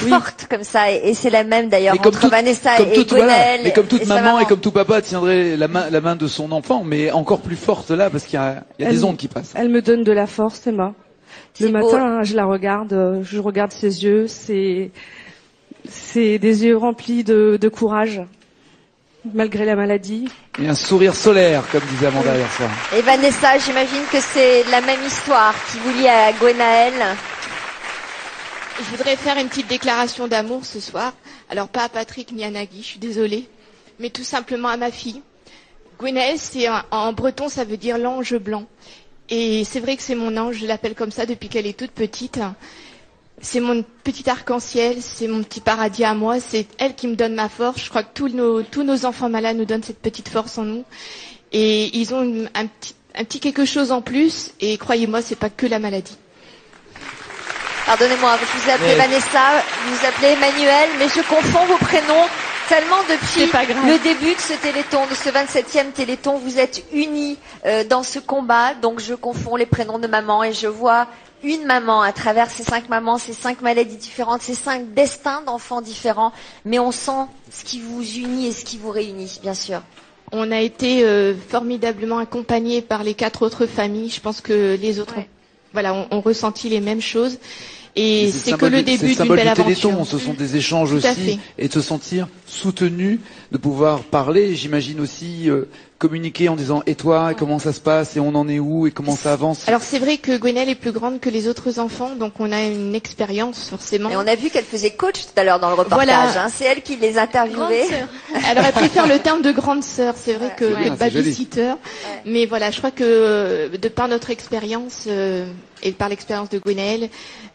Oui. 0.02 0.10
forte 0.10 0.46
comme 0.50 0.62
ça, 0.62 0.92
et, 0.92 1.14
c'est 1.14 1.30
la 1.30 1.42
même 1.42 1.68
d'ailleurs 1.68 1.94
entre 1.94 2.20
toute- 2.20 2.30
Vanessa 2.30 2.76
comme 2.76 2.88
et 2.92 3.04
voilà, 3.08 3.58
mais 3.64 3.72
comme 3.72 3.86
toute 3.86 4.02
et 4.02 4.06
maman, 4.06 4.38
et 4.38 4.44
comme 4.44 4.60
tout 4.60 4.70
papa 4.70 5.00
tiendrait 5.02 5.56
la 5.56 5.68
main, 5.68 5.88
la 5.90 6.00
main 6.00 6.14
de 6.16 6.26
son 6.26 6.52
enfant, 6.52 6.84
mais 6.84 7.10
encore 7.10 7.40
plus 7.40 7.56
forte 7.56 7.90
là 7.90 8.10
parce 8.10 8.24
qu'il 8.24 8.34
y 8.34 8.42
a, 8.42 8.62
il 8.78 8.84
y 8.84 8.88
a 8.88 8.90
des 8.90 9.02
ondes 9.04 9.16
qui 9.16 9.26
passent. 9.28 9.54
Elle 9.56 9.68
me 9.70 9.82
donne 9.82 10.04
de 10.04 10.12
la 10.12 10.26
force, 10.26 10.66
Emma. 10.66 10.94
Le 11.60 11.66
beau. 11.68 11.72
matin, 11.72 12.18
hein, 12.18 12.22
je 12.22 12.36
la 12.36 12.44
regarde, 12.44 12.92
euh, 12.92 13.22
je 13.24 13.38
regarde 13.40 13.72
ses 13.72 14.04
yeux, 14.04 14.26
c'est 14.28 14.90
c'est 15.88 16.38
des 16.38 16.64
yeux 16.64 16.76
remplis 16.76 17.24
de, 17.24 17.56
de 17.60 17.68
courage, 17.68 18.20
malgré 19.24 19.64
la 19.64 19.76
maladie. 19.76 20.28
Et 20.60 20.68
un 20.68 20.74
sourire 20.74 21.14
solaire, 21.14 21.64
comme 21.70 21.82
disait 21.90 22.06
Amanda 22.06 22.36
hier 22.36 22.52
soir. 22.52 22.70
Et 22.96 23.02
Vanessa, 23.02 23.58
j'imagine 23.58 24.02
que 24.10 24.20
c'est 24.20 24.64
la 24.64 24.80
même 24.80 25.04
histoire 25.06 25.54
qui 25.70 25.78
vous 25.78 25.92
lie 25.98 26.08
à 26.08 26.32
Gwenaël. 26.32 26.94
Je 28.78 28.96
voudrais 28.96 29.16
faire 29.16 29.36
une 29.38 29.48
petite 29.48 29.68
déclaration 29.68 30.28
d'amour 30.28 30.64
ce 30.64 30.80
soir. 30.80 31.12
Alors 31.50 31.68
pas 31.68 31.84
à 31.84 31.88
Patrick 31.88 32.32
ni 32.32 32.44
à 32.44 32.50
Nagui, 32.50 32.82
je 32.82 32.88
suis 32.88 32.98
désolée, 32.98 33.48
mais 33.98 34.10
tout 34.10 34.24
simplement 34.24 34.68
à 34.68 34.76
ma 34.76 34.90
fille. 34.90 35.22
Gwenaël, 35.98 36.38
c'est 36.38 36.68
en 36.90 37.12
breton, 37.12 37.48
ça 37.48 37.64
veut 37.64 37.76
dire 37.76 37.98
l'ange 37.98 38.36
blanc. 38.36 38.66
Et 39.30 39.64
c'est 39.64 39.80
vrai 39.80 39.96
que 39.96 40.02
c'est 40.02 40.14
mon 40.14 40.36
ange, 40.36 40.56
je 40.56 40.66
l'appelle 40.66 40.94
comme 40.94 41.10
ça 41.10 41.26
depuis 41.26 41.48
qu'elle 41.48 41.66
est 41.66 41.78
toute 41.78 41.90
petite. 41.90 42.40
C'est 43.40 43.60
mon 43.60 43.84
petit 44.02 44.28
arc-en-ciel, 44.28 44.96
c'est 45.00 45.28
mon 45.28 45.42
petit 45.44 45.60
paradis 45.60 46.04
à 46.04 46.14
moi, 46.14 46.40
c'est 46.40 46.66
elle 46.78 46.94
qui 46.96 47.06
me 47.06 47.14
donne 47.14 47.34
ma 47.34 47.48
force. 47.48 47.84
Je 47.84 47.88
crois 47.88 48.02
que 48.02 48.12
tous 48.12 48.28
nos, 48.28 48.62
tous 48.62 48.82
nos 48.82 49.04
enfants 49.06 49.28
malades 49.28 49.56
nous 49.56 49.64
donnent 49.64 49.82
cette 49.84 50.00
petite 50.00 50.28
force 50.28 50.58
en 50.58 50.64
nous. 50.64 50.84
Et 51.52 51.96
ils 51.96 52.12
ont 52.14 52.22
une- 52.22 52.50
un, 52.54 52.66
petit, 52.66 52.94
un 53.14 53.24
petit 53.24 53.38
quelque 53.40 53.64
chose 53.64 53.92
en 53.92 54.02
plus, 54.02 54.50
et 54.60 54.76
croyez-moi, 54.76 55.22
c'est 55.22 55.36
pas 55.38 55.50
que 55.50 55.66
la 55.66 55.78
maladie. 55.78 56.16
Pardonnez-moi, 57.86 58.36
je 58.40 58.58
vous 58.60 58.68
ai 58.68 58.72
appelé 58.72 58.88
Mais- 58.88 59.06
Vanessa, 59.06 59.62
vous 59.86 59.94
vous 59.94 60.06
appelez 60.06 60.28
Emmanuel, 60.28 60.88
mais 60.98 61.06
je 61.08 61.22
confonds 61.26 61.64
vos 61.66 61.78
prénoms 61.78 62.26
tellement 62.68 62.98
depuis 63.08 63.46
le 63.86 63.98
début 64.02 64.34
de 64.34 64.40
ce 64.40 64.52
téléthon, 64.54 65.06
de 65.08 65.14
ce 65.14 65.30
27e 65.30 65.92
téléthon, 65.92 66.36
vous 66.38 66.58
êtes 66.58 66.84
unis 66.92 67.38
euh, 67.64 67.84
dans 67.84 68.02
ce 68.02 68.18
combat, 68.18 68.74
donc 68.74 69.00
je 69.00 69.14
confonds 69.14 69.56
les 69.56 69.64
prénoms 69.64 69.98
de 69.98 70.06
maman 70.06 70.44
et 70.44 70.52
je 70.52 70.66
vois 70.66 71.06
une 71.42 71.64
maman 71.64 72.02
à 72.02 72.12
travers 72.12 72.50
ces 72.50 72.62
cinq 72.62 72.88
mamans, 72.88 73.18
ces 73.18 73.32
cinq 73.32 73.62
maladies 73.62 73.96
différentes, 73.96 74.42
ces 74.42 74.54
cinq 74.54 74.94
destins 74.94 75.42
d'enfants 75.42 75.80
différents, 75.80 76.32
mais 76.64 76.78
on 76.78 76.92
sent 76.92 77.26
ce 77.50 77.64
qui 77.64 77.80
vous 77.80 78.02
unit 78.02 78.46
et 78.46 78.52
ce 78.52 78.64
qui 78.64 78.78
vous 78.78 78.90
réunit, 78.90 79.38
bien 79.42 79.54
sûr. 79.54 79.82
On 80.32 80.50
a 80.52 80.60
été 80.60 81.04
euh, 81.04 81.34
formidablement 81.48 82.18
accompagnés 82.18 82.82
par 82.82 83.02
les 83.02 83.14
quatre 83.14 83.42
autres 83.42 83.66
familles. 83.66 84.10
Je 84.10 84.20
pense 84.20 84.40
que 84.40 84.76
les 84.80 85.00
autres, 85.00 85.16
ont, 85.18 85.24
voilà, 85.72 85.94
ont, 85.94 86.06
ont 86.10 86.20
ressenti 86.20 86.68
les 86.68 86.80
mêmes 86.80 87.00
choses. 87.00 87.38
Et 87.96 88.30
c'est 88.30 88.56
que 88.56 88.66
le 88.66 88.82
début 88.82 89.14
d'une 89.14 89.34
belle 89.34 89.52
Téléthon. 89.54 89.90
aventure. 89.92 90.06
Ce 90.06 90.18
sont 90.18 90.34
des 90.34 90.56
échanges 90.56 90.92
aussi 90.92 91.40
et 91.56 91.68
de 91.68 91.72
se 91.72 91.80
sentir 91.80 92.28
soutenu, 92.48 93.20
de 93.52 93.58
pouvoir 93.58 94.00
parler. 94.00 94.54
J'imagine 94.54 95.00
aussi 95.00 95.48
euh, 95.50 95.64
communiquer 95.98 96.48
en 96.48 96.56
disant 96.56 96.82
et 96.86 96.94
toi, 96.94 97.32
et 97.32 97.34
comment 97.34 97.58
ça 97.58 97.72
se 97.72 97.80
passe 97.80 98.16
et 98.16 98.20
on 98.20 98.34
en 98.34 98.48
est 98.48 98.58
où 98.58 98.86
et 98.86 98.90
comment 98.90 99.16
ça 99.16 99.32
avance? 99.32 99.68
Alors 99.68 99.82
c'est 99.82 99.98
vrai 99.98 100.16
que 100.16 100.36
Gwenelle 100.38 100.68
est 100.68 100.74
plus 100.74 100.92
grande 100.92 101.20
que 101.20 101.28
les 101.28 101.48
autres 101.48 101.78
enfants, 101.78 102.14
donc 102.14 102.34
on 102.38 102.50
a 102.52 102.62
une 102.64 102.94
expérience 102.94 103.68
forcément. 103.68 104.08
Et 104.10 104.16
on 104.16 104.26
a 104.26 104.34
vu 104.34 104.48
qu'elle 104.50 104.64
faisait 104.64 104.90
coach 104.90 105.22
tout 105.26 105.40
à 105.40 105.44
l'heure 105.44 105.60
dans 105.60 105.68
le 105.68 105.74
reportage, 105.74 106.06
Voilà. 106.06 106.44
hein, 106.44 106.48
c'est 106.54 106.64
elle 106.64 106.82
qui 106.82 106.96
les 106.96 107.18
interviewait. 107.18 107.86
Elle 108.50 108.58
aurait 108.58 108.72
préféré 108.72 109.08
le 109.08 109.18
terme 109.18 109.42
de 109.42 109.50
grande 109.52 109.82
sœur, 109.82 110.14
c'est 110.16 110.34
vrai 110.34 110.54
que 110.56 110.64
Ouais. 110.64 110.84
de 110.86 110.90
Ah, 110.92 110.96
babysitter. 110.96 111.72
Mais 112.24 112.46
voilà, 112.46 112.70
je 112.70 112.78
crois 112.78 112.90
que 112.90 113.02
euh, 113.04 113.68
de 113.76 113.88
par 113.88 114.08
notre 114.08 114.30
expérience 114.30 115.04
euh, 115.08 115.46
et 115.82 115.92
par 115.92 116.08
l'expérience 116.08 116.48
de 116.50 116.58
Gwenaëlle, 116.58 117.08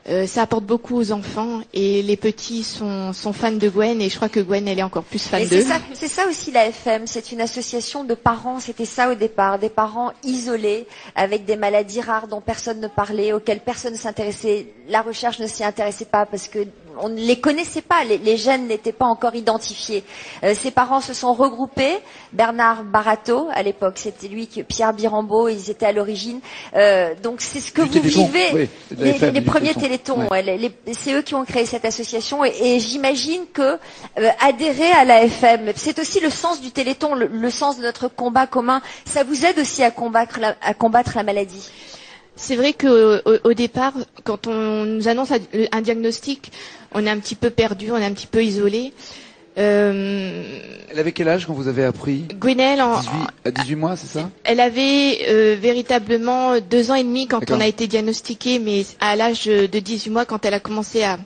euh, 0.10 0.28
ça 0.28 0.42
apporte 0.42 0.66
beaucoup 0.66 0.98
aux 0.98 1.12
enfants 1.14 1.62
et 1.74 2.02
les 2.02 2.18
petits 2.18 2.64
sont, 2.64 3.14
sont 3.14 3.32
fans 3.32 3.52
de 3.54 3.70
Gwen 3.70 4.02
et 4.02 4.10
je 4.10 4.16
crois 4.18 4.28
que 4.30 4.42
Gwen 4.42 4.68
elle 4.68 4.80
est 4.80 4.83
encore 4.84 5.04
plus 5.04 5.28
fan 5.28 5.46
c'est 5.46 5.62
ça, 5.62 5.80
ça 6.08 6.28
aussi 6.28 6.52
la 6.52 6.68
FM, 6.68 7.08
c'est 7.08 7.32
une 7.32 7.42
association 7.42 8.04
de 8.04 8.14
parents, 8.14 8.60
c'était 8.60 8.86
ça 8.86 9.10
au 9.12 9.16
départ, 9.16 9.60
des 9.60 9.70
parents 9.70 10.12
isolés, 10.24 10.86
avec 11.16 11.46
des 11.46 11.56
maladies 11.56 12.02
rares 12.02 12.28
dont 12.28 12.42
personne 12.42 12.80
ne 12.80 12.88
parlait, 12.88 13.34
auxquelles 13.34 13.60
personne 13.62 13.94
ne 13.94 13.98
s'intéressait, 13.98 14.68
la 14.88 15.02
recherche 15.02 15.40
ne 15.40 15.48
s'y 15.48 15.64
intéressait 15.64 16.06
pas 16.06 16.26
parce 16.26 16.48
que 16.48 16.60
on 17.00 17.10
ne 17.10 17.20
les 17.20 17.40
connaissait 17.40 17.82
pas, 17.82 18.04
les, 18.04 18.18
les 18.18 18.38
gènes 18.38 18.68
n'étaient 18.68 18.92
pas 18.92 19.06
encore 19.06 19.36
identifiés. 19.36 20.04
Euh, 20.44 20.54
ces 20.60 20.72
parents 20.72 21.02
se 21.02 21.14
sont 21.14 21.34
regroupés, 21.34 21.98
Bernard 22.32 22.84
Barato, 22.84 23.48
à 23.54 23.64
l'époque, 23.64 23.96
c'était 23.98 24.28
lui, 24.28 24.48
Pierre 24.68 24.94
Birambeau, 24.94 25.48
ils 25.50 25.70
étaient 25.70 25.86
à 25.86 25.92
l'origine. 25.92 26.40
Euh, 26.76 27.14
donc 27.22 27.42
c'est 27.42 27.60
ce 27.60 27.72
que 27.72 27.82
Du 27.84 28.00
vous 28.00 28.28
vivez, 28.28 28.70
oui, 28.98 29.14
les, 29.34 29.42
premiers 29.42 29.74
télétons, 29.74 30.28
Ouais. 30.30 30.72
c'est 30.94 31.14
eux 31.14 31.22
qui 31.22 31.36
ont 31.36 31.46
créé 31.46 31.66
cette 31.66 31.86
association 31.86 32.44
et, 32.46 32.54
et 32.62 32.80
j'imagine 32.80 33.44
que 33.54 33.62
euh, 34.20 34.30
adhérer 34.40 34.92
à 34.92 35.06
la 35.06 35.24
FM, 35.24 35.72
c'est 35.76 36.00
aussi 36.00 36.20
le 36.20 36.30
sens 36.30 36.62
du 36.62 36.72
téléthon, 36.72 37.16
le, 37.16 37.28
le 37.28 37.50
sens 37.50 37.78
de 37.78 37.84
notre 37.84 38.08
combat 38.08 38.48
commun. 38.48 38.82
Ça 39.06 39.24
vous 39.24 39.46
aide 39.46 39.60
aussi 39.60 39.84
à 39.84 39.92
combattre 39.92 40.40
la, 40.40 40.56
à 40.62 40.74
combattre 40.74 41.12
la 41.16 41.24
maladie? 41.24 41.70
C'est 42.36 42.56
vrai 42.56 42.74
qu'au 42.74 42.88
au, 43.26 43.38
au 43.44 43.54
départ, 43.54 43.94
quand 44.24 44.48
on 44.48 44.86
nous 44.86 45.08
annonce 45.08 45.32
un 45.72 45.82
diagnostic, 45.82 46.52
on 46.94 47.06
est 47.06 47.10
un 47.10 47.20
petit 47.20 47.36
peu 47.36 47.50
perdu, 47.50 47.92
on 47.92 47.98
est 47.98 48.06
un 48.06 48.14
petit 48.14 48.28
peu 48.28 48.44
isolé. 48.44 48.94
Euh, 49.58 50.44
Elle 50.92 51.00
avait 51.00 51.12
quel 51.12 51.28
âge 51.28 51.46
quand 51.46 51.54
vous 51.54 51.68
avez 51.68 51.84
appris 51.86 52.26
Gwenaëlle, 52.40 52.82
en- 52.82 53.00
18, 53.00 53.12
à 53.46 53.52
18 53.52 53.76
mois, 53.76 53.96
c'est 53.96 54.08
ça? 54.20 54.30
Elle 54.44 54.60
avait 54.60 55.20
euh, 55.30 55.56
véritablement 55.60 56.60
deux 56.60 56.92
ans 56.92 56.96
et 56.96 57.04
demi 57.04 57.28
quand 57.28 57.50
on 57.52 57.60
a 57.60 57.68
été 57.68 57.88
diagnostiqué, 57.88 58.60
mais 58.60 58.86
à 59.00 59.16
l'âge 59.16 59.46
de 59.46 59.80
18 59.80 60.10
mois, 60.10 60.26
quand 60.26 60.44
elle 60.46 60.54
a 60.56 60.60
commencé 60.60 61.04
à 61.04 61.18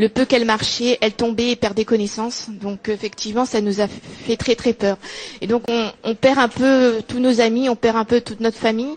le 0.00 0.08
peu 0.08 0.24
qu'elle 0.24 0.44
marchait, 0.44 0.96
elle 1.00 1.12
tombait 1.12 1.50
et 1.50 1.56
perdait 1.56 1.84
connaissance. 1.84 2.46
Donc 2.48 2.88
effectivement, 2.88 3.44
ça 3.44 3.60
nous 3.60 3.80
a 3.80 3.88
fait 3.88 4.36
très 4.36 4.54
très 4.54 4.72
peur. 4.72 4.96
Et 5.40 5.46
donc 5.48 5.64
on, 5.68 5.90
on 6.04 6.14
perd 6.14 6.38
un 6.38 6.48
peu 6.48 7.02
tous 7.06 7.18
nos 7.18 7.40
amis, 7.40 7.68
on 7.68 7.74
perd 7.76 7.96
un 7.96 8.04
peu 8.04 8.20
toute 8.20 8.40
notre 8.40 8.56
famille, 8.58 8.94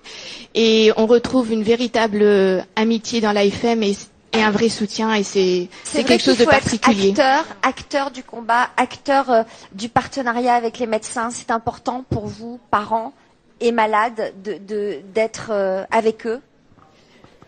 et 0.56 0.92
on 0.98 1.08
retrouve 1.08 1.52
une 1.52 1.64
véritable 1.64 2.20
euh, 2.22 2.62
amitié 2.76 3.20
dans 3.20 3.32
l'AFM 3.32 3.82
et, 3.84 3.96
et 4.34 4.42
un 4.42 4.52
vrai 4.52 4.70
soutien. 4.70 5.14
Et 5.16 5.24
c'est 5.24 5.68
vrai 5.94 6.04
quelque 6.04 6.24
chose 6.24 6.38
de 6.38 6.44
faut 6.44 6.52
être 6.52 6.62
particulier. 6.64 7.10
Acteur, 7.10 7.46
acteur 7.62 8.12
du 8.12 8.24
combat, 8.24 8.70
acteur 8.78 9.30
euh, 9.30 9.44
du 9.74 9.90
partenariat 9.90 10.54
avec 10.56 10.80
les 10.80 10.88
médecins. 10.88 11.30
C'est 11.32 11.52
important 11.52 12.06
pour 12.10 12.28
vous, 12.28 12.60
parents 12.70 13.14
et 13.60 13.72
malades, 13.72 14.34
de 14.44 14.58
de- 14.58 15.00
d'être 15.14 15.50
euh, 15.52 15.84
avec 15.92 16.26
eux. 16.26 16.42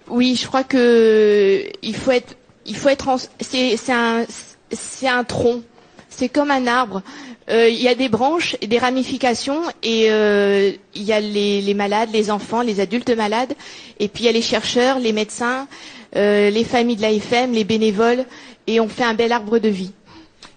Oui, 0.07 0.35
je 0.39 0.47
crois 0.47 0.63
que 0.63 1.63
il 1.81 1.95
faut 1.95 2.11
être, 2.11 2.35
il 2.65 2.75
faut 2.75 2.89
être, 2.89 3.15
c'est, 3.39 3.77
c'est 3.77 3.93
un, 3.93 4.25
c'est 4.71 5.07
un 5.07 5.23
tronc. 5.23 5.61
C'est 6.09 6.29
comme 6.29 6.51
un 6.51 6.67
arbre. 6.67 7.01
Euh, 7.49 7.67
Il 7.69 7.81
y 7.81 7.87
a 7.87 7.95
des 7.95 8.07
branches 8.09 8.55
et 8.61 8.67
des 8.67 8.77
ramifications 8.77 9.61
et 9.81 10.11
euh, 10.11 10.71
il 10.93 11.03
y 11.03 11.11
a 11.11 11.19
les, 11.19 11.61
les 11.61 11.73
malades, 11.73 12.09
les 12.13 12.29
enfants, 12.31 12.61
les 12.61 12.79
adultes 12.79 13.09
malades, 13.09 13.53
et 13.99 14.07
puis 14.07 14.23
il 14.23 14.27
y 14.27 14.29
a 14.29 14.31
les 14.31 14.41
chercheurs, 14.41 14.99
les 14.99 15.11
médecins, 15.11 15.67
euh, 16.15 16.49
les 16.49 16.63
familles 16.63 16.95
de 16.97 17.01
l'AFM, 17.01 17.51
les 17.53 17.63
bénévoles, 17.63 18.25
et 18.67 18.79
on 18.79 18.87
fait 18.87 19.03
un 19.03 19.13
bel 19.13 19.31
arbre 19.31 19.59
de 19.59 19.69
vie. 19.69 19.91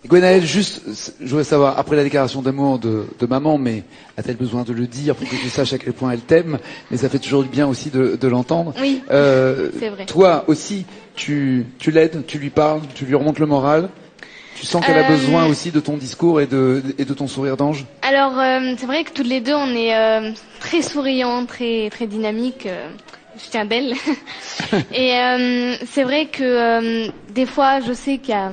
Et 0.04 0.08
Gwenaëlle, 0.08 0.44
juste, 0.44 0.82
je 1.20 1.26
voudrais 1.28 1.42
savoir, 1.44 1.78
après 1.78 1.96
la 1.96 2.04
déclaration 2.04 2.40
d'amour 2.42 2.78
de, 2.78 3.06
de 3.18 3.26
maman, 3.26 3.58
mais 3.58 3.82
a-t-elle 4.16 4.36
besoin 4.36 4.62
de 4.62 4.72
le 4.72 4.86
dire 4.86 5.16
pour 5.16 5.28
que 5.28 5.34
tu 5.34 5.48
saches 5.48 5.72
à 5.72 5.78
quel 5.78 5.92
point 5.94 6.12
elle 6.12 6.20
t'aime 6.20 6.58
Mais 6.90 6.96
ça 6.96 7.08
fait 7.08 7.18
toujours 7.18 7.42
du 7.42 7.48
bien 7.48 7.66
aussi 7.66 7.90
de, 7.90 8.16
de 8.20 8.28
l'entendre. 8.28 8.72
Oui, 8.80 9.02
Euh, 9.10 9.70
c'est 9.80 9.88
vrai. 9.88 10.04
Toi 10.06 10.44
aussi, 10.46 10.84
tu, 11.16 11.66
tu 11.78 11.90
l'aides, 11.90 12.24
tu 12.26 12.38
lui 12.38 12.50
parles, 12.50 12.82
tu 12.94 13.04
lui 13.04 13.14
remontes 13.16 13.38
le 13.40 13.46
moral? 13.46 13.88
Tu 14.54 14.64
sens 14.64 14.84
qu'elle 14.86 14.96
a 14.96 15.04
Euh, 15.04 15.08
besoin 15.16 15.46
aussi 15.46 15.70
de 15.70 15.80
ton 15.80 15.96
discours 15.96 16.40
et 16.40 16.46
de, 16.46 16.82
et 16.98 17.04
de 17.04 17.12
ton 17.12 17.26
sourire 17.26 17.56
d'ange? 17.56 17.84
Alors, 18.02 18.38
euh, 18.38 18.74
c'est 18.78 18.86
vrai 18.86 19.02
que 19.04 19.10
toutes 19.12 19.26
les 19.26 19.40
deux, 19.40 19.54
on 19.54 19.68
est 19.74 19.94
euh, 19.96 20.30
très 20.60 20.82
souriants, 20.82 21.44
très 21.46 21.90
très 21.90 22.06
dynamiques. 22.06 22.68
Je 23.36 23.50
tiens 23.50 23.64
d'elle. 23.64 23.94
Et 24.92 25.14
euh, 25.18 25.76
c'est 25.86 26.02
vrai 26.04 26.26
que 26.26 26.42
euh, 26.42 27.08
des 27.30 27.46
fois, 27.46 27.80
je 27.80 27.92
sais 27.92 28.18
qu'il 28.18 28.30
y 28.30 28.38
a 28.38 28.52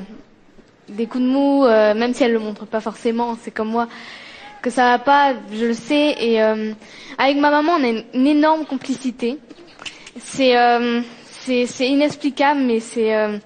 des 0.89 1.05
coups 1.07 1.23
de 1.23 1.29
mou, 1.29 1.65
euh, 1.65 1.93
même 1.93 2.13
si 2.13 2.23
elle 2.23 2.33
le 2.33 2.39
montre 2.39 2.65
pas 2.65 2.81
forcément, 2.81 3.37
c'est 3.41 3.51
comme 3.51 3.69
moi, 3.69 3.87
que 4.61 4.69
ça 4.69 4.83
va 4.91 4.99
pas, 4.99 5.33
je 5.53 5.65
le 5.65 5.73
sais. 5.73 6.15
Et 6.19 6.41
euh, 6.41 6.73
avec 7.17 7.37
ma 7.37 7.51
maman, 7.51 7.73
on 7.79 7.83
a 7.83 7.87
une, 7.87 8.03
une 8.13 8.27
énorme 8.27 8.65
complicité. 8.65 9.37
C'est 10.23 10.57
euh, 10.57 11.01
c'est 11.45 11.65
c'est 11.65 11.87
inexplicable, 11.87 12.61
mais 12.61 12.79
c'est 12.79 13.15
euh, 13.15 13.37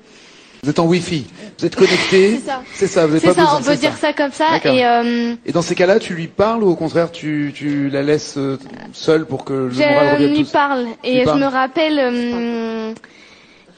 Vous 0.64 0.70
êtes 0.70 0.80
en 0.80 0.86
Wi-Fi. 0.86 1.26
Vous 1.60 1.66
êtes 1.66 1.76
connecté. 1.76 2.38
C'est 2.38 2.46
ça. 2.46 2.62
C'est 2.74 2.88
ça. 2.88 3.02
Vous 3.08 3.14
n'avez 3.16 3.20
C'est 3.20 3.28
pas 3.28 3.34
ça, 3.34 3.42
besoin. 3.42 3.60
on 3.60 3.64
peut 3.64 3.76
dire 3.80 3.98
ça 3.98 4.14
comme 4.14 4.32
ça. 4.32 4.46
Et 4.66 4.86
euh, 4.86 5.34
Et 5.46 5.52
dans 5.52 5.62
ces 5.64 5.74
cas-là, 5.76 5.98
tu 6.00 6.14
lui 6.14 6.28
parles 6.28 6.64
ou 6.64 6.70
au 6.70 6.76
contraire, 6.76 7.12
tu, 7.12 7.52
tu 7.56 7.90
la 7.90 8.04
laisses 8.04 8.36
euh, 8.38 8.58
seule 8.94 9.26
pour 9.26 9.44
que 9.44 9.54
le 9.54 9.70
moral 9.70 10.08
je 10.10 10.14
revienne 10.14 10.34
lui 10.36 10.44
tout 10.46 10.52
parle. 10.52 10.86
Et 11.04 11.24
je 11.26 11.32
me 11.32 11.46
rappelle 11.46 11.98
euh, 12.00 12.94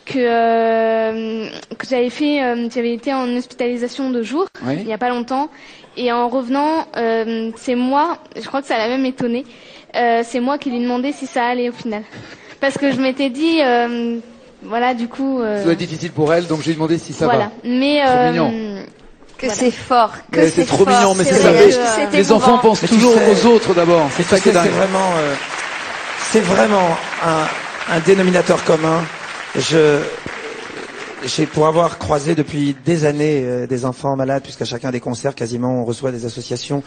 que, 0.05 0.17
euh, 0.17 1.47
que 1.77 1.87
j'avais 1.87 2.09
fait, 2.09 2.41
j'avais 2.73 2.93
été 2.93 3.13
en 3.13 3.27
hospitalisation 3.37 4.09
de 4.09 4.23
jour, 4.23 4.45
Oui. 4.65 4.75
il 4.79 4.85
n'y 4.85 4.93
a 4.93 4.97
pas 4.97 5.09
longtemps. 5.09 5.49
Et 5.97 6.11
en 6.11 6.27
revenant, 6.29 6.85
c'est 7.57 7.75
moi, 7.75 8.17
je 8.35 8.45
crois 8.47 8.61
que 8.61 8.67
ça 8.67 8.77
l'a 8.77 8.87
même 8.87 9.05
étonné, 9.05 9.45
c'est 9.93 10.39
moi 10.39 10.57
qui 10.57 10.69
lui 10.69 10.79
demandais 10.79 11.11
si 11.11 11.27
ça 11.27 11.45
allait 11.45 11.69
au 11.69 11.73
final. 11.73 12.03
Parce 12.61 12.77
que 12.77 12.91
je 12.91 12.99
m'étais 13.01 13.29
dit, 13.29 13.59
voilà, 14.63 14.93
du 14.93 15.07
coup... 15.07 15.41
euh, 15.41 15.57
Ça 15.59 15.63
doit 15.63 15.73
être 15.73 15.79
difficile 15.79 16.11
pour 16.11 16.33
elle, 16.33 16.47
donc 16.47 16.61
j'ai 16.61 16.73
demandé 16.73 16.97
si 16.97 17.13
ça 17.13 17.25
voilà. 17.25 17.45
va. 17.45 17.51
Mais 17.63 18.01
Trop 18.03 18.11
euh, 18.15 18.29
mignon. 18.31 18.83
Que 19.37 19.47
c'est 19.49 19.71
fort, 19.71 20.11
que 20.31 20.41
c'est 20.43 20.49
c'est 20.49 20.65
trop 20.65 20.83
fort, 20.83 20.89
mignon, 20.89 21.15
mais 21.15 21.23
c'est 21.23 21.35
ça. 21.35 21.51
que 22.11 22.15
Les 22.15 22.31
enfants 22.33 22.57
pensent 22.57 22.81
toujours 22.81 23.13
sais- 23.15 23.31
aux 23.31 23.45
autres 23.47 23.73
d'abord. 23.73 24.09
C'est 24.17 24.23
ça 24.23 24.37
qui 24.39 24.49
est 24.49 24.51
c'est 24.51 24.57
dingue. 24.59 24.69
vraiment, 24.71 25.11
euh, 25.17 25.33
c'est 26.31 26.41
vraiment 26.41 26.89
un, 27.25 27.95
un 27.95 27.99
dénominateur 28.01 28.61
commun. 28.65 29.01
Je, 29.57 29.99
j'ai 31.25 31.45
pour 31.45 31.67
avoir 31.67 31.97
croisé 31.97 32.35
depuis 32.35 32.75
des 32.85 33.05
années 33.05 33.41
euh, 33.45 33.65
des 33.65 33.85
enfants 33.85 34.15
malades, 34.17 34.43
puisqu'à 34.43 34.65
chacun 34.65 34.91
des 34.91 34.99
concerts, 34.99 35.35
quasiment, 35.35 35.81
on 35.81 35.85
reçoit 35.85 36.11
des 36.11 36.25
associations. 36.25 36.83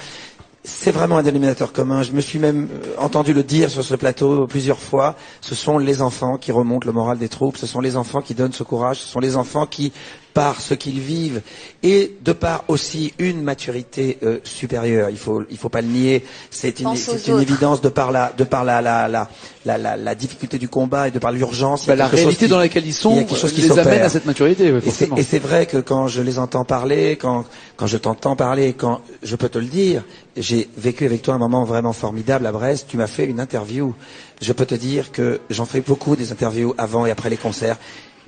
C'est 0.65 0.93
vraiment 0.93 1.17
un 1.19 1.25
dénominateur 1.25 1.73
commun. 1.73 2.05
Je 2.05 2.13
me 2.13 2.21
suis 2.21 2.39
même 2.39 2.69
euh, 2.71 2.95
entendu 2.97 3.33
le 3.33 3.43
dire 3.43 3.69
sur 3.69 3.83
ce 3.83 3.97
plateau 3.97 4.47
plusieurs 4.47 4.79
fois. 4.79 5.17
Ce 5.41 5.57
sont 5.57 5.77
les 5.77 6.03
enfants 6.03 6.39
qui 6.39 6.53
remontent 6.53 6.87
le 6.87 6.93
moral 6.93 7.19
des 7.19 7.29
troupes. 7.29 7.57
Ce 7.57 7.67
sont 7.67 7.81
les 7.81 7.97
enfants 7.97 8.23
qui 8.23 8.35
donnent 8.35 8.53
ce 8.53 8.63
courage. 8.63 9.01
Ce 9.01 9.09
sont 9.09 9.19
les 9.19 9.37
enfants 9.37 9.67
qui, 9.67 9.93
par 10.35 10.61
ce 10.61 10.75
qu'ils 10.75 11.01
vivent 11.01 11.43
et 11.83 12.13
de 12.25 12.33
par 12.33 12.65
aussi 12.69 13.13
une 13.19 13.43
maturité 13.43 14.19
euh, 14.23 14.39
supérieure, 14.45 15.11
il 15.11 15.19
faut 15.19 15.43
il 15.51 15.59
faut 15.59 15.69
pas 15.69 15.83
le 15.83 15.89
nier. 15.89 16.25
C'est 16.51 16.81
une, 16.81 16.87
c'est 16.97 17.29
une 17.29 17.41
évidence 17.41 17.81
de 17.81 17.89
par 17.89 18.13
la 18.13 18.33
de 18.37 18.45
par 18.45 18.65
la 18.65 18.81
la 18.81 19.09
la 19.09 19.29
la, 19.65 19.79
la, 19.79 19.97
la 19.97 20.15
difficulté 20.15 20.59
du 20.59 20.69
combat 20.69 21.09
et 21.09 21.11
de 21.11 21.19
par 21.19 21.33
l'urgence. 21.33 21.87
Bah, 21.87 21.95
la 21.97 22.07
réalité 22.09 22.47
qui- 22.47 22.51
dans 22.51 22.59
laquelle 22.59 22.87
ils 22.87 22.95
sont 22.95 23.11
il 23.13 23.17
y 23.17 23.21
a 23.21 23.25
quelque 23.25 23.39
chose 23.39 23.53
qui 23.53 23.61
les 23.63 23.69
s'opère. 23.69 23.87
amène 23.87 24.03
à 24.03 24.09
cette 24.09 24.27
maturité. 24.27 24.73
Et 25.17 25.23
c'est 25.23 25.39
vrai 25.39 25.67
que 25.67 25.79
quand 25.79 26.09
je 26.09 26.23
les 26.23 26.39
entends 26.39 26.65
parler, 26.65 27.17
quand, 27.21 27.45
quand 27.77 27.87
je 27.87 27.97
t'entends 27.99 28.37
parler, 28.37 28.73
quand 28.73 29.01
je 29.23 29.37
peux 29.37 29.49
te 29.49 29.59
le 29.59 29.67
dire, 29.67 30.03
j'ai 30.37 30.69
vécu 30.77 31.05
avec 31.05 31.23
toi 31.23 31.35
un 31.35 31.39
moment 31.39 31.65
vraiment 31.65 31.93
formidable 31.93 32.47
à 32.47 32.53
Brest. 32.53 32.87
Tu 32.89 32.97
m'as 32.97 33.07
fait 33.07 33.25
une 33.27 33.39
interview. 33.41 33.95
Je 34.41 34.53
peux 34.53 34.67
te 34.67 34.75
dire 34.75 35.13
que 35.13 35.41
j'en 35.51 35.67
fais 35.67 35.81
beaucoup 35.81 36.17
des 36.17 36.33
interviews 36.33 36.75
avant 36.79 37.07
et 37.07 37.11
après 37.11 37.31
les 37.31 37.37
concerts. 37.37 37.77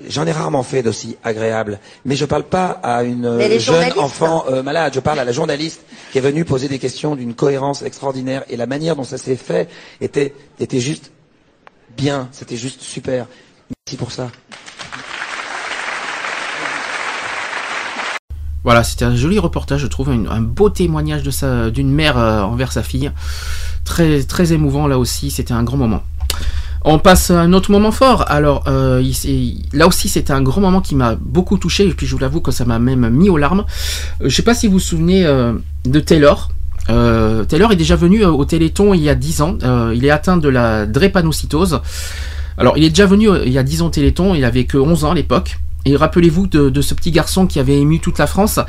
J'en 0.08 0.26
ai 0.26 0.32
rarement 0.32 0.62
fait 0.62 0.82
d'aussi 0.82 1.16
agréables. 1.22 1.78
Mais 2.04 2.16
je 2.16 2.24
parle 2.24 2.42
pas 2.44 2.80
à 2.82 3.04
une 3.04 3.38
jeune 3.58 3.92
enfant 3.98 4.44
euh, 4.48 4.62
malade. 4.62 4.92
Je 4.94 5.00
parle 5.00 5.20
à 5.20 5.24
la 5.24 5.32
journaliste 5.32 5.82
qui 6.10 6.18
est 6.18 6.20
venue 6.20 6.44
poser 6.44 6.68
des 6.68 6.78
questions 6.78 7.14
d'une 7.14 7.34
cohérence 7.34 7.82
extraordinaire. 7.82 8.42
Et 8.48 8.56
la 8.56 8.66
manière 8.66 8.96
dont 8.96 9.04
ça 9.04 9.18
s'est 9.18 9.36
fait 9.36 9.68
était, 10.00 10.34
était 10.58 10.80
juste 10.80 11.12
bien. 11.96 12.28
C'était 12.32 12.56
juste 12.56 12.80
super. 12.80 13.26
Merci 13.86 13.96
pour 13.96 14.10
ça. 14.10 14.30
Voilà, 18.64 18.82
c'était 18.82 19.04
un 19.04 19.14
joli 19.14 19.38
reportage, 19.38 19.82
je 19.82 19.86
trouve, 19.86 20.08
un, 20.08 20.24
un 20.26 20.40
beau 20.40 20.70
témoignage 20.70 21.22
de 21.22 21.30
sa, 21.30 21.70
d'une 21.70 21.90
mère 21.90 22.16
euh, 22.18 22.40
envers 22.42 22.72
sa 22.72 22.82
fille. 22.82 23.12
Très, 23.84 24.22
très 24.22 24.54
émouvant 24.54 24.86
là 24.86 24.98
aussi, 24.98 25.30
c'était 25.30 25.52
un 25.52 25.62
grand 25.62 25.76
moment. 25.76 26.02
On 26.86 26.98
passe 26.98 27.30
à 27.30 27.40
un 27.40 27.54
autre 27.54 27.70
moment 27.70 27.92
fort. 27.92 28.24
Alors, 28.28 28.64
euh, 28.68 29.02
là 29.72 29.86
aussi, 29.86 30.10
c'était 30.10 30.34
un 30.34 30.42
grand 30.42 30.60
moment 30.60 30.82
qui 30.82 30.94
m'a 30.94 31.14
beaucoup 31.14 31.56
touché, 31.56 31.86
et 31.86 31.94
puis 31.94 32.06
je 32.06 32.12
vous 32.12 32.18
l'avoue 32.18 32.42
que 32.42 32.50
ça 32.50 32.66
m'a 32.66 32.78
même 32.78 33.08
mis 33.08 33.30
aux 33.30 33.38
larmes. 33.38 33.64
Euh, 34.20 34.28
je 34.28 34.34
sais 34.34 34.42
pas 34.42 34.54
si 34.54 34.66
vous 34.66 34.74
vous 34.74 34.80
souvenez 34.80 35.24
euh, 35.24 35.54
de 35.86 36.00
Taylor. 36.00 36.50
Euh, 36.90 37.44
Taylor 37.44 37.72
est 37.72 37.76
déjà 37.76 37.96
venu 37.96 38.22
au 38.26 38.44
Téléthon 38.44 38.92
il 38.92 39.00
y 39.00 39.08
a 39.08 39.14
10 39.14 39.40
ans. 39.40 39.58
Il 39.94 40.04
est 40.04 40.10
atteint 40.10 40.36
de 40.36 40.48
la 40.50 40.84
drépanocytose. 40.84 41.80
Alors, 42.58 42.76
il 42.76 42.84
est 42.84 42.90
déjà 42.90 43.06
venu 43.06 43.28
il 43.46 43.52
y 43.52 43.58
a 43.58 43.62
10 43.62 43.80
ans 43.80 43.86
au 43.86 43.90
Téléthon, 43.90 44.34
il 44.34 44.44
avait 44.44 44.64
que 44.64 44.76
11 44.76 45.04
ans 45.04 45.12
à 45.12 45.14
l'époque. 45.14 45.58
Et 45.86 45.96
rappelez-vous 45.96 46.46
de, 46.48 46.68
de 46.68 46.82
ce 46.82 46.92
petit 46.92 47.10
garçon 47.10 47.46
qui 47.46 47.60
avait 47.60 47.78
ému 47.78 47.98
toute 47.98 48.18
la 48.18 48.26
France. 48.26 48.60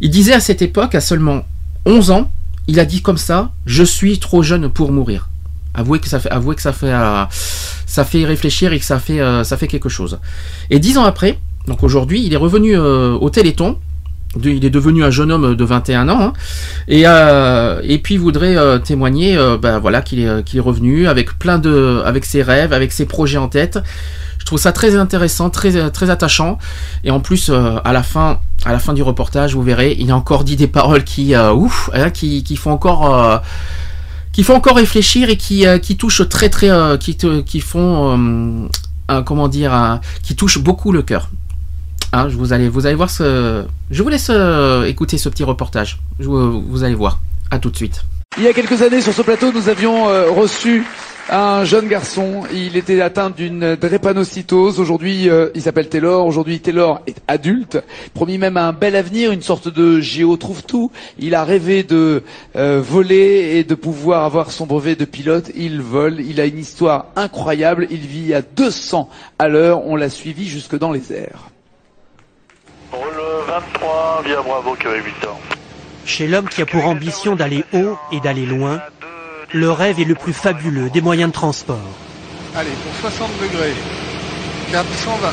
Il 0.00 0.10
disait 0.10 0.34
à 0.34 0.40
cette 0.40 0.60
époque, 0.60 0.96
à 0.96 1.00
seulement 1.00 1.44
11 1.86 2.10
ans, 2.10 2.30
il 2.66 2.80
a 2.80 2.84
dit 2.84 3.00
comme 3.00 3.18
ça, 3.18 3.52
je 3.64 3.84
suis 3.84 4.18
trop 4.18 4.42
jeune 4.42 4.68
pour 4.68 4.90
mourir. 4.90 5.28
Avouez 5.74 5.98
que 5.98 6.08
ça 6.08 6.20
fait, 6.20 6.30
que 6.30 6.62
ça 6.62 6.72
fait, 6.72 6.92
euh, 6.92 7.24
ça 7.86 8.04
fait 8.04 8.24
réfléchir 8.24 8.72
et 8.72 8.78
que 8.78 8.84
ça 8.84 9.00
fait, 9.00 9.20
euh, 9.20 9.42
ça 9.42 9.56
fait 9.56 9.66
quelque 9.66 9.88
chose. 9.88 10.20
Et 10.70 10.78
dix 10.78 10.98
ans 10.98 11.04
après, 11.04 11.40
donc 11.66 11.82
aujourd'hui, 11.82 12.24
il 12.24 12.32
est 12.32 12.38
revenu 12.38 12.78
euh, 12.78 13.12
au 13.14 13.28
Téléthon. 13.28 13.78
Il 14.42 14.64
est 14.64 14.70
devenu 14.70 15.04
un 15.04 15.10
jeune 15.10 15.30
homme 15.30 15.54
de 15.54 15.64
21 15.64 16.08
ans 16.08 16.20
hein, 16.20 16.32
et 16.88 17.02
et 17.02 17.98
puis 17.98 18.14
il 18.14 18.18
voudrait 18.18 18.80
témoigner 18.80 19.38
ben 19.62 19.78
voilà 19.78 20.02
qu'il 20.02 20.18
est 20.18 20.54
est 20.56 20.58
revenu 20.58 21.06
avec 21.06 21.38
plein 21.38 21.60
de 21.60 22.02
avec 22.04 22.24
ses 22.24 22.42
rêves 22.42 22.72
avec 22.72 22.90
ses 22.90 23.06
projets 23.06 23.38
en 23.38 23.46
tête 23.46 23.78
je 24.40 24.44
trouve 24.44 24.58
ça 24.58 24.72
très 24.72 24.96
intéressant 24.96 25.50
très 25.50 26.10
attachant 26.10 26.58
et 27.04 27.12
en 27.12 27.20
plus 27.20 27.48
à 27.48 27.92
la 27.92 28.02
fin 28.02 28.40
à 28.64 28.72
la 28.72 28.80
fin 28.80 28.92
du 28.92 29.04
reportage 29.04 29.54
vous 29.54 29.62
verrez 29.62 29.94
il 30.00 30.10
a 30.10 30.16
encore 30.16 30.42
dit 30.42 30.56
des 30.56 30.66
paroles 30.66 31.04
qui 31.04 31.36
ouf 31.36 31.88
hein, 31.94 32.10
qui, 32.10 32.56
font 32.56 32.72
encore 32.72 33.40
qui 34.34 34.42
font 34.42 34.54
encore 34.54 34.76
réfléchir 34.76 35.30
et 35.30 35.36
qui, 35.36 35.66
euh, 35.66 35.78
qui 35.78 35.96
touchent 35.96 36.28
très 36.28 36.50
très 36.50 36.68
euh, 36.70 36.98
qui, 36.98 37.16
te- 37.16 37.40
qui 37.40 37.60
font 37.60 38.68
euh, 39.10 39.22
comment 39.22 39.48
dire 39.48 40.00
qui 40.22 40.36
touchent 40.36 40.58
beaucoup 40.58 40.92
le 40.92 41.00
cœur. 41.02 41.30
Hein, 42.12 42.28
je 42.28 42.36
vous 42.36 42.52
allez 42.52 42.68
vous 42.68 42.84
allez 42.86 42.94
voir 42.94 43.10
ce 43.10 43.64
je 43.90 44.02
vous 44.02 44.08
laisse 44.08 44.28
euh, 44.30 44.84
écouter 44.84 45.16
ce 45.18 45.28
petit 45.28 45.44
reportage. 45.44 45.98
Je 46.20 46.26
vous, 46.26 46.60
vous 46.62 46.84
allez 46.84 46.94
voir. 46.94 47.20
À 47.50 47.58
tout 47.58 47.70
de 47.70 47.76
suite. 47.76 48.04
Il 48.36 48.42
y 48.42 48.48
a 48.48 48.52
quelques 48.52 48.82
années, 48.82 49.00
sur 49.00 49.12
ce 49.12 49.22
plateau, 49.22 49.52
nous 49.52 49.68
avions 49.68 50.08
euh, 50.08 50.28
reçu 50.30 50.84
un 51.30 51.64
jeune 51.64 51.88
garçon. 51.88 52.42
Il 52.52 52.76
était 52.76 53.00
atteint 53.00 53.30
d'une 53.30 53.76
drépanocytose. 53.76 54.80
Aujourd'hui, 54.80 55.28
euh, 55.28 55.48
il 55.54 55.62
s'appelle 55.62 55.88
Taylor. 55.88 56.26
Aujourd'hui, 56.26 56.60
Taylor 56.60 57.00
est 57.06 57.16
adulte. 57.28 57.82
Promis 58.14 58.38
même 58.38 58.56
un 58.56 58.72
bel 58.72 58.96
avenir, 58.96 59.32
une 59.32 59.42
sorte 59.42 59.68
de 59.68 60.00
géo 60.00 60.36
trouve 60.36 60.62
tout. 60.62 60.90
Il 61.18 61.34
a 61.34 61.44
rêvé 61.44 61.82
de 61.82 62.22
euh, 62.56 62.80
voler 62.84 63.56
et 63.56 63.64
de 63.64 63.74
pouvoir 63.74 64.24
avoir 64.24 64.50
son 64.50 64.66
brevet 64.66 64.96
de 64.96 65.04
pilote. 65.04 65.50
Il 65.54 65.80
vole. 65.80 66.20
Il 66.20 66.40
a 66.40 66.44
une 66.44 66.58
histoire 66.58 67.06
incroyable. 67.16 67.86
Il 67.90 68.00
vit 68.00 68.34
à 68.34 68.42
200 68.42 69.08
à 69.38 69.48
l'heure. 69.48 69.86
On 69.86 69.96
l'a 69.96 70.10
suivi 70.10 70.48
jusque 70.48 70.76
dans 70.78 70.92
les 70.92 71.12
airs. 71.12 71.50
Roule 72.92 73.22
23 73.48 74.22
via 74.24 74.42
Bravo 74.42 74.74
Québec 74.74 75.04
Victor. 75.04 75.38
Chez 76.06 76.26
l'homme 76.26 76.48
qui 76.48 76.60
a 76.60 76.66
pour 76.66 76.84
ambition 76.86 77.34
d'aller 77.34 77.64
haut 77.72 77.96
et 78.12 78.20
d'aller 78.20 78.44
loin, 78.44 78.80
le 79.54 79.70
rêve 79.70 80.00
est 80.00 80.04
le 80.04 80.16
plus 80.16 80.32
fabuleux 80.32 80.90
des 80.90 81.00
moyens 81.00 81.30
de 81.30 81.34
transport. 81.34 81.78
Allez, 82.56 82.70
pour 82.70 82.92
60 83.08 83.30
degrés. 83.40 83.72
420. 84.72 85.28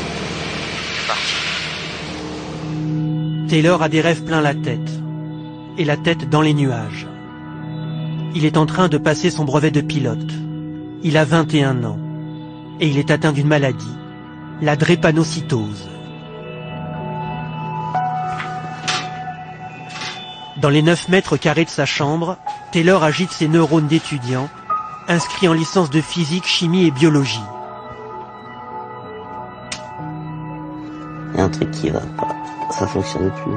Taylor 3.48 3.82
a 3.82 3.88
des 3.88 4.00
rêves 4.00 4.22
plein 4.22 4.40
la 4.40 4.54
tête, 4.54 4.78
et 5.76 5.84
la 5.84 5.96
tête 5.96 6.30
dans 6.30 6.40
les 6.40 6.54
nuages. 6.54 7.08
Il 8.36 8.44
est 8.44 8.56
en 8.56 8.64
train 8.64 8.88
de 8.88 8.96
passer 8.96 9.28
son 9.28 9.44
brevet 9.44 9.72
de 9.72 9.80
pilote. 9.80 10.32
Il 11.02 11.16
a 11.16 11.24
21 11.24 11.82
ans, 11.82 11.98
et 12.78 12.86
il 12.86 12.98
est 12.98 13.10
atteint 13.10 13.32
d'une 13.32 13.48
maladie, 13.48 13.96
la 14.60 14.76
drépanocytose. 14.76 15.90
Dans 20.58 20.70
les 20.70 20.82
9 20.82 21.08
mètres 21.08 21.36
carrés 21.36 21.64
de 21.64 21.70
sa 21.70 21.86
chambre, 21.86 22.38
Taylor 22.72 23.04
agite 23.04 23.32
ses 23.32 23.48
neurones 23.48 23.86
d'étudiant, 23.86 24.48
inscrit 25.06 25.46
en 25.46 25.52
licence 25.52 25.90
de 25.90 26.00
physique, 26.00 26.46
chimie 26.46 26.86
et 26.86 26.90
biologie. 26.90 27.44
Il 31.32 31.38
y 31.38 31.40
a 31.40 31.44
un 31.44 31.50
truc 31.50 31.70
qui 31.70 31.90
va 31.90 32.00
pas. 32.00 32.28
Ça 32.70 32.86
fonctionne 32.86 33.30
plus. 33.30 33.52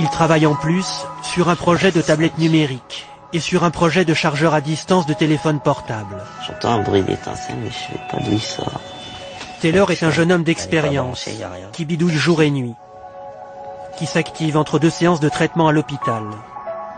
Il 0.00 0.08
travaille 0.08 0.46
en 0.46 0.56
plus 0.56 1.06
sur 1.22 1.48
un 1.48 1.54
projet 1.54 1.92
de 1.92 2.00
tablette 2.02 2.38
numérique 2.38 3.06
et 3.32 3.38
sur 3.38 3.62
un 3.62 3.70
projet 3.70 4.04
de 4.04 4.14
chargeur 4.14 4.52
à 4.52 4.60
distance 4.60 5.06
de 5.06 5.14
téléphone 5.14 5.60
portable. 5.60 6.24
J'entends 6.44 6.72
un 6.72 6.82
bruit 6.82 7.02
d'étincelle, 7.02 7.56
mais 7.62 7.70
je 7.70 7.94
sais 7.94 8.00
pas 8.10 8.18
d'où 8.18 8.32
il 8.32 8.42
sort. 8.42 8.80
Taylor 9.60 9.92
est 9.92 10.02
un 10.02 10.10
jeune 10.10 10.32
homme 10.32 10.42
d'expérience 10.42 11.28
qui 11.72 11.84
bidouille 11.84 12.16
jour 12.16 12.42
et 12.42 12.50
nuit, 12.50 12.74
qui 13.96 14.06
s'active 14.06 14.56
entre 14.56 14.80
deux 14.80 14.90
séances 14.90 15.20
de 15.20 15.28
traitement 15.28 15.68
à 15.68 15.72
l'hôpital, 15.72 16.24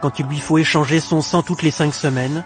quand 0.06 0.20
il 0.20 0.26
lui 0.26 0.38
faut 0.38 0.56
échanger 0.56 1.00
son 1.00 1.20
sang 1.20 1.42
toutes 1.42 1.64
les 1.64 1.72
cinq 1.72 1.92
semaines 1.92 2.44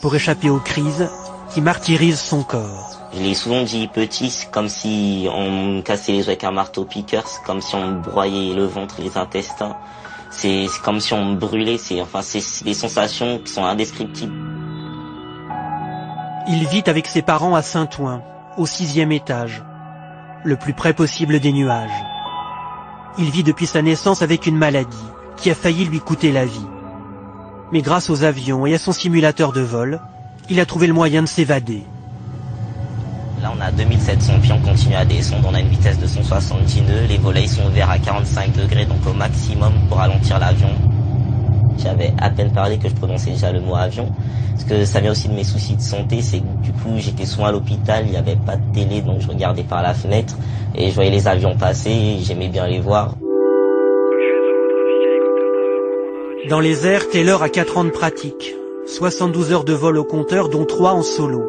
pour 0.00 0.14
échapper 0.14 0.48
aux 0.48 0.58
crises 0.58 1.10
qui 1.50 1.60
martyrisent 1.60 2.18
son 2.18 2.42
corps. 2.42 2.98
Je 3.12 3.20
l'ai 3.20 3.34
souvent 3.34 3.62
dit 3.62 3.88
petit, 3.88 4.30
c'est 4.30 4.50
comme 4.50 4.70
si 4.70 5.28
on 5.30 5.50
me 5.50 5.82
cassait 5.82 6.12
les 6.12 6.20
os 6.20 6.28
avec 6.28 6.44
un 6.44 6.50
marteau 6.50 6.86
piqueur, 6.86 7.26
c'est 7.26 7.42
comme 7.42 7.60
si 7.60 7.74
on 7.74 7.88
me 7.88 8.00
broyait 8.00 8.54
le 8.54 8.64
ventre, 8.64 8.94
les 9.02 9.18
intestins. 9.18 9.76
C'est 10.30 10.66
comme 10.82 10.98
si 10.98 11.12
on 11.12 11.26
me 11.26 11.36
brûlait, 11.36 11.76
c'est 11.76 12.00
enfin 12.00 12.22
c'est 12.22 12.64
des 12.64 12.72
sensations 12.72 13.38
qui 13.40 13.52
sont 13.52 13.66
indescriptibles. 13.66 14.32
Il 16.48 16.66
vit 16.68 16.84
avec 16.86 17.06
ses 17.06 17.20
parents 17.20 17.54
à 17.54 17.60
Saint-Ouen, 17.60 18.22
au 18.56 18.64
sixième 18.64 19.12
étage. 19.12 19.62
le 20.42 20.56
plus 20.56 20.72
près 20.72 20.94
possible 20.94 21.38
des 21.38 21.52
nuages. 21.52 22.02
Il 23.18 23.30
vit 23.30 23.42
depuis 23.42 23.66
sa 23.66 23.82
naissance 23.82 24.22
avec 24.22 24.46
une 24.46 24.56
maladie 24.56 24.96
qui 25.40 25.50
a 25.50 25.54
failli 25.54 25.86
lui 25.86 26.00
coûter 26.00 26.32
la 26.32 26.44
vie. 26.44 26.66
Mais 27.72 27.80
grâce 27.80 28.10
aux 28.10 28.24
avions 28.24 28.66
et 28.66 28.74
à 28.74 28.78
son 28.78 28.92
simulateur 28.92 29.52
de 29.52 29.60
vol, 29.60 30.00
il 30.50 30.60
a 30.60 30.66
trouvé 30.66 30.86
le 30.86 30.92
moyen 30.92 31.22
de 31.22 31.28
s'évader. 31.28 31.82
Là, 33.40 33.52
on 33.56 33.60
a 33.60 33.70
2700 33.70 34.40
pieds, 34.42 34.52
on 34.52 34.60
continue 34.60 34.96
à 34.96 35.04
descendre, 35.04 35.48
on 35.50 35.54
a 35.54 35.60
une 35.60 35.68
vitesse 35.68 35.98
de 35.98 36.06
170 36.06 36.82
nœuds, 36.82 37.06
les 37.08 37.16
volets 37.16 37.46
sont 37.46 37.64
ouverts 37.66 37.88
à 37.88 37.98
45 37.98 38.52
degrés, 38.52 38.84
donc 38.84 38.98
au 39.06 39.14
maximum 39.14 39.72
pour 39.88 39.96
ralentir 39.96 40.38
l'avion. 40.38 40.68
J'avais 41.78 42.12
à 42.18 42.28
peine 42.28 42.52
parlé 42.52 42.76
que 42.76 42.88
je 42.90 42.94
prononçais 42.94 43.30
déjà 43.30 43.50
le 43.50 43.60
mot 43.60 43.76
avion, 43.76 44.12
parce 44.52 44.64
que 44.64 44.84
ça 44.84 45.00
vient 45.00 45.12
aussi 45.12 45.28
de 45.28 45.34
mes 45.34 45.44
soucis 45.44 45.74
de 45.74 45.80
santé, 45.80 46.20
c'est 46.20 46.40
que 46.40 46.62
du 46.62 46.72
coup 46.72 46.98
j'étais 46.98 47.24
souvent 47.24 47.46
à 47.46 47.52
l'hôpital, 47.52 48.04
il 48.04 48.10
n'y 48.10 48.18
avait 48.18 48.36
pas 48.36 48.56
de 48.56 48.74
télé, 48.74 49.00
donc 49.00 49.20
je 49.20 49.28
regardais 49.28 49.62
par 49.62 49.80
la 49.80 49.94
fenêtre, 49.94 50.36
et 50.74 50.90
je 50.90 50.94
voyais 50.94 51.10
les 51.10 51.26
avions 51.26 51.56
passer, 51.56 52.18
j'aimais 52.22 52.48
bien 52.48 52.66
les 52.66 52.80
voir. 52.80 53.14
Dans 56.50 56.58
les 56.58 56.84
airs, 56.84 57.08
Taylor 57.08 57.44
a 57.44 57.48
4 57.48 57.78
ans 57.78 57.84
de 57.84 57.90
pratique, 57.90 58.56
72 58.88 59.52
heures 59.52 59.62
de 59.62 59.72
vol 59.72 59.96
au 59.96 60.02
compteur, 60.02 60.48
dont 60.48 60.64
3 60.64 60.90
en 60.94 61.02
solo. 61.04 61.44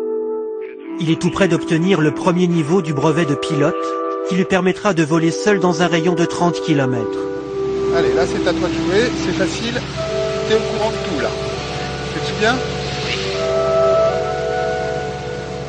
Il 0.99 1.09
est 1.09 1.19
tout 1.19 1.31
près 1.31 1.47
d'obtenir 1.47 1.99
le 2.01 2.11
premier 2.13 2.45
niveau 2.45 2.83
du 2.83 2.93
brevet 2.93 3.25
de 3.25 3.33
pilote, 3.33 3.73
qui 4.29 4.35
lui 4.35 4.45
permettra 4.45 4.93
de 4.93 5.01
voler 5.03 5.31
seul 5.31 5.59
dans 5.59 5.81
un 5.81 5.87
rayon 5.87 6.13
de 6.13 6.23
30 6.23 6.61
km. 6.61 7.03
Allez, 7.97 8.13
là 8.13 8.27
c'est 8.27 8.47
à 8.47 8.53
toi 8.53 8.69
de 8.69 8.73
jouer, 8.75 9.09
c'est 9.25 9.33
facile. 9.33 9.81
T'es 10.47 10.53
au 10.53 10.59
courant 10.77 10.91
de 10.91 10.95
tout 11.09 11.19
là. 11.19 11.29
Tu 12.13 12.19
te 12.19 12.25
souviens 12.27 12.55
Oui. 13.07 13.13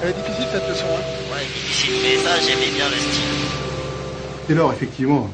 Elle 0.02 0.10
est 0.10 0.12
difficile 0.12 0.46
cette 0.52 0.68
leçon, 0.68 0.84
hein 0.90 1.32
Ouais, 1.32 1.40
difficile, 1.46 1.94
mais 2.02 2.16
ça 2.18 2.38
j'aimais 2.38 2.70
bien 2.76 2.84
le 2.84 2.96
style. 2.96 4.46
Taylor, 4.46 4.70
effectivement, 4.74 5.30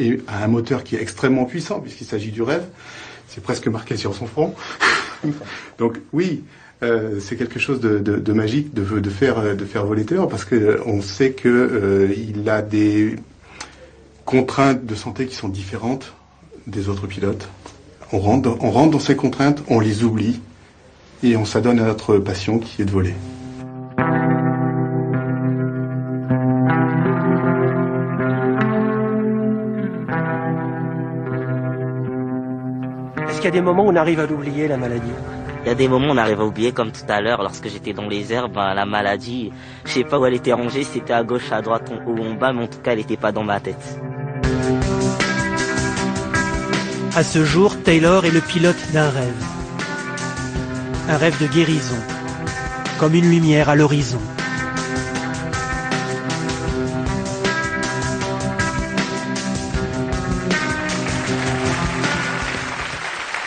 est- 0.00 0.18
a 0.26 0.42
un 0.42 0.48
moteur 0.48 0.82
qui 0.82 0.96
est 0.96 1.00
extrêmement 1.00 1.44
puissant 1.44 1.78
puisqu'il 1.78 2.06
s'agit 2.08 2.32
du 2.32 2.42
rêve. 2.42 2.64
C'est 3.36 3.42
presque 3.42 3.68
marqué 3.68 3.98
sur 3.98 4.14
son 4.14 4.24
front. 4.24 4.54
Donc 5.78 5.98
oui, 6.14 6.42
euh, 6.82 7.20
c'est 7.20 7.36
quelque 7.36 7.58
chose 7.58 7.80
de, 7.80 8.32
magique 8.32 8.72
de, 8.72 8.82
faire 9.10 9.54
de 9.54 9.64
faire 9.66 9.84
voler 9.84 10.06
Taylor 10.06 10.26
parce 10.26 10.46
que 10.46 10.54
euh, 10.54 11.02
sait 11.02 11.32
que 11.32 11.46
euh, 11.46 12.14
il 12.16 12.48
a 12.48 12.62
des 12.62 13.16
contraintes 14.24 14.86
de 14.86 14.94
santé 14.94 15.26
qui 15.26 15.34
sont 15.34 15.50
différentes 15.50 16.14
des 16.66 16.88
autres 16.88 17.06
pilotes. 17.06 17.46
On 18.10 18.20
rentre, 18.20 18.56
on 18.60 18.70
rentre 18.70 18.92
dans 18.92 19.00
ces 19.00 19.16
contraintes, 19.16 19.62
on 19.68 19.80
les 19.80 20.02
oublie 20.02 20.40
et 21.22 21.36
on 21.36 21.44
s'adonne 21.44 21.78
à 21.78 21.84
notre 21.84 22.16
passion 22.16 22.58
qui 22.58 22.80
est 22.80 22.86
de 22.86 22.90
voler. 22.90 23.12
Qu'il 33.46 33.54
y 33.54 33.58
a 33.58 33.60
des 33.62 33.64
moments 33.64 33.84
où 33.86 33.90
on 33.90 33.96
arrive 33.96 34.18
à 34.18 34.26
l'oublier, 34.26 34.66
la 34.66 34.76
maladie 34.76 35.12
Il 35.64 35.68
y 35.68 35.70
a 35.70 35.74
des 35.76 35.86
moments 35.86 36.08
où 36.08 36.10
on 36.10 36.16
arrive 36.16 36.40
à 36.40 36.44
oublier, 36.44 36.72
comme 36.72 36.90
tout 36.90 37.04
à 37.08 37.20
l'heure, 37.20 37.42
lorsque 37.42 37.68
j'étais 37.68 37.92
dans 37.92 38.08
les 38.08 38.24
ben, 38.52 38.74
la 38.74 38.84
maladie, 38.86 39.52
je 39.84 39.90
sais 39.92 40.04
pas 40.04 40.18
où 40.18 40.26
elle 40.26 40.34
était 40.34 40.52
rangée, 40.52 40.82
si 40.82 40.94
c'était 40.94 41.12
à 41.12 41.22
gauche, 41.22 41.52
à 41.52 41.62
droite, 41.62 41.92
en 41.92 42.10
haut 42.10 42.16
ou 42.16 42.24
en 42.24 42.34
bas, 42.34 42.52
mais 42.52 42.64
en 42.64 42.66
tout 42.66 42.80
cas, 42.80 42.92
elle 42.92 42.98
était 42.98 43.16
pas 43.16 43.30
dans 43.30 43.44
ma 43.44 43.60
tête. 43.60 44.00
À 47.14 47.22
ce 47.22 47.44
jour, 47.44 47.80
Taylor 47.84 48.24
est 48.24 48.32
le 48.32 48.40
pilote 48.40 48.92
d'un 48.92 49.10
rêve. 49.10 49.44
Un 51.08 51.16
rêve 51.16 51.40
de 51.40 51.46
guérison, 51.46 52.02
comme 52.98 53.14
une 53.14 53.30
lumière 53.30 53.68
à 53.68 53.76
l'horizon. 53.76 54.20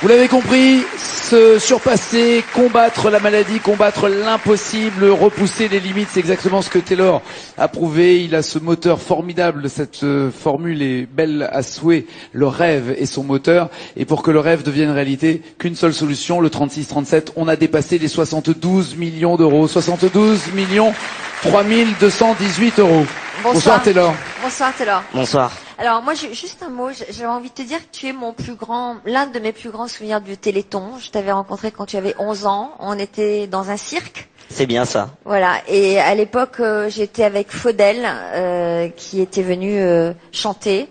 Vous 0.02 0.08
l'avez 0.08 0.30
compris, 0.30 0.80
se 0.98 1.60
surpasser, 1.60 2.42
combattre 2.56 3.10
la 3.10 3.20
maladie, 3.20 3.60
combattre 3.60 4.08
l'impossible, 4.08 5.10
repousser 5.10 5.68
les 5.68 5.82
limites, 5.82 6.08
c'est 6.14 6.22
exactement 6.22 6.62
ce 6.62 6.70
que 6.70 6.80
Taylor 6.80 7.22
a 7.58 7.68
prouvé. 7.68 8.24
Il 8.24 8.34
a 8.34 8.42
ce 8.42 8.60
moteur 8.60 9.02
formidable, 9.02 9.70
cette 9.70 10.04
euh, 10.04 10.32
formule 10.32 10.82
est 10.82 11.06
belle 11.06 11.50
à 11.52 11.64
souhait, 11.64 12.06
le 12.32 12.48
rêve 12.48 12.96
est 12.98 13.08
son 13.08 13.26
moteur. 13.26 13.70
Et 13.98 14.06
pour 14.06 14.24
que 14.24 14.32
le 14.32 14.40
rêve 14.40 14.64
devienne 14.64 14.90
réalité, 14.92 15.42
qu'une 15.58 15.76
seule 15.76 15.94
solution, 15.94 16.40
le 16.40 16.48
36-37, 16.48 17.32
on 17.36 17.50
a 17.50 17.58
dépassé 17.58 17.98
les 17.98 18.08
72 18.08 18.96
millions 18.96 19.36
d'euros. 19.36 19.68
72 19.68 20.54
millions 20.54 20.94
3218 21.42 22.80
euros. 22.80 23.06
Bonsoir 23.44 23.82
Taylor. 23.82 24.14
Bonsoir 24.44 24.76
Taylor. 24.76 25.04
Bonsoir. 25.14 25.52
Alors 25.78 26.02
moi 26.02 26.14
j'ai 26.14 26.34
juste 26.34 26.62
un 26.62 26.70
mot, 26.70 26.90
j'avais 26.92 27.26
envie 27.26 27.50
de 27.50 27.54
te 27.54 27.62
dire 27.62 27.80
que 27.80 27.98
tu 27.98 28.08
es 28.08 28.14
mon 28.14 28.34
plus 28.34 28.56
grand, 28.56 28.98
l'un 29.06 29.28
de 29.28 29.40
mes 29.40 29.54
plus 29.54 29.70
grands 29.70 29.88
souvenirs 29.88 30.20
du 30.20 30.36
Téléthon. 30.36 30.98
Je 31.02 31.10
t'avais 31.10 31.32
rencontré 31.32 31.72
quand 31.72 31.86
tu 31.86 31.96
avais 31.96 32.14
11 32.20 32.46
ans, 32.46 32.72
on 32.80 33.00
était 33.00 33.48
dans 33.48 33.70
un 33.70 33.78
cirque. 33.78 34.28
C'est 34.50 34.66
bien 34.66 34.84
ça. 34.84 35.12
Voilà, 35.24 35.62
et 35.70 36.00
à 36.00 36.14
l'époque 36.16 36.60
euh, 36.60 36.90
j'étais 36.90 37.24
avec 37.24 37.52
Faudel 37.52 38.06
euh, 38.06 38.90
qui 38.90 39.22
était 39.22 39.44
venu 39.44 39.80
euh, 39.80 40.12
chanter 40.34 40.90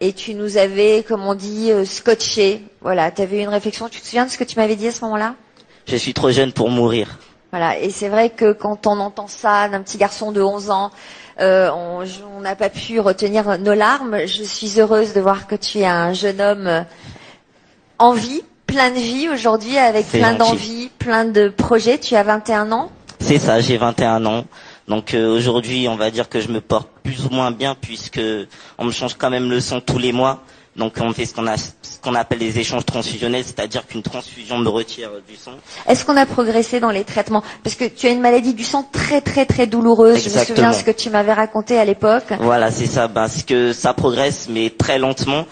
et 0.00 0.14
tu 0.14 0.34
nous 0.34 0.56
avais, 0.56 1.04
comme 1.06 1.26
on 1.26 1.34
dit, 1.34 1.70
euh, 1.70 1.84
scotché. 1.84 2.62
Voilà, 2.80 3.10
tu 3.10 3.20
avais 3.20 3.42
une 3.42 3.48
réflexion, 3.48 3.88
tu 3.88 4.00
te 4.00 4.06
souviens 4.06 4.24
de 4.24 4.30
ce 4.30 4.38
que 4.38 4.44
tu 4.44 4.58
m'avais 4.58 4.76
dit 4.76 4.88
à 4.88 4.92
ce 4.92 5.04
moment-là? 5.04 5.34
Je 5.86 5.96
suis 5.96 6.14
trop 6.14 6.30
jeune 6.30 6.52
pour 6.52 6.70
mourir. 6.70 7.18
Voilà, 7.50 7.78
et 7.78 7.90
c'est 7.90 8.08
vrai 8.08 8.30
que 8.30 8.52
quand 8.52 8.86
on 8.86 9.00
entend 9.00 9.26
ça 9.26 9.68
d'un 9.68 9.82
petit 9.82 9.98
garçon 9.98 10.30
de 10.30 10.40
11 10.40 10.70
ans, 10.70 10.90
euh, 11.40 11.70
on 11.70 12.40
n'a 12.40 12.54
pas 12.54 12.68
pu 12.68 13.00
retenir 13.00 13.58
nos 13.58 13.74
larmes. 13.74 14.26
Je 14.26 14.42
suis 14.42 14.80
heureuse 14.80 15.14
de 15.14 15.20
voir 15.20 15.46
que 15.46 15.56
tu 15.56 15.78
es 15.78 15.86
un 15.86 16.12
jeune 16.12 16.40
homme 16.40 16.84
en 17.98 18.12
vie, 18.12 18.42
plein 18.66 18.90
de 18.90 18.98
vie 18.98 19.28
aujourd'hui, 19.28 19.78
avec 19.78 20.06
plein 20.08 20.34
d'envie, 20.34 20.90
plein 20.98 21.24
de 21.24 21.48
projets. 21.48 21.98
Tu 21.98 22.14
as 22.14 22.22
21 22.22 22.72
ans. 22.72 22.90
C'est 23.20 23.38
ça, 23.38 23.60
j'ai 23.60 23.76
21 23.76 24.24
ans. 24.26 24.44
Donc 24.88 25.14
euh, 25.14 25.36
aujourd'hui, 25.36 25.86
on 25.88 25.96
va 25.96 26.10
dire 26.10 26.28
que 26.28 26.40
je 26.40 26.48
me 26.48 26.60
porte 26.60 26.88
plus 27.04 27.26
ou 27.26 27.30
moins 27.30 27.52
bien 27.52 27.76
puisque 27.80 28.20
on 28.78 28.84
me 28.84 28.90
change 28.90 29.14
quand 29.14 29.30
même 29.30 29.48
le 29.50 29.60
sang 29.60 29.80
tous 29.80 29.98
les 29.98 30.12
mois. 30.12 30.42
Donc 30.76 30.94
on 31.00 31.12
fait 31.12 31.26
ce 31.26 31.34
qu'on 31.34 31.46
a 31.46 31.56
qu'on 32.00 32.14
appelle 32.14 32.38
des 32.38 32.58
échanges 32.58 32.84
transfusionnels, 32.84 33.44
c'est-à-dire 33.44 33.86
qu'une 33.86 34.02
transfusion 34.02 34.58
me 34.58 34.68
retire 34.68 35.10
du 35.28 35.36
sang. 35.36 35.52
Est-ce 35.88 36.04
qu'on 36.04 36.16
a 36.16 36.26
progressé 36.26 36.80
dans 36.80 36.90
les 36.90 37.04
traitements? 37.04 37.42
Parce 37.62 37.76
que 37.76 37.84
tu 37.84 38.06
as 38.06 38.10
une 38.10 38.20
maladie 38.20 38.54
du 38.54 38.64
sang 38.64 38.88
très 38.90 39.20
très 39.20 39.46
très 39.46 39.66
douloureuse. 39.66 40.22
Je 40.24 40.38
me 40.38 40.44
souviens 40.44 40.72
ce 40.72 40.84
que 40.84 40.90
tu 40.90 41.10
m'avais 41.10 41.32
raconté 41.32 41.78
à 41.78 41.84
l'époque. 41.84 42.24
Voilà, 42.40 42.70
c'est 42.70 42.86
ça. 42.86 43.08
Ben, 43.08 43.28
c'est 43.28 43.46
que 43.46 43.72
ça 43.72 43.94
progresse, 43.94 44.48
mais 44.50 44.70
très 44.70 44.98
lentement. 44.98 45.46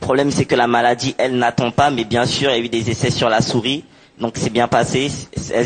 Le 0.00 0.06
problème, 0.06 0.30
c'est 0.30 0.44
que 0.44 0.54
la 0.54 0.66
maladie, 0.66 1.14
elle 1.18 1.36
n'attend 1.36 1.70
pas, 1.70 1.90
mais 1.90 2.04
bien 2.04 2.26
sûr, 2.26 2.50
il 2.50 2.58
y 2.58 2.60
a 2.60 2.64
eu 2.64 2.68
des 2.68 2.90
essais 2.90 3.10
sur 3.10 3.28
la 3.28 3.40
souris. 3.40 3.84
Donc 4.20 4.34
c'est 4.36 4.50
bien 4.50 4.68
passé. 4.68 5.10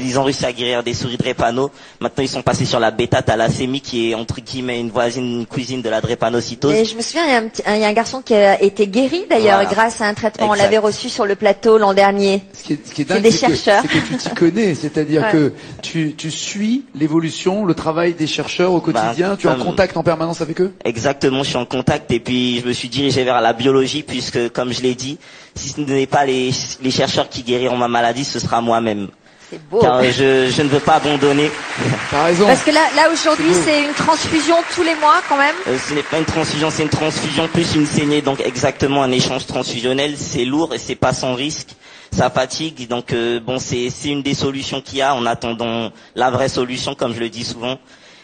Ils 0.02 0.18
ont 0.18 0.24
réussi 0.24 0.46
à 0.46 0.52
guérir 0.54 0.82
des 0.82 0.94
souris 0.94 1.18
drépano. 1.18 1.70
Maintenant, 2.00 2.22
ils 2.24 2.28
sont 2.30 2.40
passés 2.40 2.64
sur 2.64 2.80
la 2.80 2.90
bêta-thalassémie, 2.90 3.82
qui 3.82 4.10
est 4.10 4.14
entre 4.14 4.40
guillemets 4.40 4.80
une 4.80 4.90
voisine, 4.90 5.40
une 5.40 5.46
cuisine 5.46 5.82
de 5.82 5.88
la 5.90 6.00
drépanocytose. 6.00 6.72
Et 6.72 6.86
je 6.86 6.96
me 6.96 7.02
souviens, 7.02 7.24
il 7.26 7.30
y, 7.30 7.34
a 7.34 7.38
un 7.38 7.48
petit- 7.48 7.62
il 7.66 7.80
y 7.80 7.84
a 7.84 7.88
un 7.88 7.92
garçon 7.92 8.22
qui 8.22 8.32
a 8.34 8.60
été 8.62 8.86
guéri 8.86 9.24
d'ailleurs 9.28 9.56
Voilà. 9.60 9.70
grâce 9.70 10.00
à 10.00 10.06
un 10.06 10.14
traitement. 10.14 10.48
On 10.48 10.54
l'avait 10.54 10.78
reçu 10.78 11.10
sur 11.10 11.26
le 11.26 11.34
plateau 11.34 11.76
l'an 11.76 11.92
dernier. 11.92 12.42
Ce 12.54 12.62
qui 12.64 12.72
est, 12.72 12.86
ce 12.88 12.94
qui 12.94 13.02
est 13.02 13.04
C'est 13.08 13.14
dingue, 13.14 13.22
des 13.22 13.30
c'est 13.30 13.46
que- 13.48 13.54
chercheurs. 13.54 13.82
c'est 13.82 13.88
que 14.00 14.06
tu 14.08 14.16
t'y 14.16 14.30
connais, 14.30 14.74
c'est-à-dire 14.74 15.22
Ouais. 15.24 15.32
que 15.32 15.52
tu, 15.82 16.14
tu 16.16 16.30
suis 16.30 16.84
l'évolution, 16.94 17.66
le 17.66 17.74
travail 17.74 18.14
des 18.14 18.26
chercheurs 18.26 18.72
au 18.72 18.80
quotidien, 18.80 19.30
Bah, 19.30 19.36
tu 19.38 19.46
es 19.46 19.50
en 19.50 19.56
contact 19.58 19.94
en 19.98 20.02
permanence 20.02 20.40
avec 20.40 20.60
eux? 20.62 20.72
Exactement, 20.86 21.42
je 21.42 21.50
suis 21.50 21.58
en 21.58 21.66
contact 21.66 22.10
et 22.12 22.20
puis 22.20 22.60
je 22.62 22.66
me 22.66 22.72
suis 22.72 22.88
dirigé 22.88 23.24
vers 23.24 23.42
la 23.42 23.52
biologie 23.52 24.02
puisque, 24.02 24.48
comme 24.52 24.72
je 24.72 24.80
l'ai 24.80 24.94
dit, 24.94 25.18
si 25.58 25.70
ce 25.70 25.80
n'est 25.80 26.06
pas 26.06 26.24
les, 26.24 26.50
les 26.82 26.90
chercheurs 26.90 27.28
qui 27.28 27.42
guériront 27.42 27.76
ma 27.76 27.88
maladie, 27.88 28.24
ce 28.24 28.38
sera 28.38 28.60
moi-même. 28.60 29.08
C'est 29.50 29.60
beau. 29.68 29.78
Car 29.80 29.96
euh, 29.96 30.02
je, 30.04 30.50
je 30.54 30.62
ne 30.62 30.68
veux 30.68 30.80
pas 30.80 30.96
abandonner. 30.96 31.50
T'as 32.10 32.24
raison. 32.24 32.46
Parce 32.46 32.62
que 32.62 32.70
là, 32.70 32.82
là 32.94 33.08
aujourd'hui, 33.10 33.52
C'est 33.64 33.82
une 33.82 33.94
transfusion 33.94 34.56
tous 34.74 34.82
les 34.82 34.94
mois 34.96 35.20
quand 35.28 35.38
même. 35.38 35.54
Euh, 35.66 35.78
ce 35.78 35.94
n'est 35.94 36.02
pas 36.02 36.18
une 36.18 36.24
transfusion, 36.26 36.68
c'est 36.70 36.82
une 36.82 36.88
transfusion 36.90 37.48
plus 37.48 37.74
une 37.74 37.86
saignée, 37.86 38.20
donc 38.20 38.40
exactement 38.40 39.02
un 39.02 39.10
échange 39.10 39.46
transfusionnel. 39.46 40.14
C'est 40.16 40.44
lourd 40.44 40.74
et 40.74 40.78
c'est 40.78 40.94
pas 40.96 41.12
sans 41.12 41.34
risque. 41.34 41.70
Ça 42.12 42.30
fatigue, 42.30 42.88
donc 42.88 43.12
euh, 43.12 43.38
bon, 43.38 43.58
c'est 43.58 43.90
c'est 43.90 44.08
une 44.08 44.22
des 44.22 44.32
solutions 44.34 44.80
qu'il 44.80 44.98
y 44.98 45.02
a 45.02 45.14
en 45.14 45.26
attendant 45.26 45.90
la 46.14 46.30
vraie 46.30 46.48
solution, 46.48 46.94
comme 46.94 47.14
je 47.14 47.20
le 47.20 47.28
dis 47.28 47.44
souvent. 47.44 47.78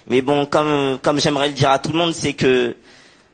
Mais 0.08 0.20
bon, 0.22 0.46
comme 0.46 0.98
comme 1.02 1.20
j'aimerais 1.20 1.48
le 1.48 1.54
dire 1.54 1.70
à 1.70 1.78
tout 1.78 1.92
le 1.92 1.98
monde, 1.98 2.14
c'est 2.14 2.32
que 2.32 2.76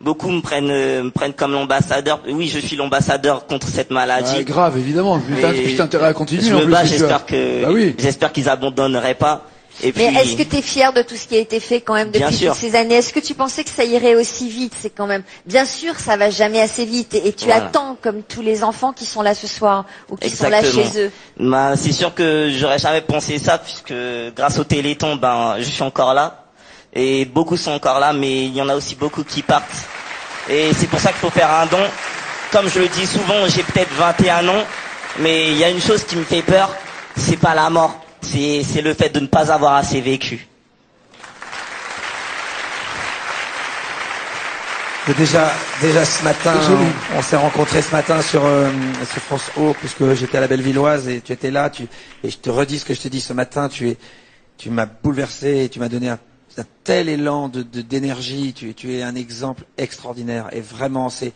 beaucoup 0.01 0.31
me 0.31 0.41
prennent 0.41 0.71
euh, 0.71 1.03
me 1.05 1.11
prennent 1.11 1.35
comme 1.35 1.53
l'ambassadeur. 1.53 2.21
Oui, 2.29 2.49
je 2.49 2.59
suis 2.59 2.77
l'ambassadeur 2.77 3.47
contre 3.47 3.69
cette 3.69 3.91
maladie. 3.91 4.37
Ah, 4.39 4.43
Grave, 4.43 4.79
évidemment. 4.79 5.19
Putain, 5.21 5.53
t'as 5.77 5.83
intérêt 5.85 6.07
à 6.09 6.13
continuer. 6.13 6.43
Je 6.43 6.55
me 6.55 6.67
bats, 6.67 6.85
j'espère 6.85 7.27
que 7.27 7.63
Bah 7.63 7.69
oui. 7.71 7.95
j'espère 7.99 8.33
qu'ils 8.33 8.49
abandonneraient 8.49 9.15
pas. 9.15 9.45
Et 9.83 9.93
puis, 9.93 10.05
Mais 10.05 10.21
est-ce 10.23 10.37
que 10.37 10.43
tu 10.43 10.57
es 10.57 10.63
fier 10.63 10.93
de 10.93 11.01
tout 11.01 11.17
ce 11.17 11.27
qui 11.27 11.37
a 11.37 11.39
été 11.39 11.59
fait 11.59 11.81
quand 11.81 11.95
même 11.95 12.11
depuis 12.11 12.37
toutes 12.47 12.55
ces 12.55 12.75
années? 12.77 12.97
Est-ce 12.97 13.15
que 13.15 13.21
tu 13.21 13.33
pensais 13.33 13.65
que 13.65 13.71
ça 13.71 13.83
irait 13.83 14.15
aussi 14.15 14.47
vite 14.51 14.75
C'est 14.79 14.91
quand 14.91 15.07
même? 15.07 15.23
Bien 15.47 15.65
sûr, 15.65 15.99
ça 15.99 16.19
va 16.19 16.29
jamais 16.29 16.61
assez 16.61 16.85
vite 16.85 17.15
et, 17.15 17.29
et 17.29 17.33
tu 17.33 17.47
Voilà. 17.47 17.67
attends 17.67 17.97
comme 18.03 18.23
tous 18.23 18.43
les 18.43 18.63
enfants 18.63 18.93
qui 18.93 19.07
sont 19.07 19.23
là 19.23 19.35
ce 19.35 19.47
soir 19.47 19.87
ou 20.11 20.17
qui 20.17 20.29
sont 20.29 20.51
là 20.51 20.63
chez 20.63 20.85
eux. 20.99 21.11
Bah, 21.39 21.77
c'est 21.77 21.93
sûr 21.93 22.15
que 22.15 22.51
j'aurais 22.55 22.79
jamais 22.79 23.01
pensé 23.01 23.39
ça 23.39 23.57
puisque 23.57 23.95
grâce 24.37 24.59
au 24.59 24.65
Téléthon, 24.65 25.17
ben, 25.17 25.55
je 25.59 25.65
suis 25.65 25.83
encore 25.83 26.13
là. 26.13 26.40
Et 26.93 27.25
beaucoup 27.25 27.57
sont 27.57 27.71
encore 27.73 28.01
là, 28.01 28.13
mais 28.13 28.47
il 28.47 28.55
y 28.55 28.61
en 28.61 28.69
a 28.69 28.75
aussi 28.75 28.97
beaucoup 28.97 29.23
qui 29.23 29.43
partent. 29.43 29.87
Et 30.49 30.73
c'est 30.75 30.89
pour 30.89 30.99
ça 30.99 31.11
qu'il 31.11 31.19
faut 31.19 31.31
faire 31.31 31.51
un 31.53 31.67
don. 31.67 31.79
Comme 32.53 32.69
je 32.69 32.81
le 32.81 32.89
dis 32.89 33.07
souvent, 33.07 33.47
j'ai 33.49 33.63
peut-être 33.63 33.93
21 33.95 34.49
ans, 34.49 34.65
mais 35.21 35.53
il 35.53 35.57
y 35.59 35.65
a 35.65 35.71
une 35.71 35.81
chose 35.81 36.03
qui 36.05 36.17
me 36.17 36.25
fait 36.25 36.43
peur, 36.43 36.75
c'est 37.17 37.37
pas 37.37 37.55
la 37.55 37.71
mort, 37.71 37.95
c'est 38.21 38.63
c'est 38.65 38.83
le 38.83 38.93
fait 38.95 39.11
de 39.11 39.21
ne 39.21 39.27
pas 39.27 39.53
avoir 39.53 39.75
assez 39.75 40.01
vécu. 40.01 40.47
Déjà, 45.17 45.51
déjà 45.81 46.05
ce 46.05 46.23
matin, 46.23 46.53
on, 47.15 47.19
on 47.19 47.23
s'est 47.23 47.37
rencontrés 47.37 47.83
ce 47.83 47.91
matin 47.91 48.23
sur, 48.23 48.45
euh, 48.45 48.71
sur 49.11 49.21
France 49.23 49.51
O, 49.57 49.75
puisque 49.79 50.15
j'étais 50.15 50.39
à 50.39 50.41
la 50.41 50.47
Bellevilloise 50.47 51.09
et 51.09 51.21
tu 51.21 51.33
étais 51.33 51.51
là. 51.51 51.69
Tu, 51.69 51.85
et 52.23 52.31
je 52.31 52.39
te 52.39 52.49
redis 52.49 52.79
ce 52.79 52.85
que 52.85 52.95
je 52.95 53.01
te 53.01 53.09
dis 53.09 53.21
ce 53.21 53.33
matin. 53.33 53.69
Tu 53.69 53.89
es, 53.89 53.97
tu 54.57 54.71
m'as 54.71 54.87
bouleversé 54.87 55.65
et 55.65 55.69
tu 55.69 55.81
m'as 55.81 55.89
donné 55.89 56.11
un, 56.11 56.19
un 56.61 56.65
tel 56.85 57.09
élan 57.09 57.49
de 57.49 57.63
de- 57.63 57.81
d'énergie. 57.83 58.53
tu, 58.53 58.75
tu 58.75 58.95
es 58.95 59.03
un 59.03 59.15
exemple 59.15 59.65
extraordinaire. 59.79 60.49
Et 60.53 60.61
vraiment, 60.61 61.09
c'est 61.11 61.33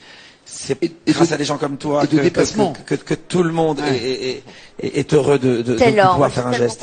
c'est 0.47 0.79
grâce 1.09 1.33
à 1.33 1.37
des 1.37 1.45
gens 1.45 1.57
comme 1.59 1.79
toi 1.79 2.05
et 2.05 2.07
de 2.07 2.13
que, 2.13 2.17
que, 2.19 2.23
dépassement. 2.23 2.73
que, 2.87 2.95
que- 2.95 3.15
tout 3.15 3.43
le 3.43 3.53
monde 3.53 3.81
Ouais. 3.81 3.97
est, 3.97 4.29
est- 4.31 4.43
est- 4.83 4.99
est 4.99 5.15
heureux 5.15 5.39
de, 5.39 5.57
de, 5.57 5.63
de 5.63 5.75
Taylor, 5.75 6.13
pouvoir 6.13 6.19
moi, 6.19 6.29
faire 6.31 6.47
un 6.47 6.53
geste. 6.53 6.83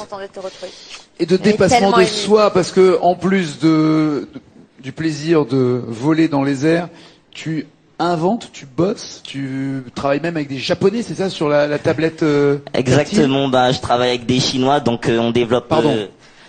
et 1.19 1.25
de 1.25 1.37
dépassement 1.37 1.91
de 1.97 2.03
soi 2.03 2.51
parce 2.51 2.71
que 2.71 2.97
en 3.01 3.15
plus 3.15 3.59
de, 3.59 4.27
de- 4.33 4.41
du 4.81 4.91
plaisir 4.91 5.45
de 5.45 5.81
voler 5.87 6.27
dans 6.27 6.43
les 6.43 6.65
airs, 6.65 6.89
tu 7.31 7.67
inventes, 7.99 8.49
tu 8.51 8.65
bosses, 8.65 9.21
tu 9.23 9.83
travailles 9.93 10.21
même 10.21 10.35
avec 10.35 10.47
des 10.49 10.57
japonais, 10.57 11.03
c'est 11.03 11.13
ça 11.13 11.29
sur 11.29 11.47
la, 11.47 11.67
la 11.67 11.77
tablette 11.77 12.23
euh, 12.23 12.57
Exactement, 12.73 13.47
bah, 13.47 13.71
je 13.71 13.79
travaille 13.79 14.09
avec 14.09 14.25
des 14.25 14.39
Chinois, 14.39 14.79
donc 14.79 15.07
euh, 15.07 15.19
on 15.19 15.29
développe. 15.29 15.67
Pardon. 15.67 15.93
euh, 15.95 16.07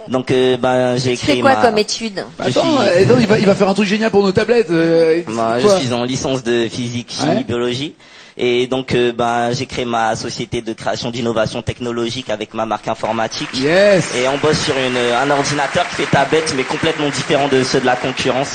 donc 0.08 0.30
euh, 0.30 0.56
bah, 0.56 0.96
j'ai 0.96 1.12
Tu 1.12 1.16
fais 1.18 1.32
créé 1.32 1.40
quoi 1.42 1.54
ma- 1.54 1.62
comme 1.62 1.78
étude 1.78 2.24
Bah, 2.38 2.44
Attends, 2.46 2.80
euh, 2.80 3.02
attends, 3.02 3.18
il, 3.20 3.26
va, 3.26 3.38
il 3.38 3.46
va 3.46 3.54
faire 3.54 3.68
un 3.68 3.74
truc 3.74 3.86
génial 3.86 4.10
pour 4.10 4.22
nos 4.22 4.32
tablettes. 4.32 4.70
euh, 4.70 5.22
Bah, 5.28 5.58
je 5.60 5.68
suis 5.68 5.92
en 5.92 6.04
licence 6.04 6.42
de 6.42 6.68
physique, 6.68 7.12
chimie, 7.12 7.36
Ouais. 7.36 7.44
biologie. 7.44 7.94
Et 8.38 8.66
donc, 8.66 8.94
euh, 8.94 9.12
bah, 9.12 9.52
j'ai 9.52 9.66
créé 9.66 9.84
ma 9.84 10.16
société 10.16 10.62
de 10.62 10.72
création 10.72 11.10
d'innovation 11.10 11.60
technologique 11.60 12.30
avec 12.30 12.54
ma 12.54 12.64
marque 12.64 12.88
informatique. 12.88 13.50
Yes. 13.54 14.14
Et 14.16 14.26
on 14.28 14.38
bosse 14.38 14.58
sur 14.58 14.74
une, 14.74 14.96
un 14.96 15.30
ordinateur 15.30 15.86
qui 15.90 15.96
fait 15.96 16.10
tablette, 16.10 16.54
mais 16.56 16.62
complètement 16.64 17.10
différent 17.10 17.48
de 17.48 17.62
ceux 17.62 17.80
de 17.80 17.86
la 17.86 17.94
concurrence. 17.96 18.52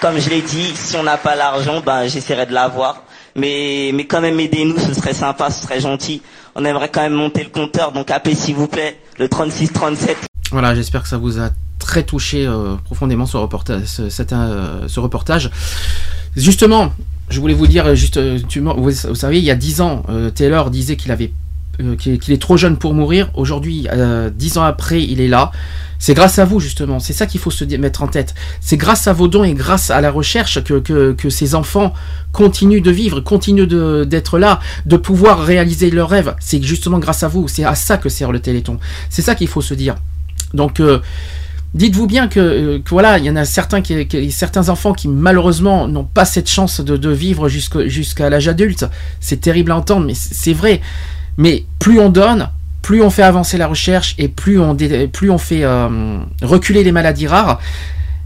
Comme 0.00 0.18
je 0.18 0.30
l'ai 0.30 0.40
dit, 0.42 0.72
si 0.74 0.96
on 0.96 1.04
n'a 1.04 1.16
pas 1.16 1.36
l'argent, 1.36 1.80
bah, 1.80 2.08
j'essaierai 2.08 2.46
de 2.46 2.52
l'avoir. 2.54 3.04
Mais, 3.36 3.92
mais 3.94 4.04
quand 4.06 4.20
même, 4.20 4.40
aidez-nous, 4.40 4.78
ce 4.80 4.94
serait 4.94 5.14
sympa, 5.14 5.50
ce 5.50 5.62
serait 5.62 5.78
gentil. 5.80 6.20
On 6.56 6.64
aimerait 6.64 6.88
quand 6.88 7.02
même 7.02 7.12
monter 7.12 7.44
le 7.44 7.50
compteur, 7.50 7.92
donc 7.92 8.10
appelez 8.10 8.34
s'il 8.34 8.56
vous 8.56 8.66
plaît, 8.66 8.96
le 9.18 9.28
3637. 9.28 10.16
Voilà, 10.50 10.74
j'espère 10.74 11.02
que 11.02 11.08
ça 11.08 11.16
vous 11.16 11.38
a 11.38 11.50
très 11.78 12.02
touché 12.02 12.46
euh, 12.46 12.74
profondément 12.84 13.26
ce 13.26 13.36
reportage, 13.36 13.84
euh, 14.00 14.88
ce 14.88 15.00
reportage. 15.00 15.50
Justement, 16.36 16.92
je 17.28 17.40
voulais 17.40 17.54
vous 17.54 17.68
dire, 17.68 17.86
euh, 17.86 17.94
juste, 17.94 18.18
vous, 18.18 19.14
savez, 19.14 19.38
il 19.38 19.44
y 19.44 19.50
a 19.50 19.54
10 19.54 19.80
ans, 19.80 20.02
Taylor 20.34 20.70
disait 20.70 20.96
qu'il 20.96 21.12
est 21.12 22.40
trop 22.40 22.56
jeune 22.56 22.76
pour 22.76 22.94
mourir. 22.94 23.30
Aujourd'hui, 23.34 23.86
10 24.34 24.58
ans 24.58 24.62
après, 24.62 25.02
il 25.02 25.20
est 25.20 25.28
là. 25.28 25.52
C'est 26.02 26.14
grâce 26.14 26.38
à 26.38 26.46
vous 26.46 26.60
justement, 26.60 26.98
c'est 26.98 27.12
ça 27.12 27.26
qu'il 27.26 27.40
faut 27.40 27.50
se 27.50 27.62
mettre 27.76 28.02
en 28.02 28.06
tête. 28.06 28.34
C'est 28.62 28.78
grâce 28.78 29.06
à 29.06 29.12
vos 29.12 29.28
dons 29.28 29.44
et 29.44 29.52
grâce 29.52 29.90
à 29.90 30.00
la 30.00 30.10
recherche 30.10 30.64
que, 30.64 30.78
que, 31.12 31.30
ces 31.30 31.54
enfants 31.54 31.92
continuent 32.32 32.80
de 32.80 32.90
vivre, 32.90 33.20
continuent 33.20 33.66
d'être 34.06 34.38
là, 34.38 34.60
de 34.86 34.96
pouvoir 34.96 35.44
réaliser 35.44 35.90
leurs 35.90 36.08
rêves. 36.08 36.34
C'est 36.40 36.62
justement 36.62 36.98
grâce 36.98 37.22
à 37.22 37.28
vous, 37.28 37.48
c'est 37.48 37.64
à 37.64 37.74
ça 37.74 37.98
que 37.98 38.08
sert 38.08 38.32
le 38.32 38.40
Téléthon. 38.40 38.78
C'est 39.10 39.22
ça 39.22 39.34
qu'il 39.34 39.48
faut 39.48 39.60
se 39.60 39.74
dire. 39.74 39.96
Donc, 40.54 40.80
euh, 40.80 41.00
dites-vous 41.74 42.06
bien 42.06 42.28
que, 42.28 42.40
euh, 42.40 42.78
que 42.80 42.90
voilà, 42.90 43.18
il 43.18 43.24
y 43.24 43.30
en 43.30 43.36
a 43.36 43.44
certains, 43.44 43.80
qui, 43.82 44.30
certains 44.30 44.68
enfants 44.68 44.92
qui 44.92 45.08
malheureusement 45.08 45.88
n'ont 45.88 46.04
pas 46.04 46.24
cette 46.24 46.48
chance 46.48 46.80
de, 46.80 47.10
vivre 47.10 47.48
jusqu'à 47.48 48.30
l'âge 48.30 48.48
adulte. 48.48 48.86
C'est 49.20 49.40
terrible 49.40 49.72
à 49.72 49.76
entendre, 49.76 50.06
mais 50.06 50.14
c'est 50.14 50.52
vrai. 50.52 50.80
Mais 51.36 51.64
plus 51.78 52.00
on 52.00 52.10
donne, 52.10 52.48
plus 52.82 53.02
on 53.02 53.10
fait 53.10 53.22
avancer 53.22 53.56
la 53.58 53.66
recherche 53.66 54.14
et 54.18 54.28
plus 54.28 54.60
on, 54.60 54.76
plus 55.12 55.30
on 55.30 55.38
fait 55.38 55.64
euh, 55.64 56.18
reculer 56.42 56.84
les 56.84 56.92
maladies 56.92 57.26
rares. 57.26 57.60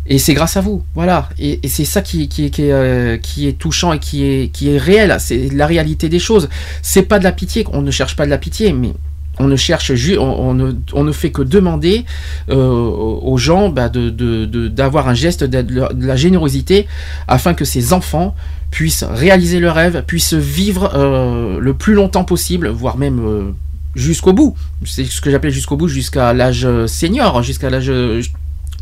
Et 0.07 0.19
c'est 0.19 0.35
grâce 0.35 0.59
à 0.59 0.61
vous, 0.61 0.85
voilà. 0.95 1.31
Et, 1.39 1.61
c'est 1.67 1.87
ça 1.87 2.03
qui 2.03 2.29
est 2.29 3.59
touchant 3.59 3.95
et 3.95 3.99
qui 3.99 4.25
est, 4.25 4.49
qui 4.53 4.69
est 4.71 4.77
réel. 4.77 5.17
C'est 5.19 5.49
la 5.51 5.67
réalité 5.67 6.11
des 6.11 6.19
choses. 6.19 6.51
C'est 6.83 7.05
pas 7.05 7.19
de 7.19 7.25
la 7.25 7.33
pitié. 7.33 7.67
On 7.73 7.81
ne 7.81 7.91
cherche 7.91 8.15
pas 8.15 8.27
de 8.27 8.31
la 8.31 8.37
pitié, 8.37 8.75
mais 8.75 8.93
on 9.39 9.47
ne 9.47 9.57
cherche 9.57 9.91
on, 10.19 10.75
on 10.93 11.05
ne, 11.05 11.13
fait 11.13 11.31
que 11.31 11.43
demander 11.43 12.05
euh, 12.51 12.57
aux 12.57 13.37
gens 13.37 13.69
bah, 13.69 13.89
d'avoir 13.89 15.09
un 15.09 15.15
geste 15.15 15.45
de, 15.45 16.07
la- 16.07 16.17
générosité 16.17 16.87
afin 17.29 17.55
que 17.55 17.65
ces 17.65 17.93
enfants 17.93 18.35
puissent 18.71 19.05
réaliser 19.05 19.61
leurs 19.61 19.75
rêves, 19.75 20.05
puissent 20.07 20.35
vivre 20.35 20.93
euh, 20.95 21.59
le 21.61 21.75
plus 21.75 21.95
longtemps 21.95 22.25
possible, 22.25 22.69
voire 22.69 22.97
même 22.97 23.21
euh, 23.21 23.51
jusqu'au 23.95 24.33
bout. 24.33 24.57
C'est 24.85 25.05
ce 25.05 25.21
que 25.21 25.31
j'appelais 25.31 25.51
jusqu'au 25.53 25.77
bout, 25.77 25.89
jusqu'à 25.89 26.33
l'âge 26.33 26.67
senior, 26.87 27.43
jusqu'à 27.43 27.71
l'âge 27.71 27.93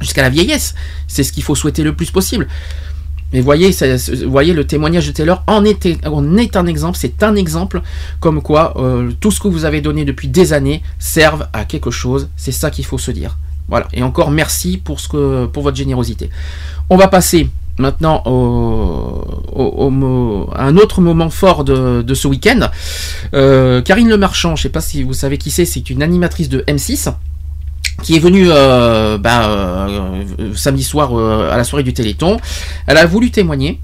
jusqu'à 0.01 0.23
la 0.23 0.31
vieillesse. 0.31 0.75
C'est 1.09 1.23
ce 1.23 1.33
qu'il 1.33 1.43
faut 1.43 1.55
souhaiter 1.55 1.83
le 1.83 1.95
plus 1.95 2.11
possible. 2.11 2.47
Mais 3.33 3.41
voyez, 3.41 3.75
voyez 4.27 4.53
le 4.53 4.67
témoignage 4.67 5.07
de 5.07 5.13
Taylor 5.13 5.43
en 5.47 5.65
est, 5.65 6.57
un 6.57 6.67
exemple, 6.67 6.99
c'est 7.01 7.23
un 7.23 7.35
exemple 7.35 7.83
comme 8.21 8.43
quoi 8.43 8.75
euh, 8.77 9.11
tout 9.21 9.31
ce 9.31 9.41
que 9.41 9.49
vous 9.49 9.65
avez 9.65 9.81
donné 9.81 10.05
depuis 10.05 10.29
des 10.29 10.53
années 10.53 10.83
serve 10.99 11.47
à 11.53 11.65
quelque 11.65 11.91
chose, 11.91 12.29
c'est 12.37 12.53
ça 12.53 12.71
qu'il 12.71 12.85
faut 12.85 12.99
se 12.99 13.11
dire. 13.11 13.39
Voilà, 13.69 13.89
et 13.93 14.03
encore 14.03 14.31
merci 14.31 14.77
pour, 14.77 15.01
ce 15.01 15.09
que, 15.09 15.47
pour 15.47 15.63
votre 15.63 15.77
générosité. 15.77 16.29
On 16.91 16.97
va 16.97 17.09
passer 17.09 17.49
maintenant 17.79 18.23
au, 18.27 20.51
à 20.55 20.65
un 20.65 20.77
autre 20.77 21.01
moment 21.01 21.31
fort 21.31 21.65
de, 21.65 22.03
de 22.03 22.15
ce 22.15 22.29
week-end. 22.29 22.69
Euh, 23.35 23.81
Karine 23.81 24.09
Le 24.09 24.19
Marchand, 24.19 24.57
je 24.57 24.61
ne 24.61 24.63
sais 24.65 24.69
pas 24.69 24.81
si 24.81 25.03
vous 25.03 25.15
savez 25.15 25.39
qui 25.39 25.51
c'est, 25.51 25.65
c'est 25.65 25.89
une 25.89 26.03
animatrice 26.03 26.49
de 26.49 26.61
M6 26.69 27.13
qui 28.03 28.17
est 28.17 28.19
venue 28.19 28.47
euh, 28.49 29.19
bah, 29.19 29.49
euh, 29.49 30.25
samedi 30.55 30.83
soir 30.85 31.19
euh, 31.19 31.51
à 31.51 31.57
la 31.57 31.65
soirée 31.65 31.83
du 31.85 31.93
Téléthon. 31.93 32.39
Elle 32.87 32.99
a 32.99 33.07
voulu 33.07 33.31
témoigner. 33.31 33.81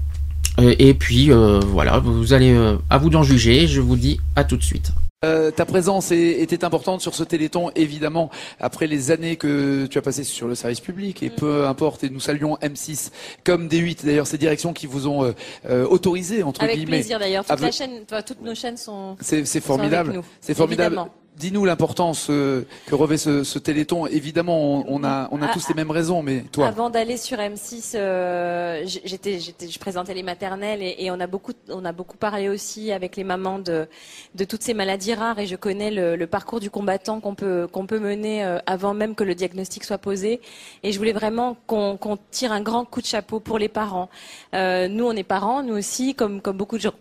Euh, 0.59 0.75
et 0.79 0.93
puis 0.93 1.31
euh, 1.31 1.59
voilà, 1.67 1.99
vous 1.99 2.33
allez 2.33 2.51
euh, 2.53 2.75
à 2.89 2.97
vous 2.97 3.09
d'en 3.09 3.23
juger. 3.23 3.67
Je 3.67 3.79
vous 3.81 3.95
dis 3.95 4.19
à 4.35 4.43
tout 4.43 4.57
de 4.57 4.63
suite. 4.63 4.91
Euh, 5.25 5.51
ta 5.51 5.65
présence 5.65 6.11
est- 6.13 6.39
était 6.41 6.63
importante 6.63 7.01
sur 7.01 7.13
ce 7.13 7.23
Téléthon, 7.25 7.71
évidemment, 7.75 8.29
après 8.61 8.87
les 8.87 9.11
années 9.11 9.35
que 9.35 9.85
tu 9.87 9.97
as 9.97 10.01
passées 10.01 10.23
sur 10.23 10.47
le 10.47 10.55
service 10.55 10.79
public, 10.79 11.21
et 11.23 11.29
peu 11.29 11.67
importe, 11.67 12.05
et 12.05 12.09
nous 12.09 12.21
saluons 12.21 12.55
M6 12.61 13.11
comme 13.43 13.67
D8, 13.67 14.05
d'ailleurs, 14.05 14.27
ces 14.27 14.37
directions 14.37 14.71
qui 14.71 14.87
vous 14.87 15.07
ont 15.07 15.25
euh, 15.25 15.31
euh, 15.69 15.85
autorisé, 15.85 16.41
entre 16.41 16.63
Avec 16.63 16.77
guillemets. 16.77 16.99
plaisir 16.99 17.19
d'ailleurs. 17.19 17.43
Toute 17.43 17.51
Avec- 17.51 17.65
la 17.65 17.71
chaîne, 17.71 17.91
enfin, 18.09 18.21
toutes 18.21 18.41
nos 18.41 18.55
chaînes 18.55 18.77
sont. 18.77 19.17
C'est 19.19 19.43
formidable. 19.59 20.21
C'est 20.39 20.53
formidable. 20.55 20.95
évidemment. 20.95 21.13
Dis-nous 21.39 21.63
l'importance 21.63 22.27
euh, 22.29 22.63
que 22.85 22.95
revêt 22.95 23.15
ce, 23.17 23.45
ce 23.45 23.59
Téléthon. 23.59 24.05
Évidemment, 24.07 24.59
on, 24.79 24.85
on 24.89 25.03
a, 25.05 25.29
on 25.31 25.41
a 25.41 25.47
Ah, 25.47 25.53
tous 25.53 25.69
les 25.69 25.73
mêmes 25.73 25.89
raisons, 25.89 26.21
mais 26.21 26.43
toi. 26.51 26.67
Avant 26.67 26.89
d'aller 26.89 27.15
sur 27.15 27.37
M6, 27.37 27.93
euh, 27.95 28.83
j'étais, 28.85 29.39
je 29.39 29.79
présentais 29.79 30.13
les 30.13 30.21
maternelles 30.21 30.83
et, 30.83 30.95
et 30.99 31.11
on 31.11 31.19
a 31.21 31.27
beaucoup, 31.27 31.53
on 31.69 31.85
a 31.85 31.93
beaucoup 31.93 32.17
parlé 32.17 32.49
aussi 32.49 32.91
avec 32.91 33.15
les 33.15 33.23
mamans 33.23 33.57
de, 33.59 33.87
de 34.35 34.43
toutes 34.43 34.63
ces 34.63 34.73
maladies 34.73 35.13
rares 35.13 35.39
et 35.39 35.47
je 35.47 35.55
connais 35.55 35.91
le, 35.91 36.17
le 36.17 36.27
parcours 36.27 36.59
du 36.59 36.69
combattant 36.69 37.21
qu'on 37.21 37.35
peut, 37.35 37.67
qu'on 37.71 37.85
peut 37.85 37.99
mener 37.99 38.43
euh, 38.43 38.57
avant 38.65 38.93
même 38.93 39.15
que 39.15 39.23
le 39.23 39.33
diagnostic 39.33 39.85
soit 39.85 39.97
posé. 39.97 40.41
Et 40.83 40.91
je 40.91 40.97
voulais 40.97 41.13
vraiment 41.13 41.55
qu'on, 41.67 41.97
tire 42.31 42.51
un 42.51 42.61
grand 42.61 42.83
coup 42.83 43.01
de 43.01 43.05
chapeau 43.07 43.39
pour 43.39 43.57
les 43.59 43.69
parents. 43.69 44.09
Euh, 44.53 44.89
nous, 44.89 45.05
on 45.05 45.13
est 45.13 45.23
parents, 45.23 45.63
nous 45.63 45.77
aussi, 45.77 46.15
comme, 46.15 46.41
comme 46.41 46.57
beaucoup 46.57 46.75
de 46.75 46.81
gens 46.81 46.93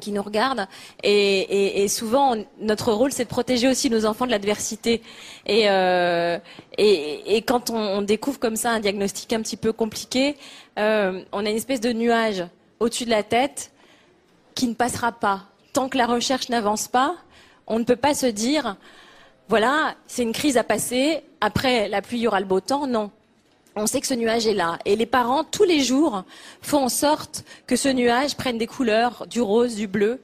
qui 0.00 0.12
nous 0.12 0.22
regardent. 0.22 0.66
Et, 1.02 1.86
souvent 1.88 2.36
notre 2.60 2.92
rôle 2.92 3.12
c'est 3.12 3.24
de 3.24 3.28
protéger 3.28 3.68
aussi 3.68 3.90
nos 3.90 4.06
enfants 4.06 4.26
de 4.26 4.30
l'adversité. 4.30 5.02
Et, 5.46 5.68
euh, 5.70 6.38
quand 7.46 7.70
on, 7.70 7.76
on 7.76 8.02
découvre 8.02 8.38
comme 8.38 8.56
ça 8.56 8.70
un 8.70 8.80
diagnostic 8.80 9.32
un 9.32 9.42
petit 9.42 9.56
peu 9.56 9.72
compliqué 9.72 10.36
euh, 10.78 11.22
on 11.32 11.46
a 11.46 11.50
une 11.50 11.56
espèce 11.56 11.80
de 11.80 11.92
nuage 11.92 12.44
au-dessus 12.80 13.04
de 13.04 13.10
la 13.10 13.22
tête 13.22 13.72
qui 14.54 14.68
ne 14.68 14.74
passera 14.74 15.12
pas. 15.12 15.44
Tant 15.72 15.88
que 15.88 15.96
la 15.96 16.06
recherche 16.06 16.48
n'avance 16.48 16.88
pas 16.88 17.16
on 17.66 17.78
ne 17.78 17.84
peut 17.84 17.96
pas 17.96 18.14
se 18.14 18.26
dire 18.26 18.76
voilà 19.48 19.94
c'est 20.06 20.22
une 20.22 20.32
crise 20.32 20.56
à 20.56 20.64
passer 20.64 21.22
après 21.40 21.88
la 21.88 22.02
pluie 22.02 22.18
il 22.18 22.22
y 22.22 22.28
aura 22.28 22.40
le 22.40 22.46
beau 22.46 22.60
temps. 22.60 22.86
Non 22.86 23.10
on 23.76 23.86
sait 23.86 24.00
que 24.00 24.06
ce 24.06 24.14
nuage 24.14 24.46
est 24.46 24.54
là. 24.54 24.78
Et 24.86 24.96
les 24.96 25.06
parents, 25.06 25.44
tous 25.44 25.64
les 25.64 25.80
jours, 25.80 26.24
font 26.62 26.84
en 26.84 26.88
sorte 26.88 27.44
que 27.66 27.76
ce 27.76 27.88
nuage 27.88 28.34
prenne 28.36 28.56
des 28.56 28.66
couleurs, 28.66 29.26
du 29.28 29.42
rose, 29.42 29.76
du 29.76 29.86
bleu, 29.86 30.22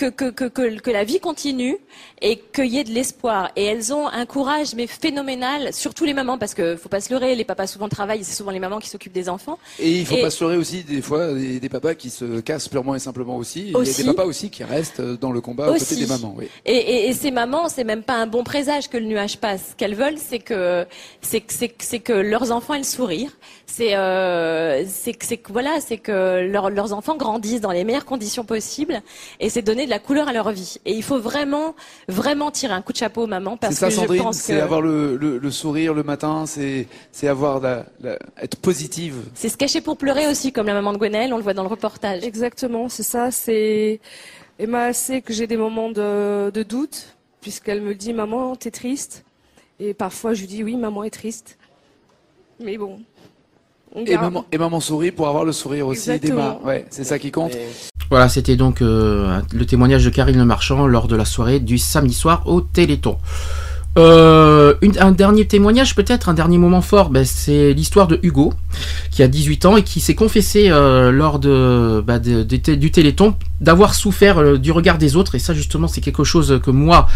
que, 0.00 0.06
que, 0.08 0.30
que, 0.30 0.44
que, 0.46 0.80
que 0.80 0.90
la 0.90 1.04
vie 1.04 1.20
continue 1.20 1.76
et 2.22 2.38
qu'il 2.38 2.66
y 2.66 2.78
ait 2.78 2.84
de 2.84 2.90
l'espoir. 2.90 3.50
Et 3.56 3.64
elles 3.64 3.92
ont 3.92 4.08
un 4.08 4.24
courage 4.24 4.74
mais 4.74 4.86
phénoménal, 4.86 5.74
surtout 5.74 6.06
les 6.06 6.14
mamans, 6.14 6.38
parce 6.38 6.54
que 6.54 6.76
faut 6.76 6.88
pas 6.88 7.02
se 7.02 7.12
leurrer, 7.12 7.34
les 7.34 7.44
papas 7.44 7.66
souvent 7.66 7.88
travaillent, 7.88 8.24
c'est 8.24 8.34
souvent 8.34 8.50
les 8.50 8.60
mamans 8.60 8.78
qui 8.78 8.88
s'occupent 8.88 9.12
des 9.12 9.28
enfants. 9.28 9.58
Et 9.78 9.90
il 9.98 10.06
faut 10.06 10.16
pas 10.16 10.30
se 10.30 10.42
leurrer 10.42 10.56
aussi 10.56 10.84
des 10.84 11.02
fois 11.02 11.34
des, 11.34 11.60
des 11.60 11.68
papas 11.68 11.94
qui 11.94 12.08
se 12.08 12.40
cassent 12.40 12.68
purement 12.68 12.94
et 12.94 12.98
simplement 12.98 13.36
aussi. 13.36 13.60
Il 13.60 13.70
y 13.72 13.74
a 13.74 13.78
Aussi. 13.78 14.02
des 14.02 14.08
papas 14.08 14.24
aussi 14.24 14.48
qui 14.48 14.64
restent 14.64 15.02
dans 15.02 15.32
le 15.32 15.42
combat 15.42 15.70
aux 15.70 15.74
côtés 15.74 15.96
des 15.96 16.06
mamans. 16.06 16.34
Oui. 16.36 16.48
Et, 16.64 16.74
et, 16.74 17.08
et 17.08 17.12
ces 17.12 17.30
mamans, 17.30 17.68
c'est 17.68 17.84
même 17.84 18.02
pas 18.02 18.14
un 18.14 18.26
bon 18.26 18.42
présage 18.42 18.88
que 18.88 18.96
le 18.96 19.04
nuage 19.04 19.36
passe. 19.38 19.70
Ce 19.72 19.76
qu'elles 19.76 19.94
veulent, 19.94 20.18
c'est 20.18 20.38
que 20.38 20.86
c'est 21.20 22.08
leurs 22.08 22.52
enfants 22.52 22.74
aient 22.74 22.78
le 22.78 22.84
sourire. 22.84 23.30
C'est 23.66 23.94
euh, 23.94 24.84
c'est 24.88 25.40
voilà, 25.48 25.80
c'est 25.80 25.98
que 25.98 26.46
leurs 26.50 26.70
leurs 26.70 26.92
enfants 26.92 27.16
grandissent 27.16 27.60
dans 27.60 27.70
les 27.70 27.84
meilleures 27.84 28.04
conditions 28.06 28.44
possibles. 28.44 29.02
Et 29.38 29.48
c'est 29.50 29.62
donner 29.62 29.86
de 29.90 29.94
la 29.94 29.98
couleur 29.98 30.28
à 30.28 30.32
leur 30.32 30.50
vie. 30.52 30.76
Et 30.84 30.92
il 30.92 31.02
faut 31.02 31.18
vraiment 31.18 31.74
vraiment 32.06 32.52
tirer 32.52 32.72
un 32.72 32.80
coup 32.80 32.92
de 32.92 32.96
chapeau 32.98 33.24
aux 33.24 33.26
mamans 33.26 33.58
C'est 33.60 33.60
parce 33.60 33.74
ça, 33.74 33.86
que 33.88 33.92
je 33.92 33.96
Sandrine, 33.98 34.22
pense 34.22 34.36
c'est 34.38 34.54
que 34.56 34.60
avoir 34.62 34.80
le, 34.80 35.16
le, 35.16 35.38
le 35.38 35.50
sourire 35.50 35.92
le 35.94 36.04
matin, 36.04 36.44
c'est 36.46 36.86
c'est 37.10 37.26
avoir 37.26 37.58
la, 37.60 37.86
la- 38.00 38.18
être 38.40 38.56
positive. 38.56 39.16
c'est 39.34 39.48
se 39.48 39.56
cacher 39.56 39.80
pour 39.80 39.96
pleurer 39.96 40.28
aussi, 40.28 40.52
comme 40.52 40.66
la 40.66 40.74
maman 40.74 40.92
de 40.92 40.98
Gwenaëlle, 40.98 41.32
on 41.34 41.38
le 41.38 41.42
voit 41.42 41.54
dans 41.54 41.64
le 41.64 41.68
reportage. 41.68 42.22
Exactement, 42.22 42.88
c'est 42.88 43.02
ça. 43.02 43.32
C'est 43.32 44.00
Emma 44.60 44.92
sait 44.92 45.22
que 45.22 45.32
j'ai 45.32 45.48
des 45.48 45.56
moments 45.56 45.90
de, 45.90 46.50
de 46.50 46.62
doute, 46.62 47.16
puisqu'elle 47.40 47.82
me 47.82 47.94
dit 47.96 48.12
maman, 48.12 48.54
t'es 48.54 48.70
triste. 48.70 49.24
Et 49.80 49.92
parfois 49.92 50.34
je 50.34 50.42
lui 50.42 50.46
dis 50.48 50.62
oui, 50.62 50.76
maman 50.76 51.02
est 51.02 51.10
triste. 51.10 51.58
Mais 52.62 52.76
bon. 52.78 53.00
on 53.94 54.04
Et 54.04 54.16
maman, 54.16 54.44
et 54.52 54.58
maman 54.58 54.78
sourit 54.80 55.10
pour 55.10 55.26
avoir 55.26 55.44
le 55.44 55.52
sourire 55.52 55.86
aussi 55.88 56.16
d'Emma. 56.18 56.60
Ouais, 56.62 56.84
c'est 56.90 57.04
ça 57.04 57.18
qui 57.18 57.32
compte. 57.32 57.56
Voilà, 58.10 58.28
c'était 58.28 58.56
donc 58.56 58.82
euh, 58.82 59.40
le 59.52 59.64
témoignage 59.64 60.04
de 60.04 60.10
Karine 60.10 60.36
Le 60.36 60.44
Marchand 60.44 60.88
lors 60.88 61.06
de 61.06 61.14
la 61.14 61.24
soirée 61.24 61.60
du 61.60 61.78
samedi 61.78 62.12
soir 62.12 62.42
au 62.46 62.60
Téléthon. 62.60 63.18
Euh, 63.98 64.74
un 64.98 65.12
dernier 65.12 65.46
témoignage 65.46 65.94
peut-être, 65.94 66.28
un 66.28 66.34
dernier 66.34 66.58
moment 66.58 66.80
fort, 66.80 67.10
ben, 67.10 67.24
c'est 67.24 67.72
l'histoire 67.72 68.08
de 68.08 68.18
Hugo 68.22 68.52
qui 69.12 69.22
a 69.22 69.28
18 69.28 69.64
ans 69.66 69.76
et 69.76 69.84
qui 69.84 70.00
s'est 70.00 70.16
confessé 70.16 70.70
euh, 70.70 71.12
lors 71.12 71.38
bah, 71.38 72.18
du 72.18 72.90
Téléthon 72.90 73.34
d'avoir 73.60 73.94
souffert 73.94 74.38
euh, 74.38 74.58
du 74.58 74.72
regard 74.72 74.98
des 74.98 75.16
autres. 75.16 75.34
Et 75.34 75.38
ça 75.38 75.54
justement 75.54 75.88
c'est 75.88 76.00
quelque 76.00 76.24
chose 76.24 76.60
que 76.62 76.70
moi 76.70 77.06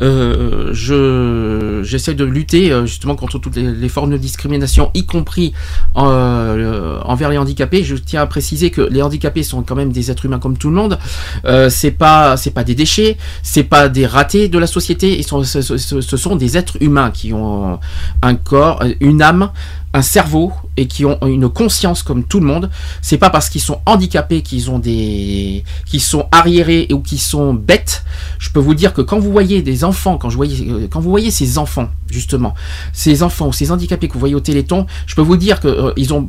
euh, 0.00 0.70
je 0.72 1.82
j'essaie 1.82 2.14
de 2.14 2.24
lutter 2.24 2.72
euh, 2.72 2.86
justement 2.86 3.16
contre 3.16 3.38
toutes 3.38 3.56
les, 3.56 3.88
formes 3.88 4.10
de 4.10 4.16
discrimination 4.16 4.90
y 4.94 5.06
compris 5.06 5.52
euh, 5.96 7.00
envers 7.04 7.30
les 7.30 7.38
handicapés. 7.38 7.84
Je 7.84 7.96
tiens 7.96 8.22
à 8.22 8.26
préciser 8.26 8.70
que 8.70 8.80
les 8.80 9.02
handicapés 9.02 9.42
sont 9.42 9.62
quand 9.62 9.74
même 9.74 9.92
des 9.92 10.10
êtres 10.10 10.26
humains 10.26 10.38
comme 10.38 10.56
tout 10.56 10.68
le 10.68 10.76
monde. 10.76 10.98
Euh, 11.44 11.68
c'est 11.70 11.90
pas 11.90 12.36
c'est 12.36 12.50
pas 12.50 12.64
des 12.64 12.74
déchets 12.74 13.16
c'est 13.42 13.64
pas 13.64 13.88
des 13.88 14.06
ratés 14.06 14.48
de 14.48 14.58
la 14.58 14.66
société. 14.66 15.18
Ils 15.18 15.24
sont 15.24 15.44
ce 15.44 16.16
sont 16.16 16.36
des 16.36 16.56
êtres 16.56 16.76
humains 16.80 17.10
qui 17.10 17.32
ont 17.32 17.78
un 18.22 18.34
corps 18.34 18.82
une 19.00 19.22
âme 19.22 19.50
un 19.94 20.02
cerveau 20.02 20.52
et 20.76 20.86
qui 20.86 21.06
ont 21.06 21.18
une 21.26 21.48
conscience 21.48 22.02
comme 22.02 22.24
tout 22.24 22.40
le 22.40 22.46
monde. 22.46 22.68
C'est 23.00 23.16
pas 23.16 23.30
parce 23.30 23.48
qu'ils 23.48 23.62
sont 23.62 23.80
handicapés 23.86 24.42
qu'ils 24.42 24.70
ont 24.70 24.78
des, 24.78 25.64
qu'ils 25.86 26.02
sont 26.02 26.26
arriérés 26.32 26.88
ou 26.92 26.98
qu'ils 26.98 27.20
sont 27.20 27.54
bêtes. 27.54 28.04
Je 28.38 28.50
peux 28.50 28.60
vous 28.60 28.74
dire 28.74 28.92
que 28.92 29.00
quand 29.00 29.18
vous 29.18 29.32
voyez 29.32 29.62
des 29.62 29.84
enfants, 29.84 30.18
quand 30.18 30.30
je 30.30 30.36
voyais, 30.36 30.56
euh, 30.68 30.88
quand 30.90 31.00
vous 31.00 31.10
voyez 31.10 31.30
ces 31.30 31.58
enfants 31.58 31.88
justement, 32.10 32.54
ces 32.92 33.22
enfants 33.22 33.48
ou 33.48 33.52
ces 33.52 33.70
handicapés 33.70 34.08
que 34.08 34.14
vous 34.14 34.20
voyez 34.20 34.34
au 34.34 34.40
Téléthon, 34.40 34.86
je 35.06 35.14
peux 35.14 35.22
vous 35.22 35.36
dire 35.36 35.60
que 35.60 35.68
euh, 35.68 35.92
ils 35.96 36.12
ont 36.12 36.28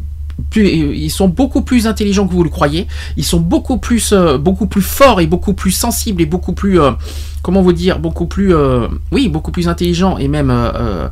plus, 0.49 0.67
ils 0.67 1.09
sont 1.09 1.27
beaucoup 1.27 1.61
plus 1.61 1.87
intelligents 1.87 2.27
que 2.27 2.33
vous 2.33 2.43
le 2.43 2.49
croyez. 2.49 2.87
Ils 3.17 3.25
sont 3.25 3.39
beaucoup 3.39 3.77
plus, 3.77 4.11
euh, 4.11 4.37
beaucoup 4.37 4.67
plus 4.67 4.81
forts 4.81 5.21
et 5.21 5.27
beaucoup 5.27 5.53
plus 5.53 5.71
sensibles 5.71 6.21
et 6.21 6.25
beaucoup 6.25 6.53
plus, 6.53 6.79
euh, 6.79 6.91
comment 7.41 7.61
vous 7.61 7.73
dire, 7.73 7.99
beaucoup 7.99 8.25
plus, 8.25 8.53
euh, 8.53 8.87
oui, 9.11 9.29
beaucoup 9.29 9.51
plus 9.51 9.67
intelligents 9.67 10.17
et 10.17 10.27
même, 10.27 10.51
euh, 10.51 10.71
euh, 10.75 11.07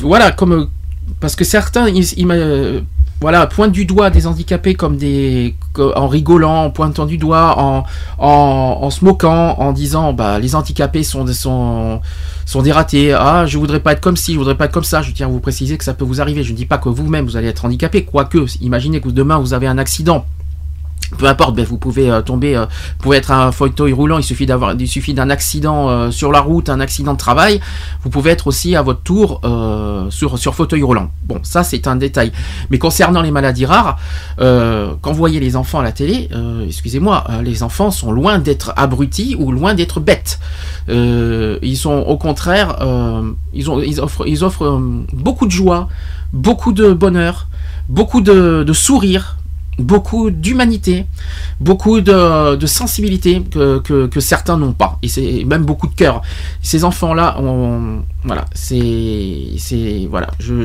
voilà, 0.00 0.30
comme 0.32 0.52
euh, 0.52 0.64
parce 1.20 1.36
que 1.36 1.44
certains, 1.44 1.88
ils, 1.88 2.84
voilà, 3.20 3.46
pointent 3.48 3.72
du 3.72 3.84
doigt 3.84 4.10
des 4.10 4.26
handicapés 4.28 4.74
comme 4.74 4.96
des, 4.96 5.56
en 5.76 6.06
rigolant, 6.06 6.66
en 6.66 6.70
pointant 6.70 7.04
du 7.04 7.18
doigt, 7.18 7.58
en, 7.58 7.84
en, 8.18 8.78
en 8.80 8.90
se 8.90 9.04
moquant, 9.04 9.56
en 9.58 9.72
disant, 9.72 10.12
bah, 10.12 10.38
les 10.38 10.54
handicapés 10.54 11.02
sont, 11.02 11.26
sont, 11.26 12.00
sont 12.46 12.62
des. 12.62 12.72
Ah, 13.12 13.44
je 13.46 13.58
voudrais 13.58 13.80
pas 13.80 13.92
être 13.92 14.00
comme 14.00 14.16
ci, 14.16 14.34
je 14.34 14.38
voudrais 14.38 14.56
pas 14.56 14.66
être 14.66 14.72
comme 14.72 14.84
ça. 14.84 15.02
Je 15.02 15.10
tiens 15.10 15.26
à 15.26 15.30
vous 15.30 15.40
préciser 15.40 15.76
que 15.76 15.84
ça 15.84 15.94
peut 15.94 16.04
vous 16.04 16.20
arriver. 16.20 16.44
Je 16.44 16.52
ne 16.52 16.56
dis 16.56 16.66
pas 16.66 16.78
que 16.78 16.88
vous-même 16.88 17.24
vous 17.24 17.36
allez 17.36 17.48
être 17.48 17.64
handicapé, 17.64 18.04
quoique, 18.04 18.38
imaginez 18.60 19.00
que 19.00 19.08
demain 19.08 19.38
vous 19.38 19.52
avez 19.52 19.66
un 19.66 19.78
accident. 19.78 20.24
Peu 21.16 21.26
importe, 21.26 21.54
ben, 21.54 21.64
vous 21.64 21.78
pouvez 21.78 22.10
euh, 22.10 22.20
tomber, 22.20 22.56
euh, 22.56 22.64
vous 22.64 23.02
pouvez 23.02 23.16
être 23.16 23.30
un 23.30 23.50
fauteuil 23.50 23.92
roulant. 23.92 24.18
Il 24.18 24.24
suffit 24.24 24.46
d'avoir, 24.46 24.74
il 24.78 24.88
suffit 24.88 25.14
d'un 25.14 25.30
accident 25.30 25.88
euh, 25.88 26.10
sur 26.10 26.30
la 26.32 26.40
route, 26.40 26.68
un 26.68 26.80
accident 26.80 27.14
de 27.14 27.18
travail. 27.18 27.60
Vous 28.02 28.10
pouvez 28.10 28.30
être 28.30 28.46
aussi 28.46 28.76
à 28.76 28.82
votre 28.82 29.02
tour 29.02 29.40
sur 30.10 30.38
sur 30.38 30.54
fauteuil 30.54 30.82
roulant. 30.82 31.10
Bon, 31.24 31.40
ça 31.42 31.64
c'est 31.64 31.86
un 31.86 31.96
détail. 31.96 32.32
Mais 32.70 32.78
concernant 32.78 33.22
les 33.22 33.30
maladies 33.30 33.66
rares, 33.66 33.98
quand 34.38 35.12
vous 35.12 35.14
voyez 35.14 35.40
les 35.40 35.56
enfants 35.56 35.80
à 35.80 35.82
la 35.82 35.92
télé, 35.92 36.28
excusez-moi, 36.66 37.24
les 37.42 37.62
enfants 37.62 37.90
sont 37.90 38.12
loin 38.12 38.38
d'être 38.38 38.72
abrutis 38.76 39.36
ou 39.38 39.52
loin 39.52 39.74
d'être 39.74 40.00
bêtes. 40.00 40.38
Ils 40.88 41.76
sont 41.76 42.04
au 42.06 42.16
contraire, 42.16 42.76
ils 43.52 43.68
offrent, 43.68 44.26
ils 44.26 44.44
offrent 44.44 44.80
beaucoup 45.12 45.46
de 45.46 45.52
joie, 45.52 45.88
beaucoup 46.32 46.72
de 46.72 46.92
bonheur, 46.92 47.48
beaucoup 47.88 48.20
de, 48.20 48.64
de 48.66 48.72
sourire 48.72 49.37
beaucoup 49.78 50.30
d'humanité, 50.30 51.06
beaucoup 51.60 52.00
de, 52.00 52.66
sensibilité 52.66 53.42
que, 53.42 53.78
que, 54.06 54.20
certains 54.20 54.56
n'ont 54.56 54.72
pas, 54.72 54.98
et 55.02 55.08
c'est 55.08 55.44
même 55.44 55.64
beaucoup 55.64 55.86
de 55.86 55.94
cœur. 55.94 56.22
Ces 56.62 56.84
enfants-là, 56.84 57.38
voilà, 58.24 58.44
c'est, 58.54 59.52
c'est, 59.58 60.06
voilà, 60.10 60.28
je, 60.38 60.64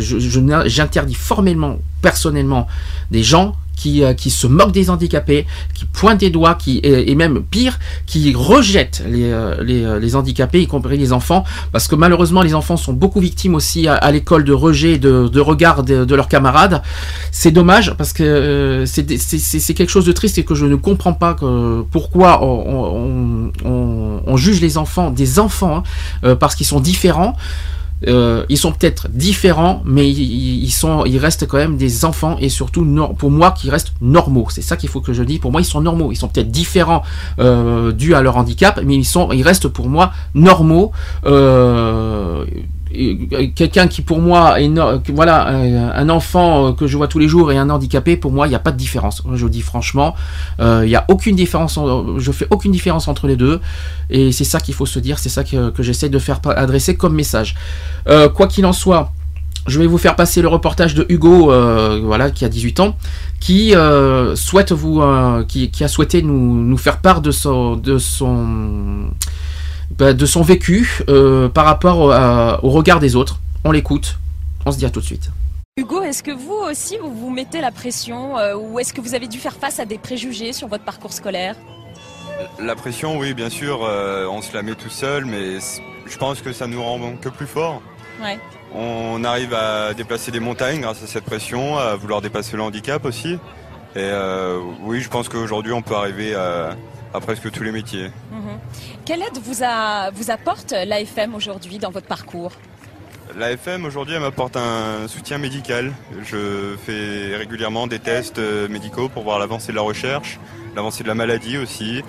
j'interdis 0.67 1.15
formellement, 1.15 1.77
personnellement, 2.01 2.67
des 3.11 3.23
gens 3.23 3.55
qui, 3.75 4.03
euh, 4.03 4.13
qui 4.13 4.29
se 4.29 4.47
moquent 4.47 4.71
des 4.71 4.89
handicapés, 4.89 5.45
qui 5.73 5.85
pointent 5.85 6.19
des 6.19 6.29
doigts, 6.29 6.55
qui, 6.55 6.79
et, 6.83 7.15
même 7.15 7.43
pire, 7.43 7.79
qui 8.05 8.33
rejettent 8.35 9.03
les, 9.07 9.31
euh, 9.31 9.63
les, 9.63 9.83
euh, 9.83 9.99
les 9.99 10.15
handicapés, 10.15 10.61
y 10.61 10.67
compris 10.67 10.97
les 10.97 11.13
enfants, 11.13 11.43
parce 11.71 11.87
que 11.87 11.95
malheureusement 11.95 12.41
les 12.41 12.55
enfants 12.55 12.77
sont 12.77 12.93
beaucoup 12.93 13.19
victimes 13.19 13.55
aussi 13.55 13.87
à, 13.87 14.11
l'école 14.11 14.43
de 14.43 14.53
rejet, 14.53 14.97
de, 14.97 15.27
de 15.27 15.39
regard 15.39 15.83
de, 15.83 16.15
leurs 16.15 16.27
camarades. 16.27 16.81
C'est 17.31 17.51
dommage 17.51 17.93
parce 17.97 18.13
que 18.13 18.23
euh, 18.23 18.85
c'est 18.85 19.73
quelque 19.73 19.89
chose 19.89 20.05
de 20.05 20.11
triste 20.11 20.37
et 20.37 20.43
que 20.43 20.55
je 20.55 20.65
ne 20.65 20.75
comprends 20.75 21.13
pas 21.13 21.35
pourquoi 21.91 22.43
on, 22.43 23.51
juge 24.37 24.61
les 24.61 24.77
enfants, 24.77 25.09
des 25.11 25.39
enfants, 25.39 25.83
hein, 26.23 26.35
parce 26.35 26.55
qu'ils 26.55 26.65
sont 26.65 26.79
différents. 26.79 27.35
Euh, 28.07 28.45
ils 28.49 28.57
sont 28.57 28.71
peut-être 28.71 29.07
différents, 29.09 29.81
mais 29.85 30.09
ils, 30.09 30.71
sont, 30.71 31.05
ils 31.05 31.17
restent 31.17 31.47
quand 31.47 31.57
même 31.57 31.77
des 31.77 32.05
enfants 32.05 32.37
et 32.39 32.49
surtout 32.49 32.85
pour 33.17 33.31
moi 33.31 33.51
qui 33.51 33.69
restent 33.69 33.93
normaux. 34.01 34.47
C'est 34.49 34.61
ça 34.61 34.77
qu'il 34.77 34.89
faut 34.89 35.01
que 35.01 35.13
je 35.13 35.23
dise. 35.23 35.39
Pour 35.39 35.51
moi, 35.51 35.61
ils 35.61 35.65
sont 35.65 35.81
normaux. 35.81 36.11
Ils 36.11 36.15
sont 36.15 36.27
peut-être 36.27 36.51
différents 36.51 37.03
euh, 37.39 37.91
dus 37.91 38.13
à 38.13 38.21
leur 38.21 38.37
handicap, 38.37 38.79
mais 38.83 38.95
ils 38.95 39.05
sont, 39.05 39.31
ils 39.31 39.43
restent 39.43 39.67
pour 39.67 39.87
moi 39.87 40.11
normaux. 40.33 40.91
Euh, 41.25 42.45
quelqu'un 43.55 43.87
qui 43.87 44.01
pour 44.01 44.19
moi 44.21 44.61
est 44.61 44.69
voilà 45.11 45.47
un, 45.47 45.89
un 45.89 46.09
enfant 46.09 46.67
euh, 46.67 46.71
que 46.73 46.87
je 46.87 46.95
vois 46.97 47.07
tous 47.07 47.19
les 47.19 47.27
jours 47.27 47.51
et 47.51 47.57
un 47.57 47.69
handicapé 47.69 48.17
pour 48.17 48.31
moi 48.31 48.47
il 48.47 48.51
n'y 48.51 48.55
a 48.55 48.59
pas 48.59 48.71
de 48.71 48.77
différence. 48.77 49.21
Je 49.33 49.41
vous 49.41 49.49
dis 49.49 49.61
franchement 49.61 50.15
euh, 50.59 50.81
il 50.85 50.89
n'y 50.89 50.95
a 50.95 51.05
aucune 51.09 51.35
différence 51.35 51.77
en- 51.77 52.19
je 52.19 52.31
fais 52.31 52.47
aucune 52.51 52.71
différence 52.71 53.07
entre 53.07 53.27
les 53.27 53.35
deux 53.35 53.59
et 54.09 54.31
c'est 54.31 54.43
ça 54.43 54.59
qu'il 54.59 54.73
faut 54.75 54.85
se 54.85 54.99
dire 54.99 55.17
c'est 55.19 55.29
ça 55.29 55.43
que, 55.43 55.73
j'essaie 55.79 56.09
de 56.09 56.19
faire 56.19 56.39
adresser 56.45 56.95
comme 56.95 57.15
message. 57.15 57.55
Euh, 58.07 58.29
quoi 58.29 58.47
qu'il 58.47 58.65
en 58.65 58.73
soit 58.73 59.11
je 59.65 59.79
vais 59.79 59.87
vous 59.87 59.97
faire 59.97 60.17
passer 60.17 60.41
le 60.41 60.49
reportage 60.49 60.93
de 60.93 61.05
Hugo, 61.07 61.49
euh, 61.49 62.01
voilà, 62.03 62.31
qui 62.31 62.43
a 62.43 62.49
18 62.49 62.81
ans, 62.81 62.97
qui 63.39 63.73
euh, 63.73 64.35
souhaite 64.35 64.73
vous, 64.73 65.01
euh, 65.01 65.45
qui, 65.45 65.71
qui 65.71 65.85
a 65.85 65.87
souhaité 65.87 66.21
nous, 66.21 66.61
nous 66.61 66.75
faire 66.77 66.97
part 66.97 67.21
de 67.21 67.31
son, 67.31 67.77
de 67.77 67.97
son, 67.97 69.05
bah, 69.97 70.13
de 70.13 70.25
son 70.25 70.41
vécu 70.41 71.01
euh, 71.09 71.49
par 71.49 71.65
rapport 71.65 71.99
au, 71.99 72.11
à- 72.11 72.63
au 72.63 72.69
regard 72.69 72.99
des 72.99 73.15
autres. 73.15 73.39
On 73.63 73.71
l'écoute. 73.71 74.17
On 74.65 74.71
se 74.71 74.77
dit 74.77 74.85
à 74.85 74.89
tout 74.89 74.99
de 75.01 75.05
suite. 75.05 75.29
Hugo, 75.77 76.01
est-ce 76.03 76.21
que 76.21 76.31
vous 76.31 76.53
aussi, 76.69 76.97
vous 77.01 77.13
vous 77.13 77.29
mettez 77.31 77.59
la 77.59 77.71
pression 77.71 78.37
euh, 78.37 78.55
ou 78.55 78.79
est-ce 78.79 78.93
que 78.93 79.01
vous 79.01 79.15
avez 79.15 79.27
dû 79.27 79.39
faire 79.39 79.55
face 79.55 79.79
à 79.79 79.85
des 79.85 79.97
préjugés 79.97 80.53
sur 80.53 80.67
votre 80.67 80.83
parcours 80.83 81.13
scolaire? 81.13 81.55
La 82.59 82.75
pression, 82.75 83.17
oui, 83.17 83.33
bien 83.33 83.49
sûr, 83.49 83.79
euh, 83.83 84.27
on 84.27 84.41
se 84.41 84.53
la 84.53 84.61
met 84.61 84.75
tout 84.75 84.89
seul, 84.89 85.25
mais 85.25 85.57
je 86.05 86.17
pense 86.17 86.41
que 86.41 86.51
ça 86.53 86.67
nous 86.67 86.81
rend 86.83 86.99
que 87.21 87.29
plus 87.29 87.47
fort. 87.47 87.81
Ouais. 88.21 88.37
On 88.75 89.23
arrive 89.23 89.53
à 89.53 89.93
déplacer 89.93 90.31
des 90.31 90.39
montagnes 90.39 90.81
grâce 90.81 91.03
à 91.03 91.07
cette 91.07 91.25
pression, 91.25 91.77
à 91.77 91.95
vouloir 91.95 92.21
dépasser 92.21 92.55
le 92.57 92.63
handicap 92.63 93.05
aussi. 93.05 93.33
Et 93.33 93.99
euh, 93.99 94.59
oui, 94.81 95.01
je 95.01 95.09
pense 95.09 95.29
qu'aujourd'hui, 95.29 95.73
on 95.73 95.81
peut 95.81 95.95
arriver 95.95 96.33
à, 96.35 96.75
à 97.13 97.19
presque 97.19 97.49
tous 97.51 97.63
les 97.63 97.71
métiers. 97.71 98.09
Mhm. 98.31 98.59
Quelle 99.05 99.21
aide 99.21 99.37
vous, 99.43 99.63
a- 99.63 100.09
vous 100.11 100.31
apporte 100.31 100.71
l'AFM 100.71 101.35
aujourd'hui 101.35 101.77
dans 101.77 101.91
votre 101.91 102.07
parcours? 102.07 102.51
La 103.37 103.51
FM 103.51 103.85
aujourd'hui 103.85 104.13
elle 104.15 104.21
m'apporte 104.21 104.57
un 104.57 105.07
soutien 105.07 105.37
médical. 105.37 105.93
Je 106.23 106.75
fais 106.85 107.35
régulièrement 107.35 107.87
des 107.87 107.99
tests 107.99 108.37
euh, 108.39 108.67
médicaux 108.67 109.09
pour 109.09 109.23
voir 109.23 109.39
l'avancée 109.39 109.71
de 109.71 109.77
la 109.77 109.81
recherche, 109.81 110.39
l'avancée 110.75 111.03
de 111.03 111.07
la 111.07 111.15
maladie 111.15 111.57
aussi. 111.57 112.03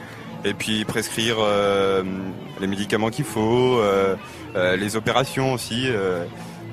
et 0.47 0.53
puis 0.53 0.85
prescrire 0.85 1.37
euh, 1.41 2.03
les 2.61 2.67
médicaments 2.67 3.09
qu'il 3.09 3.25
faut, 3.25 3.79
euh, 3.79 4.15
euh, 4.57 4.77
les 4.77 4.95
opérations 4.97 5.55
aussi. 5.55 5.87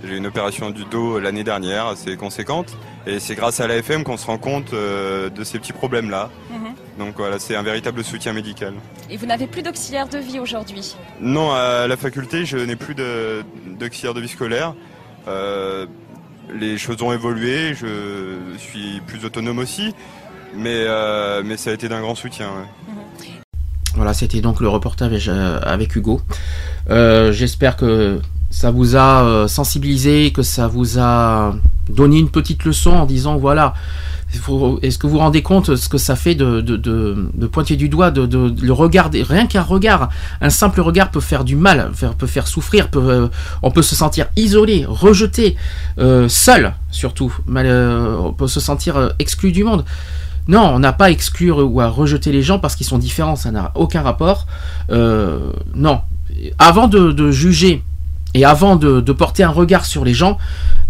J'ai 0.04 0.16
eu 0.16 0.18
une 0.18 0.26
opération 0.26 0.72
du 0.72 0.84
dos 0.84 1.20
l'année 1.20 1.44
dernière 1.46 1.86
assez 1.86 2.18
conséquente 2.18 2.76
et 3.08 3.20
c'est 3.20 3.36
grâce 3.36 3.60
à 3.62 3.68
l'AFM 3.68 4.04
qu'on 4.04 4.18
se 4.18 4.26
rend 4.26 4.40
compte 4.40 4.74
de 4.74 5.44
ces 5.46 5.60
petits 5.60 5.72
problèmes-là. 5.74 6.30
Mhm. 6.50 6.74
Donc 7.02 7.16
voilà, 7.18 7.40
c'est 7.40 7.56
un 7.56 7.64
véritable 7.64 8.04
soutien 8.04 8.32
médical. 8.32 8.74
Et 9.10 9.18
vous 9.18 9.26
n'avez 9.26 9.48
plus 9.48 9.64
d'auxiliaire 9.64 10.08
de 10.08 10.20
vie 10.20 10.40
aujourd'hui 10.40 10.96
Non, 11.20 11.52
à 11.52 11.88
la 11.88 11.98
faculté, 11.98 12.46
je 12.46 12.58
n'ai 12.58 12.76
plus 12.76 12.94
d'auxiliaire 13.80 14.14
de 14.14 14.22
vie 14.22 14.28
scolaire. 14.28 14.76
Euh, 15.28 15.88
les 16.54 16.78
choses 16.78 17.02
ont 17.02 17.12
évolué, 17.12 17.74
je 17.74 18.38
suis 18.60 19.02
plus 19.08 19.26
autonome 19.26 19.58
aussi, 19.58 19.96
mais, 20.56 20.84
euh, 20.86 21.42
mais 21.44 21.58
ça 21.58 21.72
a 21.72 21.74
été 21.74 21.90
d'un 21.90 22.02
grand 22.02 22.14
soutien. 22.14 22.46
ouais. 22.50 23.28
Voilà, 23.96 24.14
c'était 24.14 24.42
donc 24.42 24.62
le 24.62 24.68
reportage 24.70 25.28
euh, 25.28 25.60
avec 25.64 25.96
Hugo. 25.96 26.22
Euh, 26.92 27.32
J'espère 27.32 27.78
que 27.78 28.22
ça 28.52 28.70
vous 28.70 28.96
a 28.96 29.48
sensibilisé, 29.48 30.32
que 30.32 30.44
ça 30.44 30.68
vous 30.68 31.00
a 31.00 31.56
donné 31.90 32.20
une 32.20 32.30
petite 32.30 32.64
leçon 32.64 32.92
en 32.92 33.06
disant 33.08 33.38
voilà, 33.38 33.74
est-ce 34.34 34.98
que 34.98 35.08
vous 35.08 35.14
vous 35.14 35.20
rendez 35.20 35.42
compte 35.42 35.76
ce 35.76 35.90
que 35.90 35.98
ça 35.98 36.16
fait 36.16 36.36
de, 36.36 37.48
pointer 37.52 37.76
du 37.76 37.90
doigt, 37.90 38.12
de, 38.12 38.54
le 38.62 38.74
regarder, 38.74 39.24
rien 39.24 39.46
qu'un 39.46 39.62
regard, 39.62 40.10
un 40.40 40.50
simple 40.50 40.82
regard 40.82 41.12
peut 41.12 41.20
faire 41.20 41.44
du 41.44 41.56
mal, 41.56 41.92
peut 42.18 42.28
faire 42.28 42.48
souffrir, 42.48 42.88
euh, 42.96 43.28
on 43.62 43.72
peut 43.72 43.82
se 43.82 43.96
sentir 43.96 44.28
isolé, 44.36 44.86
rejeté, 44.88 45.56
euh, 46.00 46.28
seul 46.30 46.74
surtout, 46.92 47.34
euh, 47.56 48.18
on 48.18 48.34
peut 48.34 48.48
se 48.48 48.60
sentir 48.60 49.14
exclu 49.20 49.52
du 49.52 49.64
monde. 49.64 49.86
Non, 50.48 50.72
on 50.74 50.80
n'a 50.80 50.92
pas 50.92 51.06
à 51.06 51.10
exclure 51.12 51.60
ou 51.60 51.80
à 51.82 51.88
rejeter 51.88 52.32
les 52.32 52.42
gens 52.42 52.60
parce 52.60 52.76
qu'ils 52.76 52.88
sont 52.88 52.98
différents, 52.98 53.36
ça 53.36 53.52
n'a 53.52 53.72
aucun 53.76 54.02
rapport. 54.02 54.48
Non. 54.90 56.02
Avant 56.58 56.88
de 56.88 57.32
juger 57.32 57.84
et 58.34 58.46
avant 58.46 58.76
de, 58.76 59.02
de 59.02 59.12
porter 59.12 59.44
un 59.44 59.50
regard 59.50 59.86
sur 59.86 60.06
les 60.06 60.14
gens, 60.14 60.38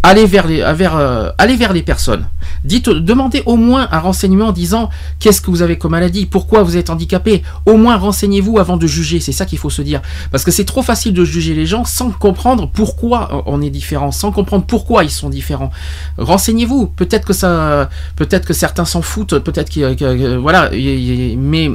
allez 0.04 0.26
vers 0.26 0.48
les, 0.48 0.62
vers, 0.74 0.96
euh, 0.96 1.30
allez 1.38 1.56
vers 1.56 1.74
les 1.74 1.82
personnes. 1.84 2.28
Dites, 2.64 2.90
demandez 2.90 3.44
au 3.46 3.56
moins 3.56 3.88
un 3.92 4.00
renseignement 4.00 4.48
en 4.48 4.52
disant 4.52 4.90
qu'est-ce 5.20 5.42
que 5.42 5.50
vous 5.52 5.62
avez 5.62 5.78
comme 5.78 5.92
maladie, 5.92 6.26
pourquoi 6.26 6.62
vous 6.64 6.78
êtes 6.78 6.90
handicapé? 6.90 7.42
Au 7.66 7.78
moins 7.78 7.98
renseignez-vous 7.98 8.60
avant 8.60 8.78
de 8.78 8.86
juger, 8.88 9.20
c'est 9.20 9.32
ça 9.32 9.46
qu'il 9.46 9.58
faut 9.58 9.70
se 9.70 9.82
dire. 9.82 10.02
Parce 10.32 10.44
que 10.44 10.52
c'est 10.52 10.66
trop 10.66 10.82
facile 10.84 11.14
de 11.14 11.24
juger 11.26 11.54
les 11.56 11.66
gens 11.66 11.84
sans 11.86 12.12
comprendre 12.12 12.70
pourquoi 12.72 13.44
on 13.48 13.62
est 13.62 13.70
différent, 13.72 14.12
sans 14.12 14.32
comprendre 14.32 14.66
pourquoi 14.66 15.04
ils 15.04 15.10
sont 15.12 15.30
différents. 15.30 15.72
Renseignez-vous. 16.18 16.88
Peut-être 16.88 17.26
que 17.26 17.34
ça, 17.34 17.90
peut-être 18.16 18.46
que 18.48 18.54
certains 18.54 18.86
s'en 18.86 19.02
foutent, 19.02 19.40
peut-être 19.40 19.70
que, 19.72 19.94
que- 19.94 20.36
voilà, 20.38 20.70
mais 20.72 21.72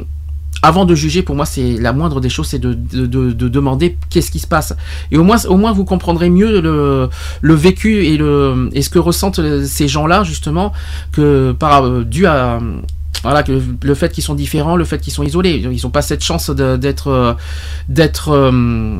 avant 0.63 0.85
de 0.85 0.95
juger, 0.95 1.21
pour 1.21 1.35
moi, 1.35 1.45
c'est 1.45 1.77
la 1.77 1.93
moindre 1.93 2.19
des 2.19 2.29
choses, 2.29 2.47
c'est 2.47 2.59
de, 2.59 2.73
de- 2.73 3.05
de- 3.05 3.31
de 3.31 3.47
demander 3.47 3.97
qu'est-ce 4.09 4.31
qui 4.31 4.39
se 4.39 4.47
passe. 4.47 4.75
Et 5.11 5.17
au 5.17 5.23
moins, 5.23 5.37
au 5.45 5.55
moins, 5.57 5.71
vous 5.71 5.85
comprendrez 5.85 6.29
mieux 6.29 6.61
le, 6.61 7.09
le 7.41 7.53
vécu 7.53 8.03
et, 8.05 8.17
le, 8.17 8.69
et 8.73 8.81
ce 8.81 8.89
que 8.89 8.99
ressentent 8.99 9.39
ces 9.65 9.87
gens-là, 9.87 10.23
justement, 10.23 10.73
que 11.11 11.51
par 11.57 11.85
euh, 11.85 12.03
dû 12.03 12.25
à 12.25 12.59
voilà 13.23 13.41
que 13.43 13.59
le 13.83 13.95
fait 13.95 14.11
qu'ils 14.11 14.23
sont 14.23 14.35
différents, 14.35 14.75
le 14.75 14.85
fait 14.85 14.99
qu'ils 14.99 15.13
sont 15.13 15.23
isolés, 15.23 15.55
ils 15.71 15.81
n'ont 15.83 15.89
pas 15.89 16.01
cette 16.03 16.23
chance 16.23 16.49
d'être 16.51 17.07
euh, 17.07 17.33
d'être 17.89 18.29
euh, 18.29 18.97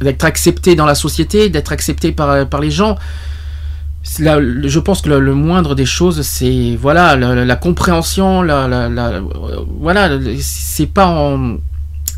d'être 0.00 0.24
acceptés 0.24 0.74
dans 0.74 0.86
la 0.86 0.94
société, 0.94 1.48
d'être 1.48 1.72
acceptés 1.72 2.12
par 2.12 2.46
par 2.48 2.60
les 2.60 2.70
gens. 2.70 2.96
Je 4.04 4.78
pense 4.80 5.00
que 5.00 5.08
le, 5.10 5.34
moindre 5.34 5.74
des 5.74 5.86
choses, 5.86 6.22
c'est 6.22 6.76
voilà 6.80 7.16
la, 7.16 7.56
compréhension, 7.56 8.42
la, 8.42 8.66
la- 8.68 8.88
euh, 8.88 9.20
voilà, 9.78 10.10
c'est 10.40 10.86
pas 10.86 11.06
en, 11.06 11.58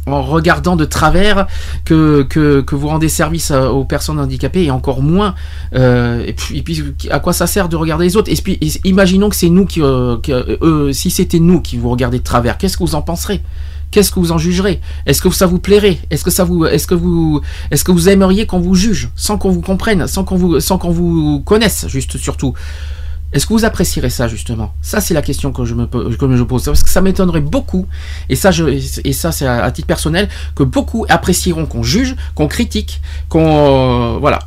regardant 0.06 0.76
de 0.76 0.84
travers 0.84 1.46
que, 1.84 2.22
que, 2.22 2.74
vous 2.74 2.88
rendez 2.88 3.08
service 3.08 3.50
aux 3.50 3.84
personnes 3.84 4.18
handicapées 4.18 4.64
et 4.64 4.70
encore 4.70 5.02
moins. 5.02 5.34
euh, 5.74 6.24
et, 6.26 6.62
puis, 6.62 6.94
à 7.10 7.20
quoi 7.20 7.32
ça 7.32 7.46
sert 7.46 7.68
de 7.68 7.76
regarder 7.76 8.04
les 8.06 8.16
autres? 8.16 8.30
Et 8.30 8.36
puis, 8.36 8.58
imaginons 8.84 9.28
que 9.28 9.36
c'est 9.36 9.50
nous 9.50 9.66
qui, 9.66 9.80
euh, 9.82 10.16
euh, 10.62 10.92
si 10.92 11.10
c'était 11.10 11.38
nous 11.38 11.60
qui 11.60 11.76
vous 11.76 11.90
regardez 11.90 12.18
de 12.18 12.24
travers, 12.24 12.58
qu'est-ce 12.58 12.76
que 12.76 12.84
vous 12.84 12.94
en 12.94 13.02
penserez? 13.02 13.42
Qu'est-ce 13.94 14.10
que 14.10 14.18
vous 14.18 14.32
en 14.32 14.38
jugerez? 14.38 14.80
Est-ce 15.06 15.22
que 15.22 15.30
ça 15.30 15.46
vous 15.46 15.60
plairait? 15.60 16.00
Est-ce 16.10 16.24
que 16.24 16.30
ça 16.32 16.42
vous, 16.42 16.66
est-ce 16.66 16.88
que 16.88 16.96
vous, 16.96 18.08
aimeriez 18.08 18.44
qu'on 18.44 18.58
vous 18.58 18.74
juge? 18.74 19.08
Sans 19.14 19.38
qu'on 19.38 19.50
vous 19.50 19.60
comprenne, 19.60 20.08
sans 20.08 20.24
qu'on 20.24 20.36
vous, 20.36 21.40
connaisse, 21.46 21.86
juste 21.86 22.16
surtout. 22.16 22.54
Est-ce 23.32 23.46
que 23.46 23.52
vous 23.52 23.64
apprécierez 23.64 24.10
ça 24.10 24.26
justement? 24.26 24.74
Ça 24.82 25.00
c'est 25.00 25.14
la 25.14 25.22
question 25.22 25.52
que 25.52 25.64
je 25.64 25.74
me 25.74 25.86
pose. 25.86 26.64
Parce 26.64 26.82
que 26.82 26.90
ça 26.90 27.02
m'étonnerait 27.02 27.40
beaucoup 27.40 27.86
et 28.28 28.34
ça 28.34 28.50
je 28.50 28.64
et 29.04 29.12
ça 29.12 29.30
c'est 29.30 29.46
à, 29.46 29.62
à 29.62 29.70
titre 29.70 29.86
personnel 29.86 30.28
que 30.56 30.64
beaucoup 30.64 31.06
apprécieront 31.08 31.66
qu'on 31.66 31.84
juge, 31.84 32.16
qu'on 32.34 32.48
critique, 32.48 33.00
qu'on 33.28 34.16
euh, 34.16 34.18
voilà. 34.18 34.40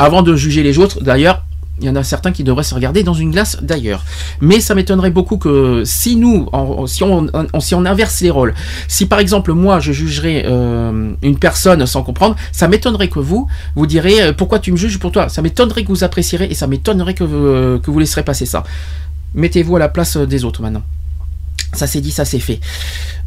Avant 0.00 0.22
de 0.22 0.34
juger 0.34 0.64
les 0.64 0.78
autres, 0.78 1.04
d'ailleurs, 1.04 1.45
il 1.78 1.84
y 1.86 1.90
en 1.90 1.96
a 1.96 2.02
certains 2.02 2.32
qui 2.32 2.42
devraient 2.42 2.62
se 2.64 2.74
regarder 2.74 3.02
dans 3.02 3.14
une 3.14 3.30
glace 3.30 3.58
d'ailleurs. 3.60 4.04
Mais 4.40 4.60
ça 4.60 4.74
m'étonnerait 4.74 5.10
beaucoup 5.10 5.36
que 5.36 5.82
si 5.84 6.16
nous, 6.16 6.48
si, 6.86 7.02
on, 7.02 7.28
si 7.60 7.74
on 7.74 7.84
inverse 7.84 8.20
les 8.22 8.30
rôles, 8.30 8.54
si 8.88 9.06
par 9.06 9.18
exemple 9.18 9.52
moi 9.52 9.78
je 9.78 9.92
jugerais 9.92 10.44
euh, 10.46 11.12
une 11.22 11.38
personne 11.38 11.84
sans 11.86 12.02
comprendre, 12.02 12.36
ça 12.52 12.66
m'étonnerait 12.68 13.08
que 13.08 13.18
vous, 13.18 13.46
vous 13.74 13.86
direz 13.86 14.22
euh, 14.22 14.32
pourquoi 14.32 14.58
tu 14.58 14.72
me 14.72 14.76
juges 14.76 14.98
pour 14.98 15.12
toi? 15.12 15.28
Ça 15.28 15.42
m'étonnerait 15.42 15.82
que 15.82 15.88
vous 15.88 16.02
apprécierez 16.02 16.46
et 16.46 16.54
ça 16.54 16.66
m'étonnerait 16.66 17.14
que, 17.14 17.24
euh, 17.24 17.78
que 17.78 17.90
vous 17.90 17.98
laisserez 17.98 18.22
passer 18.22 18.46
ça. 18.46 18.64
Mettez-vous 19.34 19.76
à 19.76 19.78
la 19.78 19.88
place 19.88 20.16
des 20.16 20.44
autres 20.44 20.62
maintenant. 20.62 20.82
Ça 21.74 21.86
c'est 21.86 22.00
dit, 22.00 22.10
ça 22.10 22.24
c'est 22.24 22.38
fait. 22.38 22.60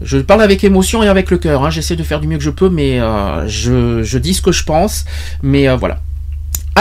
Je 0.01 0.17
parle 0.17 0.41
avec 0.41 0.63
émotion 0.63 1.03
et 1.03 1.07
avec 1.07 1.29
le 1.29 1.37
cœur. 1.37 1.63
hein. 1.63 1.69
J'essaie 1.69 1.95
de 1.95 2.03
faire 2.03 2.19
du 2.19 2.27
mieux 2.27 2.37
que 2.37 2.43
je 2.43 2.49
peux, 2.49 2.69
mais 2.69 2.97
je, 3.47 4.17
dis 4.17 4.33
ce 4.33 4.41
que 4.41 4.51
je 4.51 4.63
pense. 4.63 5.05
Mais 5.43 5.67
voilà. 5.75 6.01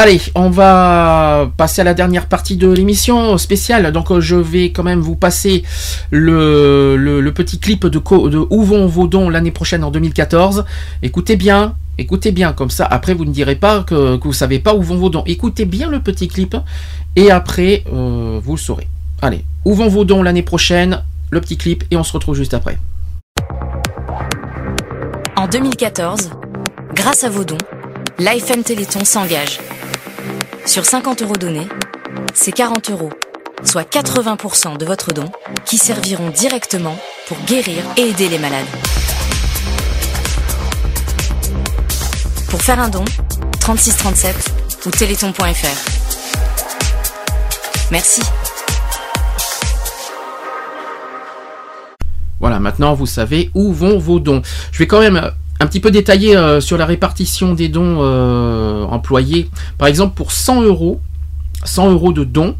Allez, 0.00 0.20
on 0.36 0.48
va 0.48 1.50
passer 1.56 1.80
à 1.80 1.84
la 1.84 1.92
dernière 1.92 2.26
partie 2.26 2.56
de 2.56 2.70
l'émission 2.70 3.36
spéciale. 3.36 3.90
Donc, 3.90 4.12
euh, 4.12 4.20
je 4.20 4.36
vais 4.36 4.70
quand 4.70 4.84
même 4.84 5.00
vous 5.00 5.16
passer 5.16 5.64
le, 6.12 7.32
petit 7.34 7.58
clip 7.58 7.84
de, 7.84 8.00
Où 8.50 8.62
vont 8.62 8.86
vos 8.86 9.08
dons 9.08 9.28
l'année 9.28 9.50
prochaine 9.50 9.82
en 9.82 9.90
2014. 9.90 10.64
Écoutez 11.02 11.34
bien, 11.34 11.74
écoutez 11.98 12.30
bien, 12.30 12.52
comme 12.52 12.70
ça, 12.70 12.86
après 12.86 13.12
vous 13.12 13.24
ne 13.24 13.32
direz 13.32 13.56
pas 13.56 13.82
que, 13.82 14.20
vous 14.22 14.32
savez 14.32 14.60
pas 14.60 14.72
où 14.76 14.82
vont 14.82 14.98
vos 14.98 15.10
dons. 15.10 15.24
Écoutez 15.26 15.64
bien 15.64 15.90
le 15.90 15.98
petit 15.98 16.28
clip 16.28 16.56
et 17.16 17.32
après 17.32 17.82
euh, 17.92 18.38
vous 18.40 18.52
le 18.52 18.60
saurez. 18.60 18.86
Allez, 19.20 19.44
où 19.64 19.74
vont 19.74 19.88
vos 19.88 20.04
dons 20.04 20.22
l'année 20.22 20.44
prochaine? 20.44 21.02
Le 21.32 21.40
petit 21.40 21.56
clip 21.56 21.82
et 21.90 21.96
on 21.96 22.04
se 22.04 22.12
retrouve 22.12 22.36
juste 22.36 22.54
après. 22.54 22.78
En 25.34 25.48
2014, 25.48 26.30
grâce 26.94 27.24
à 27.24 27.30
vos 27.30 27.42
dons, 27.42 27.58
l'AFM 28.20 28.62
Téléthon 28.62 29.04
s'engage. 29.04 29.58
Sur 30.68 30.84
50 30.84 31.22
euros 31.22 31.36
donnés, 31.38 31.66
c'est 32.34 32.52
40 32.52 32.90
euros, 32.90 33.08
soit 33.64 33.90
80% 33.90 34.76
de 34.76 34.84
votre 34.84 35.14
don, 35.14 35.24
qui 35.64 35.78
serviront 35.78 36.28
directement 36.28 36.94
pour 37.26 37.38
guérir 37.46 37.82
et 37.96 38.02
aider 38.02 38.28
les 38.28 38.38
malades. 38.38 38.66
Pour 42.50 42.60
faire 42.60 42.78
un 42.80 42.90
don, 42.90 43.02
3637 43.60 44.36
ou 44.84 44.90
téléthon.fr. 44.90 45.40
Merci. 47.90 48.20
Voilà, 52.40 52.60
maintenant 52.60 52.92
vous 52.92 53.06
savez 53.06 53.50
où 53.54 53.72
vont 53.72 53.98
vos 53.98 54.20
dons. 54.20 54.42
Je 54.72 54.80
vais 54.80 54.86
quand 54.86 55.00
même 55.00 55.16
euh, 55.16 55.30
un 55.60 55.66
petit 55.66 55.80
peu 55.80 55.90
détailler 55.90 56.36
euh, 56.36 56.60
sur 56.60 56.78
la 56.78 56.86
répartition 56.86 57.54
des 57.54 57.68
dons 57.68 57.98
euh, 58.00 58.84
employés. 58.84 59.50
Par 59.76 59.88
exemple, 59.88 60.14
pour 60.14 60.32
100 60.32 60.62
euros, 60.62 61.00
100 61.64 61.90
euros 61.90 62.12
de 62.12 62.24
dons, 62.24 62.54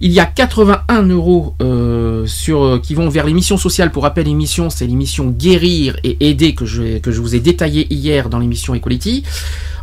il 0.00 0.10
y 0.10 0.18
a 0.18 0.26
81 0.26 1.02
euros 1.04 1.54
euh, 1.62 2.26
sur, 2.26 2.80
qui 2.82 2.94
vont 2.94 3.08
vers 3.08 3.24
les 3.24 3.32
missions 3.32 3.56
sociales. 3.56 3.92
Pour 3.92 4.02
rappel, 4.02 4.26
l'émission, 4.26 4.70
c'est 4.70 4.86
l'émission 4.86 5.26
Guérir 5.26 5.96
et 6.02 6.16
Aider 6.28 6.54
que 6.54 6.66
je, 6.66 6.98
que 6.98 7.12
je 7.12 7.20
vous 7.20 7.34
ai 7.34 7.40
détaillé 7.40 7.86
hier 7.92 8.28
dans 8.28 8.38
l'émission 8.38 8.74
Equality. 8.74 9.22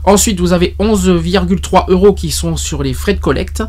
Ensuite, 0.04 0.40
vous 0.40 0.54
avez 0.54 0.76
11,3 0.80 1.86
euros 1.90 2.14
qui 2.14 2.32
sont 2.32 2.56
sur 2.56 2.84
les 2.84 2.94
frais 2.94 3.14
de 3.14 3.20
collecte. 3.20 3.64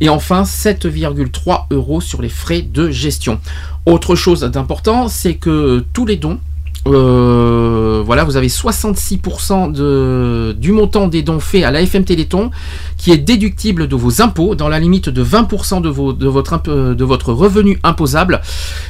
Et 0.00 0.08
enfin, 0.08 0.42
7,3 0.42 1.66
euros 1.70 2.00
sur 2.00 2.22
les 2.22 2.28
frais 2.28 2.62
de 2.62 2.90
gestion. 2.90 3.40
Autre 3.86 4.14
chose 4.14 4.40
d'important, 4.40 5.08
c'est 5.08 5.34
que 5.34 5.84
tous 5.92 6.06
les 6.06 6.16
dons, 6.16 6.40
euh, 6.86 8.02
voilà, 8.04 8.24
vous 8.24 8.36
avez 8.36 8.48
66% 8.48 9.72
de, 9.72 10.54
du 10.58 10.72
montant 10.72 11.08
des 11.08 11.22
dons 11.22 11.40
faits 11.40 11.64
à 11.64 11.70
l'AFM 11.70 12.04
Téléthon 12.04 12.50
qui 12.98 13.10
est 13.10 13.16
déductible 13.18 13.88
de 13.88 13.96
vos 13.96 14.20
impôts 14.20 14.54
dans 14.54 14.68
la 14.68 14.78
limite 14.78 15.08
de 15.08 15.24
20% 15.24 15.80
de, 15.80 15.88
vos, 15.88 16.12
de, 16.12 16.28
votre, 16.28 16.52
imp- 16.52 16.68
de 16.68 17.04
votre 17.04 17.32
revenu 17.32 17.78
imposable. 17.84 18.42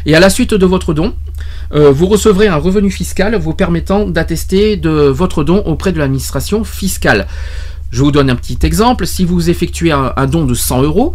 Et 0.06 0.14
à 0.16 0.20
la 0.20 0.30
suite 0.30 0.54
de 0.54 0.66
votre 0.66 0.92
don, 0.92 1.14
euh, 1.72 1.90
vous 1.92 2.06
recevrez 2.06 2.48
un 2.48 2.56
revenu 2.56 2.90
fiscal 2.90 3.36
vous 3.36 3.54
permettant 3.54 4.06
d'attester 4.06 4.76
de 4.76 4.90
votre 4.90 5.44
don 5.44 5.62
auprès 5.64 5.92
de 5.92 5.98
l'administration 5.98 6.64
fiscale. 6.64 7.26
Je 7.90 8.02
vous 8.02 8.10
donne 8.10 8.28
un 8.28 8.36
petit 8.36 8.58
exemple. 8.64 9.06
Si 9.06 9.24
vous 9.24 9.50
effectuez 9.50 9.92
un, 9.92 10.12
un 10.16 10.26
don 10.26 10.44
de 10.44 10.54
100 10.54 10.82
euros, 10.82 11.14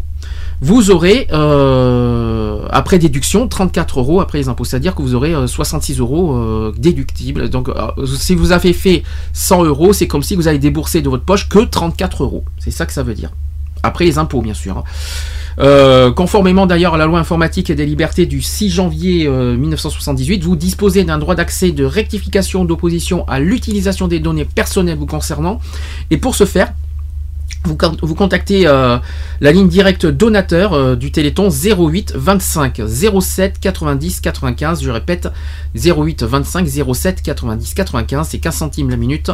vous 0.61 0.91
aurez, 0.91 1.27
euh, 1.31 2.65
après 2.69 2.99
déduction, 2.99 3.47
34 3.47 3.99
euros 3.99 4.21
après 4.21 4.39
les 4.39 4.49
impôts. 4.49 4.65
C'est-à-dire 4.65 4.93
que 4.95 5.01
vous 5.01 5.15
aurez 5.15 5.33
euh, 5.33 5.47
66 5.47 5.99
euros 5.99 6.35
euh, 6.35 6.73
déductibles. 6.77 7.49
Donc, 7.49 7.69
euh, 7.69 8.05
si 8.17 8.35
vous 8.35 8.51
avez 8.51 8.73
fait 8.73 9.03
100 9.33 9.63
euros, 9.63 9.93
c'est 9.93 10.07
comme 10.07 10.23
si 10.23 10.35
vous 10.35 10.47
avez 10.47 10.59
déboursé 10.59 11.01
de 11.01 11.09
votre 11.09 11.23
poche 11.23 11.47
que 11.47 11.59
34 11.59 12.23
euros. 12.23 12.43
C'est 12.57 12.71
ça 12.71 12.85
que 12.85 12.91
ça 12.93 13.03
veut 13.03 13.13
dire. 13.13 13.31
Après 13.83 14.03
les 14.03 14.17
impôts, 14.17 14.41
bien 14.41 14.53
sûr. 14.53 14.77
hein. 14.77 14.83
Euh, 15.59 16.11
conformément 16.11 16.65
d'ailleurs 16.67 16.93
à 16.93 16.97
la 16.97 17.05
loi 17.05 17.19
informatique 17.19 17.69
et 17.69 17.75
des 17.75 17.85
libertés 17.85 18.25
du 18.25 18.41
6 18.41 18.69
janvier 18.69 19.27
euh, 19.27 19.57
1978, 19.57 20.43
vous 20.43 20.55
disposez 20.55 21.03
d'un 21.03 21.17
droit 21.17 21.35
d'accès 21.35 21.71
de 21.71 21.83
rectification 21.83 22.63
d'opposition 22.65 23.27
à 23.27 23.39
l'utilisation 23.39 24.07
des 24.07 24.19
données 24.19 24.45
personnelles 24.45 24.97
vous 24.97 25.05
concernant. 25.05 25.59
Et 26.11 26.17
pour 26.17 26.35
ce 26.35 26.45
faire, 26.45 26.73
vous, 27.65 27.75
con- 27.75 27.97
vous 28.01 28.15
contactez 28.15 28.65
euh, 28.67 28.97
la 29.41 29.51
ligne 29.51 29.67
directe 29.67 30.05
donateur 30.05 30.73
euh, 30.73 30.95
du 30.95 31.11
Téléthon 31.11 31.49
08 31.49 32.13
25 32.15 32.81
07 32.87 33.59
90 33.59 34.21
95. 34.21 34.81
Je 34.81 34.89
répète 34.89 35.29
08 35.75 36.23
25 36.23 36.67
07 36.93 37.21
90 37.21 37.73
95. 37.73 38.27
C'est 38.29 38.39
15 38.39 38.55
centimes 38.55 38.89
la 38.89 38.95
minute. 38.97 39.31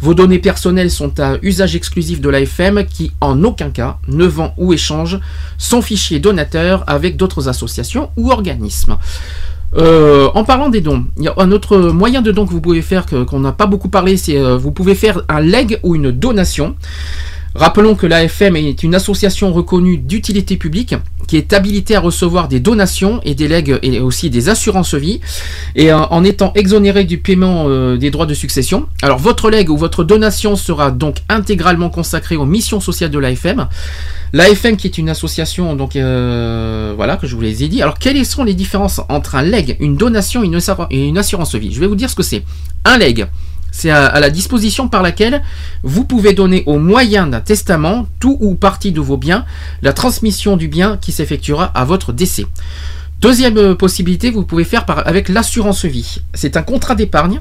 Vos 0.00 0.14
données 0.14 0.38
personnelles 0.38 0.90
sont 0.90 1.18
à 1.18 1.38
usage 1.42 1.74
exclusif 1.74 2.20
de 2.20 2.28
l'AFM 2.28 2.84
qui 2.84 3.12
en 3.20 3.42
aucun 3.42 3.70
cas 3.70 3.98
ne 4.06 4.26
vend 4.26 4.54
ou 4.58 4.72
échange 4.72 5.18
son 5.56 5.80
fichier 5.82 6.18
donateur 6.20 6.84
avec 6.86 7.16
d'autres 7.16 7.48
associations 7.48 8.10
ou 8.16 8.30
organismes. 8.30 8.98
Euh, 9.74 10.28
en 10.34 10.44
parlant 10.44 10.68
des 10.68 10.82
dons, 10.82 11.06
il 11.16 11.24
y 11.24 11.28
a 11.28 11.34
un 11.38 11.50
autre 11.50 11.78
moyen 11.78 12.20
de 12.20 12.30
don 12.30 12.44
que 12.46 12.50
vous 12.52 12.60
pouvez 12.60 12.82
faire 12.82 13.06
qu'on 13.06 13.40
n'a 13.40 13.52
pas 13.52 13.64
beaucoup 13.66 13.88
parlé, 13.88 14.18
c'est 14.18 14.38
vous 14.56 14.70
pouvez 14.70 14.94
faire 14.94 15.22
un 15.30 15.40
leg 15.40 15.80
ou 15.82 15.94
une 15.96 16.10
donation. 16.10 16.76
Rappelons 17.54 17.94
que 17.94 18.06
l'AFM 18.06 18.56
est 18.56 18.82
une 18.82 18.94
association 18.94 19.52
reconnue 19.52 19.98
d'utilité 19.98 20.56
publique 20.56 20.94
qui 21.28 21.36
est 21.36 21.52
habilitée 21.52 21.94
à 21.94 22.00
recevoir 22.00 22.48
des 22.48 22.60
donations 22.60 23.20
et 23.24 23.34
des 23.34 23.46
legs 23.46 23.78
et 23.82 24.00
aussi 24.00 24.30
des 24.30 24.48
assurances 24.48 24.94
vie 24.94 25.20
et 25.74 25.92
euh, 25.92 25.98
en 25.98 26.24
étant 26.24 26.52
exonéré 26.54 27.04
du 27.04 27.18
paiement 27.18 27.66
euh, 27.68 27.96
des 27.96 28.10
droits 28.10 28.26
de 28.26 28.34
succession. 28.34 28.86
Alors 29.02 29.18
votre 29.18 29.50
leg 29.50 29.70
ou 29.70 29.76
votre 29.76 30.04
donation 30.04 30.56
sera 30.56 30.90
donc 30.90 31.16
intégralement 31.28 31.90
consacrée 31.90 32.36
aux 32.36 32.46
missions 32.46 32.80
sociales 32.80 33.10
de 33.10 33.18
l'AFM. 33.18 33.68
L'AFM 34.32 34.76
qui 34.76 34.86
est 34.86 34.96
une 34.96 35.10
association 35.10 35.76
donc 35.76 35.94
euh, 35.96 36.94
voilà 36.96 37.16
que 37.16 37.26
je 37.26 37.34
vous 37.34 37.42
les 37.42 37.64
ai 37.64 37.68
dit. 37.68 37.82
Alors 37.82 37.98
quelles 37.98 38.24
sont 38.24 38.44
les 38.44 38.54
différences 38.54 39.00
entre 39.08 39.34
un 39.34 39.42
leg, 39.42 39.76
une 39.80 39.96
donation 39.96 40.42
et 40.42 40.46
une 41.06 41.18
assurance 41.18 41.54
vie? 41.54 41.72
Je 41.72 41.80
vais 41.80 41.86
vous 41.86 41.96
dire 41.96 42.08
ce 42.08 42.16
que 42.16 42.22
c'est. 42.22 42.42
Un 42.84 42.98
leg, 42.98 43.26
c'est 43.72 43.90
à, 43.90 44.20
la 44.20 44.30
disposition 44.30 44.86
par 44.86 45.02
laquelle 45.02 45.42
vous 45.82 46.04
pouvez 46.04 46.34
donner 46.34 46.62
au 46.66 46.78
moyen 46.78 47.26
d'un 47.26 47.40
testament 47.40 48.06
tout 48.20 48.36
ou 48.40 48.54
partie 48.54 48.92
de 48.92 49.00
vos 49.00 49.16
biens, 49.16 49.44
la 49.80 49.92
transmission 49.92 50.56
du 50.56 50.68
bien 50.68 50.98
qui 50.98 51.10
s'effectuera 51.10 51.64
à 51.64 51.84
votre 51.84 52.12
décès. 52.12 52.46
Deuxième 53.22 53.56
euh, 53.56 53.74
possibilité, 53.76 54.30
vous 54.30 54.44
pouvez 54.44 54.64
faire 54.64 54.84
avec 55.06 55.28
l'assurance 55.28 55.84
vie. 55.84 56.16
C'est 56.34 56.56
un 56.56 56.62
contrat 56.62 56.96
d'épargne 56.96 57.40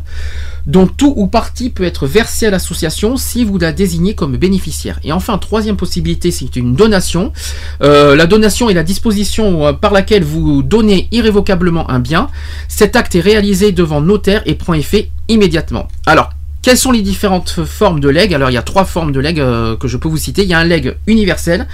dont 0.68 0.86
tout 0.86 1.12
ou 1.18 1.26
partie 1.26 1.72
peut 1.72 1.84
être 1.84 2.06
versé 2.06 2.46
à 2.46 2.52
l'association 2.52 3.18
si 3.18 3.44
vous 3.44 3.58
la 3.58 3.72
désignez 3.72 4.14
comme 4.14 4.38
bénéficiaire. 4.38 5.00
Et 5.04 5.12
enfin, 5.12 5.40
troisième 5.40 5.78
possibilité, 5.78 6.30
c'est 6.30 6.56
une 6.56 6.76
donation. 6.76 7.34
Euh, 7.82 8.16
la 8.16 8.28
donation 8.28 8.70
est 8.70 8.76
la 8.76 8.84
disposition 8.84 9.66
euh, 9.66 9.74
par 9.74 9.92
laquelle 9.92 10.24
vous 10.24 10.62
donnez 10.62 11.08
irrévocablement 11.12 11.90
un 11.90 12.00
bien. 12.00 12.30
Cet 12.68 12.96
acte 12.96 13.16
est 13.16 13.20
réalisé 13.20 13.72
devant 13.72 14.02
notaire 14.02 14.44
et 14.46 14.54
prend 14.54 14.76
effet 14.76 15.10
immédiatement. 15.30 15.88
Alors, 16.06 16.30
quelles 16.62 16.78
sont 16.78 16.92
les 16.92 17.02
différentes 17.02 17.66
formes 17.66 18.00
de 18.00 18.08
legs 18.10 18.34
Alors, 18.36 18.50
il 18.50 18.54
y 18.54 18.58
a 18.58 18.62
trois 18.62 18.86
formes 18.86 19.12
de 19.12 19.20
legs 19.20 19.40
euh, 19.40 19.76
que 19.76 19.88
je 19.88 19.98
peux 19.98 20.08
vous 20.08 20.18
citer. 20.18 20.44
Il 20.44 20.48
y 20.48 20.54
a 20.54 20.60
un 20.60 20.64
leg 20.64 20.96
universel. 21.08 21.68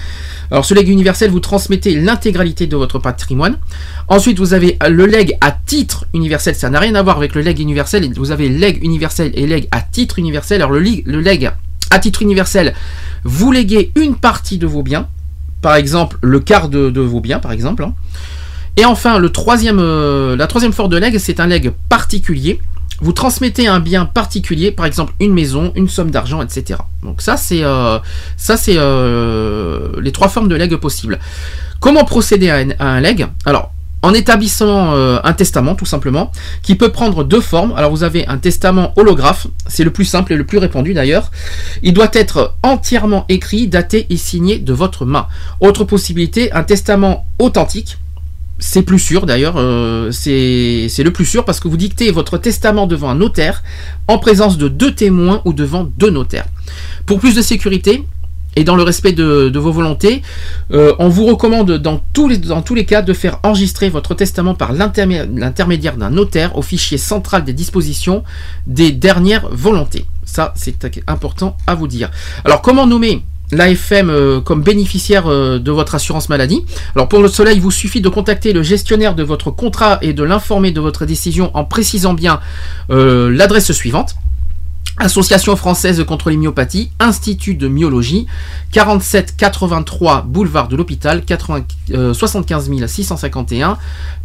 Alors, 0.50 0.64
ce 0.64 0.74
leg 0.74 0.88
universel, 0.88 1.30
vous 1.30 1.42
transmettez 1.42 1.94
l'intégralité 1.96 2.68
de 2.68 2.76
votre 2.78 2.98
patrimoine. 2.98 3.58
Ensuite, 4.08 4.40
vous 4.40 4.54
avez 4.54 4.78
le 4.88 5.06
leg 5.06 5.38
à 5.42 5.52
titre 5.52 6.06
universel. 6.14 6.56
Ça 6.56 6.70
n'a 6.70 6.80
rien 6.80 6.96
à 6.96 7.02
voir 7.04 7.18
avec 7.18 7.36
le 7.36 7.42
leg 7.42 7.60
universel. 7.60 8.10
Vous 8.16 8.32
avez 8.32 8.48
leg 8.48 8.82
universel 8.82 9.32
et 9.36 9.46
leg 9.46 9.68
à 9.72 9.82
titre 9.82 10.20
universel. 10.20 10.62
Alors, 10.62 10.72
le, 10.72 10.80
le 10.80 11.20
leg 11.20 11.52
à 11.92 12.00
titre 12.00 12.22
universel, 12.22 12.74
vous 13.26 13.52
léguez 13.52 13.92
une 13.96 14.16
partie 14.16 14.58
de 14.58 14.68
vos 14.68 14.84
biens. 14.84 15.08
Par 15.62 15.76
exemple, 15.76 16.18
le 16.22 16.40
quart 16.40 16.70
de, 16.70 16.90
de 16.90 17.02
vos 17.02 17.20
biens, 17.20 17.40
par 17.40 17.52
exemple. 17.52 17.84
hein. 17.84 17.94
Et 18.78 18.86
enfin, 18.86 19.18
le 19.18 19.32
troisième, 19.32 19.80
euh, 19.80 20.38
la 20.38 20.48
troisième 20.48 20.72
forme 20.72 20.92
de 20.92 20.98
leg, 20.98 21.18
c'est 21.18 21.40
un 21.42 21.48
leg 21.48 21.72
particulier. 21.90 22.62
Vous 23.00 23.14
transmettez 23.14 23.68
un 23.68 23.80
bien 23.80 24.06
particulier, 24.06 24.72
par 24.72 24.86
exemple 24.86 25.14
une 25.20 25.34
maison, 25.34 25.72
une 25.76 25.88
somme 25.88 26.10
d'argent, 26.10 26.42
etc. 26.42 26.80
Donc 27.04 27.22
ça, 27.22 27.38
c'est 27.38 27.64
euh, 27.64 28.00
ça, 28.38 28.58
c'est 28.58 28.76
euh, 28.78 30.02
les 30.02 30.12
trois 30.12 30.30
formes 30.30 30.48
de 30.48 30.56
leg 30.56 30.76
possibles. 30.78 31.20
Comment 31.80 32.06
procéder 32.06 32.50
à 32.50 32.56
un, 32.56 32.70
à 32.80 32.88
un 32.88 33.00
leg? 33.00 33.28
Alors, 33.46 33.72
en 34.02 34.14
établissant 34.14 34.94
euh, 34.94 35.20
un 35.24 35.34
testament, 35.34 35.76
tout 35.76 35.86
simplement, 35.86 36.32
qui 36.64 36.76
peut 36.76 36.90
prendre 36.92 37.24
deux 37.24 37.42
formes. 37.42 37.74
Alors, 37.76 37.92
vous 37.92 38.04
avez 38.04 38.28
un 38.28 38.38
testament 38.38 38.94
holographe, 38.96 39.48
c'est 39.68 39.84
le 39.84 39.92
plus 39.92 40.06
simple 40.06 40.34
et 40.34 40.36
le 40.36 40.46
plus 40.46 40.58
répandu 40.58 40.94
d'ailleurs. 40.94 41.32
Il 41.84 41.94
doit 41.94 42.10
être 42.14 42.56
entièrement 42.64 43.26
écrit, 43.30 43.68
daté 43.68 44.08
et 44.10 44.18
signé 44.18 44.60
de 44.60 44.74
votre 44.74 45.06
main. 45.06 45.28
Autre 45.60 45.84
possibilité, 45.84 46.52
un 46.52 46.64
testament 46.64 47.26
authentique. 47.38 47.98
C'est 48.60 48.82
plus 48.82 48.98
sûr 49.00 49.26
d'ailleurs, 49.28 49.56
euh, 49.58 50.12
c'est 50.12 51.04
le 51.04 51.12
plus 51.12 51.26
sûr 51.26 51.46
parce 51.46 51.60
que 51.60 51.68
vous 51.68 51.78
dictez 51.78 52.10
votre 52.10 52.40
testament 52.40 52.88
devant 52.88 53.10
un 53.10 53.16
notaire 53.16 53.62
en 54.08 54.18
présence 54.18 54.58
de 54.58 54.68
deux 54.68 54.96
témoins 54.96 55.42
ou 55.46 55.54
devant 55.54 55.84
deux 55.84 56.10
notaires. 56.10 56.48
Pour 57.06 57.20
plus 57.20 57.36
de 57.36 57.42
sécurité 57.44 58.04
et 58.56 58.64
dans 58.64 58.76
le 58.76 58.82
respect 58.82 59.12
de, 59.12 59.52
vos 59.60 59.72
volontés, 59.72 60.24
euh, 60.74 60.96
on 60.98 61.08
vous 61.10 61.26
recommande 61.26 61.74
dans 61.74 62.02
tous, 62.14 62.28
les, 62.28 62.40
dans 62.40 62.64
tous 62.64 62.74
les 62.74 62.86
cas 62.86 63.04
de 63.04 63.14
faire 63.14 63.40
enregistrer 63.44 63.90
votre 63.90 64.16
testament 64.16 64.56
par 64.56 64.74
l'intermé- 64.74 65.30
l'intermédiaire 65.36 65.96
d'un 65.96 66.10
notaire 66.10 66.58
au 66.58 66.64
fichier 66.64 66.98
central 66.98 67.44
des 67.44 67.54
dispositions 67.54 68.24
des 68.66 68.92
dernières 68.92 69.48
volontés. 69.52 70.08
Ça, 70.26 70.56
c'est 70.58 70.90
important 71.06 71.56
à 71.68 71.76
vous 71.76 71.88
dire. 71.88 72.10
Alors, 72.44 72.64
comment 72.64 72.88
nommer 72.88 73.22
l'AFM 73.52 74.10
euh, 74.10 74.42
comme 74.42 74.62
bénéficiaire 74.62 75.28
euh, 75.28 75.60
de 75.60 75.72
votre 75.72 75.96
assurance 75.96 76.30
maladie. 76.30 76.66
Alors 76.96 77.08
pour 77.08 77.28
cela, 77.30 77.52
il 77.52 77.62
vous 77.62 77.72
suffit 77.72 78.02
de 78.02 78.10
contacter 78.10 78.54
le 78.54 78.64
gestionnaire 78.64 79.16
de 79.16 79.24
votre 79.24 79.52
contrat 79.52 80.00
et 80.02 80.14
de 80.14 80.24
l'informer 80.24 80.72
de 80.72 80.82
votre 80.82 81.06
décision 81.06 81.52
en 81.54 81.64
précisant 81.64 82.14
bien 82.14 82.40
euh, 82.90 83.30
l'adresse 83.30 83.72
suivante. 83.72 84.16
Association 85.00 85.56
française 85.56 86.04
contre 86.06 86.32
les 86.32 86.38
myopathies, 86.38 86.90
Institut 87.00 87.54
de 87.54 87.68
myologie, 87.68 88.26
47 88.72 89.36
83 89.38 90.24
boulevard 90.24 90.70
de 90.70 90.76
l'hôpital, 90.76 91.24
80 91.24 91.66
euh, 91.92 92.14
75 92.16 92.88
651, 92.88 93.78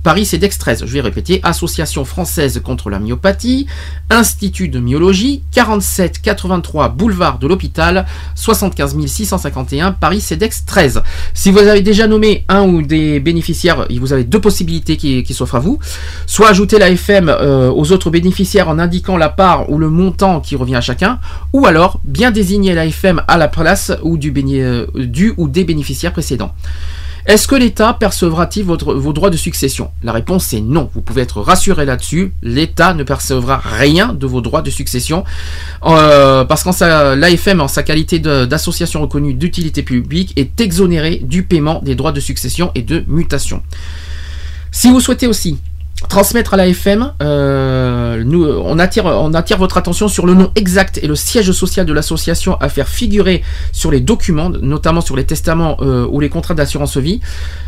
Paris 0.03 0.25
CEDEX 0.25 0.59
13. 0.59 0.85
Je 0.87 0.93
vais 0.93 1.01
répéter, 1.01 1.41
Association 1.43 2.05
française 2.05 2.61
contre 2.63 2.91
la 2.91 2.99
myopathie, 2.99 3.67
Institut 4.11 4.69
de 4.69 4.81
myologie, 4.81 5.43
47 5.53 6.21
83 6.21 6.89
boulevard 6.91 7.39
de 7.39 7.47
l'hôpital, 7.47 8.07
75 8.35 8.97
651, 9.07 9.93
Paris 9.93 10.21
CEDEX 10.21 10.65
13. 10.67 11.03
Si 11.35 11.51
vous 11.51 11.59
avez 11.59 11.83
déjà 11.83 12.07
nommé 12.07 12.45
un 12.49 12.63
ou 12.63 12.83
des 12.83 13.21
bénéficiaires, 13.21 13.87
vous 13.91 14.13
avez 14.13 14.25
deux 14.25 14.41
possibilités 14.41 14.97
qui, 14.97 15.33
s'offrent 15.33 15.55
à 15.55 15.61
vous. 15.61 15.79
Soit 16.27 16.51
ajouter 16.51 16.79
la 16.79 16.91
FM 16.91 17.29
euh, 17.29 17.71
aux 17.71 17.93
autres 17.93 18.11
bénéficiaires 18.11 18.69
en 18.69 18.79
indiquant 18.79 19.17
la 19.17 19.29
part 19.29 19.71
ou 19.71 19.79
le 19.79 19.89
montant 19.89 20.41
qui 20.41 20.57
revient 20.57 20.77
à 20.77 20.81
chacun, 20.81 21.21
ou 21.53 21.67
alors 21.67 22.01
bien 22.05 22.31
désigner 22.31 22.75
la 22.75 22.87
FM 22.87 23.23
à 23.29 23.39
la 23.39 23.49
place 23.49 23.93
ou 24.03 24.19
du, 24.19 24.33
euh, 24.37 24.87
du 24.95 25.33
ou 25.37 25.49
des 25.49 25.65
bénéficiaires 25.65 26.13
précédents. 26.13 26.55
Est-ce 27.27 27.47
que 27.47 27.55
l'État 27.55 27.93
percevra-t-il 27.95 28.65
vos 28.65 29.13
droits 29.13 29.31
de 29.31 29.37
succession? 29.37 29.91
La 30.03 30.11
réponse 30.13 30.53
est 30.53 30.61
non. 30.61 30.91
Vous 30.93 31.03
pouvez 31.03 31.23
être 31.23 31.41
rassuré 31.41 31.85
là-dessus. 31.85 32.33
L'État 32.43 32.95
ne 32.95 33.05
percevra 33.05 33.61
rien 33.65 34.13
de 34.13 34.27
vos 34.27 34.41
droits 34.41 34.63
de 34.63 34.71
succession 34.71 35.25
euh, 35.85 36.45
parce 36.45 36.65
qu'en 36.65 36.73
sa- 36.73 37.15
l'AFM, 37.15 37.61
en 37.61 37.69
sa 37.69 37.85
qualité 37.85 38.19
d'association 38.19 39.01
reconnue 39.03 39.35
d'utilité 39.35 39.83
publique, 39.83 40.33
est 40.37 40.61
exonéré 40.61 41.21
du 41.23 41.45
paiement 41.45 41.81
des 41.85 41.95
droits 41.95 42.13
de 42.13 42.21
succession 42.21 42.73
et 42.75 42.83
de 42.83 43.05
mutation. 43.07 43.63
Si 44.73 44.91
vous 44.91 45.01
souhaitez 45.01 45.27
aussi 45.27 45.59
transmettre 46.09 46.55
à 46.55 46.57
l'AFM, 46.57 47.13
euh, 47.23 48.23
nous, 48.25 48.45
on, 48.45 48.79
attire, 48.79 49.07
on 49.07 49.35
attire 49.35 49.59
votre 49.59 49.79
attention 49.79 50.09
sur 50.09 50.27
le 50.27 50.35
nom 50.35 50.51
exact 50.55 50.99
et 51.03 51.07
le 51.07 51.15
siège 51.15 51.53
social 51.53 51.87
de 51.87 51.93
l'association 51.93 52.57
à 52.61 52.69
faire 52.69 52.89
figurer 52.89 53.43
sur 53.73 53.91
les 53.91 54.01
documents, 54.01 54.51
notamment 54.51 55.01
sur 55.01 55.17
les 55.17 55.25
testaments 55.25 55.77
euh, 55.81 56.07
ou 56.11 56.21
les 56.21 56.29
contrats 56.29 56.55
d'assurance 56.55 56.97
vie. 56.97 57.21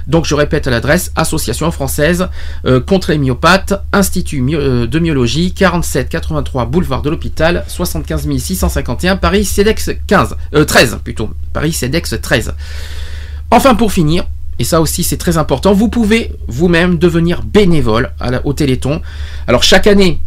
Donc 0.06 0.26
je 0.26 0.34
répète 0.34 0.66
l'adresse, 0.66 1.12
Association 1.16 1.70
française 1.70 2.28
euh, 2.66 2.80
contre 2.80 3.10
les 3.10 3.18
myopathes, 3.18 3.74
Institut 3.92 4.44
euh, 4.54 4.86
de 4.86 4.98
myologie, 4.98 5.52
47 5.52 6.08
83 6.08 6.66
boulevard 6.66 7.02
de 7.02 7.10
l'hôpital, 7.10 7.64
75 7.68 8.28
651, 8.38 9.16
Paris 9.16 9.44
CEDEX 9.44 9.90
15, 10.06 10.36
euh, 10.54 10.64
13 10.64 10.98
plutôt, 11.02 11.30
Paris 11.52 11.72
CEDEX 11.72 12.16
13. 12.20 12.54
Enfin 13.50 13.74
pour 13.74 13.92
finir, 13.92 14.24
et 14.58 14.64
ça 14.64 14.80
aussi 14.80 15.02
c'est 15.02 15.16
très 15.16 15.38
important, 15.38 15.72
vous 15.72 15.88
pouvez 15.88 16.32
vous-même 16.48 16.98
devenir 16.98 17.42
bénévole 17.42 18.12
au 18.44 18.52
Téléthon. 18.52 19.00
Alors 19.46 19.62
chaque 19.62 19.86
année, 19.86 20.20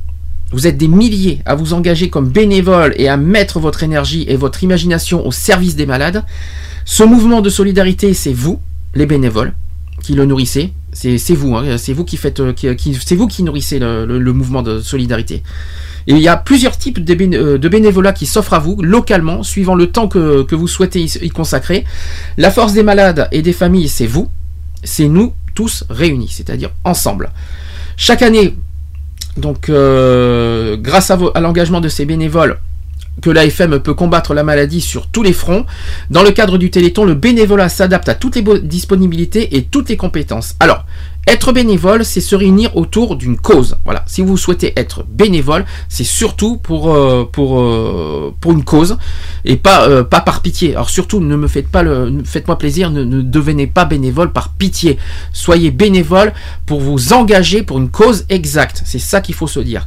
vous 0.52 0.66
êtes 0.66 0.78
des 0.78 0.88
milliers 0.88 1.42
à 1.46 1.56
vous 1.56 1.74
engager 1.74 2.10
comme 2.10 2.30
bénévole 2.30 2.94
et 2.98 3.10
à 3.10 3.18
mettre 3.18 3.60
votre 3.60 3.84
énergie 3.84 4.26
et 4.30 4.38
votre 4.38 4.64
imagination 4.64 5.26
au 5.26 5.32
service 5.32 5.76
des 5.76 5.86
malades. 5.86 6.24
Ce 6.86 7.04
mouvement 7.04 7.42
de 7.42 7.50
solidarité, 7.50 8.14
c'est 8.14 8.32
vous, 8.32 8.62
les 8.96 9.06
bénévoles, 9.06 9.54
qui 10.02 10.14
le 10.14 10.26
nourrissez. 10.26 10.72
C'est 10.94 11.18
vous, 11.34 11.56
hein, 11.56 11.76
vous 11.90 12.06
qui 12.06 12.18
faites, 12.18 12.40
euh, 12.40 12.54
c'est 13.06 13.16
vous 13.16 13.28
qui 13.28 13.44
nourrissez 13.44 13.78
le, 13.78 14.34
mouvement 14.34 14.64
de 14.64 14.80
solidarité. 14.80 15.44
Il 16.08 16.20
y 16.20 16.30
a 16.30 16.38
plusieurs 16.38 16.78
types 16.78 17.04
de, 17.04 17.36
euh, 17.36 17.58
bénévolat 17.58 18.14
qui 18.14 18.26
s'offrent 18.26 18.54
à 18.54 18.60
vous 18.60 18.82
localement, 18.82 19.44
suivant 19.44 19.76
le 19.76 19.88
temps 19.88 20.08
que, 20.08 20.44
que 20.44 20.56
vous 20.56 20.68
souhaitez 20.68 21.04
y 21.04 21.30
consacrer. 21.30 21.84
La 22.38 22.50
force 22.50 22.74
des 22.74 22.84
malades 22.84 23.28
et 23.34 23.42
des 23.42 23.54
familles, 23.54 23.90
c'est 23.90 24.08
vous, 24.08 24.30
c'est 24.84 25.08
nous 25.08 25.34
tous 25.54 25.84
réunis, 25.90 26.30
c'est-à-dire 26.30 26.72
ensemble. 26.86 27.30
Chaque 27.98 28.22
année, 28.22 28.56
donc, 29.36 29.70
euh, 29.70 30.78
grâce 30.78 31.12
à, 31.12 31.20
à 31.36 31.42
l'engagement 31.42 31.82
de 31.82 31.90
ces 31.90 32.06
bénévoles, 32.06 32.58
que 33.22 33.30
l'AFM 33.30 33.80
peut 33.80 33.94
combattre 33.94 34.34
la 34.34 34.44
maladie 34.44 34.82
sur 34.82 35.08
tous 35.08 35.24
les 35.24 35.34
fronts. 35.34 35.66
Dans 36.10 36.24
le 36.24 36.32
cadre 36.32 36.58
du 36.58 36.70
Téléthon, 36.70 37.04
le 37.04 37.16
bénévolat 37.16 37.70
s'adapte 37.70 38.10
à 38.10 38.14
toutes 38.14 38.36
les 38.36 38.60
disponibilités 38.62 39.58
et 39.58 39.64
toutes 39.64 39.90
les 39.90 39.98
compétences. 39.98 40.56
Alors, 40.60 40.86
être 41.28 41.52
bénévole, 41.52 42.06
c'est 42.06 42.22
se 42.22 42.36
réunir 42.36 42.76
autour 42.76 43.18
d'une 43.18 43.38
cause. 43.38 43.78
Voilà. 43.84 44.04
Si 44.08 44.22
vous 44.22 44.38
souhaitez 44.38 44.74
être 44.78 45.04
bénévole, 45.08 45.66
c'est 45.90 46.04
surtout 46.06 46.58
pour 46.58 46.94
euh, 46.94 47.30
pour 47.32 47.60
euh, 47.60 48.34
pour 48.40 48.54
une 48.54 48.64
cause 48.64 48.98
et 49.44 49.58
pas 49.58 49.88
euh, 49.88 50.04
pas 50.04 50.22
par 50.22 50.42
pitié. 50.42 50.74
Alors 50.74 50.90
surtout, 50.90 51.20
ne 51.20 51.36
me 51.36 51.48
faites 51.48 51.68
pas 51.68 51.84
le, 51.84 52.24
faites-moi 52.24 52.58
plaisir, 52.58 52.92
ne, 52.92 53.04
ne, 53.04 53.22
devenez 53.22 53.68
pas 53.68 53.86
bénévole 53.86 54.32
par 54.32 54.54
pitié. 54.54 54.98
Soyez 55.34 55.70
bénévole 55.72 56.34
pour 56.66 56.80
vous 56.80 57.14
engager 57.14 57.62
pour 57.62 57.78
une 57.78 57.90
cause 57.90 58.26
exacte. 58.30 58.82
C'est 58.86 59.00
ça 59.00 59.22
qu'il 59.22 59.36
faut 59.36 59.48
se 59.48 59.60
dire. 59.60 59.86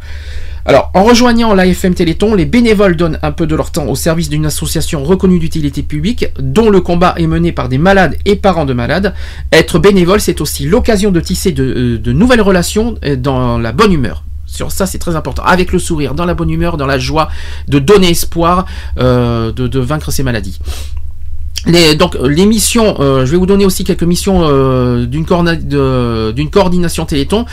Alors, 0.66 0.91
en 0.95 1.05
rejoignant 1.05 1.55
l'AFM 1.55 1.95
Téléthon, 1.95 2.35
les 2.35 2.45
bénévoles 2.45 2.97
donnent 2.97 3.19
un 3.23 3.32
peu 3.32 3.47
de 3.47 3.55
leur 3.55 3.70
temps 3.70 3.87
au 3.87 3.95
service 3.95 4.28
d'une 4.28 4.45
association 4.45 5.03
reconnue 5.03 5.39
d'utilité 5.39 5.82
publique, 5.82 6.27
dont 6.39 6.69
le 6.69 6.81
combat 6.81 7.15
est 7.16 7.27
mené 7.27 7.53
par 7.53 7.69
des 7.69 7.78
malades 7.78 8.16
et 8.27 8.37
parents 8.37 8.66
de 8.66 8.74
malades. 8.74 9.15
Être 9.53 9.78
bénévole, 9.78 10.20
c'est 10.20 10.41
aussi 10.41 10.66
l'occasion 10.66 11.11
de 11.11 11.20
tisser 11.20 11.53
de, 11.53 12.01
euh, 12.07 12.12
nouvelles 12.12 12.43
relations 12.43 12.97
euh, 13.05 13.16
dans 13.16 13.59
la 13.59 13.73
bonne 13.73 13.93
humeur. 13.93 14.24
Sur 14.47 14.70
ça, 14.70 14.85
c'est 14.85 14.99
très 14.99 15.16
important. 15.16 15.43
Avec 15.45 15.73
le 15.73 15.78
sourire, 15.78 16.15
dans 16.15 16.27
la 16.27 16.35
bonne 16.35 16.51
humeur, 16.51 16.77
dans 16.77 16.87
la 16.87 16.99
joie, 16.99 17.31
de 17.69 17.78
donner 17.78 18.11
espoir 18.11 18.66
euh, 18.99 19.53
de, 19.53 19.78
vaincre 19.78 20.11
ces 20.11 20.23
maladies. 20.23 20.59
donc 21.99 22.16
les 22.23 22.47
missions, 22.47 22.97
je 22.99 23.31
vais 23.31 23.37
vous 23.37 23.47
donner 23.47 23.65
aussi 23.65 23.85
quelques 23.85 24.03
missions 24.03 24.41
d'une 25.07 25.24
coordination 26.51 27.07
Téléthon. 27.07 27.47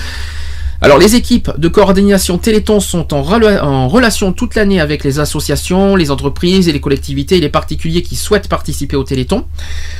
Alors 0.80 1.00
les 1.00 1.16
équipes 1.16 1.52
de 1.58 1.68
coordination 1.70 2.38
Téléthon 2.38 2.80
sont 2.80 3.14
en, 3.14 3.24
relation 3.88 4.32
toute 4.32 4.54
l'année 4.54 4.80
avec 4.80 5.04
les 5.04 5.20
associations, 5.20 5.96
les 5.96 6.12
entreprises 6.12 6.70
et 6.70 6.72
les 6.72 6.80
collectivités 6.80 7.38
et 7.38 7.40
les 7.40 7.50
particuliers 7.50 8.04
qui 8.04 8.16
souhaitent 8.16 8.48
participer 8.48 8.96
au 8.96 9.04
Téléthon. 9.04 9.46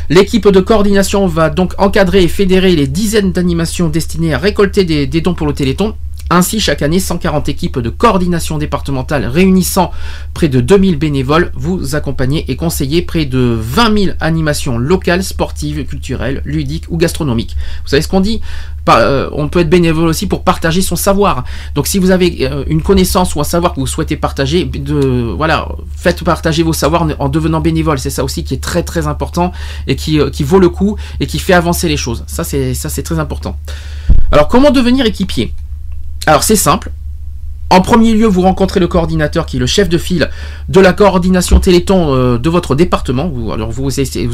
L'équipe 0.10 0.48
de 0.48 0.60
coordination 0.60 1.26
va 1.26 1.50
donc 1.50 1.74
encadrer 1.80 2.24
et 2.24 2.28
fédérer 2.28 2.76
les 2.76 2.86
dizaines 2.86 3.32
d'animations 3.32 3.90
destinées 3.90 4.36
à 4.36 4.38
récolter 4.38 4.84
des, 4.84 5.22
dons 5.22 5.34
pour 5.34 5.48
le 5.48 5.54
Téléthon 5.54 5.96
ainsi, 6.30 6.60
chaque 6.60 6.82
année, 6.82 7.00
140 7.00 7.48
équipes 7.50 7.80
de 7.80 7.90
coordination 7.90 8.58
départementale 8.58 9.26
réunissant 9.26 9.92
près 10.34 10.50
de 10.50 10.60
2000 10.60 10.98
bénévoles 10.98 11.52
vous 11.56 11.96
accompagnez 11.96 12.46
et 12.50 12.56
conseillez 12.56 13.02
près 13.02 13.26
de 13.26 13.58
20 13.60 13.98
000 14.06 14.16
animations 14.20 14.78
locales, 14.78 15.24
sportives, 15.24 15.86
culturelles, 15.86 16.42
ludiques 16.46 16.86
ou 16.90 16.98
gastronomiques. 16.98 17.56
Vous 17.84 17.90
savez 17.90 18.02
ce 18.02 18.08
qu'on 18.08 18.22
dit? 18.22 18.42
Euh, 18.90 19.30
On 19.34 19.50
peut 19.50 19.60
être 19.60 19.70
bénévole 19.70 20.08
aussi 20.08 20.28
pour 20.28 20.44
partager 20.44 20.82
son 20.82 20.96
savoir. 20.96 21.44
Donc 21.76 21.88
si 21.88 22.00
vous 22.00 22.12
avez 22.12 22.48
euh, 22.50 22.64
une 22.68 22.82
connaissance 22.82 23.36
ou 23.36 23.42
un 23.42 23.44
savoir 23.44 23.74
que 23.74 23.80
vous 23.80 23.88
souhaitez 23.88 24.18
partager, 24.18 24.70
voilà, 25.36 25.68
faites 25.96 26.24
partager 26.24 26.64
vos 26.64 26.74
savoirs 26.74 27.08
en 27.20 27.30
devenant 27.30 27.60
bénévole. 27.60 28.00
C'est 28.00 28.10
ça 28.10 28.24
aussi 28.24 28.44
qui 28.44 28.54
est 28.54 28.64
très 28.64 28.84
très 28.84 29.08
important 29.08 29.52
et 29.88 29.96
qui, 29.96 30.20
euh, 30.20 30.30
vaut 30.42 30.60
le 30.60 30.70
coup 30.70 30.96
et 31.20 31.28
qui 31.28 31.40
fait 31.40 31.54
avancer 31.54 31.88
les 31.88 31.98
choses. 31.98 32.24
Ça 32.28 32.44
c'est 32.44 33.04
très 33.04 33.20
important. 33.20 33.58
Alors 34.32 34.48
comment 34.48 34.72
devenir 34.72 35.06
équipier? 35.06 35.54
Alors 36.28 36.44
c'est 36.44 36.58
simple. 36.58 36.92
En 37.70 37.82
premier 37.82 38.14
lieu, 38.14 38.28
vous 38.28 38.42
rencontrez 38.42 38.80
le 38.80 38.88
coordinateur 38.88 39.46
qui 39.46 39.58
est 39.58 39.60
le 39.60 39.66
chef 39.66 39.90
de 39.90 39.98
file 39.98 40.30
de 40.70 40.80
la 40.80 40.94
coordination 40.94 41.60
Téléthon 41.60 42.14
euh, 42.14 42.38
de 42.38 42.50
votre 42.50 42.76
département. 42.76 43.28
Vous, 43.28 43.52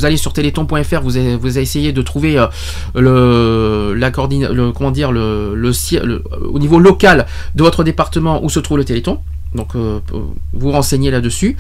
allez 0.06 0.18
sur 0.18 0.34
téléthon.fr, 0.34 1.02
vous, 1.02 1.58
essayez 1.58 1.92
de 1.92 2.02
trouver 2.04 2.38
euh, 2.38 2.48
le, 2.96 4.12
au 6.48 6.60
niveau 6.60 6.80
local 6.80 7.26
de 7.56 7.64
votre 7.64 7.84
département 7.84 8.44
où 8.44 8.50
se 8.50 8.60
trouve 8.60 8.78
le 8.78 8.86
Téléthon. 8.86 9.20
Donc 9.56 9.76
euh, 9.76 10.00
vous 10.54 10.72
renseignez 10.72 11.10
là-dessus. 11.10 11.58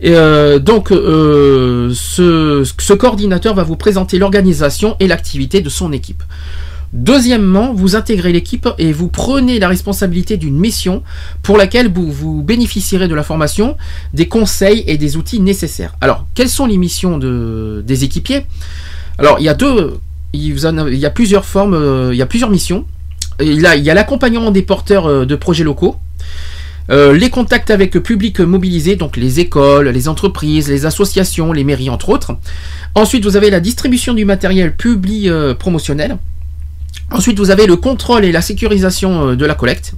Et 0.00 0.14
donc 0.60 0.88
ce, 0.90 2.62
ce 2.78 2.92
coordinateur 2.92 3.54
va 3.54 3.62
vous 3.62 3.76
présenter 3.76 4.18
l'organisation 4.18 4.96
et 5.00 5.06
l'activité 5.06 5.62
de 5.62 5.70
son 5.70 5.92
équipe. 5.92 6.22
Deuxièmement, 6.96 7.74
vous 7.74 7.94
intégrez 7.94 8.32
l'équipe 8.32 8.66
et 8.78 8.90
vous 8.90 9.08
prenez 9.08 9.58
la 9.58 9.68
responsabilité 9.68 10.38
d'une 10.38 10.58
mission 10.58 11.02
pour 11.42 11.58
laquelle 11.58 11.92
vous, 11.92 12.42
bénéficierez 12.42 13.06
de 13.06 13.14
la 13.14 13.22
formation, 13.22 13.76
des 14.14 14.28
conseils 14.28 14.82
et 14.86 14.96
des 14.96 15.18
outils 15.18 15.40
nécessaires. 15.40 15.94
Alors, 16.00 16.26
quelles 16.34 16.48
sont 16.48 16.64
les 16.64 16.78
missions 16.78 17.18
de, 17.18 17.84
des 17.86 18.04
équipiers? 18.04 18.46
Alors, 19.18 19.36
il 19.40 19.44
y 19.44 19.50
a 19.50 19.54
deux, 19.54 20.00
il 20.32 20.98
y 20.98 21.06
a 21.06 21.10
plusieurs 21.10 21.44
formes, 21.44 21.74
euh, 21.74 22.14
il 22.14 22.16
y 22.16 22.22
a 22.22 22.26
plusieurs 22.26 22.48
missions. 22.48 22.86
Il 23.40 23.60
y 23.60 23.90
a 23.90 23.94
l'accompagnement 23.94 24.50
des 24.50 24.62
porteurs 24.62 25.04
euh, 25.06 25.26
de 25.26 25.36
projets 25.36 25.64
locaux. 25.64 25.96
Euh, 26.88 27.12
les 27.12 27.28
contacts 27.28 27.70
avec 27.70 27.94
le 27.94 28.00
public 28.00 28.40
mobilisé, 28.40 28.96
donc 28.96 29.18
les 29.18 29.38
écoles, 29.38 29.88
les 29.88 30.08
entreprises, 30.08 30.70
les 30.70 30.86
associations, 30.86 31.52
les 31.52 31.64
mairies 31.64 31.90
entre 31.90 32.08
autres. 32.08 32.38
Ensuite, 32.94 33.24
vous 33.26 33.36
avez 33.36 33.50
la 33.50 33.60
distribution 33.60 34.14
du 34.14 34.24
matériel 34.24 34.74
public 34.74 35.30
promotionnel. 35.58 36.16
Ensuite, 37.10 37.38
vous 37.38 37.50
avez 37.50 37.66
le 37.66 37.76
contrôle 37.76 38.24
et 38.24 38.32
la 38.32 38.42
sécurisation 38.42 39.28
euh, 39.28 39.36
de 39.36 39.44
la 39.44 39.54
collecte. 39.54 39.94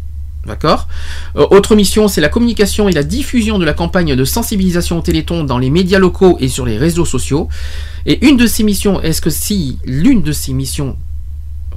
D'accord? 0.46 0.88
Euh, 1.36 1.46
Autre 1.50 1.74
mission, 1.74 2.08
c'est 2.08 2.20
la 2.20 2.28
communication 2.28 2.88
et 2.88 2.92
la 2.92 3.02
diffusion 3.02 3.58
de 3.58 3.64
la 3.64 3.74
campagne 3.74 4.14
de 4.14 4.24
sensibilisation 4.24 4.98
au 4.98 5.00
Téléthon 5.00 5.44
dans 5.44 5.58
les 5.58 5.70
médias 5.70 5.98
locaux 5.98 6.36
et 6.40 6.48
sur 6.48 6.66
les 6.66 6.78
réseaux 6.78 7.04
sociaux. 7.04 7.48
Et 8.06 8.26
une 8.26 8.36
de 8.36 8.46
ces 8.46 8.62
missions, 8.62 9.00
est-ce 9.00 9.20
que 9.20 9.30
si 9.30 9.78
l'une 9.84 10.22
de 10.22 10.32
ces 10.32 10.52
missions 10.52 10.96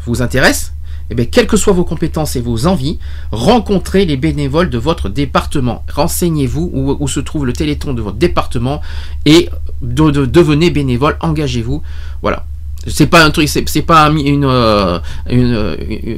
vous 0.06 0.22
intéresse, 0.22 0.74
eh 1.10 1.16
bien, 1.16 1.26
quelles 1.26 1.48
que 1.48 1.58
soient 1.58 1.74
vos 1.74 1.84
compétences 1.84 2.38
et 2.38 2.41
vos 2.41 2.68
envies, 2.68 2.98
rencontrez 3.32 4.06
les 4.06 4.16
bénévoles 4.16 4.70
de 4.70 4.78
votre 4.78 5.10
département. 5.10 5.84
Renseignez-vous 5.94 6.98
où, 6.99 7.08
se 7.10 7.20
trouve 7.20 7.45
le 7.45 7.52
Téléthon 7.52 7.94
de 7.94 8.02
votre 8.02 8.16
département 8.16 8.82
et 9.26 9.49
devenez 9.82 10.70
bénévole, 10.70 11.18
engagez-vous. 11.20 11.82
Voilà 12.22 12.45
c'est 12.88 13.08
pas 13.08 13.24
un 13.24 13.32
truc, 13.32 13.48
c'est 13.48 13.82
pas 13.82 14.08
un, 14.08 14.16
une, 14.16 14.45
euh, 14.45 14.99
euh, 15.30 15.76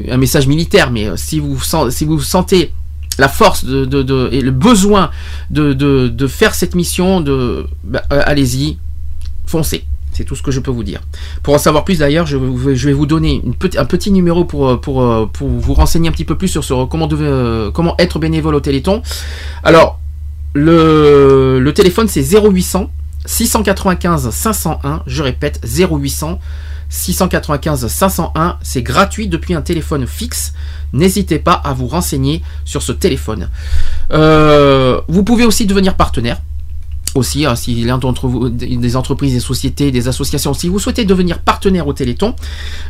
un 0.09 0.17
message 0.17 0.47
militaire, 0.47 0.91
mais 0.91 1.07
euh, 1.07 1.15
si 1.17 1.39
vous, 1.39 1.59
si 1.89 2.05
vous 2.05 2.19
sentez 2.19 2.71
la 3.19 3.27
force 3.27 3.65
de, 3.65 4.29
et 4.31 4.41
le 4.41 4.51
besoin 4.51 5.11
de, 5.49 6.27
faire 6.27 6.55
cette 6.55 6.75
mission, 6.75 7.23
bah, 7.83 8.03
allez-y, 8.09 8.77
foncez. 9.45 9.85
C'est 10.13 10.25
tout 10.25 10.35
ce 10.35 10.43
que 10.43 10.51
je 10.51 10.59
peux 10.59 10.69
vous 10.69 10.83
dire. 10.83 11.01
Pour 11.41 11.55
en 11.55 11.57
savoir 11.57 11.85
plus 11.85 11.97
d'ailleurs, 11.99 12.27
je, 12.27 12.37
vais 12.37 12.93
vous 12.93 13.05
donner 13.07 13.41
un 13.77 13.85
petit 13.85 14.11
numéro 14.11 14.45
pour, 14.45 14.79
vous 14.79 15.73
renseigner 15.73 16.09
un 16.09 16.11
petit 16.11 16.25
peu 16.25 16.37
plus 16.37 16.59
sur 16.61 16.87
comment 16.87 17.95
être 17.97 18.19
bénévole 18.19 18.55
au 18.55 18.59
Téléthon. 18.59 19.01
Alors, 19.63 19.99
le, 20.53 21.59
le 21.59 21.73
téléphone 21.73 22.07
c'est 22.07 22.21
0800 22.21 22.91
695 23.25 24.29
501, 24.29 25.03
je 25.07 25.23
répète 25.23 25.61
0800 25.65 26.39
695 26.89 27.87
501, 27.87 28.57
c'est 28.61 28.83
gratuit 28.83 29.27
depuis 29.27 29.55
un 29.55 29.61
téléphone 29.61 30.05
fixe. 30.05 30.53
N'hésitez 30.93 31.39
pas 31.39 31.53
à 31.53 31.73
vous 31.73 31.87
renseigner 31.87 32.43
sur 32.65 32.83
ce 32.83 32.91
téléphone. 32.91 33.49
Euh, 34.11 35.01
vous 35.07 35.23
pouvez 35.23 35.45
aussi 35.45 35.65
devenir 35.65 35.95
partenaire 35.95 36.37
aussi, 37.15 37.45
hein, 37.45 37.55
si 37.55 37.83
l'un 37.83 37.97
d'entre 37.97 38.27
vous, 38.27 38.49
des 38.49 38.95
entreprises, 38.95 39.33
des 39.33 39.39
sociétés, 39.39 39.91
des 39.91 40.07
associations, 40.07 40.53
si 40.53 40.67
vous 40.67 40.79
souhaitez 40.79 41.05
devenir 41.05 41.39
partenaire 41.39 41.87
au 41.87 41.93
Téléthon, 41.93 42.35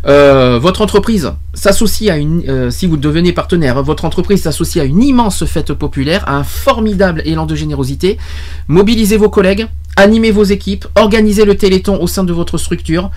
euh, 0.05 0.60
votre 0.60 0.81
entreprise 0.81 1.34
s'associe 1.53 2.10
à 2.10 2.18
une, 2.18 2.43
euh, 2.47 2.72
si 2.72 2.88
vous 2.88 2.97
devenez 2.97 3.34
partenaire, 3.34 3.81
votre 3.84 4.05
entreprise 4.05 4.41
s'associe 4.41 4.84
à 4.84 4.88
une 4.88 5.03
immense 5.03 5.45
fête 5.45 5.73
populaire, 5.73 6.23
à 6.27 6.38
un 6.38 6.43
formidable 6.43 7.22
élan 7.26 7.45
de 7.45 7.55
générosité. 7.55 8.18
Mobilisez 8.68 9.18
vos 9.18 9.30
collègues, 9.30 9.68
animer 9.95 10.32
vos 10.32 10.44
équipes, 10.44 10.86
organiser 10.95 11.45
le 11.45 11.56
Téléthon 11.56 12.02
au 12.02 12.07
sein 12.07 12.24
de 12.24 12.34
votre 12.34 12.57
structure. 12.57 13.11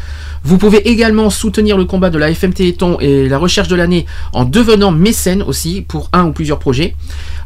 Vous 0.44 0.58
pouvez 0.58 0.88
également 0.88 1.30
soutenir 1.30 1.76
le 1.76 1.84
combat 1.84 2.10
de 2.10 2.18
la 2.18 2.30
FM 2.30 2.52
Téléthon 2.52 2.98
et 3.00 3.28
la 3.28 3.38
recherche 3.38 3.68
de 3.68 3.76
l'année 3.76 4.06
en 4.32 4.44
devenant 4.44 4.90
mécène 4.90 5.42
aussi 5.42 5.82
pour 5.82 6.08
un 6.12 6.26
ou 6.26 6.32
plusieurs 6.32 6.58
projets. 6.58 6.94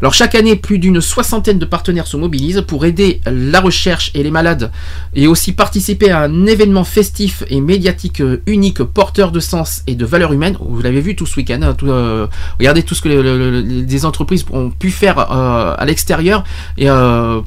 Alors 0.03 0.15
chaque 0.15 0.35
année, 0.35 0.57
plus 0.57 0.79
d'une 0.79 1.01
soixantaine 1.03 1.59
de 1.59 1.67
partenaires 1.67 2.07
se 2.07 2.17
mobilisent 2.17 2.63
pour 2.67 2.87
aider 2.87 3.21
la 3.27 3.61
recherche 3.61 4.11
et 4.15 4.23
les 4.23 4.31
malades 4.31 4.73
et 5.15 5.27
aussi 5.27 5.53
participer 5.53 6.11
à 6.11 6.23
un 6.23 6.47
événement 6.47 6.85
festif 6.85 7.45
et 7.51 7.61
médiatique 7.61 8.23
euh, 8.23 8.41
unique 8.47 8.83
porteur 8.83 9.31
de 9.31 9.41
sens 9.41 9.83
et 9.87 9.95
de 9.95 10.07
valeurs 10.07 10.33
humaines. 10.33 10.57
Vous 10.59 10.81
l'avez 10.81 11.03
vu 11.03 11.17
tout 11.17 11.27
ce 11.27 11.37
week-end. 11.37 11.61
hein, 11.63 11.77
euh, 11.83 12.27
regardez 12.59 12.83
tout 12.83 12.95
ce 12.95 13.03
que 13.03 13.11
le- 13.11 13.23
le- 13.23 13.51
le- 13.51 13.61
les 13.61 14.05
entreprises 14.07 14.47
ont 14.53 14.71
pu 14.71 14.91
faire 14.91 15.19
euh, 15.19 15.75
à 15.77 15.85
l'extérieur 15.85 16.45
et 16.79 16.87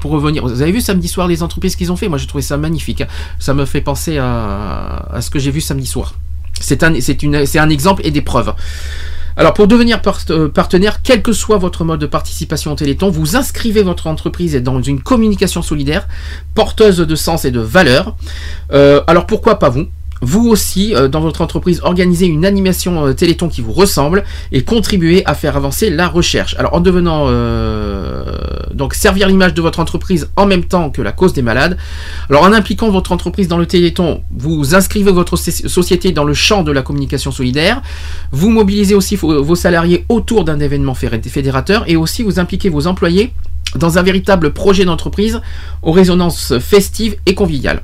pour 0.00 0.12
revenir. 0.12 0.46
Vous 0.46 0.62
avez 0.62 0.70
vu 0.70 0.80
samedi 0.80 1.08
soir 1.08 1.26
les 1.26 1.42
entreprises 1.42 1.74
qu'ils 1.74 1.90
ont 1.90 1.96
fait? 1.96 2.08
Moi 2.08 2.18
j'ai 2.18 2.28
trouvé 2.28 2.42
ça 2.42 2.56
magnifique. 2.56 3.00
hein. 3.00 3.08
Ça 3.40 3.52
me 3.54 3.64
fait 3.64 3.80
penser 3.80 4.18
à, 4.18 5.18
ce 5.20 5.28
que 5.28 5.40
j'ai 5.40 5.50
vu 5.50 5.60
samedi 5.60 5.86
soir. 5.86 6.14
C'est 6.60 6.84
un 6.84 7.68
exemple 7.70 8.02
et 8.04 8.12
des 8.12 8.22
preuves. 8.22 8.54
Alors 9.36 9.52
pour 9.52 9.66
devenir 9.66 10.00
euh, 10.30 10.48
partenaire, 10.48 11.02
quel 11.02 11.22
que 11.22 11.32
soit 11.32 11.58
votre 11.58 11.84
mode 11.84 12.00
de 12.00 12.06
participation 12.06 12.72
au 12.72 12.74
Téléthon, 12.76 13.10
vous 13.10 13.36
inscrivez 13.36 13.82
votre 13.82 14.06
entreprise 14.06 14.54
dans 14.56 14.80
une 14.80 15.00
communication 15.00 15.62
solidaire, 15.62 16.06
porteuse 16.54 16.98
de 16.98 17.14
sens 17.16 17.44
et 17.44 17.50
de 17.50 17.60
valeur. 17.60 18.14
Euh, 18.72 19.02
alors 19.06 19.26
pourquoi 19.26 19.58
pas 19.58 19.70
vous? 19.70 19.86
Vous 20.22 20.48
aussi, 20.48 20.94
euh, 20.94 21.08
dans 21.08 21.20
votre 21.20 21.42
entreprise, 21.42 21.80
organisez 21.82 22.26
une 22.26 22.44
animation 22.46 23.06
euh, 23.06 23.12
Téléthon 23.12 23.48
qui 23.48 23.60
vous 23.60 23.72
ressemble 23.72 24.24
et 24.52 24.62
contribuez 24.62 25.24
à 25.26 25.34
faire 25.34 25.56
avancer 25.56 25.90
la 25.90 26.08
recherche. 26.08 26.54
Alors 26.58 26.74
en 26.74 26.80
devenant 26.80 27.26
euh, 27.28 28.24
donc 28.72 28.94
servir 28.94 29.28
l'image 29.28 29.54
de 29.54 29.60
votre 29.60 29.80
entreprise 29.80 30.30
en 30.36 30.46
même 30.46 30.64
temps 30.64 30.90
que 30.90 31.02
la 31.02 31.12
cause 31.12 31.32
des 31.32 31.42
malades. 31.42 31.76
Alors 32.30 32.44
en 32.44 32.52
impliquant 32.52 32.90
votre 32.90 33.12
entreprise 33.12 33.48
dans 33.48 33.58
le 33.58 33.66
Téléthon, 33.66 34.22
vous 34.30 34.74
inscrivez 34.74 35.12
votre 35.12 35.36
soci- 35.36 35.68
société 35.68 36.12
dans 36.12 36.24
le 36.24 36.34
champ 36.34 36.62
de 36.62 36.72
la 36.72 36.82
communication 36.82 37.30
solidaire. 37.30 37.82
Vous 38.32 38.50
mobilisez 38.50 38.94
aussi 38.94 39.16
vos 39.16 39.54
salariés 39.56 40.06
autour 40.08 40.44
d'un 40.44 40.60
événement 40.60 40.94
fédé- 40.94 41.28
fédérateur 41.28 41.84
et 41.86 41.96
aussi 41.96 42.22
vous 42.22 42.38
impliquez 42.38 42.68
vos 42.70 42.86
employés 42.86 43.32
dans 43.76 43.98
un 43.98 44.02
véritable 44.02 44.52
projet 44.52 44.84
d'entreprise 44.84 45.40
aux 45.82 45.92
résonances 45.92 46.58
festives 46.58 47.16
et 47.26 47.34
conviviales. 47.34 47.82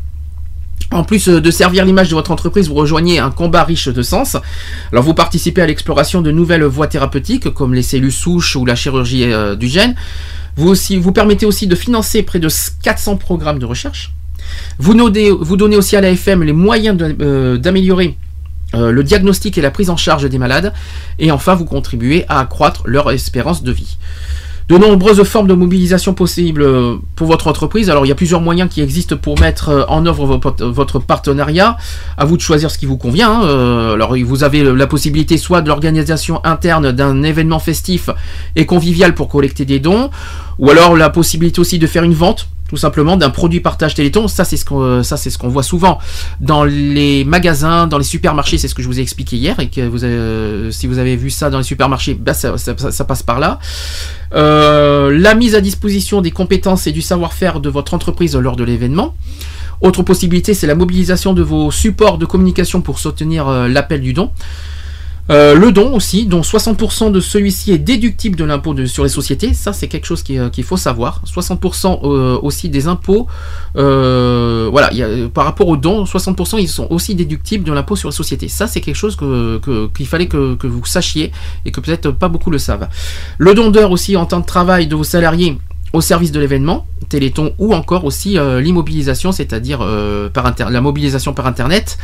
En 0.92 1.04
plus 1.04 1.28
euh, 1.28 1.40
de 1.40 1.50
servir 1.50 1.84
l'image 1.84 2.08
de 2.08 2.14
votre 2.14 2.32
entreprise, 2.32 2.68
vous 2.68 2.74
rejoignez 2.74 3.20
un 3.20 3.30
combat 3.30 3.62
riche 3.62 3.88
de 3.88 4.02
sens. 4.02 4.36
Alors 4.90 5.04
vous 5.04 5.14
participez 5.14 5.62
à 5.62 5.66
l'exploration 5.66 6.20
de 6.20 6.32
nouvelles 6.32 6.64
voies 6.64 6.88
thérapeutiques 6.88 7.50
comme 7.50 7.74
les 7.74 7.82
cellules 7.82 8.12
souches 8.12 8.56
ou 8.56 8.64
la 8.64 8.74
chirurgie 8.74 9.32
euh, 9.32 9.54
du 9.54 9.68
gène. 9.68 9.94
Vous, 10.56 10.74
permettez 11.12 11.46
aussi 11.46 11.68
de 11.68 11.74
financer 11.74 12.22
près 12.22 12.38
de 12.38 12.48
400 12.82 13.16
programmes 13.16 13.58
de 13.58 13.64
recherche. 13.64 14.12
Vous 14.78 14.94
donnez, 14.94 15.76
aussi 15.76 15.96
à 15.96 16.00
l'AFM 16.00 16.42
les 16.42 16.52
moyens 16.52 16.98
euh, 17.20 17.56
d'améliorer 17.56 18.16
le 18.72 19.02
diagnostic 19.02 19.58
et 19.58 19.62
la 19.62 19.72
prise 19.72 19.90
en 19.90 19.96
charge 19.96 20.28
des 20.28 20.38
malades. 20.38 20.72
Et 21.18 21.32
enfin, 21.32 21.54
vous 21.54 21.64
contribuez 21.64 22.24
à 22.28 22.40
accroître 22.40 22.82
leur 22.84 23.10
espérance 23.10 23.62
de 23.64 23.72
vie. 23.72 23.96
De 24.70 24.78
nombreuses 24.78 25.20
formes 25.24 25.48
de 25.48 25.54
mobilisation 25.54 26.14
possibles 26.14 26.62
euh, 26.62 26.94
pour 27.16 27.26
votre 27.26 27.48
entreprise. 27.48 27.90
Alors 27.90 28.06
il 28.06 28.08
y 28.08 28.12
a 28.12 28.14
plusieurs 28.14 28.40
moyens 28.40 28.70
qui 28.70 28.80
existent 28.82 29.16
pour 29.16 29.38
mettre 29.40 29.68
euh, 29.70 29.84
en 29.88 30.06
œuvre 30.06 30.26
vo- 30.26 30.70
votre 30.70 31.00
partenariat. 31.00 31.76
À 32.16 32.24
vous 32.24 32.36
de 32.36 32.40
choisir 32.40 32.70
ce 32.70 32.78
qui 32.78 32.86
vous 32.86 32.96
convient. 32.96 33.32
hein. 33.40 33.44
Euh, 33.46 33.94
Alors 33.94 34.14
vous 34.24 34.44
avez 34.44 34.62
la 34.62 34.86
possibilité 34.86 35.38
soit 35.38 35.60
de 35.60 35.66
l'organisation 35.68 36.40
interne 36.44 36.92
d'un 36.92 37.24
événement 37.24 37.58
festif 37.58 38.10
et 38.54 38.64
convivial 38.64 39.12
pour 39.14 39.28
collecter 39.28 39.64
des 39.64 39.80
dons, 39.80 40.08
ou 40.60 40.70
alors 40.70 40.94
la 40.96 41.10
possibilité 41.10 41.60
aussi 41.60 41.80
de 41.80 41.88
faire 41.88 42.04
une 42.04 42.14
vente 42.14 42.46
tout 42.70 42.76
simplement 42.76 43.16
d'un 43.16 43.30
produit 43.30 43.58
partage 43.58 43.96
Téléthon. 43.96 44.28
Ça 44.28 44.44
c'est 44.44 44.56
ce 44.56 44.64
qu'on 44.64 44.80
euh, 44.80 45.02
ce 45.02 45.46
voit 45.48 45.64
souvent 45.64 45.98
dans 46.38 46.62
les 46.62 47.24
magasins, 47.24 47.88
dans 47.88 47.98
les 47.98 48.04
supermarchés. 48.04 48.58
C'est 48.58 48.68
ce 48.68 48.76
que 48.76 48.82
je 48.82 48.86
vous 48.86 49.00
ai 49.00 49.02
expliqué 49.02 49.34
hier 49.34 49.58
et 49.58 49.68
que 49.68 49.80
euh, 49.80 50.70
si 50.70 50.86
vous 50.86 50.98
avez 50.98 51.16
vu 51.16 51.30
ça 51.30 51.50
dans 51.50 51.58
les 51.58 51.64
supermarchés, 51.64 52.14
bah, 52.14 52.32
ça, 52.32 53.04
passe 53.04 53.22
par 53.24 53.40
là. 53.40 53.58
Euh, 54.34 55.10
la 55.18 55.34
mise 55.34 55.56
à 55.56 55.60
disposition 55.60 56.20
des 56.20 56.30
compétences 56.30 56.86
et 56.86 56.92
du 56.92 57.02
savoir-faire 57.02 57.58
de 57.58 57.68
votre 57.68 57.92
entreprise 57.92 58.36
lors 58.36 58.54
de 58.54 58.62
l'événement. 58.62 59.16
Autre 59.80 60.04
possibilité, 60.04 60.54
c'est 60.54 60.68
la 60.68 60.76
mobilisation 60.76 61.32
de 61.32 61.42
vos 61.42 61.72
supports 61.72 62.18
de 62.18 62.26
communication 62.26 62.82
pour 62.82 63.00
soutenir 63.00 63.50
l'appel 63.66 64.00
du 64.00 64.12
don. 64.12 64.30
Euh, 65.30 65.54
le 65.54 65.70
don 65.72 65.94
aussi, 65.94 66.26
dont 66.26 66.40
60% 66.40 67.12
de 67.12 67.20
celui-ci 67.20 67.70
est 67.72 67.78
déductible 67.78 68.36
de 68.36 68.44
l'impôt 68.44 68.74
sur 68.86 69.04
les 69.04 69.08
sociétés. 69.08 69.54
Ça, 69.54 69.72
c'est 69.72 69.86
quelque 69.88 70.06
chose 70.06 70.24
euh, 70.30 70.50
qu'il 70.50 70.64
faut 70.64 70.76
savoir. 70.76 71.22
60% 71.24 72.00
euh, 72.02 72.38
aussi 72.42 72.68
des 72.68 72.88
impôts. 72.88 73.26
euh, 73.76 74.68
voilà, 74.70 74.88
il 74.92 74.98
y 74.98 75.02
a- 75.02 75.28
par 75.32 75.44
rapport 75.44 75.68
aux 75.68 75.76
dons, 75.76 76.04
60% 76.04 76.58
ils 76.60 76.68
sont 76.68 76.86
aussi 76.90 77.14
déductibles 77.14 77.64
de 77.64 77.72
l'impôt 77.72 77.96
sur 77.96 78.08
les 78.08 78.14
sociétés. 78.14 78.48
Ça, 78.48 78.66
c'est 78.66 78.80
quelque 78.80 78.96
chose 78.96 79.16
que, 79.16 79.58
que- 79.58 79.88
qu'il 79.96 80.06
fallait 80.06 80.26
que, 80.26 80.54
que 80.56 80.66
vous 80.66 80.84
sachiez 80.84 81.30
et 81.64 81.70
que 81.70 81.80
peut-être 81.80 82.10
pas 82.10 82.28
beaucoup 82.28 82.50
le 82.50 82.58
savent. 82.58 82.88
Le 83.38 83.54
don 83.54 83.70
d'heures 83.70 83.92
aussi 83.92 84.16
en 84.16 84.26
temps 84.26 84.40
de 84.40 84.46
travail 84.46 84.86
de 84.88 84.96
vos 84.96 85.04
salariés 85.04 85.58
au 85.92 86.00
service 86.00 86.32
de 86.32 86.40
l'événement, 86.40 86.86
Téléthon 87.08 87.52
ou 87.58 87.74
encore 87.74 88.04
aussi 88.04 88.38
euh, 88.38 88.60
l'immobilisation, 88.60 89.32
c'est-à-dire 89.32 89.80
euh, 89.82 90.28
la 90.70 90.80
mobilisation 90.80 91.32
par 91.34 91.46
internet, 91.46 91.98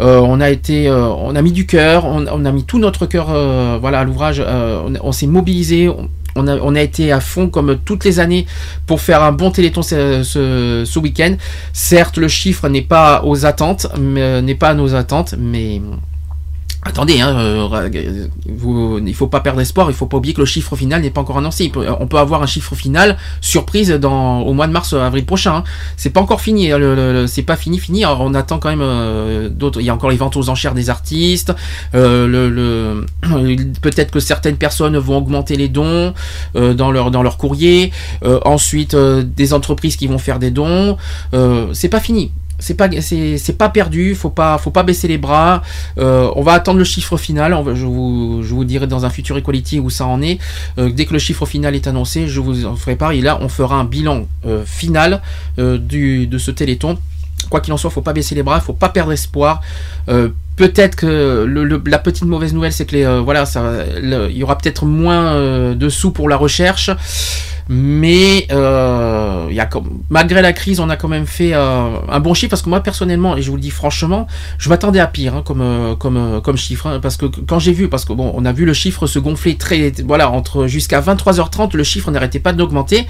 Euh, 0.00 0.18
on 0.18 0.40
a 0.40 0.50
été, 0.50 0.88
euh, 0.88 1.06
on 1.08 1.34
a 1.34 1.42
mis 1.42 1.52
du 1.52 1.66
cœur, 1.66 2.04
on, 2.04 2.44
a 2.44 2.52
mis 2.52 2.64
tout 2.64 2.78
notre 2.78 3.06
cœur, 3.06 3.28
voilà, 3.80 4.00
à 4.00 4.04
l'ouvrage. 4.04 4.42
on, 5.02 5.12
s'est 5.12 5.26
mobilisé. 5.26 5.90
On, 6.38 6.74
a, 6.74 6.82
été 6.82 7.12
à 7.12 7.20
fond 7.20 7.48
comme 7.48 7.78
toutes 7.82 8.04
les 8.04 8.20
années 8.20 8.46
pour 8.86 9.00
faire 9.00 9.22
un 9.22 9.32
bon 9.32 9.50
téléthon 9.50 9.80
ce, 9.80 10.22
ce- 10.22 10.98
week-end. 10.98 11.34
Certes, 11.72 12.18
le 12.18 12.28
chiffre 12.28 12.68
n'est 12.68 12.82
pas 12.82 13.22
aux 13.24 13.46
attentes, 13.46 13.86
n'est 13.98 14.54
pas 14.54 14.70
à 14.70 14.74
nos 14.74 14.94
attentes, 14.94 15.34
mais 15.38 15.80
Attendez, 16.86 17.20
hein, 17.20 17.36
euh, 17.36 18.28
vous, 18.48 19.00
il 19.04 19.14
faut 19.14 19.26
pas 19.26 19.40
perdre 19.40 19.60
espoir, 19.60 19.90
il 19.90 19.94
faut 19.94 20.06
pas 20.06 20.18
oublier 20.18 20.34
que 20.34 20.40
le 20.40 20.46
chiffre 20.46 20.76
final 20.76 21.02
n'est 21.02 21.10
pas 21.10 21.20
encore 21.20 21.38
annoncé. 21.38 21.72
On 21.98 22.06
peut 22.06 22.18
avoir 22.18 22.44
un 22.44 22.46
chiffre 22.46 22.76
final 22.76 23.16
surprise 23.40 23.90
au 23.92 24.52
mois 24.52 24.68
de 24.68 24.72
mars, 24.72 24.92
avril 24.92 25.26
prochain. 25.26 25.56
hein. 25.56 25.64
C'est 25.96 26.10
pas 26.10 26.20
encore 26.20 26.40
fini, 26.40 26.70
hein, 26.70 27.26
c'est 27.26 27.42
pas 27.42 27.56
fini, 27.56 27.80
fini. 27.80 28.06
On 28.06 28.34
attend 28.34 28.58
quand 28.58 28.68
même 28.68 28.82
euh, 28.82 29.48
d'autres. 29.48 29.80
Il 29.80 29.84
y 29.84 29.90
a 29.90 29.94
encore 29.94 30.10
les 30.10 30.16
ventes 30.16 30.36
aux 30.36 30.48
enchères 30.48 30.74
des 30.74 30.88
artistes. 30.88 31.52
euh, 31.96 33.02
peut-être 33.82 34.12
que 34.12 34.20
certaines 34.20 34.56
personnes 34.56 34.96
vont 34.96 35.18
augmenter 35.18 35.56
les 35.56 35.68
dons 35.68 36.14
euh, 36.54 36.72
dans 36.72 36.92
leur 36.92 37.10
dans 37.10 37.24
leur 37.24 37.36
courrier. 37.36 37.90
Euh, 38.24 38.38
ensuite, 38.44 38.94
euh, 38.94 39.24
des 39.24 39.54
entreprises 39.54 39.96
qui 39.96 40.06
vont 40.06 40.18
faire 40.18 40.38
des 40.38 40.52
dons. 40.52 40.96
Euh, 41.34 41.66
c'est 41.72 41.88
pas 41.88 42.00
fini 42.00 42.30
c'est 42.58 42.74
pas 42.74 42.88
c'est 43.00 43.58
pas 43.58 43.68
perdu 43.68 44.14
faut 44.14 44.30
pas 44.30 44.58
faut 44.58 44.70
pas 44.70 44.82
baisser 44.82 45.08
les 45.08 45.18
bras. 45.18 45.62
Euh, 45.98 46.30
on 46.36 46.42
va 46.42 46.52
attendre 46.52 46.78
le 46.78 46.84
chiffre 46.84 47.16
final. 47.16 47.54
Je 47.74 47.84
vous 47.86 48.40
je 48.42 48.54
vous 48.54 48.64
dirai 48.64 48.86
dans 48.86 49.04
un 49.04 49.10
futur 49.10 49.36
equality 49.36 49.78
où 49.80 49.90
ça 49.90 50.06
en 50.06 50.22
est. 50.22 50.38
Euh, 50.78 50.90
dès 50.90 51.04
que 51.06 51.12
le 51.12 51.18
chiffre 51.18 51.44
final 51.46 51.74
est 51.74 51.86
annoncé 51.86 52.28
je 52.28 52.40
vous 52.40 52.64
en 52.66 52.76
ferai 52.76 52.96
part. 52.96 53.12
Et 53.12 53.20
là 53.20 53.38
on 53.40 53.48
fera 53.48 53.76
un 53.76 53.84
bilan 53.84 54.26
euh, 54.46 54.64
final 54.64 55.20
euh, 55.58 55.78
du 55.78 56.26
de 56.26 56.38
ce 56.38 56.50
téléthon. 56.50 56.98
Quoi 57.50 57.60
qu'il 57.60 57.72
en 57.72 57.76
soit 57.76 57.90
faut 57.90 58.00
pas 58.02 58.12
baisser 58.14 58.34
les 58.34 58.42
bras 58.42 58.60
faut 58.60 58.72
pas 58.72 58.88
perdre 58.88 59.12
espoir. 59.12 59.60
Euh, 60.08 60.28
Peut-être 60.56 60.96
que 60.96 61.44
le- 61.46 61.64
le- 61.64 61.82
la 61.86 61.98
petite 61.98 62.24
mauvaise 62.24 62.54
nouvelle, 62.54 62.72
c'est 62.72 62.86
que 62.86 62.96
les, 62.96 63.04
euh, 63.04 63.20
voilà, 63.20 63.44
ça, 63.44 63.84
le- 64.00 64.30
il 64.30 64.38
y 64.38 64.42
aura 64.42 64.56
peut-être 64.56 64.86
moins 64.86 65.74
de 65.74 65.88
sous 65.90 66.12
pour 66.12 66.30
la 66.30 66.38
recherche. 66.38 66.88
Mais 67.68 68.46
euh, 68.52 69.48
y 69.50 69.58
a, 69.58 69.68
malgré 70.08 70.40
la 70.40 70.52
crise, 70.52 70.78
on 70.78 70.88
a 70.88 70.96
quand 70.96 71.08
même 71.08 71.26
fait 71.26 71.52
euh, 71.52 71.98
un 72.08 72.20
bon 72.20 72.32
chiffre 72.32 72.50
parce 72.50 72.62
que 72.62 72.68
moi 72.68 72.80
personnellement, 72.80 73.36
et 73.36 73.42
je 73.42 73.50
vous 73.50 73.56
le 73.56 73.62
dis 73.62 73.70
franchement, 73.70 74.28
je 74.58 74.68
m'attendais 74.68 75.00
à 75.00 75.08
pire 75.08 75.34
hein, 75.34 75.42
comme 75.44 75.62
euh, 75.62 75.96
comme 75.96 76.16
euh, 76.16 76.40
comme 76.40 76.56
chiffre 76.56 76.86
hein, 76.86 77.00
parce 77.00 77.16
que 77.16 77.26
quand 77.26 77.58
j'ai 77.58 77.72
vu, 77.72 77.88
parce 77.88 78.04
que 78.04 78.12
bon, 78.12 78.32
on 78.36 78.44
a 78.44 78.52
vu 78.52 78.66
le 78.66 78.72
chiffre 78.72 79.06
se 79.08 79.18
gonfler 79.18 79.56
très, 79.56 79.92
voilà, 80.04 80.30
entre 80.30 80.68
jusqu'à 80.68 81.00
23h30, 81.00 81.76
le 81.76 81.82
chiffre 81.82 82.10
n'arrêtait 82.12 82.38
pas 82.38 82.52
d'augmenter. 82.52 83.06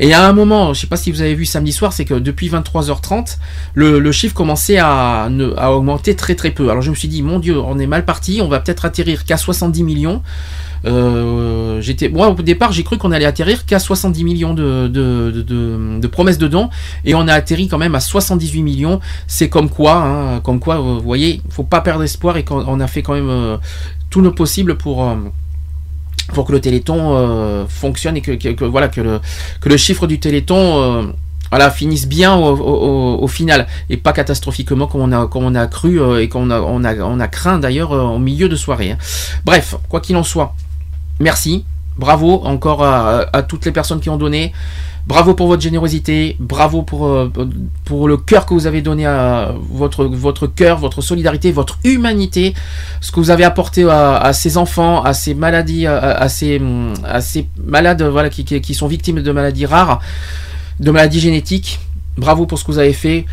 Et 0.00 0.12
à 0.12 0.26
un 0.26 0.32
moment, 0.32 0.74
je 0.74 0.80
sais 0.80 0.86
pas 0.88 0.96
si 0.96 1.12
vous 1.12 1.20
avez 1.20 1.34
vu 1.34 1.44
samedi 1.44 1.72
soir, 1.72 1.92
c'est 1.92 2.04
que 2.04 2.14
depuis 2.14 2.48
23h30, 2.48 3.38
le, 3.74 4.00
le 4.00 4.12
chiffre 4.12 4.34
commençait 4.34 4.78
à, 4.78 5.28
à 5.56 5.70
augmenter 5.70 6.16
très 6.16 6.34
très 6.34 6.50
peu. 6.50 6.70
Alors 6.70 6.82
je 6.82 6.90
me 6.90 6.96
suis 6.96 7.08
dit, 7.08 7.22
mon 7.22 7.38
Dieu, 7.38 7.60
on 7.60 7.78
est 7.78 7.86
mal 7.86 8.04
parti, 8.04 8.40
on 8.42 8.48
va 8.48 8.58
peut-être 8.58 8.84
atterrir 8.84 9.24
qu'à 9.24 9.36
70 9.36 9.84
millions. 9.84 10.22
Euh, 10.84 11.80
j'étais, 11.80 12.08
moi 12.08 12.28
au 12.28 12.34
départ 12.34 12.72
j'ai 12.72 12.82
cru 12.82 12.98
qu'on 12.98 13.12
allait 13.12 13.24
atterrir 13.24 13.64
qu'à 13.66 13.78
70 13.78 14.24
millions 14.24 14.54
de, 14.54 14.88
de, 14.88 15.30
de, 15.30 15.98
de, 16.00 16.06
promesses 16.08 16.38
de 16.38 16.48
dons 16.48 16.70
et 17.04 17.14
on 17.14 17.28
a 17.28 17.32
atterri 17.34 17.68
quand 17.68 17.78
même 17.78 17.94
à 17.94 18.00
78 18.00 18.62
millions. 18.62 19.00
C'est 19.26 19.48
comme 19.48 19.68
quoi, 19.68 19.94
hein, 19.94 20.40
comme 20.40 20.60
quoi, 20.60 20.78
vous 20.78 21.00
voyez, 21.00 21.40
faut 21.50 21.62
pas 21.64 21.80
perdre 21.80 22.02
espoir 22.02 22.36
et 22.36 22.44
qu'on 22.44 22.80
a 22.80 22.86
fait 22.86 23.02
quand 23.02 23.14
même 23.14 23.30
euh, 23.30 23.56
tout 24.10 24.20
le 24.20 24.32
possible 24.32 24.76
pour 24.76 25.04
euh, 25.04 25.16
pour 26.34 26.46
que 26.46 26.52
le 26.52 26.60
Téléthon 26.60 27.16
euh, 27.16 27.64
fonctionne 27.68 28.16
et 28.16 28.20
que, 28.22 28.64
voilà 28.64 28.88
que 28.88 29.00
le 29.00 29.20
que 29.60 29.68
le 29.68 29.76
chiffre 29.76 30.06
du 30.06 30.18
Téléthon 30.20 30.80
euh, 30.80 31.12
voilà, 31.52 31.70
finisse 31.70 32.08
bien 32.08 32.34
au, 32.34 33.20
au, 33.22 33.28
final 33.28 33.66
et 33.90 33.98
pas 33.98 34.14
catastrophiquement 34.14 34.86
comme 34.86 35.02
on 35.02 35.12
a, 35.12 35.26
comme 35.26 35.44
on 35.44 35.54
a 35.54 35.66
cru 35.66 36.00
euh, 36.00 36.22
et 36.22 36.30
qu'on 36.30 36.48
a, 36.50 36.62
on 36.62 36.82
a, 36.82 36.96
on 36.96 37.20
a 37.20 37.28
craint 37.28 37.58
d'ailleurs 37.58 37.92
euh, 37.92 38.00
au 38.00 38.18
milieu 38.18 38.48
de 38.48 38.56
soirée. 38.56 38.92
Hein. 38.92 38.98
Bref, 39.44 39.74
quoi 39.90 40.00
qu'il 40.00 40.16
en 40.16 40.22
soit, 40.22 40.54
merci, 41.20 41.64
bravo 41.96 42.42
encore 42.44 42.84
à, 42.84 43.42
toutes 43.42 43.64
les 43.64 43.72
personnes 43.72 44.00
qui 44.00 44.10
ont 44.10 44.16
donné. 44.16 44.52
Bravo 45.04 45.34
pour 45.34 45.48
votre 45.48 45.60
générosité, 45.60 46.36
bravo 46.38 46.82
pour, 46.82 47.08
euh, 47.08 47.28
pour 47.84 48.06
le 48.06 48.16
cœur 48.16 48.46
que 48.46 48.54
vous 48.54 48.68
avez 48.68 48.82
donné 48.82 49.04
à 49.04 49.52
votre, 49.72 50.04
votre 50.04 50.46
cœur, 50.46 50.78
votre 50.78 51.00
solidarité, 51.00 51.50
votre 51.50 51.78
humanité, 51.82 52.54
ce 53.00 53.10
que 53.10 53.18
vous 53.18 53.30
avez 53.30 53.42
apporté 53.42 53.84
à, 53.90 54.32
ces 54.32 54.58
enfants, 54.58 55.02
à 55.02 55.12
ces 55.12 55.34
maladies, 55.34 55.88
à, 55.88 56.28
ces, 56.28 56.60
malades 57.66 58.02
voilà, 58.04 58.30
qui 58.30 58.74
sont 58.74 58.86
victimes 58.86 59.22
de 59.22 59.32
maladies 59.32 59.66
rares 59.66 60.00
de 60.82 60.90
maladies 60.90 61.20
génétiques. 61.20 61.80
Bravo 62.16 62.46
pour 62.46 62.58
ce 62.58 62.64
que 62.64 62.72
vous 62.72 62.78
avez 62.78 62.92
fait. 62.92 63.26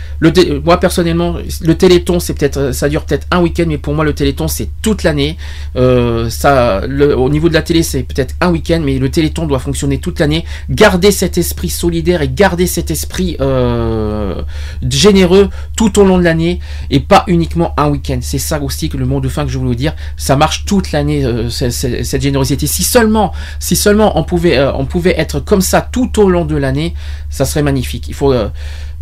Moi 0.63 0.79
personnellement, 0.79 1.35
le 1.61 1.75
Téléthon, 1.75 2.19
c'est 2.19 2.33
peut-être, 2.33 2.71
ça 2.73 2.89
dure 2.89 3.03
peut-être 3.03 3.27
un 3.31 3.41
week-end, 3.41 3.65
mais 3.67 3.77
pour 3.77 3.93
moi 3.93 4.05
le 4.05 4.13
Téléthon 4.13 4.47
c'est 4.47 4.69
toute 4.81 5.03
l'année. 5.03 5.37
Euh, 5.75 6.29
ça, 6.29 6.81
au 7.17 7.29
niveau 7.29 7.49
de 7.49 7.53
la 7.53 7.61
télé, 7.61 7.83
c'est 7.83 8.03
peut-être 8.03 8.35
un 8.41 8.51
week-end, 8.51 8.81
mais 8.83 8.97
le 8.97 9.09
Téléthon 9.09 9.45
doit 9.45 9.59
fonctionner 9.59 9.99
toute 9.99 10.19
l'année. 10.19 10.45
Garder 10.69 11.11
cet 11.11 11.37
esprit 11.37 11.69
solidaire 11.69 12.21
et 12.21 12.29
garder 12.29 12.67
cet 12.67 12.91
esprit 12.91 13.37
euh, 13.41 14.41
généreux 14.89 15.49
tout 15.75 15.99
au 15.99 16.05
long 16.05 16.17
de 16.17 16.23
l'année 16.23 16.59
et 16.89 16.99
pas 16.99 17.23
uniquement 17.27 17.73
un 17.77 17.89
week-end. 17.89 18.19
C'est 18.21 18.37
ça 18.37 18.61
aussi 18.61 18.89
que 18.89 18.97
le 18.97 19.05
mot 19.05 19.19
de 19.19 19.29
fin 19.29 19.45
que 19.45 19.51
je 19.51 19.57
voulais 19.57 19.69
vous 19.69 19.75
dire. 19.75 19.95
Ça 20.17 20.35
marche 20.35 20.65
toute 20.65 20.91
l'année 20.91 21.25
euh, 21.25 21.49
cette, 21.49 22.21
générosité. 22.21 22.67
Si 22.67 22.83
seulement, 22.83 23.33
si 23.59 23.75
seulement 23.75 24.17
on 24.17 24.23
pouvait, 24.23 24.57
euh, 24.57 24.71
on 24.73 24.85
pouvait 24.85 25.15
être 25.17 25.39
comme 25.39 25.61
ça 25.61 25.81
tout 25.81 26.19
au 26.19 26.29
long 26.29 26.45
de 26.45 26.55
l'année, 26.55 26.93
ça 27.29 27.45
serait 27.45 27.63
magnifique. 27.63 28.07
Il 28.07 28.13
faut 28.13 28.33
euh, 28.33 28.49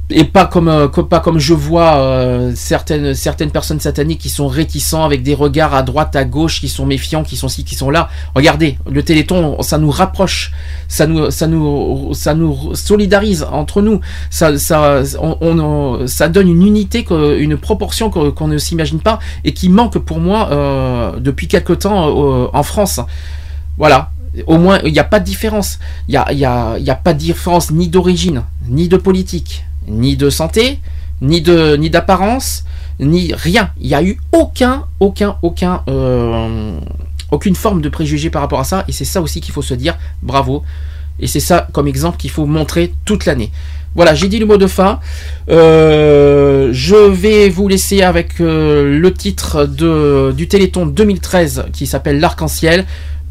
et 0.09 0.23
pas 0.23 0.45
comme, 0.45 0.69
euh, 0.69 0.87
pas 0.87 1.19
comme 1.19 1.37
je 1.37 1.53
vois 1.53 1.97
euh, 1.97 2.53
certaines 2.55 3.13
certaines 3.13 3.51
personnes 3.51 3.81
sataniques 3.81 4.19
qui 4.21 4.29
sont 4.29 4.47
réticents 4.47 5.03
avec 5.03 5.21
des 5.21 5.33
regards 5.33 5.73
à 5.73 5.83
droite 5.83 6.15
à 6.15 6.23
gauche 6.23 6.61
qui 6.61 6.69
sont 6.69 6.85
méfiants 6.85 7.23
qui 7.23 7.35
sont 7.35 7.49
ci 7.49 7.65
qui 7.65 7.75
sont 7.75 7.89
là. 7.89 8.07
Regardez 8.33 8.77
le 8.89 9.03
téléthon 9.03 9.61
ça 9.61 9.77
nous 9.77 9.91
rapproche 9.91 10.53
ça 10.87 11.07
nous 11.07 11.29
ça 11.29 11.47
nous 11.47 12.13
ça 12.13 12.33
nous 12.35 12.73
solidarise 12.73 13.45
entre 13.51 13.81
nous. 13.81 13.99
Ça 14.29 14.57
ça 14.57 15.01
on, 15.19 16.07
ça 16.07 16.29
donne 16.29 16.47
une 16.47 16.65
unité 16.65 17.05
une 17.09 17.57
proportion 17.57 18.09
qu'on 18.09 18.47
ne 18.47 18.57
s'imagine 18.57 18.99
pas 18.99 19.19
et 19.43 19.53
qui 19.53 19.67
manque 19.67 19.97
pour 19.97 20.19
moi 20.19 20.49
euh, 20.51 21.19
depuis 21.19 21.47
quelque 21.49 21.73
temps 21.73 22.49
en 22.53 22.63
France. 22.63 23.01
Voilà. 23.77 24.11
Au 24.45 24.57
moins 24.57 24.79
il 24.85 24.93
n'y 24.93 24.99
a 24.99 25.03
pas 25.03 25.19
de 25.19 25.25
différence. 25.25 25.79
Il 26.07 26.13
y 26.13 26.17
a, 26.17 26.31
y 26.31 26.45
a 26.45 26.95
pas 26.95 27.13
de 27.13 27.19
différence 27.19 27.71
ni 27.71 27.89
d'origine 27.89 28.43
ni 28.69 28.87
de 28.87 28.95
politique 28.95 29.65
ni 29.87 30.15
de 30.17 30.29
santé, 30.29 30.79
ni 31.21 31.41
d'apparence, 31.41 32.63
ni 32.99 33.33
rien. 33.33 33.71
Il 33.79 33.87
n'y 33.87 33.95
a 33.95 34.03
eu 34.03 34.19
aucun, 34.31 34.85
aucun, 34.99 35.37
aucun, 35.41 35.83
euh, 35.87 36.79
aucune 37.31 37.55
forme 37.55 37.81
de 37.81 37.89
préjugé 37.89 38.29
par 38.29 38.41
rapport 38.41 38.59
à 38.59 38.63
ça. 38.63 38.83
Et 38.87 38.91
c'est 38.91 39.05
ça 39.05 39.21
aussi 39.21 39.41
qu'il 39.41 39.53
faut 39.53 39.61
se 39.61 39.73
dire. 39.73 39.97
Bravo. 40.21 40.63
Et 41.19 41.27
c'est 41.27 41.39
ça 41.39 41.67
comme 41.71 41.87
exemple 41.87 42.17
qu'il 42.17 42.29
faut 42.29 42.45
montrer 42.45 42.93
toute 43.05 43.25
l'année. 43.25 43.51
Voilà, 43.95 44.13
j'ai 44.13 44.27
dit 44.27 44.37
le 44.37 44.45
mot 44.45 44.57
de 44.57 44.67
fin. 44.67 44.99
Euh, 45.49 46.69
je 46.71 46.95
vais 46.95 47.49
vous 47.49 47.67
laisser 47.67 48.03
avec 48.03 48.39
euh, 48.39 48.99
le 48.99 49.13
titre 49.13 49.65
du 49.65 50.47
Téléthon 50.47 50.85
2013 50.85 51.65
qui 51.73 51.87
s'appelle 51.87 52.19
L'Arc-en-Ciel. 52.19 52.85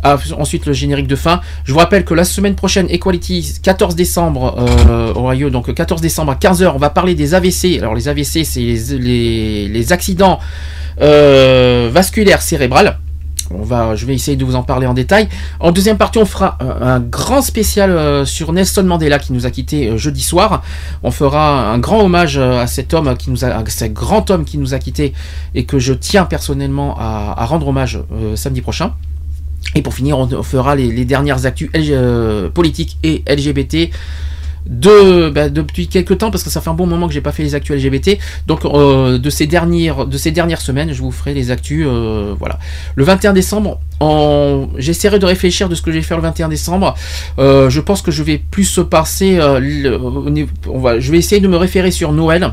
Ah, 0.09 0.17
ensuite 0.39 0.67
le 0.67 0.73
générique 0.73 1.09
de 1.09 1.17
fin. 1.17 1.41
Je 1.65 1.73
vous 1.73 1.81
rappelle 1.81 2.05
que 2.05 2.15
la 2.15 2.23
semaine 2.23 2.55
prochaine, 2.55 2.87
Equality, 2.89 3.59
14 3.61 3.97
décembre, 3.97 4.55
euh, 4.57 5.51
donc 5.51 5.75
14 5.75 6.01
décembre 6.01 6.31
à 6.31 6.37
15h, 6.37 6.71
on 6.73 6.79
va 6.79 6.91
parler 6.91 7.17
des 7.17 7.35
AVC. 7.35 7.79
Alors 7.81 7.93
les 7.93 8.07
AVC, 8.07 8.45
c'est 8.45 8.61
les, 8.61 9.93
accidents 9.93 10.39
euh, 11.01 11.91
vasculaires 11.93 12.41
cérébrales. 12.41 13.01
On 13.51 13.65
va, 13.65 13.97
je 13.97 14.07
vais 14.07 14.15
essayer 14.15 14.37
de 14.37 14.45
vous 14.45 14.55
en 14.55 14.63
parler 14.63 14.87
en 14.87 14.95
détail. 14.95 15.29
En 15.59 15.73
deuxième 15.73 15.99
partie, 15.99 16.19
on 16.19 16.25
fera 16.25 16.57
un, 16.61 17.01
grand 17.01 17.43
spécial 17.43 17.91
euh, 17.91 18.25
sur 18.25 18.53
Nelson 18.53 18.85
Mandela 18.85 19.19
qui 19.19 19.33
nous 19.33 19.45
a 19.45 19.51
quitté 19.51 19.89
euh, 19.89 19.97
jeudi 19.97 20.23
soir. 20.23 20.63
On 21.03 21.11
fera 21.11 21.69
un 21.73 21.79
grand 21.79 22.01
hommage 22.01 22.39
à 22.39 22.69
cet 22.69 22.95
homme 22.95 23.17
qui 23.17 23.31
nous 23.31 23.45
a, 23.45 23.49
à 23.49 23.67
ce 23.67 23.87
grand 23.87 24.31
homme 24.31 24.45
qui 24.45 24.57
nous 24.57 24.73
a 24.73 24.79
quitté 24.79 25.15
et 25.57 25.65
que 25.65 25.81
je 25.81 25.93
tiens 25.95 26.27
personnellement 26.27 26.97
à, 26.97 27.45
rendre 27.45 27.67
hommage 27.67 27.99
samedi 28.37 28.61
prochain. 28.61 28.93
Et 29.75 29.83
pour 29.83 29.95
finir, 29.95 30.19
on 30.19 30.43
fera 30.43 30.75
les, 30.77 31.05
dernières 31.05 31.47
actus 31.47 31.71
euh, 31.75 32.49
politiques 32.51 32.99
et 33.03 33.23
LGBT 33.29 33.91
de 34.69 35.31
bah, 35.31 35.49
depuis 35.49 35.89
quelques 35.89 36.19
temps 36.19 36.31
parce 36.31 36.43
que 36.43 36.51
ça 36.51 36.61
fait 36.61 36.71
un 36.71 36.75
bon 36.75 36.87
moment 36.87 37.07
que 37.07 37.15
j'ai 37.15 37.21
pas 37.21 37.33
fait 37.33 37.43
les 37.43 37.55
actus 37.55 37.77
LGBT 37.77 38.19
donc 38.47 38.65
euh, 38.65 39.19
de 39.19 39.31
ces 39.31 39.47
dernières 39.47 40.07
de 40.07 40.19
ces 40.19 40.33
dernières 40.33 40.61
semaines 40.61 40.93
je 40.93 41.01
vous 41.03 41.13
ferai 41.13 41.35
les 41.35 41.51
actus 41.51 41.87
euh, 41.89 42.35
voilà. 42.39 42.59
Le 42.95 43.05
21 43.05 43.33
décembre 43.33 43.81
j'essaierai 44.77 45.19
de 45.19 45.27
réfléchir 45.27 45.69
de 45.69 45.75
ce 45.75 45.83
que 45.83 45.91
je 45.91 45.97
vais 45.97 46.03
faire 46.03 46.19
le 46.19 46.23
21 46.23 46.49
décembre. 46.49 46.95
Euh, 47.39 47.71
je 47.71 47.81
pense 47.81 48.03
que 48.03 48.11
je 48.11 48.23
vais 48.23 48.39
plus 48.39 48.65
se 48.65 48.81
passer 48.81 49.39
le... 49.61 49.99
on 50.69 50.79
va 50.79 51.01
je 51.01 51.11
vais 51.11 51.19
essayer 51.19 51.41
de 51.41 51.49
me 51.49 51.57
référer 51.57 51.91
sur 51.91 52.13
Noël 52.13 52.53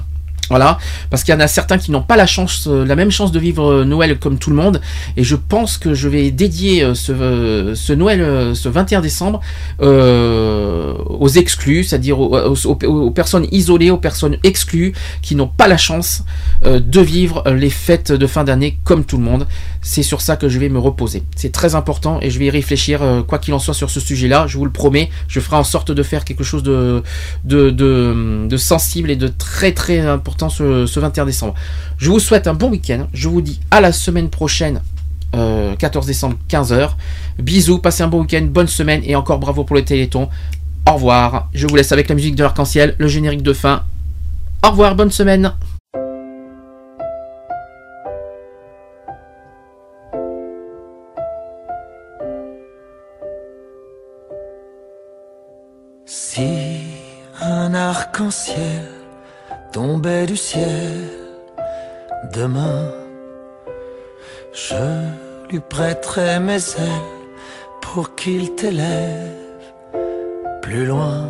voilà, 0.49 0.77
parce 1.09 1.23
qu'il 1.23 1.33
y 1.33 1.37
en 1.37 1.39
a 1.39 1.47
certains 1.47 1.77
qui 1.77 1.91
n'ont 1.91 2.01
pas 2.01 2.17
la 2.17 2.25
chance, 2.25 2.67
euh, 2.67 2.85
la 2.85 2.95
même 2.95 3.11
chance 3.11 3.31
de 3.31 3.39
vivre 3.39 3.71
euh, 3.71 3.85
Noël 3.85 4.19
comme 4.19 4.37
tout 4.37 4.49
le 4.49 4.55
monde, 4.55 4.81
et 5.15 5.23
je 5.23 5.35
pense 5.35 5.77
que 5.77 5.93
je 5.93 6.09
vais 6.09 6.31
dédier 6.31 6.83
euh, 6.83 6.93
ce, 6.93 7.93
Noël, 7.93 8.55
ce 8.55 8.67
21 8.67 9.01
décembre, 9.01 9.39
aux 9.79 11.27
exclus, 11.29 11.85
c'est-à-dire 11.85 12.19
aux, 12.19 13.11
personnes 13.11 13.47
isolées, 13.51 13.89
aux 13.89 13.97
personnes 13.97 14.37
exclues, 14.43 14.93
qui 15.21 15.35
n'ont 15.35 15.47
pas 15.47 15.67
la 15.67 15.77
chance 15.77 16.23
de 16.65 17.01
vivre 17.01 17.43
les 17.49 17.69
fêtes 17.69 18.11
de 18.11 18.27
fin 18.27 18.43
d'année 18.43 18.79
comme 18.83 19.05
tout 19.05 19.17
le 19.17 19.23
monde. 19.23 19.47
C'est 19.81 20.03
sur 20.03 20.21
ça 20.21 20.35
que 20.35 20.49
je 20.49 20.59
vais 20.59 20.69
me 20.69 20.79
reposer. 20.79 21.23
C'est 21.35 21.51
très 21.51 21.75
important 21.75 22.19
et 22.21 22.29
je 22.29 22.39
vais 22.39 22.45
y 22.45 22.49
réfléchir, 22.49 23.01
quoi 23.27 23.39
qu'il 23.39 23.53
en 23.53 23.59
soit, 23.59 23.73
sur 23.73 23.89
ce 23.89 23.99
sujet-là. 23.99 24.47
Je 24.47 24.57
vous 24.57 24.65
le 24.65 24.71
promets, 24.71 25.09
je 25.27 25.39
ferai 25.39 25.57
en 25.57 25.63
sorte 25.63 25.91
de 25.91 26.03
faire 26.03 26.25
quelque 26.25 26.43
chose 26.43 26.63
de, 26.63 27.03
de 27.45 28.57
sensible 28.57 29.11
et 29.11 29.15
de 29.15 29.27
très 29.27 29.71
très 29.71 29.99
important 29.99 30.32
ce, 30.49 30.85
ce 30.85 30.99
21 30.99 31.25
décembre. 31.25 31.53
Je 31.97 32.09
vous 32.09 32.19
souhaite 32.19 32.47
un 32.47 32.53
bon 32.53 32.69
week-end. 32.69 33.07
Je 33.13 33.29
vous 33.29 33.41
dis 33.41 33.59
à 33.71 33.81
la 33.81 33.91
semaine 33.91 34.29
prochaine 34.29 34.81
euh, 35.35 35.75
14 35.75 36.05
décembre 36.05 36.37
15h. 36.49 36.91
Bisous, 37.39 37.79
passez 37.79 38.03
un 38.03 38.07
bon 38.07 38.21
week-end, 38.21 38.45
bonne 38.49 38.67
semaine 38.67 39.01
et 39.03 39.15
encore 39.15 39.39
bravo 39.39 39.63
pour 39.63 39.75
le 39.75 39.83
Téléthon. 39.83 40.29
Au 40.87 40.93
revoir. 40.93 41.49
Je 41.53 41.65
vous 41.67 41.75
laisse 41.75 41.91
avec 41.91 42.09
la 42.09 42.15
musique 42.15 42.35
de 42.35 42.43
l'arc-en-ciel, 42.43 42.95
le 42.97 43.07
générique 43.07 43.41
de 43.41 43.53
fin. 43.53 43.83
Au 44.63 44.69
revoir, 44.69 44.95
bonne 44.95 45.11
semaine. 45.11 45.53
Si 56.05 56.41
un 57.41 57.73
arc-en-ciel 57.73 58.92
tombait 59.73 60.27
du 60.27 60.37
ciel 60.37 61.09
demain, 62.31 62.91
je 64.53 64.85
lui 65.49 65.59
prêterai 65.59 66.39
mes 66.39 66.63
ailes 66.87 67.13
pour 67.81 68.13
qu'il 68.13 68.53
t'élève 68.53 69.31
plus 70.61 70.85
loin. 70.85 71.27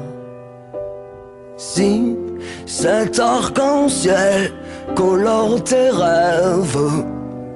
Si 1.56 2.18
cet 2.66 3.18
arc-en-ciel 3.18 4.52
colore 4.94 5.64
tes 5.64 5.90
rêves, 5.90 7.06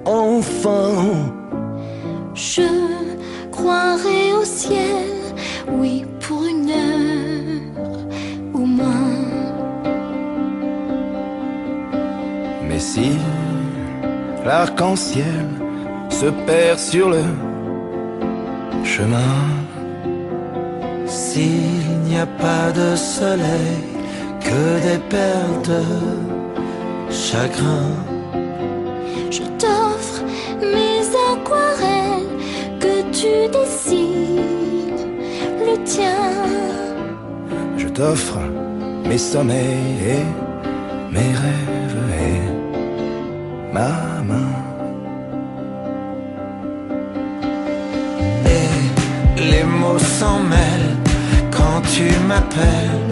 enfin, 0.05 0.93
je 2.33 2.69
croirai 3.51 4.31
au 4.39 4.45
ciel, 4.45 5.05
oui, 5.79 6.05
pour 6.21 6.45
une 6.45 6.69
heure 6.69 7.06
Si 12.79 13.11
l'arc-en-ciel 14.45 15.47
se 16.09 16.27
perd 16.45 16.77
sur 16.77 17.09
le 17.09 17.23
chemin, 18.83 19.41
s'il 21.05 21.81
n'y 22.05 22.17
a 22.17 22.25
pas 22.25 22.71
de 22.71 22.95
soleil, 22.95 23.81
que 24.39 24.79
des 24.87 24.99
perles 25.09 25.61
de 25.71 25.81
chagrin. 27.11 27.89
Je 29.31 29.43
t'offre 29.61 30.21
mes 30.61 31.01
aquarelles 31.31 32.33
que 32.79 33.01
tu 33.11 33.33
dessines 33.57 35.07
le 35.67 35.83
tien. 35.83 36.31
Je 37.77 37.87
t'offre 37.87 38.39
mes 39.09 39.17
sommeils 39.17 39.99
et 40.15 40.25
mes 41.11 41.33
rêves 41.43 42.11
et 42.21 42.46
Et 48.45 49.41
les 49.51 49.63
mots 49.63 49.99
s'en 49.99 50.39
mêlent 50.39 50.97
quand 51.51 51.81
tu 51.93 52.05
m'appelles 52.27 53.11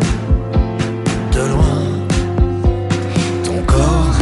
de 1.33 1.41
loin. 1.53 1.83
Ton 3.43 3.61
corps 3.67 4.19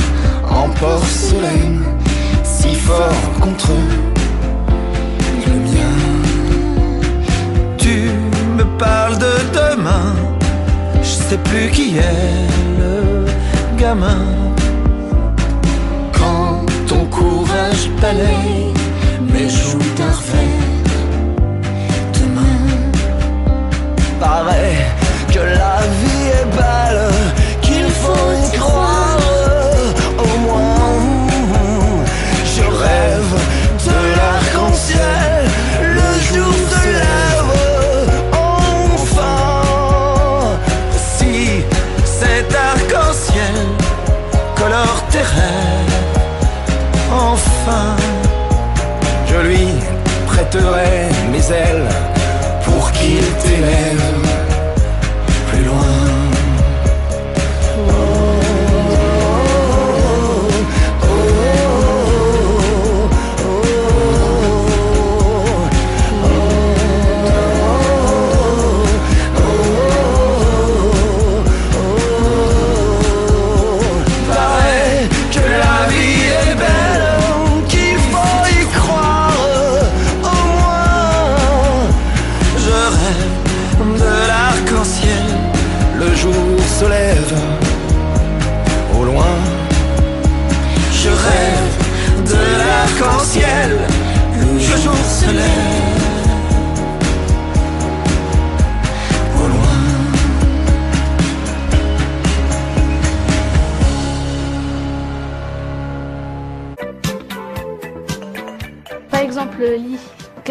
en 0.49 0.67
porcelaine, 0.69 1.81
si 2.43 2.75
fort 2.75 3.29
contre 3.39 3.71
le 5.47 5.53
mien. 5.53 5.97
Tu 7.77 8.09
me 8.57 8.65
parles 8.77 9.17
de 9.17 9.33
demain, 9.53 10.13
je 11.01 11.13
sais 11.27 11.37
plus 11.37 11.69
qui 11.69 11.97
est 11.97 12.47
le 12.79 13.25
gamin. 13.77 14.25
Courage 17.99 18.62
ailes 51.51 51.92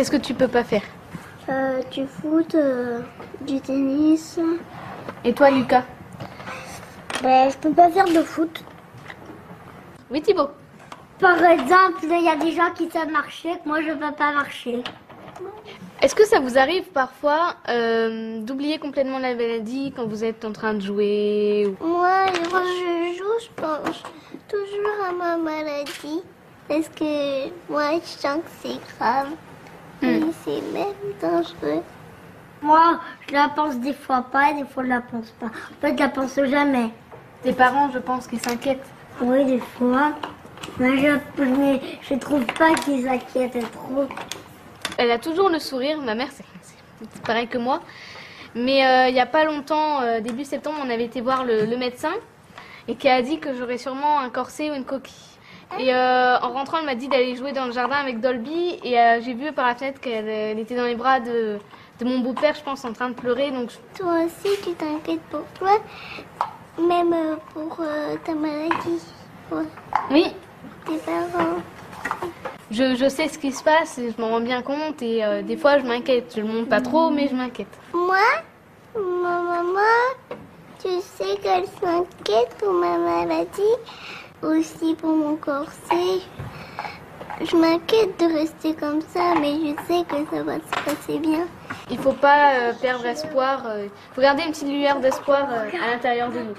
qu'est-ce 0.03 0.11
que 0.11 0.17
tu 0.17 0.35
peux 0.35 0.49
pas 0.49 0.65
faire 0.65 0.83
Euh, 1.49 1.81
du 1.93 2.05
foot, 2.09 2.57
euh, 2.57 3.03
du 3.43 3.61
tennis. 3.61 4.37
Et 5.25 5.33
toi, 5.33 5.49
Lucas 5.51 5.85
Ben, 7.23 7.49
je 7.49 7.57
peux 7.59 7.71
pas 7.71 7.89
faire 7.89 8.07
de 8.07 8.21
foot. 8.25 8.65
Oui, 10.11 10.21
Thibaut. 10.21 10.49
Par 11.21 11.41
exemple, 11.45 12.01
il 12.03 12.25
y 12.25 12.29
a 12.29 12.35
des 12.35 12.51
gens 12.51 12.73
qui 12.75 12.91
savent 12.91 13.13
marcher, 13.13 13.51
que 13.63 13.69
moi 13.69 13.81
je 13.81 13.93
peux 13.93 14.13
pas 14.19 14.33
marcher. 14.33 14.83
Est-ce 16.01 16.17
que 16.17 16.27
ça 16.27 16.41
vous 16.41 16.59
arrive 16.59 16.87
parfois 16.91 17.55
euh, 17.69 18.41
d'oublier 18.41 18.81
complètement 18.81 19.21
la 19.21 19.37
maladie 19.37 19.93
quand 19.95 20.07
vous 20.07 20.25
êtes 20.25 20.45
en 20.45 20.51
train 20.51 20.75
de 20.75 20.81
jouer 20.81 21.69
ou- 21.81 21.87
Moi, 21.87 22.25
quand 22.51 22.65
je 22.65 23.19
joue, 23.19 23.39
je 23.41 23.63
pense 23.63 24.03
toujours 24.49 24.97
à 25.09 25.13
ma 25.13 25.37
maladie. 25.37 26.23
Parce 26.69 26.89
que 26.89 27.51
moi, 27.71 28.01
je 28.03 28.09
sens 28.21 28.39
que 28.39 28.51
c'est 28.63 28.81
grave. 28.99 29.29
Et 30.03 30.21
c'est 30.45 30.61
même 30.73 30.95
dangereux. 31.21 31.83
Moi, 32.61 33.01
je 33.29 33.35
la 33.35 33.49
pense 33.49 33.77
des 33.79 33.93
fois 33.93 34.23
pas, 34.31 34.53
des 34.53 34.65
fois 34.65 34.85
je 34.85 34.89
la 34.89 35.01
pense 35.01 35.31
pas. 35.33 35.47
En 35.47 35.81
fait, 35.81 35.95
je 35.97 36.03
la 36.03 36.09
pense 36.09 36.35
jamais. 36.35 36.91
Tes 37.43 37.53
parents, 37.53 37.91
je 37.93 37.99
pense 37.99 38.27
qu'ils 38.27 38.41
s'inquiètent. 38.41 38.87
Oui, 39.21 39.45
des 39.45 39.59
fois. 39.59 40.13
Mais 40.79 40.97
je, 40.99 41.43
mais 41.43 41.81
je 42.03 42.15
trouve 42.15 42.45
pas 42.47 42.75
qu'ils 42.75 43.03
s'inquiètent 43.05 43.71
trop. 43.73 44.07
Elle 44.97 45.11
a 45.11 45.19
toujours 45.19 45.49
le 45.49 45.59
sourire, 45.59 45.99
ma 46.01 46.15
mère, 46.15 46.29
c'est 46.31 46.45
c'est 47.13 47.23
pareil 47.23 47.49
que 47.49 47.59
moi. 47.59 47.81
Mais 48.55 48.87
euh, 48.87 49.09
il 49.09 49.15
n'y 49.15 49.21
a 49.21 49.27
pas 49.27 49.45
longtemps, 49.45 50.03
euh, 50.03 50.21
début 50.21 50.45
septembre, 50.45 50.77
on 50.85 50.91
avait 50.91 51.05
été 51.05 51.21
voir 51.21 51.45
le, 51.45 51.65
le 51.65 51.77
médecin 51.77 52.13
et 52.87 52.95
qui 52.97 53.09
a 53.09 53.23
dit 53.23 53.39
que 53.39 53.55
j'aurais 53.55 53.79
sûrement 53.79 54.21
un 54.21 54.31
corset 54.31 54.71
ou 54.71 54.75
une 54.75 54.85
coquille. 54.85 55.15
Et 55.79 55.95
euh, 55.95 56.39
en 56.41 56.51
rentrant, 56.53 56.79
elle 56.79 56.87
m'a 56.87 56.95
dit 56.95 57.09
d'aller 57.09 57.35
jouer 57.37 57.53
dans 57.53 57.67
le 57.67 57.73
jardin 57.73 57.97
avec 57.97 58.21
Dolby 58.21 58.79
et 58.85 58.99
euh, 58.99 59.21
j'ai 59.23 59.35
vu 59.35 59.53
par 59.53 59.67
la 59.67 59.75
fenêtre 59.75 60.01
qu'elle 60.01 60.29
elle 60.29 60.59
était 60.59 60.77
dans 60.77 60.85
les 60.85 60.95
bras 60.95 61.21
de, 61.21 61.59
de 61.99 62.05
mon 62.05 62.19
beau-père, 62.21 62.55
je 62.55 62.63
pense, 62.63 62.85
en 62.85 62.93
train 62.93 63.09
de 63.09 63.15
pleurer. 63.15 63.51
Donc 63.51 63.71
Toi 63.99 64.25
aussi, 64.27 64.55
tu 64.63 64.73
t'inquiètes 64.75 65.23
pour 65.31 65.45
toi, 65.59 65.79
même 66.79 67.13
euh, 67.13 67.37
pour 67.55 67.79
euh, 67.81 68.17
ta 68.25 68.35
maladie. 68.35 69.03
Ouais. 69.51 69.65
Oui. 70.11 70.27
Tes 70.87 70.97
parents. 70.99 71.59
je, 72.71 72.95
je 72.97 73.09
sais 73.09 73.29
ce 73.29 73.39
qui 73.39 73.53
se 73.53 73.63
passe 73.63 73.99
et 73.99 74.13
je 74.17 74.21
m'en 74.21 74.29
rends 74.29 74.41
bien 74.41 74.63
compte 74.63 75.01
et 75.03 75.23
des 75.45 75.57
fois 75.57 75.79
je 75.79 75.85
m'inquiète. 75.85 76.33
Je 76.37 76.41
le 76.41 76.47
montre 76.49 76.69
pas 76.69 76.81
trop, 76.81 77.11
mais 77.11 77.29
je 77.29 77.35
m'inquiète. 77.35 77.69
Moi, 77.95 78.17
ma 78.97 79.41
maman, 79.41 79.81
tu 80.83 80.89
sais 81.01 81.37
qu'elle 81.43 81.67
s'inquiète 81.67 82.57
pour 82.59 82.73
ma 82.73 82.99
maladie, 82.99 83.63
aussi 84.43 84.95
pour 84.95 85.17
mon 85.17 85.37
corset. 85.37 86.21
Je 87.41 87.57
m'inquiète 87.57 88.21
de 88.21 88.33
rester 88.33 88.75
comme 88.75 89.01
ça, 89.01 89.35
mais 89.41 89.55
je 89.55 89.75
sais 89.87 90.05
que 90.05 90.17
ça 90.31 90.43
va 90.43 90.57
se 90.57 90.85
passer 90.85 91.19
bien. 91.19 91.47
Il 91.91 91.99
faut 91.99 92.13
pas 92.13 92.55
euh, 92.55 92.73
perdre 92.81 93.07
espoir. 93.07 93.65
Il 93.83 93.91
faut 94.15 94.21
garder 94.21 94.45
une 94.45 94.53
petite 94.53 94.69
lueur 94.69 95.01
d'espoir 95.01 95.49
euh, 95.51 95.69
à 95.83 95.91
l'intérieur 95.93 96.31
de 96.31 96.39
nous. 96.41 96.55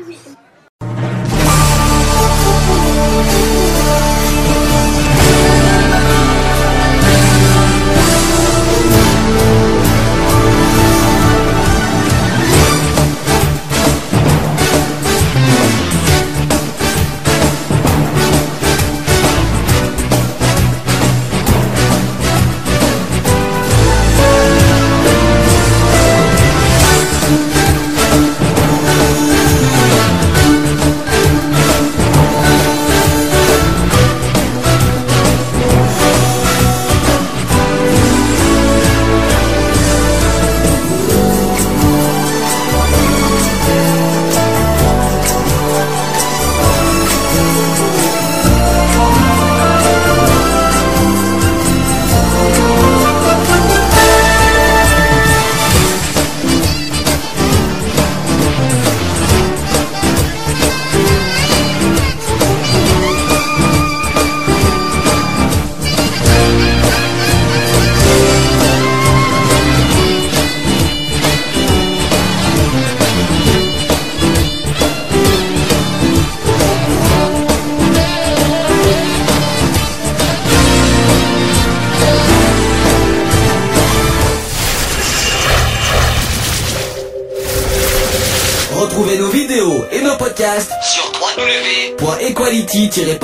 www.equality-podcast.fr. 92.94 93.23